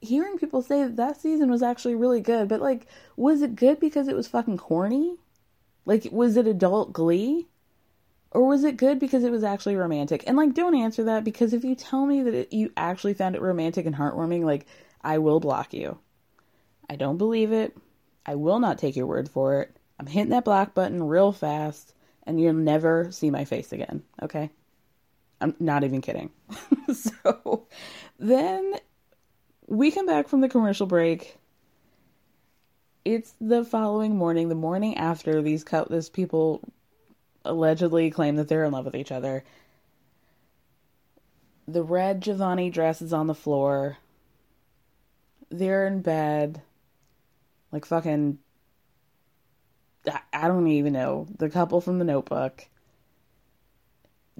hearing 0.00 0.38
people 0.38 0.62
say 0.62 0.82
that 0.82 0.96
that 0.96 1.20
season 1.20 1.50
was 1.50 1.62
actually 1.62 1.94
really 1.94 2.20
good, 2.20 2.48
but 2.48 2.60
like, 2.60 2.86
was 3.16 3.42
it 3.42 3.56
good 3.56 3.80
because 3.80 4.08
it 4.08 4.16
was 4.16 4.28
fucking 4.28 4.58
corny? 4.58 5.16
Like, 5.84 6.08
was 6.12 6.36
it 6.36 6.46
adult 6.46 6.92
glee? 6.92 7.48
Or 8.30 8.46
was 8.46 8.62
it 8.62 8.76
good 8.76 8.98
because 8.98 9.24
it 9.24 9.32
was 9.32 9.42
actually 9.42 9.76
romantic? 9.76 10.22
And 10.26 10.36
like, 10.36 10.54
don't 10.54 10.74
answer 10.74 11.04
that 11.04 11.24
because 11.24 11.54
if 11.54 11.64
you 11.64 11.74
tell 11.74 12.04
me 12.04 12.22
that 12.22 12.34
it, 12.34 12.52
you 12.52 12.70
actually 12.76 13.14
found 13.14 13.34
it 13.34 13.42
romantic 13.42 13.86
and 13.86 13.94
heartwarming, 13.94 14.44
like, 14.44 14.66
I 15.02 15.18
will 15.18 15.40
block 15.40 15.72
you. 15.72 15.98
I 16.90 16.96
don't 16.96 17.16
believe 17.16 17.52
it. 17.52 17.76
I 18.26 18.34
will 18.34 18.60
not 18.60 18.78
take 18.78 18.96
your 18.96 19.06
word 19.06 19.28
for 19.30 19.62
it. 19.62 19.74
I'm 19.98 20.06
hitting 20.06 20.30
that 20.30 20.44
block 20.44 20.74
button 20.74 21.02
real 21.02 21.32
fast 21.32 21.94
and 22.24 22.38
you'll 22.40 22.52
never 22.52 23.10
see 23.10 23.30
my 23.30 23.46
face 23.46 23.72
again, 23.72 24.02
okay? 24.22 24.50
I'm 25.40 25.56
not 25.58 25.84
even 25.84 26.02
kidding. 26.02 26.30
so 26.92 27.66
then 28.18 28.74
we 29.68 29.90
come 29.90 30.06
back 30.06 30.28
from 30.28 30.40
the 30.40 30.48
commercial 30.48 30.86
break. 30.86 31.36
It's 33.04 33.34
the 33.40 33.64
following 33.64 34.16
morning, 34.16 34.48
the 34.48 34.54
morning 34.54 34.96
after 34.96 35.42
these 35.42 35.64
this 35.88 36.08
people 36.08 36.60
allegedly 37.44 38.10
claim 38.10 38.36
that 38.36 38.48
they're 38.48 38.64
in 38.64 38.72
love 38.72 38.86
with 38.86 38.96
each 38.96 39.12
other. 39.12 39.44
The 41.66 41.82
red 41.82 42.22
Giovanni 42.22 42.70
dress 42.70 43.02
is 43.02 43.12
on 43.12 43.26
the 43.26 43.34
floor. 43.34 43.98
They're 45.50 45.86
in 45.86 46.00
bed. 46.00 46.62
Like 47.70 47.84
fucking 47.84 48.38
I 50.32 50.48
don't 50.48 50.66
even 50.66 50.94
know. 50.94 51.26
The 51.36 51.50
couple 51.50 51.82
from 51.82 51.98
the 51.98 52.04
notebook. 52.06 52.66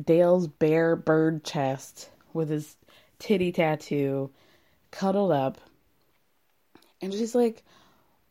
Dale's 0.02 0.46
bare 0.46 0.96
bird 0.96 1.44
chest 1.44 2.10
with 2.32 2.48
his 2.48 2.76
titty 3.18 3.52
tattoo 3.52 4.30
cuddled 4.90 5.32
up. 5.32 5.58
And 7.00 7.12
she's 7.12 7.34
like, 7.34 7.62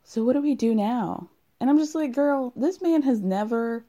So 0.04 0.24
what 0.24 0.34
do 0.34 0.42
we 0.42 0.56
do 0.56 0.76
now? 0.76 1.30
And 1.60 1.70
I'm 1.70 1.78
just 1.78 1.96
like, 1.96 2.14
Girl, 2.14 2.54
this 2.56 2.82
man 2.82 3.02
has 3.04 3.20
never 3.20 3.84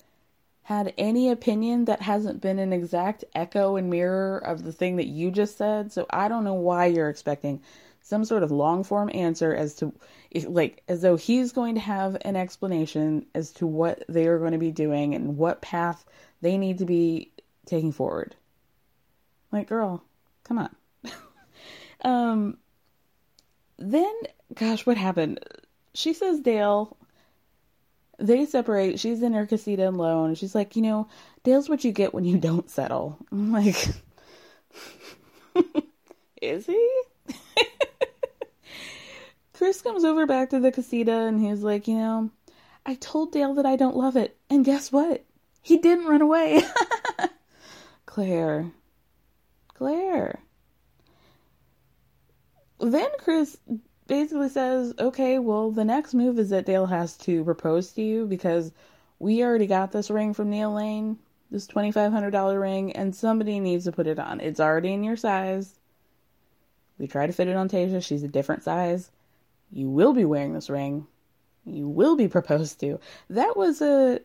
had 0.62 0.92
any 0.98 1.30
opinion 1.30 1.86
that 1.86 2.02
hasn't 2.02 2.42
been 2.42 2.58
an 2.58 2.74
exact 2.74 3.24
echo 3.34 3.76
and 3.76 3.88
mirror 3.88 4.36
of 4.36 4.62
the 4.62 4.72
thing 4.72 4.96
that 4.96 5.06
you 5.06 5.30
just 5.30 5.56
said. 5.56 5.90
So 5.90 6.06
I 6.10 6.28
don't 6.28 6.44
know 6.44 6.52
why 6.52 6.84
you're 6.84 7.08
expecting 7.08 7.62
some 8.02 8.24
sort 8.24 8.42
of 8.42 8.50
long 8.50 8.84
form 8.84 9.10
answer 9.14 9.54
as 9.54 9.74
to 9.76 9.92
if 10.30 10.46
like 10.46 10.82
as 10.86 11.00
though 11.00 11.16
he's 11.16 11.52
going 11.52 11.74
to 11.74 11.80
have 11.80 12.16
an 12.22 12.36
explanation 12.36 13.24
as 13.34 13.50
to 13.52 13.66
what 13.66 14.02
they 14.08 14.26
are 14.26 14.38
going 14.38 14.52
to 14.52 14.58
be 14.58 14.70
doing 14.70 15.14
and 15.14 15.36
what 15.36 15.62
path 15.62 16.04
they 16.42 16.58
need 16.58 16.78
to 16.78 16.84
be 16.84 17.30
taking 17.66 17.92
forward. 17.92 18.34
Like 19.50 19.68
girl, 19.68 20.02
come 20.44 20.58
on. 20.58 20.74
Um, 22.04 22.58
then, 23.78 24.12
gosh, 24.54 24.86
what 24.86 24.96
happened? 24.96 25.40
She 25.94 26.12
says 26.12 26.40
Dale. 26.40 26.96
They 28.18 28.46
separate. 28.46 28.98
She's 28.98 29.22
in 29.22 29.32
her 29.32 29.46
casita 29.46 29.88
alone. 29.88 30.34
She's 30.34 30.54
like, 30.54 30.74
you 30.74 30.82
know, 30.82 31.08
Dale's 31.44 31.68
what 31.68 31.84
you 31.84 31.92
get 31.92 32.12
when 32.12 32.24
you 32.24 32.36
don't 32.36 32.68
settle. 32.68 33.16
I'm 33.30 33.52
like, 33.52 33.76
is 36.42 36.66
he? 36.66 37.02
Chris 39.52 39.82
comes 39.82 40.04
over 40.04 40.26
back 40.26 40.50
to 40.50 40.60
the 40.60 40.72
casita 40.72 41.12
and 41.12 41.40
he's 41.40 41.62
like, 41.62 41.88
you 41.88 41.96
know, 41.96 42.30
I 42.86 42.94
told 42.94 43.32
Dale 43.32 43.54
that 43.54 43.66
I 43.66 43.76
don't 43.76 43.96
love 43.96 44.16
it. 44.16 44.36
And 44.48 44.64
guess 44.64 44.90
what? 44.90 45.24
He 45.62 45.78
didn't 45.78 46.06
run 46.06 46.22
away. 46.22 46.62
Clare. 48.06 48.70
Clare. 49.74 50.40
Then 52.80 53.08
Chris 53.18 53.56
basically 54.06 54.48
says, 54.48 54.94
okay, 54.98 55.38
well, 55.38 55.70
the 55.70 55.84
next 55.84 56.14
move 56.14 56.38
is 56.38 56.50
that 56.50 56.66
Dale 56.66 56.86
has 56.86 57.16
to 57.18 57.44
propose 57.44 57.92
to 57.92 58.02
you 58.02 58.26
because 58.26 58.72
we 59.18 59.42
already 59.42 59.66
got 59.66 59.92
this 59.92 60.10
ring 60.10 60.32
from 60.34 60.50
Neil 60.50 60.72
Lane, 60.72 61.18
this 61.50 61.66
$2,500 61.66 62.60
ring, 62.60 62.92
and 62.92 63.14
somebody 63.14 63.60
needs 63.60 63.84
to 63.84 63.92
put 63.92 64.06
it 64.06 64.18
on. 64.18 64.40
It's 64.40 64.60
already 64.60 64.92
in 64.92 65.04
your 65.04 65.16
size. 65.16 65.74
We 66.98 67.06
tried 67.06 67.28
to 67.28 67.32
fit 67.32 67.48
it 67.48 67.56
on 67.56 67.68
Tayshia. 67.68 68.02
She's 68.02 68.22
a 68.22 68.28
different 68.28 68.62
size. 68.62 69.10
You 69.70 69.90
will 69.90 70.14
be 70.14 70.24
wearing 70.24 70.54
this 70.54 70.70
ring. 70.70 71.06
You 71.64 71.88
will 71.88 72.16
be 72.16 72.28
proposed 72.38 72.80
to. 72.80 73.00
That 73.30 73.56
was 73.56 73.80
a 73.80 74.20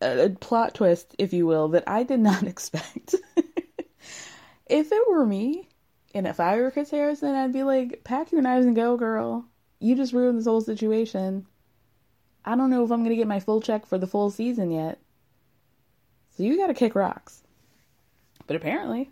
a, 0.00 0.28
plot 0.30 0.74
twist, 0.74 1.14
if 1.18 1.32
you 1.32 1.46
will, 1.46 1.68
that 1.68 1.84
I 1.86 2.02
did 2.02 2.20
not 2.20 2.42
expect. 2.46 3.14
if 4.66 4.92
it 4.92 5.08
were 5.08 5.24
me, 5.24 5.68
and 6.14 6.28
if 6.28 6.38
I 6.38 6.56
were 6.56 6.70
Chris 6.70 6.90
Harrison, 6.90 7.34
I'd 7.34 7.52
be 7.52 7.64
like, 7.64 8.04
pack 8.04 8.30
your 8.30 8.40
knives 8.40 8.66
and 8.66 8.76
go, 8.76 8.96
girl. 8.96 9.46
You 9.80 9.96
just 9.96 10.12
ruined 10.12 10.38
this 10.38 10.46
whole 10.46 10.60
situation. 10.60 11.46
I 12.44 12.54
don't 12.54 12.70
know 12.70 12.84
if 12.84 12.92
I'm 12.92 13.00
going 13.00 13.10
to 13.10 13.16
get 13.16 13.26
my 13.26 13.40
full 13.40 13.60
check 13.60 13.84
for 13.84 13.98
the 13.98 14.06
full 14.06 14.30
season 14.30 14.70
yet. 14.70 15.00
So 16.36 16.44
you 16.44 16.56
got 16.56 16.68
to 16.68 16.74
kick 16.74 16.94
rocks. 16.94 17.42
But 18.46 18.56
apparently, 18.56 19.10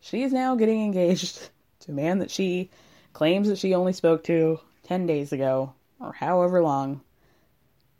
she 0.00 0.22
is 0.24 0.32
now 0.32 0.56
getting 0.56 0.82
engaged 0.82 1.50
to 1.80 1.92
a 1.92 1.94
man 1.94 2.18
that 2.18 2.30
she 2.30 2.70
claims 3.12 3.48
that 3.48 3.58
she 3.58 3.74
only 3.74 3.92
spoke 3.92 4.24
to 4.24 4.58
10 4.84 5.06
days 5.06 5.32
ago, 5.32 5.72
or 6.00 6.12
however 6.12 6.62
long, 6.62 7.00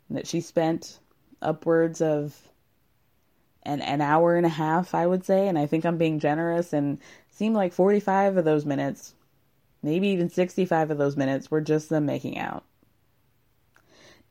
that 0.09 0.27
she 0.27 0.41
spent 0.41 0.99
upwards 1.41 2.01
of 2.01 2.35
an, 3.63 3.81
an 3.81 4.01
hour 4.01 4.35
and 4.35 4.45
a 4.45 4.49
half, 4.49 4.95
I 4.95 5.05
would 5.05 5.25
say, 5.25 5.47
and 5.47 5.57
I 5.57 5.65
think 5.65 5.85
I'm 5.85 5.97
being 5.97 6.19
generous, 6.19 6.73
and 6.73 6.99
seemed 7.37 7.55
like 7.55 7.71
45 7.71 8.37
of 8.37 8.45
those 8.45 8.65
minutes, 8.65 9.13
maybe 9.83 10.07
even 10.09 10.29
65 10.29 10.91
of 10.91 10.97
those 10.97 11.15
minutes, 11.15 11.51
were 11.51 11.61
just 11.61 11.89
them 11.89 12.05
making 12.05 12.37
out. 12.37 12.63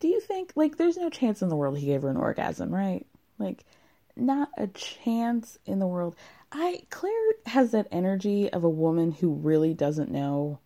Do 0.00 0.08
you 0.08 0.20
think, 0.20 0.52
like, 0.56 0.76
there's 0.76 0.96
no 0.96 1.08
chance 1.08 1.40
in 1.40 1.48
the 1.48 1.56
world 1.56 1.78
he 1.78 1.86
gave 1.86 2.02
her 2.02 2.10
an 2.10 2.16
orgasm, 2.16 2.74
right? 2.74 3.06
Like, 3.38 3.64
not 4.16 4.48
a 4.58 4.66
chance 4.66 5.58
in 5.64 5.78
the 5.78 5.86
world. 5.86 6.16
I, 6.50 6.82
Clare 6.90 7.12
has 7.46 7.70
that 7.70 7.88
energy 7.92 8.52
of 8.52 8.64
a 8.64 8.68
woman 8.68 9.12
who 9.12 9.34
really 9.34 9.72
doesn't 9.72 10.10
know 10.10 10.58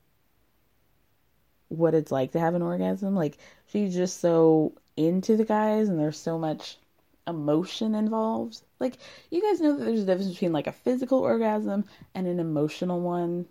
what 1.68 1.94
it's 1.94 2.10
like 2.10 2.32
to 2.32 2.40
have 2.40 2.54
an 2.54 2.62
orgasm. 2.62 3.14
Like, 3.14 3.36
she's 3.66 3.94
just 3.94 4.20
so 4.20 4.72
into 4.96 5.36
the 5.36 5.44
guys 5.44 5.88
and 5.88 5.98
there's 5.98 6.18
so 6.18 6.38
much 6.38 6.78
emotion 7.26 7.94
involved. 7.94 8.62
Like, 8.80 8.96
you 9.30 9.42
guys 9.42 9.60
know 9.60 9.76
that 9.76 9.84
there's 9.84 10.02
a 10.02 10.06
difference 10.06 10.32
between 10.32 10.52
like 10.52 10.66
a 10.66 10.72
physical 10.72 11.20
orgasm 11.20 11.84
and 12.14 12.26
an 12.26 12.40
emotional 12.40 13.00
one. 13.00 13.46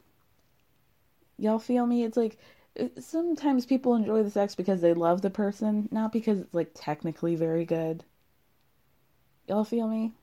Y'all 1.38 1.60
feel 1.60 1.86
me? 1.86 2.04
It's 2.04 2.18
like 2.18 2.38
uh, 2.80 2.88
sometimes 3.00 3.66
people 3.66 3.96
enjoy 3.96 4.24
the 4.24 4.32
sex 4.32 4.56
because 4.56 4.82
they 4.82 4.94
love 4.94 5.22
the 5.22 5.30
person, 5.30 5.88
not 5.92 6.12
because 6.12 6.42
it's 6.42 6.54
like 6.54 6.72
technically 6.74 7.36
very 7.36 7.64
good. 7.64 8.04
Y'all 9.48 9.64
feel 9.64 9.88
me? 9.88 10.14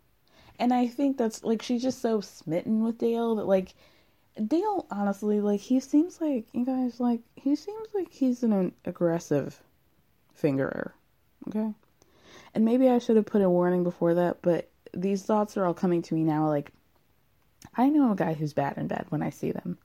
And 0.58 0.72
I 0.72 0.88
think 0.88 1.16
that's 1.16 1.44
like 1.44 1.62
she's 1.62 1.82
just 1.82 2.00
so 2.00 2.20
smitten 2.20 2.82
with 2.82 2.98
Dale 2.98 3.36
that 3.36 3.46
like 3.46 3.74
Dale 4.46 4.86
honestly 4.90 5.40
like 5.40 5.60
he 5.60 5.80
seems 5.80 6.20
like 6.20 6.46
you 6.52 6.64
guys 6.64 7.00
like 7.00 7.20
he 7.36 7.54
seems 7.56 7.88
like 7.94 8.12
he's 8.12 8.42
an 8.42 8.72
aggressive 8.84 9.62
fingerer. 10.40 10.92
Okay. 11.48 11.72
And 12.54 12.64
maybe 12.64 12.88
I 12.88 12.98
should 12.98 13.16
have 13.16 13.26
put 13.26 13.42
a 13.42 13.50
warning 13.50 13.84
before 13.84 14.14
that, 14.14 14.38
but 14.42 14.70
these 14.96 15.22
thoughts 15.22 15.56
are 15.56 15.64
all 15.64 15.74
coming 15.74 16.02
to 16.02 16.14
me 16.14 16.24
now. 16.24 16.48
Like, 16.48 16.72
I 17.76 17.88
know 17.88 18.12
a 18.12 18.16
guy 18.16 18.34
who's 18.34 18.52
bad 18.52 18.76
in 18.78 18.86
bed 18.88 19.06
when 19.10 19.22
I 19.22 19.30
see 19.30 19.52
them. 19.52 19.78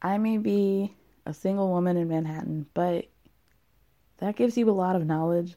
I 0.00 0.18
may 0.18 0.38
be 0.38 0.94
a 1.26 1.34
single 1.34 1.68
woman 1.68 1.96
in 1.96 2.08
Manhattan, 2.08 2.66
but 2.74 3.06
that 4.18 4.36
gives 4.36 4.56
you 4.56 4.68
a 4.68 4.72
lot 4.72 4.96
of 4.96 5.06
knowledge. 5.06 5.54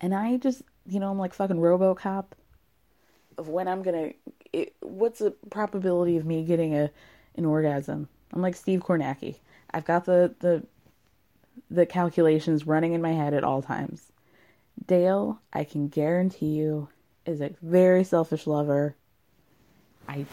And 0.00 0.14
I 0.14 0.36
just, 0.36 0.62
you 0.86 0.98
know, 0.98 1.10
I'm 1.10 1.18
like 1.18 1.34
fucking 1.34 1.56
Robocop 1.56 2.26
of 3.38 3.48
when 3.48 3.68
I'm 3.68 3.82
gonna. 3.82 4.12
It, 4.52 4.74
what's 4.80 5.18
the 5.18 5.32
probability 5.50 6.16
of 6.16 6.24
me 6.24 6.44
getting 6.44 6.74
a 6.74 6.90
an 7.36 7.44
orgasm? 7.44 8.08
I'm 8.32 8.42
like 8.42 8.56
Steve 8.56 8.80
Kornacki. 8.80 9.36
I've 9.70 9.84
got 9.84 10.04
the 10.04 10.34
the 10.40 10.64
the 11.70 11.86
calculations 11.86 12.66
running 12.66 12.92
in 12.92 13.02
my 13.02 13.12
head 13.12 13.34
at 13.34 13.44
all 13.44 13.62
times. 13.62 14.12
Dale, 14.86 15.40
I 15.52 15.64
can 15.64 15.88
guarantee 15.88 16.54
you, 16.54 16.88
is 17.26 17.40
a 17.40 17.54
very 17.62 18.04
selfish 18.04 18.46
lover. 18.46 18.96
I 20.08 20.26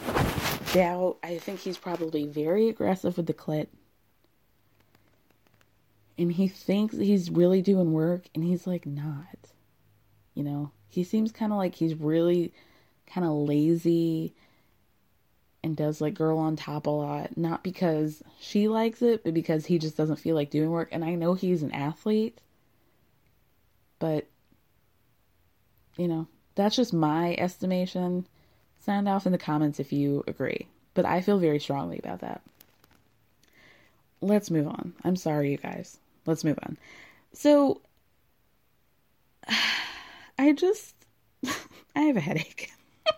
doubt, 0.72 1.18
I 1.22 1.38
think 1.38 1.60
he's 1.60 1.78
probably 1.78 2.26
very 2.26 2.68
aggressive 2.68 3.16
with 3.16 3.26
the 3.26 3.34
clit. 3.34 3.68
And 6.18 6.32
he 6.32 6.48
thinks 6.48 6.96
he's 6.96 7.30
really 7.30 7.62
doing 7.62 7.92
work, 7.92 8.26
and 8.34 8.44
he's 8.44 8.66
like, 8.66 8.86
not. 8.86 9.38
You 10.34 10.44
know, 10.44 10.70
he 10.88 11.04
seems 11.04 11.32
kind 11.32 11.52
of 11.52 11.58
like 11.58 11.74
he's 11.74 11.94
really 11.94 12.52
kind 13.06 13.26
of 13.26 13.32
lazy 13.32 14.34
and 15.64 15.76
does 15.76 16.00
like 16.00 16.14
girl 16.14 16.38
on 16.38 16.56
top 16.56 16.86
a 16.86 16.90
lot, 16.90 17.36
not 17.36 17.62
because 17.62 18.22
she 18.40 18.68
likes 18.68 19.00
it, 19.02 19.22
but 19.24 19.34
because 19.34 19.66
he 19.66 19.78
just 19.78 19.96
doesn't 19.96 20.16
feel 20.16 20.34
like 20.34 20.50
doing 20.50 20.70
work. 20.70 20.88
And 20.92 21.04
I 21.04 21.14
know 21.14 21.34
he's 21.34 21.62
an 21.62 21.72
athlete, 21.72 22.40
but 23.98 24.26
you 25.96 26.08
know, 26.08 26.26
that's 26.54 26.76
just 26.76 26.92
my 26.92 27.34
estimation. 27.38 28.26
Sound 28.80 29.08
off 29.08 29.26
in 29.26 29.32
the 29.32 29.38
comments 29.38 29.80
if 29.80 29.92
you 29.92 30.24
agree, 30.26 30.66
but 30.94 31.04
I 31.04 31.20
feel 31.20 31.38
very 31.38 31.60
strongly 31.60 31.98
about 31.98 32.20
that. 32.20 32.42
Let's 34.20 34.50
move 34.50 34.68
on. 34.68 34.92
I'm 35.04 35.16
sorry, 35.16 35.52
you 35.52 35.56
guys. 35.56 35.98
Let's 36.26 36.44
move 36.44 36.58
on. 36.62 36.76
So, 37.32 37.80
I 40.38 40.52
just, 40.52 40.94
I 41.96 42.00
have 42.00 42.16
a 42.16 42.20
headache. 42.20 42.72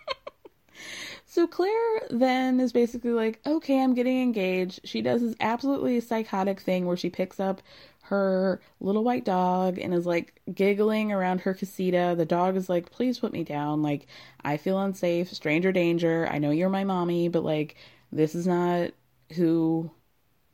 So 1.35 1.49
Clare 1.49 2.07
then 2.11 2.61
is 2.61 2.73
basically 2.73 3.11
like, 3.11 3.41
okay, 3.45 3.83
I'm 3.83 3.95
getting 3.95 4.23
engaged. 4.23 4.79
She 4.85 5.03
does 5.03 5.21
this 5.21 5.35
absolutely 5.41 5.99
psychotic 5.99 6.61
thing 6.61 6.87
where 6.87 6.97
she 6.97 7.11
picks 7.11 7.41
up 7.41 7.61
her 8.05 8.61
little 8.81 9.05
white 9.05 9.25
dog 9.25 9.79
and 9.79 9.95
is 9.95 10.07
like 10.07 10.41
giggling 10.53 11.13
around 11.13 11.41
her 11.41 11.55
casita. 11.55 12.15
The 12.17 12.27
dog 12.27 12.57
is 12.57 12.69
like, 12.69 12.91
please 12.91 13.19
put 13.19 13.33
me 13.33 13.45
down. 13.45 13.83
Like, 13.83 14.07
I 14.45 14.57
feel 14.57 14.79
unsafe, 14.79 15.33
stranger 15.33 15.73
danger. 15.73 16.29
I 16.31 16.39
know 16.39 16.51
you're 16.51 16.69
my 16.69 16.85
mommy, 16.85 17.29
but 17.29 17.45
like, 17.45 17.77
this 18.13 18.35
is 18.35 18.47
not 18.47 18.91
who, 19.35 19.91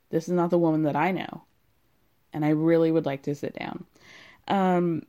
this 0.09 0.27
is 0.27 0.33
not 0.33 0.49
the 0.49 0.57
woman 0.57 0.83
that 0.83 0.95
I 0.95 1.11
know. 1.11 1.43
And 2.33 2.45
I 2.45 2.49
really 2.49 2.91
would 2.91 3.05
like 3.05 3.23
to 3.23 3.35
sit 3.35 3.53
down. 3.53 3.85
Um, 4.47 5.03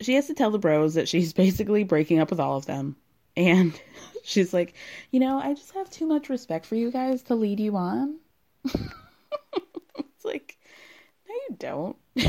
she 0.00 0.14
has 0.14 0.26
to 0.26 0.34
tell 0.34 0.50
the 0.50 0.58
bros 0.58 0.94
that 0.94 1.08
she's 1.08 1.32
basically 1.34 1.84
breaking 1.84 2.18
up 2.18 2.30
with 2.30 2.40
all 2.40 2.56
of 2.56 2.66
them 2.66 2.96
and 3.36 3.80
she's 4.24 4.52
like, 4.52 4.74
you 5.10 5.20
know, 5.20 5.38
I 5.38 5.54
just 5.54 5.72
have 5.72 5.90
too 5.90 6.06
much 6.06 6.28
respect 6.28 6.66
for 6.66 6.74
you 6.74 6.90
guys 6.90 7.22
to 7.24 7.34
lead 7.34 7.60
you 7.60 7.76
on. 7.76 8.18
it's 8.64 10.24
like, 10.24 10.58
you 11.48 11.56
don't. 11.58 11.96
why, 12.14 12.22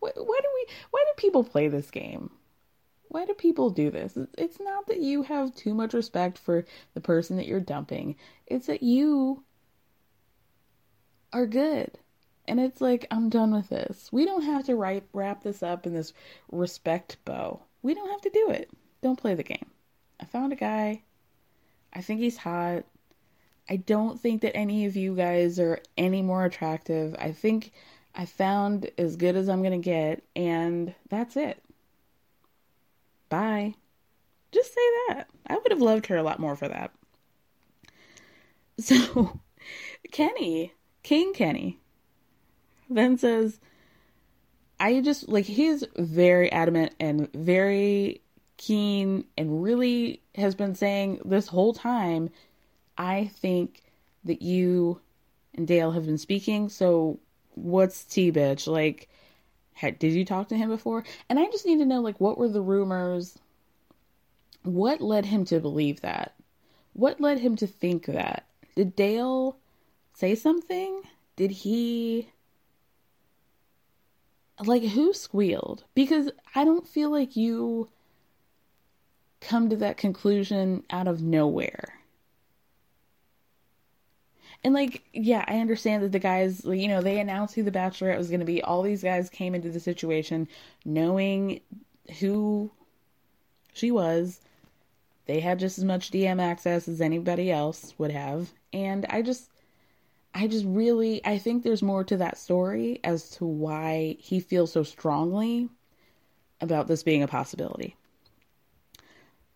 why 0.00 0.10
do 0.14 0.48
we? 0.54 0.66
Why 0.90 1.04
do 1.06 1.12
people 1.16 1.44
play 1.44 1.68
this 1.68 1.90
game? 1.90 2.30
Why 3.08 3.24
do 3.26 3.34
people 3.34 3.70
do 3.70 3.90
this? 3.90 4.18
It's 4.36 4.58
not 4.58 4.88
that 4.88 5.00
you 5.00 5.22
have 5.22 5.54
too 5.54 5.74
much 5.74 5.94
respect 5.94 6.38
for 6.38 6.64
the 6.94 7.00
person 7.00 7.36
that 7.36 7.46
you're 7.46 7.60
dumping. 7.60 8.16
It's 8.46 8.66
that 8.66 8.82
you 8.82 9.44
are 11.32 11.46
good. 11.46 11.98
And 12.46 12.60
it's 12.60 12.80
like, 12.80 13.06
I'm 13.10 13.28
done 13.28 13.52
with 13.52 13.68
this. 13.68 14.10
We 14.12 14.24
don't 14.24 14.42
have 14.42 14.64
to 14.64 14.76
write, 14.76 15.04
wrap 15.12 15.42
this 15.42 15.62
up 15.62 15.86
in 15.86 15.94
this 15.94 16.12
respect 16.50 17.18
bow. 17.24 17.62
We 17.82 17.94
don't 17.94 18.10
have 18.10 18.20
to 18.22 18.30
do 18.30 18.50
it. 18.50 18.70
Don't 19.02 19.18
play 19.18 19.34
the 19.34 19.42
game. 19.42 19.70
I 20.20 20.24
found 20.24 20.52
a 20.52 20.56
guy. 20.56 21.02
I 21.92 22.00
think 22.00 22.20
he's 22.20 22.36
hot. 22.36 22.84
I 23.68 23.76
don't 23.76 24.20
think 24.20 24.42
that 24.42 24.56
any 24.56 24.84
of 24.86 24.96
you 24.96 25.14
guys 25.14 25.58
are 25.58 25.80
any 25.96 26.20
more 26.20 26.44
attractive. 26.44 27.14
I 27.18 27.32
think 27.32 27.72
I 28.14 28.26
found 28.26 28.90
as 28.96 29.16
good 29.16 29.36
as 29.36 29.48
I'm 29.48 29.62
going 29.62 29.80
to 29.80 29.84
get, 29.84 30.22
and 30.36 30.94
that's 31.08 31.36
it. 31.36 31.62
Bye. 33.28 33.74
Just 34.52 34.72
say 34.72 34.80
that. 35.08 35.26
I 35.46 35.56
would 35.56 35.72
have 35.72 35.82
loved 35.82 36.06
her 36.06 36.16
a 36.16 36.22
lot 36.22 36.38
more 36.38 36.56
for 36.56 36.68
that. 36.68 36.92
So, 38.76 39.40
Kenny, 40.10 40.72
King 41.04 41.32
Kenny, 41.32 41.78
then 42.90 43.16
says, 43.16 43.60
I 44.80 45.00
just 45.00 45.28
like 45.28 45.44
he's 45.44 45.84
very 45.96 46.50
adamant 46.50 46.92
and 46.98 47.32
very 47.32 48.20
keen 48.56 49.24
and 49.36 49.62
really 49.62 50.22
has 50.34 50.56
been 50.56 50.74
saying 50.74 51.20
this 51.24 51.46
whole 51.46 51.72
time, 51.72 52.30
I 52.98 53.26
think 53.26 53.82
that 54.24 54.42
you 54.42 55.00
and 55.54 55.68
Dale 55.68 55.92
have 55.92 56.06
been 56.06 56.18
speaking. 56.18 56.68
So 56.68 57.20
what's 57.54 58.04
T 58.04 58.30
bitch? 58.30 58.66
Like, 58.66 59.08
Had, 59.74 59.98
did 59.98 60.12
you 60.12 60.24
talk 60.24 60.48
to 60.48 60.56
him 60.56 60.68
before? 60.68 61.04
And 61.28 61.38
I 61.38 61.46
just 61.46 61.66
need 61.66 61.78
to 61.78 61.86
know 61.86 62.00
like 62.00 62.20
what 62.20 62.38
were 62.38 62.48
the 62.48 62.60
rumors? 62.62 63.38
What 64.62 65.00
led 65.00 65.26
him 65.26 65.44
to 65.46 65.60
believe 65.60 66.00
that? 66.00 66.34
What 66.92 67.20
led 67.20 67.40
him 67.40 67.56
to 67.56 67.66
think 67.66 68.06
that? 68.06 68.46
Did 68.76 68.96
Dale 68.96 69.58
say 70.14 70.34
something? 70.34 71.02
Did 71.36 71.50
he 71.50 72.28
like 74.64 74.84
who 74.84 75.12
squealed? 75.12 75.84
Because 75.94 76.30
I 76.54 76.64
don't 76.64 76.86
feel 76.86 77.10
like 77.10 77.36
you 77.36 77.88
come 79.40 79.68
to 79.68 79.76
that 79.76 79.96
conclusion 79.96 80.84
out 80.90 81.08
of 81.08 81.22
nowhere. 81.22 82.00
And 84.64 84.72
like, 84.72 85.02
yeah, 85.12 85.44
I 85.46 85.58
understand 85.58 86.02
that 86.02 86.12
the 86.12 86.18
guys, 86.18 86.64
you 86.64 86.88
know, 86.88 87.02
they 87.02 87.20
announced 87.20 87.54
who 87.54 87.62
the 87.62 87.70
Bachelorette 87.70 88.16
was 88.16 88.28
going 88.28 88.40
to 88.40 88.46
be. 88.46 88.62
All 88.62 88.80
these 88.82 89.02
guys 89.02 89.28
came 89.28 89.54
into 89.54 89.70
the 89.70 89.78
situation 89.78 90.48
knowing 90.86 91.60
who 92.18 92.70
she 93.74 93.90
was. 93.90 94.40
They 95.26 95.40
had 95.40 95.58
just 95.58 95.78
as 95.78 95.84
much 95.84 96.10
DM 96.10 96.40
access 96.40 96.88
as 96.88 97.02
anybody 97.02 97.52
else 97.52 97.94
would 97.98 98.10
have. 98.10 98.50
And 98.72 99.04
I 99.10 99.20
just, 99.20 99.50
I 100.34 100.46
just 100.46 100.64
really, 100.66 101.24
I 101.26 101.36
think 101.36 101.62
there's 101.62 101.82
more 101.82 102.04
to 102.04 102.16
that 102.16 102.38
story 102.38 103.00
as 103.04 103.30
to 103.32 103.44
why 103.44 104.16
he 104.18 104.40
feels 104.40 104.72
so 104.72 104.82
strongly 104.82 105.68
about 106.62 106.88
this 106.88 107.02
being 107.02 107.22
a 107.22 107.28
possibility. 107.28 107.96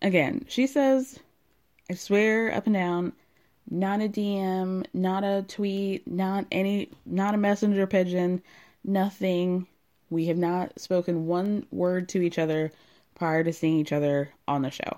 Again, 0.03 0.45
she 0.47 0.67
says, 0.67 1.19
I 1.89 1.95
swear 1.95 2.53
up 2.53 2.67
and 2.67 2.75
down, 2.75 3.13
not 3.69 4.01
a 4.01 4.09
DM, 4.09 4.85
not 4.93 5.23
a 5.23 5.45
tweet, 5.47 6.07
not 6.07 6.45
any, 6.51 6.91
not 7.05 7.35
a 7.35 7.37
messenger 7.37 7.85
pigeon, 7.85 8.41
nothing. 8.83 9.67
We 10.09 10.25
have 10.25 10.37
not 10.37 10.79
spoken 10.79 11.27
one 11.27 11.67
word 11.71 12.09
to 12.09 12.21
each 12.21 12.39
other 12.39 12.71
prior 13.15 13.43
to 13.43 13.53
seeing 13.53 13.77
each 13.77 13.91
other 13.91 14.31
on 14.47 14.63
the 14.63 14.71
show. 14.71 14.97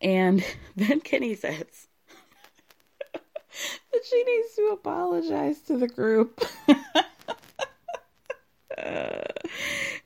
And 0.00 0.44
then 0.76 1.00
Kenny 1.00 1.34
says 1.34 1.88
that 3.12 4.04
she 4.08 4.24
needs 4.24 4.54
to 4.56 4.70
apologize 4.72 5.60
to 5.62 5.76
the 5.78 5.88
group. 5.88 6.40
uh, 8.78 9.24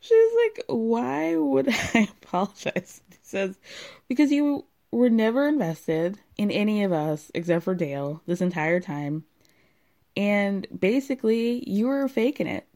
she's 0.01 0.33
like, 0.43 0.65
Why 0.69 1.37
would 1.37 1.69
I 1.69 2.09
apologize? 2.23 3.03
He 3.11 3.19
says, 3.23 3.59
Because 4.09 4.33
you 4.33 4.65
were 4.97 5.11
never 5.11 5.47
invested 5.47 6.19
in 6.37 6.51
any 6.51 6.85
of 6.85 6.93
us 6.93 7.31
except 7.35 7.65
for 7.65 7.75
Dale 7.75 8.23
this 8.27 8.41
entire 8.41 8.81
time. 8.81 9.25
And 10.17 10.67
basically, 10.77 11.69
you 11.69 11.87
were 11.89 12.09
faking 12.09 12.47
it. 12.47 12.67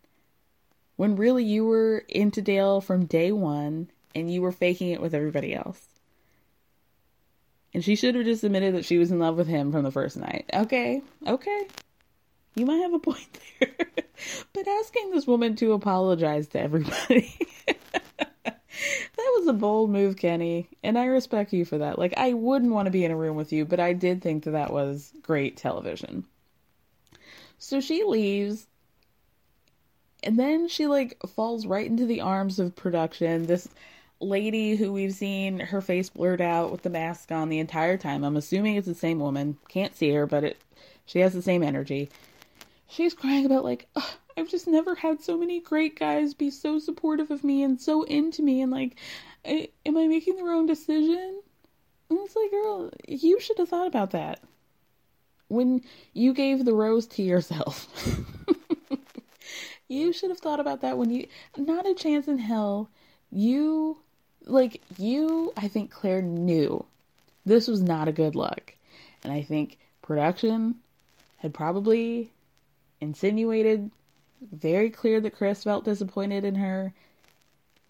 When 0.96 1.16
really 1.16 1.44
you 1.44 1.64
were 1.64 2.04
into 2.08 2.42
Dale 2.42 2.80
from 2.80 3.06
day 3.06 3.30
one 3.30 3.90
and 4.14 4.32
you 4.32 4.42
were 4.42 4.52
faking 4.52 4.90
it 4.90 5.00
with 5.00 5.14
everybody 5.14 5.54
else. 5.54 5.86
And 7.72 7.84
she 7.84 7.94
should 7.94 8.16
have 8.16 8.24
just 8.24 8.42
admitted 8.42 8.74
that 8.74 8.84
she 8.84 8.98
was 8.98 9.12
in 9.12 9.20
love 9.20 9.36
with 9.36 9.46
him 9.46 9.70
from 9.70 9.84
the 9.84 9.92
first 9.92 10.16
night. 10.16 10.46
Okay, 10.52 11.02
okay. 11.26 11.68
You 12.56 12.66
might 12.66 12.82
have 12.82 12.94
a 12.94 12.98
point 12.98 13.38
there. 13.60 13.70
but 14.52 14.66
asking 14.66 15.12
this 15.12 15.26
woman 15.26 15.54
to 15.56 15.72
apologize 15.72 16.48
to 16.48 16.60
everybody. 16.60 17.32
that 19.16 19.32
was 19.36 19.46
a 19.46 19.52
bold 19.52 19.90
move, 19.90 20.16
Kenny, 20.16 20.68
and 20.82 20.98
I 20.98 21.06
respect 21.06 21.52
you 21.52 21.64
for 21.64 21.78
that. 21.78 21.98
Like, 21.98 22.14
I 22.16 22.32
wouldn't 22.32 22.72
want 22.72 22.86
to 22.86 22.92
be 22.92 23.04
in 23.04 23.10
a 23.10 23.16
room 23.16 23.36
with 23.36 23.52
you, 23.52 23.64
but 23.64 23.80
I 23.80 23.92
did 23.92 24.22
think 24.22 24.44
that 24.44 24.52
that 24.52 24.72
was 24.72 25.12
great 25.22 25.56
television. 25.56 26.24
So 27.58 27.80
she 27.80 28.04
leaves, 28.04 28.66
and 30.22 30.38
then 30.38 30.68
she, 30.68 30.86
like, 30.86 31.18
falls 31.34 31.66
right 31.66 31.86
into 31.86 32.06
the 32.06 32.20
arms 32.20 32.58
of 32.58 32.76
production. 32.76 33.46
This 33.46 33.68
lady 34.20 34.76
who 34.76 34.92
we've 34.92 35.14
seen 35.14 35.60
her 35.60 35.80
face 35.80 36.10
blurred 36.10 36.40
out 36.40 36.72
with 36.72 36.82
the 36.82 36.90
mask 36.90 37.30
on 37.30 37.48
the 37.48 37.58
entire 37.60 37.96
time. 37.96 38.24
I'm 38.24 38.36
assuming 38.36 38.76
it's 38.76 38.86
the 38.86 38.94
same 38.94 39.20
woman. 39.20 39.58
Can't 39.68 39.96
see 39.96 40.10
her, 40.10 40.26
but 40.26 40.44
it 40.44 40.58
she 41.06 41.20
has 41.20 41.32
the 41.32 41.42
same 41.42 41.62
energy. 41.62 42.10
She's 42.88 43.14
crying 43.14 43.46
about 43.46 43.64
like, 43.64 43.88
I've 44.38 44.48
just 44.48 44.68
never 44.68 44.94
had 44.94 45.20
so 45.20 45.36
many 45.36 45.58
great 45.58 45.98
guys 45.98 46.32
be 46.32 46.50
so 46.50 46.78
supportive 46.78 47.32
of 47.32 47.42
me 47.42 47.64
and 47.64 47.80
so 47.80 48.04
into 48.04 48.40
me 48.40 48.62
and 48.62 48.70
like 48.70 48.96
I, 49.44 49.68
am 49.84 49.96
I 49.96 50.06
making 50.06 50.36
the 50.36 50.44
wrong 50.44 50.66
decision? 50.66 51.42
And 52.08 52.18
it's 52.20 52.36
like, 52.36 52.50
girl, 52.52 52.90
you 53.08 53.40
should 53.40 53.58
have 53.58 53.68
thought 53.68 53.88
about 53.88 54.12
that 54.12 54.40
when 55.48 55.82
you 56.12 56.32
gave 56.32 56.64
the 56.64 56.72
rose 56.72 57.06
to 57.08 57.22
yourself. 57.22 57.88
you 59.88 60.12
should 60.12 60.30
have 60.30 60.38
thought 60.38 60.60
about 60.60 60.82
that 60.82 60.98
when 60.98 61.10
you 61.10 61.26
not 61.56 61.86
a 61.86 61.94
chance 61.94 62.28
in 62.28 62.38
hell 62.38 62.90
you 63.30 63.98
like 64.44 64.80
you 64.98 65.52
I 65.56 65.66
think 65.66 65.90
Clare 65.90 66.22
knew 66.22 66.84
this 67.44 67.66
was 67.66 67.82
not 67.82 68.06
a 68.06 68.12
good 68.12 68.36
look. 68.36 68.76
And 69.24 69.32
I 69.32 69.42
think 69.42 69.78
production 70.00 70.76
had 71.38 71.52
probably 71.52 72.30
insinuated 73.00 73.90
very 74.40 74.90
clear 74.90 75.20
that 75.20 75.36
Chris 75.36 75.64
felt 75.64 75.84
disappointed 75.84 76.44
in 76.44 76.56
her. 76.56 76.94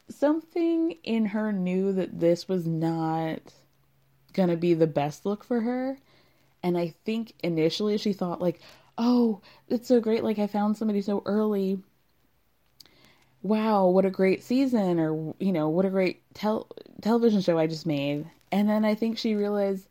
Something 0.09 0.97
in 1.03 1.27
her 1.27 1.53
knew 1.53 1.93
that 1.93 2.21
this 2.21 2.49
was 2.49 2.67
not 2.67 3.41
going 4.33 4.49
to 4.49 4.57
be 4.57 4.75
the 4.75 4.87
best 4.87 5.27
look 5.27 5.45
for 5.45 5.61
her. 5.61 5.99
And 6.63 6.77
I 6.77 6.95
think 7.05 7.35
initially 7.43 7.99
she 7.99 8.13
thought, 8.13 8.41
like, 8.41 8.61
oh, 8.97 9.41
it's 9.69 9.89
so 9.89 10.01
great. 10.01 10.25
Like, 10.25 10.39
I 10.39 10.47
found 10.47 10.77
somebody 10.77 11.03
so 11.03 11.23
early. 11.27 11.79
Wow, 13.43 13.87
what 13.87 14.05
a 14.05 14.11
great 14.11 14.43
season, 14.43 14.99
or, 14.99 15.35
you 15.39 15.53
know, 15.53 15.69
what 15.69 15.85
a 15.85 15.91
great 15.91 16.23
tel- 16.35 16.69
television 17.01 17.41
show 17.41 17.59
I 17.59 17.67
just 17.69 17.87
made. 17.87 18.27
And 18.51 18.69
then 18.69 18.85
I 18.85 18.95
think 18.95 19.17
she 19.17 19.35
realized, 19.35 19.87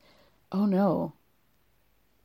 oh 0.52 0.66
no, 0.66 1.14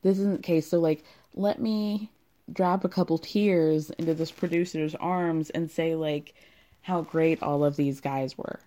this 0.02 0.18
isn't 0.18 0.38
the 0.38 0.42
case. 0.42 0.66
So, 0.66 0.80
like, 0.80 1.04
let 1.34 1.60
me 1.60 2.10
drop 2.52 2.84
a 2.84 2.88
couple 2.88 3.18
tears 3.18 3.90
into 3.90 4.14
this 4.14 4.30
producer's 4.30 4.94
arms 4.96 5.50
and 5.50 5.70
say 5.70 5.94
like 5.94 6.34
how 6.82 7.02
great 7.02 7.42
all 7.42 7.64
of 7.64 7.76
these 7.76 8.00
guys 8.00 8.36
were. 8.36 8.60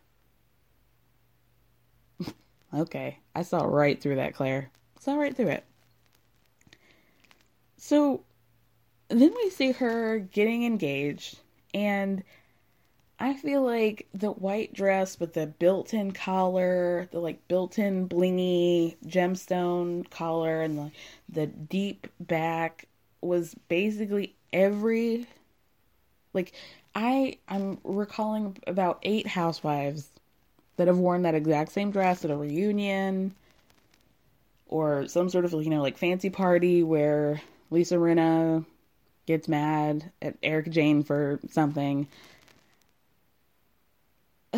okay, 2.73 3.19
I 3.35 3.43
saw 3.43 3.63
right 3.63 4.01
through 4.01 4.15
that, 4.15 4.33
Clare. 4.33 4.69
Saw 4.99 5.15
right 5.15 5.35
through 5.35 5.49
it. 5.49 5.65
So 7.77 8.23
then 9.09 9.33
we 9.35 9.49
see 9.49 9.71
her 9.73 10.19
getting 10.19 10.63
engaged, 10.63 11.39
and 11.73 12.23
I 13.19 13.33
feel 13.33 13.61
like 13.61 14.07
the 14.13 14.31
white 14.31 14.73
dress 14.73 15.19
with 15.19 15.33
the 15.33 15.45
built 15.45 15.93
in 15.93 16.11
collar, 16.11 17.07
the 17.11 17.19
like 17.19 17.47
built 17.47 17.77
in 17.77 18.09
blingy 18.09 18.95
gemstone 19.05 20.09
collar, 20.09 20.61
and 20.61 20.77
the, 20.77 20.91
the 21.29 21.47
deep 21.47 22.07
back 22.19 22.87
was 23.25 23.55
basically 23.67 24.35
every 24.53 25.27
like 26.33 26.53
I 26.93 27.37
I'm 27.47 27.79
recalling 27.83 28.57
about 28.67 28.99
eight 29.03 29.27
housewives 29.27 30.09
that 30.77 30.87
have 30.87 30.97
worn 30.97 31.23
that 31.23 31.35
exact 31.35 31.71
same 31.71 31.91
dress 31.91 32.23
at 32.25 32.31
a 32.31 32.35
reunion 32.35 33.33
or 34.67 35.07
some 35.07 35.29
sort 35.29 35.45
of 35.45 35.53
you 35.53 35.69
know 35.69 35.81
like 35.81 35.97
fancy 35.97 36.29
party 36.29 36.83
where 36.83 37.41
Lisa 37.71 37.95
Rinna 37.95 38.65
gets 39.25 39.47
mad 39.47 40.11
at 40.21 40.35
Erika 40.43 40.69
Jayne 40.69 41.03
for 41.03 41.39
something. 41.49 42.07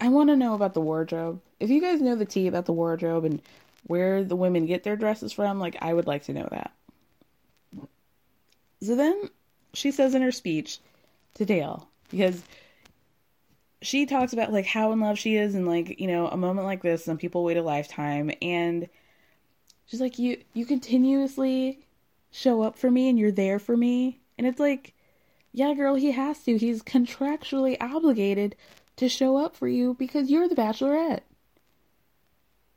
I 0.00 0.08
want 0.08 0.30
to 0.30 0.36
know 0.36 0.54
about 0.54 0.74
the 0.74 0.80
wardrobe. 0.80 1.40
If 1.60 1.70
you 1.70 1.80
guys 1.80 2.00
know 2.00 2.14
the 2.14 2.24
tea 2.24 2.46
about 2.46 2.66
the 2.66 2.72
wardrobe 2.72 3.24
and 3.24 3.42
where 3.86 4.22
the 4.22 4.36
women 4.36 4.66
get 4.66 4.84
their 4.84 4.96
dresses 4.96 5.32
from, 5.32 5.58
like 5.58 5.76
I 5.80 5.92
would 5.92 6.06
like 6.06 6.24
to 6.24 6.32
know 6.32 6.48
that. 6.50 6.72
So 8.82 8.94
then 8.94 9.30
she 9.74 9.90
says 9.90 10.14
in 10.14 10.22
her 10.22 10.32
speech 10.32 10.78
to 11.34 11.44
Dale, 11.44 11.88
because 12.10 12.42
she 13.82 14.06
talks 14.06 14.32
about 14.32 14.52
like 14.52 14.66
how 14.66 14.92
in 14.92 15.00
love 15.00 15.18
she 15.18 15.36
is 15.36 15.54
and 15.54 15.66
like, 15.66 16.00
you 16.00 16.06
know, 16.06 16.28
a 16.28 16.36
moment 16.36 16.66
like 16.66 16.82
this, 16.82 17.04
some 17.04 17.18
people 17.18 17.44
wait 17.44 17.56
a 17.56 17.62
lifetime 17.62 18.30
and 18.42 18.88
she's 19.86 20.00
like, 20.00 20.18
You 20.18 20.38
you 20.54 20.66
continuously 20.66 21.80
show 22.30 22.62
up 22.62 22.76
for 22.78 22.90
me 22.90 23.08
and 23.08 23.18
you're 23.18 23.32
there 23.32 23.58
for 23.58 23.76
me. 23.76 24.20
And 24.36 24.46
it's 24.46 24.60
like, 24.60 24.94
yeah, 25.52 25.74
girl, 25.74 25.94
he 25.94 26.12
has 26.12 26.42
to. 26.44 26.56
He's 26.56 26.82
contractually 26.82 27.76
obligated 27.80 28.54
to 28.96 29.08
show 29.08 29.36
up 29.36 29.56
for 29.56 29.68
you 29.68 29.94
because 29.94 30.30
you're 30.30 30.48
the 30.48 30.54
bachelorette. 30.54 31.20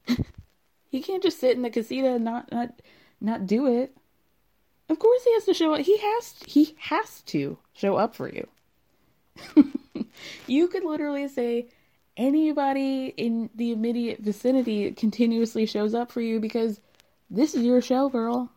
he 0.90 1.02
can't 1.02 1.23
just 1.23 1.40
sit 1.40 1.56
in 1.56 1.61
the 1.61 1.69
casita 1.69 2.15
and 2.15 2.23
not 2.23 2.52
not 2.52 2.82
not 3.19 3.45
do 3.45 3.68
it. 3.68 3.95
Of 4.91 4.99
course 4.99 5.23
he 5.23 5.34
has 5.35 5.45
to 5.45 5.53
show 5.53 5.73
up. 5.73 5.80
He 5.80 5.97
has 5.97 6.35
he 6.45 6.76
has 6.77 7.22
to 7.27 7.57
show 7.73 7.95
up 7.95 8.13
for 8.13 8.27
you. 8.27 8.45
you 10.47 10.68
could 10.68 10.84
literally 10.84 11.30
say 11.30 11.68
anybody 12.18 13.13
in 13.15 13.49
the 13.55 13.72
immediate 13.72 14.19
vicinity 14.19 14.91
continuously 14.91 15.65
shows 15.65 15.95
up 15.95 16.11
for 16.11 16.19
you 16.19 16.41
because 16.41 16.81
this 17.30 17.55
is 17.55 17.63
your 17.63 17.81
show, 17.81 18.09
girl. 18.09 18.49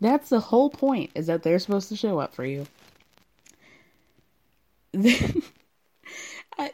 That's 0.00 0.30
the 0.30 0.40
whole 0.40 0.70
point 0.70 1.12
is 1.14 1.28
that 1.28 1.44
they're 1.44 1.60
supposed 1.60 1.88
to 1.90 1.96
show 1.96 2.18
up 2.18 2.34
for 2.34 2.44
you. 2.44 2.66
then 4.92 5.40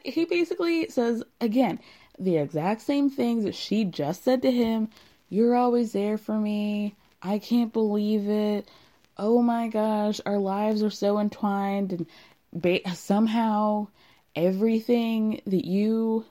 he 0.04 0.24
basically 0.24 0.88
says 0.88 1.22
again 1.42 1.80
the 2.18 2.38
exact 2.38 2.80
same 2.80 3.10
things 3.10 3.44
that 3.44 3.54
she 3.54 3.84
just 3.84 4.24
said 4.24 4.40
to 4.40 4.50
him. 4.50 4.88
You're 5.28 5.54
always 5.54 5.92
there 5.92 6.16
for 6.16 6.38
me. 6.38 6.94
I 7.20 7.38
can't 7.38 7.74
believe 7.74 8.26
it. 8.26 8.70
Oh 9.18 9.40
my 9.40 9.68
gosh, 9.68 10.20
our 10.26 10.38
lives 10.38 10.82
are 10.82 10.90
so 10.90 11.18
entwined, 11.18 11.92
and 11.92 12.06
ba- 12.52 12.94
somehow 12.94 13.88
everything 14.34 15.40
that 15.46 15.64
you 15.64 16.26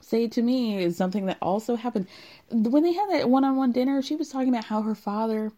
say 0.00 0.28
to 0.28 0.42
me 0.42 0.78
is 0.78 0.96
something 0.96 1.26
that 1.26 1.38
also 1.42 1.74
happened. 1.76 2.06
When 2.50 2.82
they 2.84 2.92
had 2.92 3.10
that 3.10 3.28
one 3.28 3.44
on 3.44 3.56
one 3.56 3.72
dinner, 3.72 4.02
she 4.02 4.16
was 4.16 4.28
talking 4.28 4.48
about 4.48 4.64
how 4.64 4.82
her 4.82 4.94
father 4.94 5.52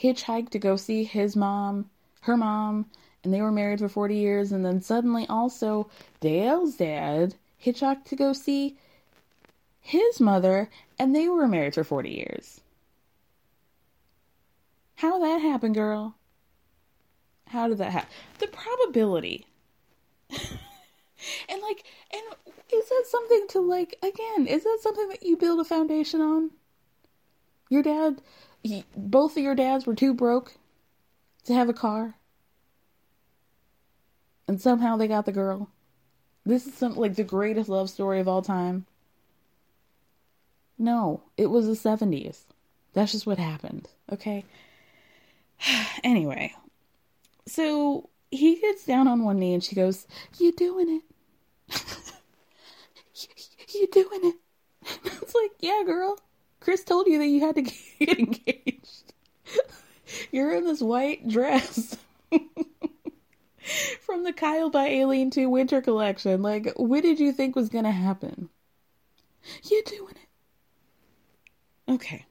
hitchhiked 0.00 0.50
to 0.50 0.58
go 0.58 0.76
see 0.76 1.04
his 1.04 1.36
mom, 1.36 1.90
her 2.22 2.36
mom, 2.36 2.86
and 3.22 3.32
they 3.32 3.40
were 3.40 3.52
married 3.52 3.78
for 3.78 3.88
40 3.88 4.16
years. 4.16 4.52
And 4.52 4.64
then 4.64 4.80
suddenly, 4.80 5.26
also, 5.28 5.88
Dale's 6.20 6.76
dad 6.76 7.34
hitchhiked 7.64 8.04
to 8.06 8.16
go 8.16 8.32
see 8.32 8.76
his 9.80 10.20
mother, 10.20 10.70
and 10.98 11.14
they 11.14 11.28
were 11.28 11.48
married 11.48 11.74
for 11.74 11.84
40 11.84 12.10
years. 12.10 12.60
How 14.98 15.20
that 15.20 15.40
happened, 15.40 15.76
girl? 15.76 16.16
How 17.46 17.68
did 17.68 17.78
that 17.78 17.92
happen? 17.92 18.08
The 18.40 18.48
probability. 18.48 19.46
and 20.28 21.62
like, 21.62 21.84
and 22.12 22.22
is 22.72 22.88
that 22.88 23.04
something 23.06 23.46
to 23.50 23.60
like, 23.60 23.96
again, 24.02 24.48
is 24.48 24.64
that 24.64 24.78
something 24.82 25.08
that 25.10 25.22
you 25.22 25.36
build 25.36 25.60
a 25.60 25.64
foundation 25.64 26.20
on? 26.20 26.50
Your 27.70 27.84
dad, 27.84 28.22
he, 28.64 28.82
both 28.96 29.36
of 29.36 29.42
your 29.44 29.54
dads 29.54 29.86
were 29.86 29.94
too 29.94 30.12
broke 30.12 30.56
to 31.44 31.54
have 31.54 31.68
a 31.68 31.72
car. 31.72 32.16
And 34.48 34.60
somehow 34.60 34.96
they 34.96 35.06
got 35.06 35.26
the 35.26 35.32
girl. 35.32 35.70
This 36.44 36.66
is 36.66 36.74
some 36.74 36.96
like 36.96 37.14
the 37.14 37.22
greatest 37.22 37.68
love 37.68 37.88
story 37.88 38.18
of 38.18 38.26
all 38.26 38.42
time. 38.42 38.84
No, 40.76 41.22
it 41.36 41.46
was 41.50 41.66
the 41.66 41.88
70s. 41.88 42.40
That's 42.94 43.12
just 43.12 43.28
what 43.28 43.38
happened, 43.38 43.88
okay? 44.12 44.44
anyway, 46.04 46.54
so 47.46 48.08
he 48.30 48.56
gets 48.56 48.84
down 48.84 49.08
on 49.08 49.24
one 49.24 49.38
knee 49.38 49.54
and 49.54 49.64
she 49.64 49.74
goes, 49.74 50.06
You 50.38 50.52
doing 50.52 51.02
it? 51.68 51.82
you 53.74 53.86
doing 53.88 54.20
it? 54.24 54.36
it's 55.04 55.34
like, 55.34 55.52
Yeah, 55.60 55.82
girl. 55.84 56.18
Chris 56.60 56.84
told 56.84 57.06
you 57.06 57.18
that 57.18 57.26
you 57.26 57.40
had 57.40 57.54
to 57.54 57.62
get 57.98 58.18
engaged. 58.18 59.12
You're 60.32 60.54
in 60.54 60.64
this 60.64 60.80
white 60.80 61.28
dress 61.28 61.96
from 64.00 64.24
the 64.24 64.32
Kyle 64.32 64.70
by 64.70 64.88
Alene 64.88 65.30
Too 65.30 65.48
winter 65.48 65.80
collection. 65.80 66.42
Like, 66.42 66.72
what 66.76 67.02
did 67.02 67.20
you 67.20 67.32
think 67.32 67.54
was 67.54 67.68
going 67.68 67.84
to 67.84 67.90
happen? 67.90 68.48
You 69.64 69.82
doing 69.84 70.14
it? 70.16 71.92
Okay. 71.92 72.24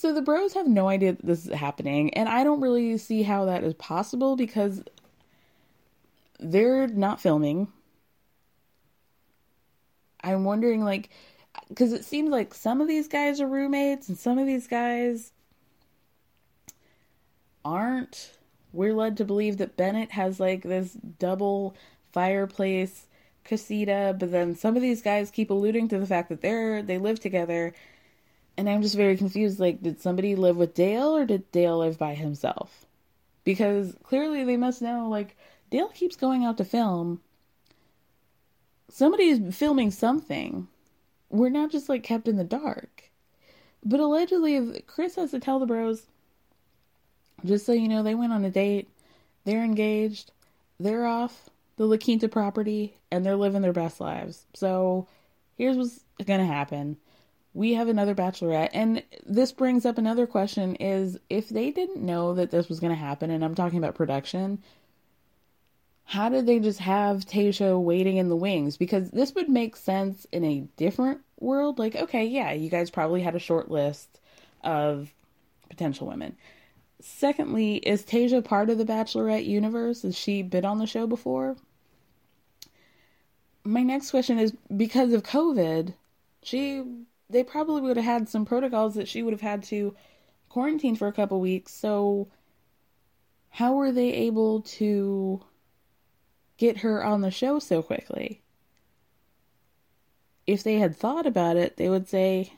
So 0.00 0.14
the 0.14 0.22
bros 0.22 0.54
have 0.54 0.66
no 0.66 0.88
idea 0.88 1.12
that 1.12 1.26
this 1.26 1.44
is 1.44 1.52
happening, 1.52 2.14
and 2.14 2.26
I 2.26 2.42
don't 2.42 2.62
really 2.62 2.96
see 2.96 3.22
how 3.22 3.44
that 3.44 3.62
is 3.62 3.74
possible 3.74 4.34
because 4.34 4.82
they're 6.38 6.88
not 6.88 7.20
filming. 7.20 7.68
I'm 10.24 10.44
wondering, 10.44 10.82
like, 10.82 11.10
because 11.68 11.92
it 11.92 12.06
seems 12.06 12.30
like 12.30 12.54
some 12.54 12.80
of 12.80 12.88
these 12.88 13.08
guys 13.08 13.42
are 13.42 13.46
roommates 13.46 14.08
and 14.08 14.16
some 14.18 14.38
of 14.38 14.46
these 14.46 14.66
guys 14.66 15.32
aren't. 17.62 18.38
We're 18.72 18.94
led 18.94 19.18
to 19.18 19.26
believe 19.26 19.58
that 19.58 19.76
Bennett 19.76 20.12
has 20.12 20.40
like 20.40 20.62
this 20.62 20.94
double 21.18 21.76
fireplace 22.10 23.06
casita, 23.44 24.16
but 24.18 24.32
then 24.32 24.56
some 24.56 24.76
of 24.76 24.82
these 24.82 25.02
guys 25.02 25.30
keep 25.30 25.50
alluding 25.50 25.88
to 25.88 25.98
the 25.98 26.06
fact 26.06 26.30
that 26.30 26.40
they're 26.40 26.82
they 26.82 26.96
live 26.96 27.20
together, 27.20 27.74
and 28.60 28.68
I'm 28.68 28.82
just 28.82 28.94
very 28.94 29.16
confused. 29.16 29.58
Like, 29.58 29.82
did 29.82 30.02
somebody 30.02 30.34
live 30.34 30.56
with 30.56 30.74
Dale 30.74 31.16
or 31.16 31.24
did 31.24 31.50
Dale 31.50 31.78
live 31.78 31.98
by 31.98 32.14
himself? 32.14 32.84
Because 33.42 33.94
clearly 34.02 34.44
they 34.44 34.58
must 34.58 34.82
know. 34.82 35.08
Like, 35.08 35.34
Dale 35.70 35.88
keeps 35.88 36.14
going 36.14 36.44
out 36.44 36.58
to 36.58 36.64
film. 36.64 37.22
Somebody's 38.90 39.56
filming 39.56 39.90
something 39.90 40.68
we're 41.30 41.48
not 41.48 41.70
just 41.70 41.88
like 41.88 42.02
kept 42.02 42.28
in 42.28 42.36
the 42.36 42.44
dark. 42.44 43.10
But 43.82 44.00
allegedly, 44.00 44.82
Chris 44.86 45.14
has 45.14 45.30
to 45.30 45.40
tell 45.40 45.58
the 45.58 45.64
bros, 45.64 46.02
just 47.46 47.64
so 47.64 47.72
you 47.72 47.88
know, 47.88 48.02
they 48.02 48.14
went 48.14 48.34
on 48.34 48.44
a 48.44 48.50
date, 48.50 48.90
they're 49.46 49.64
engaged, 49.64 50.32
they're 50.78 51.06
off 51.06 51.48
the 51.76 51.86
La 51.86 51.96
Quinta 51.96 52.28
property, 52.28 52.98
and 53.10 53.24
they're 53.24 53.36
living 53.36 53.62
their 53.62 53.72
best 53.72 54.00
lives. 54.00 54.44
So 54.52 55.06
here's 55.56 55.78
what's 55.78 56.00
gonna 56.26 56.44
happen. 56.44 56.98
We 57.52 57.74
have 57.74 57.88
another 57.88 58.14
bachelorette, 58.14 58.70
and 58.72 59.02
this 59.26 59.50
brings 59.50 59.84
up 59.84 59.98
another 59.98 60.26
question 60.26 60.76
is 60.76 61.18
if 61.28 61.48
they 61.48 61.70
didn't 61.70 62.00
know 62.00 62.34
that 62.34 62.50
this 62.50 62.68
was 62.68 62.78
gonna 62.78 62.94
happen, 62.94 63.30
and 63.30 63.44
I'm 63.44 63.56
talking 63.56 63.78
about 63.78 63.96
production, 63.96 64.62
how 66.04 66.28
did 66.28 66.46
they 66.46 66.58
just 66.58 66.80
have 66.80 67.24
Tayshia 67.24 67.80
waiting 67.80 68.16
in 68.16 68.28
the 68.28 68.36
wings? 68.36 68.76
Because 68.76 69.10
this 69.10 69.34
would 69.34 69.48
make 69.48 69.76
sense 69.76 70.26
in 70.32 70.44
a 70.44 70.66
different 70.76 71.20
world. 71.38 71.78
Like, 71.78 71.94
okay, 71.94 72.24
yeah, 72.24 72.52
you 72.52 72.68
guys 72.68 72.90
probably 72.90 73.22
had 73.22 73.36
a 73.36 73.40
short 73.40 73.70
list 73.70 74.20
of 74.62 75.12
potential 75.68 76.08
women. 76.08 76.36
Secondly, 77.00 77.76
is 77.76 78.02
Tayshia 78.02 78.44
part 78.44 78.70
of 78.70 78.78
the 78.78 78.84
Bachelorette 78.84 79.46
universe? 79.46 80.02
Has 80.02 80.16
she 80.16 80.42
been 80.42 80.64
on 80.64 80.78
the 80.78 80.86
show 80.86 81.06
before? 81.06 81.56
My 83.64 83.82
next 83.82 84.10
question 84.10 84.38
is 84.38 84.52
because 84.76 85.12
of 85.12 85.22
COVID, 85.22 85.94
she 86.42 86.82
they 87.30 87.44
probably 87.44 87.82
would 87.82 87.96
have 87.96 88.04
had 88.04 88.28
some 88.28 88.44
protocols 88.44 88.94
that 88.94 89.08
she 89.08 89.22
would 89.22 89.32
have 89.32 89.40
had 89.40 89.62
to 89.64 89.94
quarantine 90.48 90.96
for 90.96 91.08
a 91.08 91.12
couple 91.12 91.40
weeks. 91.40 91.72
So 91.72 92.28
how 93.50 93.74
were 93.74 93.92
they 93.92 94.12
able 94.12 94.62
to 94.62 95.42
get 96.60 96.76
her 96.76 97.02
on 97.02 97.22
the 97.22 97.30
show 97.30 97.58
so 97.58 97.82
quickly. 97.82 98.42
If 100.46 100.62
they 100.62 100.74
had 100.74 100.94
thought 100.94 101.26
about 101.26 101.56
it, 101.56 101.78
they 101.78 101.88
would 101.88 102.06
say, 102.06 102.52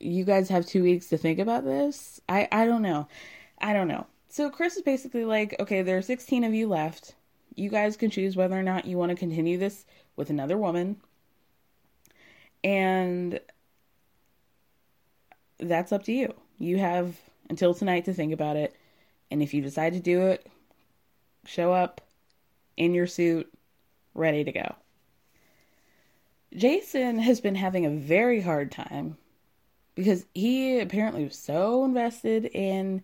You 0.00 0.24
guys 0.24 0.48
have 0.48 0.66
two 0.66 0.82
weeks 0.82 1.06
to 1.10 1.16
think 1.16 1.38
about 1.38 1.64
this? 1.64 2.20
I, 2.28 2.48
I 2.50 2.66
don't 2.66 2.82
know. 2.82 3.06
I 3.58 3.72
don't 3.72 3.86
know. 3.86 4.08
So 4.28 4.50
Chris 4.50 4.76
is 4.76 4.82
basically 4.82 5.24
like, 5.24 5.54
Okay, 5.60 5.82
there 5.82 5.96
are 5.96 6.02
16 6.02 6.42
of 6.42 6.52
you 6.52 6.66
left. 6.66 7.14
You 7.54 7.70
guys 7.70 7.96
can 7.96 8.10
choose 8.10 8.34
whether 8.34 8.58
or 8.58 8.64
not 8.64 8.84
you 8.84 8.98
want 8.98 9.10
to 9.10 9.16
continue 9.16 9.58
this 9.58 9.84
with 10.16 10.30
another 10.30 10.56
woman. 10.56 10.96
And 12.64 13.40
that's 15.58 15.92
up 15.92 16.04
to 16.04 16.12
you. 16.12 16.34
You 16.58 16.78
have 16.78 17.16
until 17.50 17.74
tonight 17.74 18.04
to 18.06 18.14
think 18.14 18.32
about 18.32 18.56
it. 18.56 18.76
And 19.30 19.42
if 19.42 19.54
you 19.54 19.62
decide 19.62 19.94
to 19.94 20.00
do 20.00 20.22
it, 20.22 20.46
show 21.46 21.72
up 21.72 22.00
in 22.76 22.94
your 22.94 23.06
suit, 23.06 23.52
ready 24.14 24.44
to 24.44 24.52
go. 24.52 24.74
Jason 26.54 27.18
has 27.18 27.40
been 27.40 27.54
having 27.54 27.86
a 27.86 27.90
very 27.90 28.40
hard 28.40 28.70
time 28.70 29.16
because 29.94 30.26
he 30.34 30.80
apparently 30.80 31.24
was 31.24 31.38
so 31.38 31.84
invested 31.84 32.46
in 32.46 33.02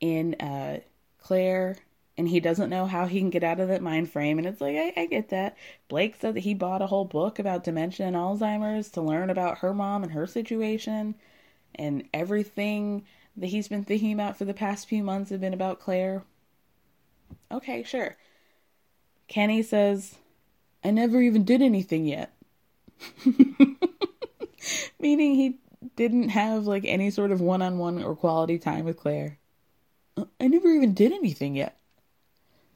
in 0.00 0.34
uh 0.34 0.80
Clare 1.18 1.76
and 2.16 2.28
he 2.28 2.40
doesn't 2.40 2.70
know 2.70 2.86
how 2.86 3.06
he 3.06 3.18
can 3.18 3.30
get 3.30 3.44
out 3.44 3.60
of 3.60 3.68
that 3.68 3.82
mind 3.82 4.10
frame 4.10 4.38
and 4.38 4.46
it's 4.46 4.60
like 4.60 4.76
I, 4.76 4.92
I 4.96 5.06
get 5.06 5.30
that 5.30 5.56
blake 5.88 6.16
said 6.20 6.34
that 6.34 6.40
he 6.40 6.54
bought 6.54 6.82
a 6.82 6.86
whole 6.86 7.04
book 7.04 7.38
about 7.38 7.64
dementia 7.64 8.06
and 8.06 8.16
alzheimer's 8.16 8.90
to 8.90 9.02
learn 9.02 9.30
about 9.30 9.58
her 9.58 9.74
mom 9.74 10.02
and 10.02 10.12
her 10.12 10.26
situation 10.26 11.14
and 11.74 12.04
everything 12.12 13.04
that 13.36 13.48
he's 13.48 13.68
been 13.68 13.84
thinking 13.84 14.12
about 14.12 14.36
for 14.36 14.44
the 14.44 14.54
past 14.54 14.88
few 14.88 15.02
months 15.02 15.30
have 15.30 15.40
been 15.40 15.54
about 15.54 15.80
Clare? 15.80 16.22
Okay, 17.50 17.82
sure. 17.82 18.16
Kenny 19.28 19.62
says, 19.62 20.16
I 20.84 20.90
never 20.90 21.20
even 21.20 21.44
did 21.44 21.62
anything 21.62 22.06
yet. 22.06 22.34
Meaning 25.00 25.34
he 25.34 25.58
didn't 25.96 26.28
have 26.30 26.66
like 26.66 26.84
any 26.86 27.10
sort 27.10 27.32
of 27.32 27.40
one 27.40 27.62
on 27.62 27.78
one 27.78 28.02
or 28.02 28.14
quality 28.14 28.58
time 28.58 28.84
with 28.84 28.96
Clare. 28.96 29.38
Uh, 30.16 30.26
I 30.40 30.48
never 30.48 30.68
even 30.68 30.94
did 30.94 31.12
anything 31.12 31.56
yet. 31.56 31.76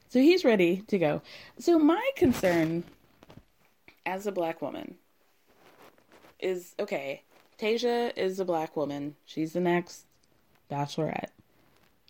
So 0.09 0.21
he's 0.21 0.45
ready 0.45 0.83
to 0.89 0.99
go. 0.99 1.23
So 1.59 1.79
my 1.79 2.11
concern 2.17 2.85
as 4.07 4.27
a 4.27 4.33
black 4.33 4.63
woman 4.63 4.97
is 6.39 6.75
okay, 6.79 7.23
Tayshia 7.59 8.17
is 8.17 8.41
a 8.41 8.45
black 8.45 8.77
woman. 8.77 9.17
She's 9.27 9.53
the 9.53 9.61
next 9.61 10.07
Bachelorette. 10.71 11.31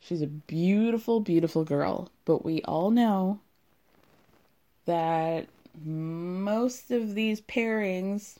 She's 0.00 0.22
a 0.22 0.26
beautiful, 0.26 1.20
beautiful 1.20 1.64
girl, 1.64 2.10
but 2.24 2.44
we 2.44 2.62
all 2.62 2.90
know 2.90 3.40
that 4.84 5.48
most 5.84 6.90
of 6.90 7.14
these 7.14 7.40
pairings, 7.40 8.36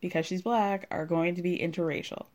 because 0.00 0.26
she's 0.26 0.42
black, 0.42 0.86
are 0.90 1.06
going 1.06 1.36
to 1.36 1.42
be 1.42 1.58
interracial. 1.58 2.26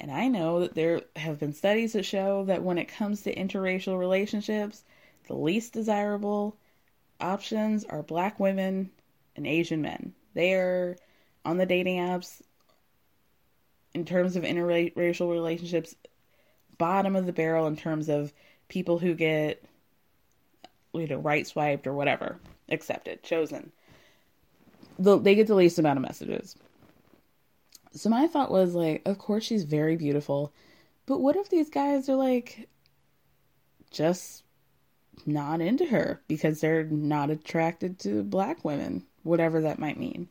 And 0.00 0.10
I 0.10 0.28
know 0.28 0.60
that 0.60 0.74
there 0.74 1.02
have 1.16 1.38
been 1.38 1.52
studies 1.52 1.92
that 1.92 2.04
show 2.04 2.44
that 2.46 2.62
when 2.62 2.78
it 2.78 2.88
comes 2.88 3.22
to 3.22 3.34
interracial 3.34 3.98
relationships, 3.98 4.82
the 5.26 5.34
least 5.34 5.72
desirable 5.72 6.56
options 7.20 7.84
are 7.84 8.02
black 8.02 8.38
women 8.38 8.90
and 9.36 9.46
Asian 9.46 9.82
men. 9.82 10.14
They 10.34 10.54
are 10.54 10.96
on 11.44 11.56
the 11.56 11.66
dating 11.66 11.98
apps 11.98 12.42
in 13.94 14.04
terms 14.04 14.36
of 14.36 14.42
interracial 14.42 15.30
relationships, 15.30 15.94
bottom 16.78 17.16
of 17.16 17.26
the 17.26 17.32
barrel 17.32 17.66
in 17.66 17.76
terms 17.76 18.08
of 18.08 18.32
people 18.68 18.98
who 18.98 19.14
get 19.14 19.62
you 20.94 21.06
know 21.06 21.16
right 21.16 21.46
swiped 21.46 21.86
or 21.86 21.92
whatever 21.92 22.38
accepted 22.68 23.22
chosen 23.22 23.72
the, 24.98 25.18
they 25.18 25.34
get 25.34 25.46
the 25.46 25.54
least 25.54 25.78
amount 25.78 25.98
of 25.98 26.02
messages 26.02 26.56
so 27.92 28.08
my 28.08 28.26
thought 28.26 28.50
was 28.50 28.74
like 28.74 29.02
of 29.04 29.18
course 29.18 29.44
she's 29.44 29.64
very 29.64 29.96
beautiful 29.96 30.52
but 31.06 31.20
what 31.20 31.36
if 31.36 31.50
these 31.50 31.68
guys 31.68 32.08
are 32.08 32.16
like 32.16 32.68
just 33.90 34.43
not 35.26 35.60
into 35.60 35.86
her 35.86 36.20
because 36.28 36.60
they're 36.60 36.84
not 36.84 37.30
attracted 37.30 37.98
to 37.98 38.22
black 38.22 38.64
women 38.64 39.04
whatever 39.22 39.62
that 39.62 39.78
might 39.78 39.98
mean 39.98 40.28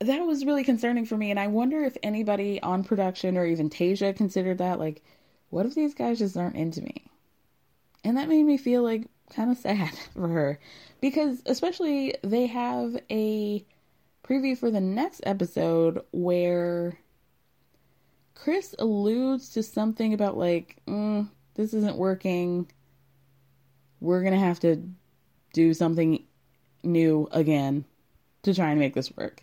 that 0.00 0.20
was 0.20 0.44
really 0.44 0.64
concerning 0.64 1.04
for 1.04 1.16
me 1.16 1.30
and 1.30 1.40
i 1.40 1.46
wonder 1.46 1.82
if 1.82 1.96
anybody 2.02 2.60
on 2.62 2.84
production 2.84 3.36
or 3.36 3.46
even 3.46 3.70
Tayshia 3.70 4.14
considered 4.16 4.58
that 4.58 4.78
like 4.78 5.02
what 5.50 5.66
if 5.66 5.74
these 5.74 5.94
guys 5.94 6.18
just 6.18 6.36
aren't 6.36 6.56
into 6.56 6.82
me 6.82 7.04
and 8.04 8.16
that 8.16 8.28
made 8.28 8.44
me 8.44 8.56
feel 8.56 8.82
like 8.82 9.06
kind 9.34 9.50
of 9.50 9.58
sad 9.58 9.92
for 10.14 10.28
her 10.28 10.58
because 11.00 11.42
especially 11.46 12.14
they 12.22 12.46
have 12.46 12.96
a 13.10 13.64
preview 14.24 14.56
for 14.56 14.70
the 14.70 14.80
next 14.80 15.20
episode 15.24 16.02
where 16.12 16.98
Chris 18.34 18.74
alludes 18.78 19.48
to 19.50 19.62
something 19.62 20.12
about 20.12 20.36
like 20.36 20.76
mm, 20.86 21.28
this 21.54 21.74
isn't 21.74 21.96
working. 21.96 22.70
We're 24.00 24.22
going 24.22 24.34
to 24.34 24.38
have 24.38 24.60
to 24.60 24.82
do 25.52 25.74
something 25.74 26.22
new 26.82 27.28
again 27.32 27.84
to 28.42 28.54
try 28.54 28.70
and 28.70 28.78
make 28.78 28.94
this 28.94 29.14
work. 29.16 29.42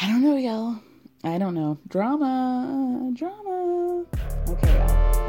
I 0.00 0.08
don't 0.08 0.22
know, 0.22 0.36
y'all. 0.36 0.80
I 1.22 1.38
don't 1.38 1.54
know. 1.54 1.78
Drama, 1.88 3.12
drama. 3.14 4.04
Okay, 4.48 4.74
y'all. 4.78 5.23